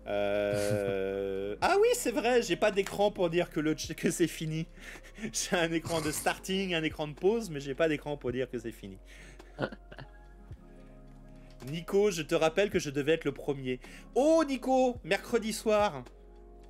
Euh... 0.07 1.57
ah 1.61 1.77
oui, 1.81 1.89
c'est 1.95 2.11
vrai, 2.11 2.43
j'ai 2.43 2.57
pas 2.57 2.71
d'écran 2.71 3.11
pour 3.11 3.31
dire 3.31 3.51
que, 3.51 3.61
le... 3.61 3.75
que 3.75 4.11
c'est 4.11 4.27
fini. 4.27 4.67
j'ai 5.33 5.57
un 5.57 5.71
écran 5.73 6.01
de 6.01 6.11
starting, 6.11 6.75
un 6.75 6.83
écran 6.83 7.09
de 7.09 7.15
pause, 7.15 7.51
mais 7.51 7.61
j'ai 7.61 7.75
pas 7.75 7.89
d'écran 7.89 8.17
pour 8.17 8.33
dire 8.33 8.51
que 8.51 8.59
c'est 8.59 8.73
fini. 8.73 8.99
Nico, 11.67 12.11
je 12.11 12.23
te 12.23 12.35
rappelle 12.35 12.71
que 12.71 12.79
je 12.79 12.91
devais 12.91 13.13
être 13.13 13.25
le 13.25 13.33
premier. 13.33 13.81
Oh 14.15 14.43
Nico, 14.47 14.97
mercredi 15.05 15.53
soir. 15.53 16.05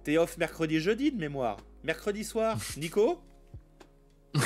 T'es 0.03 0.19
off 0.19 0.37
mercredi 0.39 0.81
jeudi 0.81 1.13
de 1.13 1.19
mémoire. 1.19 1.59
Mercredi 1.85 2.25
soir, 2.25 2.59
Nico 2.77 3.23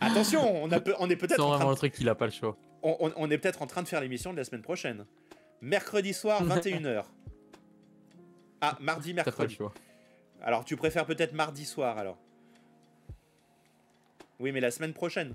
Attention, 0.00 0.64
on, 0.64 0.72
a 0.72 0.80
on 0.98 1.08
est 1.08 1.16
peut-être. 1.16 1.36
C'est 1.36 1.42
vraiment 1.42 1.70
le 1.70 1.76
truc 1.76 1.92
qu'il 1.92 2.08
a 2.08 2.14
pas 2.14 2.26
le 2.26 2.32
choix. 2.32 2.56
On, 2.82 3.12
on 3.16 3.30
est 3.30 3.38
peut-être 3.38 3.62
en 3.62 3.66
train 3.66 3.82
de 3.82 3.88
faire 3.88 4.00
l'émission 4.00 4.32
de 4.32 4.38
la 4.38 4.44
semaine 4.44 4.62
prochaine. 4.62 5.06
Mercredi 5.60 6.12
soir, 6.12 6.44
21h. 6.44 7.04
Ah, 8.66 8.78
mardi, 8.80 9.12
mercredi. 9.12 9.58
Alors, 10.40 10.64
tu 10.64 10.74
préfères 10.74 11.04
peut-être 11.04 11.34
mardi 11.34 11.66
soir, 11.66 11.98
alors 11.98 12.16
Oui, 14.40 14.52
mais 14.52 14.60
la 14.60 14.70
semaine 14.70 14.94
prochaine. 14.94 15.34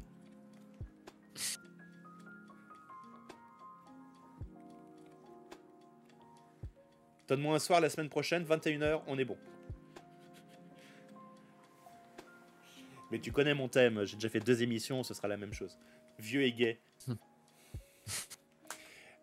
Donne-moi 7.27 7.55
un 7.55 7.59
soir 7.59 7.80
la 7.80 7.91
semaine 7.91 8.09
prochaine, 8.09 8.43
21h, 8.43 9.03
on 9.05 9.19
est 9.19 9.25
bon. 9.25 9.38
Mais 13.11 13.19
tu 13.19 13.32
connais 13.32 13.53
mon 13.53 13.67
thème, 13.67 14.05
j'ai 14.05 14.15
déjà 14.15 14.30
fait 14.30 14.39
deux 14.39 14.63
émissions, 14.63 15.03
ce 15.03 15.13
sera 15.13 15.27
la 15.27 15.38
même 15.38 15.53
chose. 15.53 15.77
Vieux 16.17 16.41
et 16.41 16.51
gay. 16.51 16.80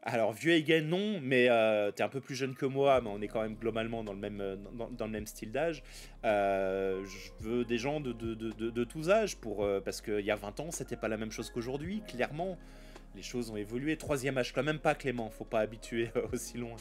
Alors, 0.08 0.32
vieux 0.32 0.52
et 0.52 0.62
gay, 0.62 0.82
non, 0.82 1.18
mais 1.20 1.48
euh, 1.50 1.90
t'es 1.90 2.04
un 2.04 2.08
peu 2.08 2.20
plus 2.20 2.36
jeune 2.36 2.54
que 2.54 2.64
moi, 2.64 3.00
mais 3.00 3.10
on 3.12 3.20
est 3.20 3.26
quand 3.26 3.42
même 3.42 3.56
globalement 3.56 4.04
dans 4.04 4.12
le 4.12 4.20
même, 4.20 4.40
euh, 4.40 5.26
style 5.26 5.50
d'âge. 5.50 5.82
Euh, 6.24 7.04
je 7.04 7.44
veux 7.44 7.64
des 7.64 7.76
gens 7.76 7.98
de 7.98 8.84
tous 8.84 9.10
âges, 9.10 9.36
pour, 9.36 9.68
parce 9.84 10.00
qu'il 10.00 10.20
y 10.20 10.30
a 10.30 10.36
20 10.36 10.60
ans, 10.60 10.70
c'était 10.70 10.94
pas 10.94 11.08
la 11.08 11.16
même 11.16 11.32
chose 11.32 11.50
qu'aujourd'hui, 11.50 12.02
clairement 12.06 12.56
les 13.16 13.22
choses 13.22 13.50
ont 13.50 13.56
évolué. 13.56 13.96
Troisième 13.96 14.36
âge, 14.38 14.52
quand 14.52 14.62
même 14.62 14.78
pas 14.78 14.94
Clément, 14.94 15.30
faut 15.30 15.44
pas 15.44 15.60
habituer 15.60 16.10
aussi 16.32 16.58
loin. 16.58 16.76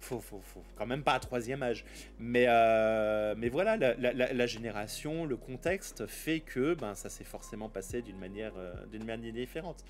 Faut, 0.00 0.20
faut, 0.20 0.40
faut 0.40 0.62
quand 0.76 0.86
même 0.86 1.02
pas 1.02 1.14
à 1.14 1.20
troisième 1.20 1.62
âge. 1.62 1.84
Mais, 2.18 2.44
euh, 2.48 3.34
mais 3.36 3.48
voilà, 3.48 3.76
la, 3.76 4.46
génération, 4.46 5.24
le 5.24 5.36
contexte 5.36 6.06
fait 6.06 6.40
que 6.40 6.74
ben, 6.74 6.94
ça 6.94 7.08
s'est 7.08 7.24
forcément 7.24 7.68
passé 7.68 8.02
d'une 8.02 8.18
manière, 8.18 8.52
euh, 8.58 9.04
manière 9.04 9.32
différente. 9.32 9.84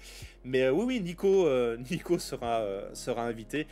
Mais 0.44 0.62
euh, 0.62 0.72
oui, 0.72 0.84
oui, 0.86 1.00
Nico, 1.00 1.48
Nico 1.90 2.18
sera, 2.18 2.64
sera 2.94 3.22
invité. 3.22 3.66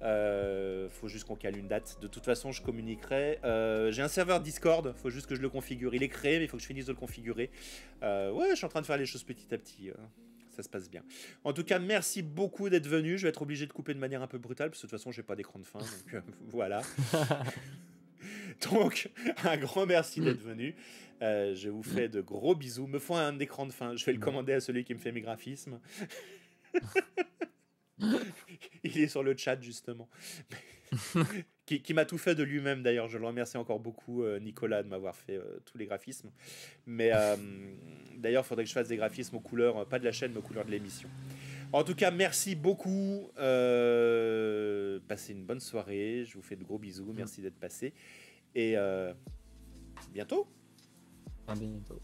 faut 0.00 1.08
juste 1.08 1.24
qu'on 1.26 1.36
cale 1.36 1.56
une 1.56 1.68
date. 1.68 1.98
De 2.00 2.06
toute 2.06 2.24
façon, 2.24 2.52
je 2.52 2.62
communiquerai. 2.62 3.40
J'ai 3.90 4.02
un 4.02 4.08
serveur 4.08 4.40
Discord, 4.40 4.94
faut 4.96 5.10
juste 5.10 5.26
que 5.26 5.34
je 5.34 5.42
le 5.42 5.48
configure. 5.48 5.94
Il 5.94 6.04
est 6.04 6.08
créé, 6.08 6.38
mais 6.38 6.44
il 6.44 6.48
faut 6.48 6.56
que 6.56 6.62
je 6.62 6.68
finisse 6.68 6.86
de 6.86 6.92
le 6.92 6.98
configurer. 6.98 7.50
ouais, 8.02 8.50
je 8.50 8.54
suis 8.54 8.66
en 8.66 8.70
train 8.70 8.80
de 8.80 8.86
faire 8.86 8.98
les 8.98 9.06
choses 9.06 9.24
petit 9.24 9.52
à 9.52 9.58
petit 9.58 9.90
ça 10.54 10.62
se 10.62 10.68
passe 10.68 10.88
bien. 10.90 11.02
En 11.42 11.52
tout 11.52 11.64
cas, 11.64 11.78
merci 11.78 12.22
beaucoup 12.22 12.68
d'être 12.68 12.86
venu. 12.86 13.18
Je 13.18 13.24
vais 13.24 13.28
être 13.30 13.42
obligé 13.42 13.66
de 13.66 13.72
couper 13.72 13.94
de 13.94 13.98
manière 13.98 14.22
un 14.22 14.26
peu 14.26 14.38
brutale, 14.38 14.70
parce 14.70 14.80
que 14.80 14.86
de 14.86 14.90
toute 14.90 14.98
façon, 14.98 15.12
j'ai 15.12 15.22
pas 15.22 15.36
d'écran 15.36 15.58
de 15.58 15.64
fin. 15.64 15.78
Donc 15.78 16.14
euh, 16.14 16.20
voilà. 16.48 16.82
donc, 18.70 19.10
un 19.44 19.56
grand 19.56 19.86
merci 19.86 20.20
d'être 20.20 20.42
venu. 20.42 20.74
Euh, 21.22 21.54
je 21.54 21.68
vous 21.68 21.82
fais 21.82 22.08
de 22.08 22.20
gros 22.20 22.54
bisous. 22.54 22.86
Me 22.86 22.98
font 22.98 23.16
un 23.16 23.38
écran 23.38 23.66
de 23.66 23.72
fin. 23.72 23.96
Je 23.96 24.04
vais 24.04 24.12
le 24.12 24.18
commander 24.20 24.52
à 24.52 24.60
celui 24.60 24.84
qui 24.84 24.94
me 24.94 24.98
fait 24.98 25.12
mes 25.12 25.20
graphismes. 25.20 25.80
Il 28.84 28.98
est 28.98 29.08
sur 29.08 29.22
le 29.22 29.36
chat, 29.36 29.60
justement 29.60 30.08
qui, 31.66 31.94
m'a 31.94 32.04
tout 32.04 32.18
fait 32.18 32.34
de 32.34 32.42
lui-même 32.42 32.82
d'ailleurs. 32.82 33.08
Je 33.08 33.18
le 33.18 33.26
remercie 33.26 33.56
encore 33.56 33.80
beaucoup, 33.80 34.22
euh, 34.22 34.38
Nicolas, 34.38 34.82
de 34.82 34.88
m'avoir 34.88 35.16
fait 35.16 35.36
euh, 35.36 35.60
tous 35.64 35.78
les 35.78 35.86
graphismes. 35.86 36.30
Mais 36.86 37.10
euh, 37.14 37.36
d'ailleurs, 38.16 38.44
il 38.44 38.46
faudrait 38.46 38.64
que 38.64 38.68
je 38.68 38.74
fasse 38.74 38.88
des 38.88 38.96
graphismes 38.96 39.36
aux 39.36 39.40
couleurs, 39.40 39.86
pas 39.86 39.98
de 39.98 40.04
la 40.04 40.12
chaîne, 40.12 40.32
mais 40.32 40.38
aux 40.38 40.42
couleurs 40.42 40.64
de 40.64 40.70
l'émission. 40.70 41.08
En 41.72 41.82
tout 41.82 41.94
cas, 41.94 42.10
merci 42.10 42.54
beaucoup. 42.54 43.30
passez 43.36 45.32
une 45.32 45.44
bonne 45.44 45.60
soirée. 45.60 46.24
Je 46.26 46.34
vous 46.34 46.42
fais 46.42 46.56
de 46.56 46.64
gros 46.64 46.78
bisous. 46.78 47.12
Merci 47.14 47.40
d'être 47.40 47.58
passé. 47.58 47.92
Et 48.54 48.76
bientôt. 50.12 50.46
À 51.48 51.54
bientôt. 51.54 52.00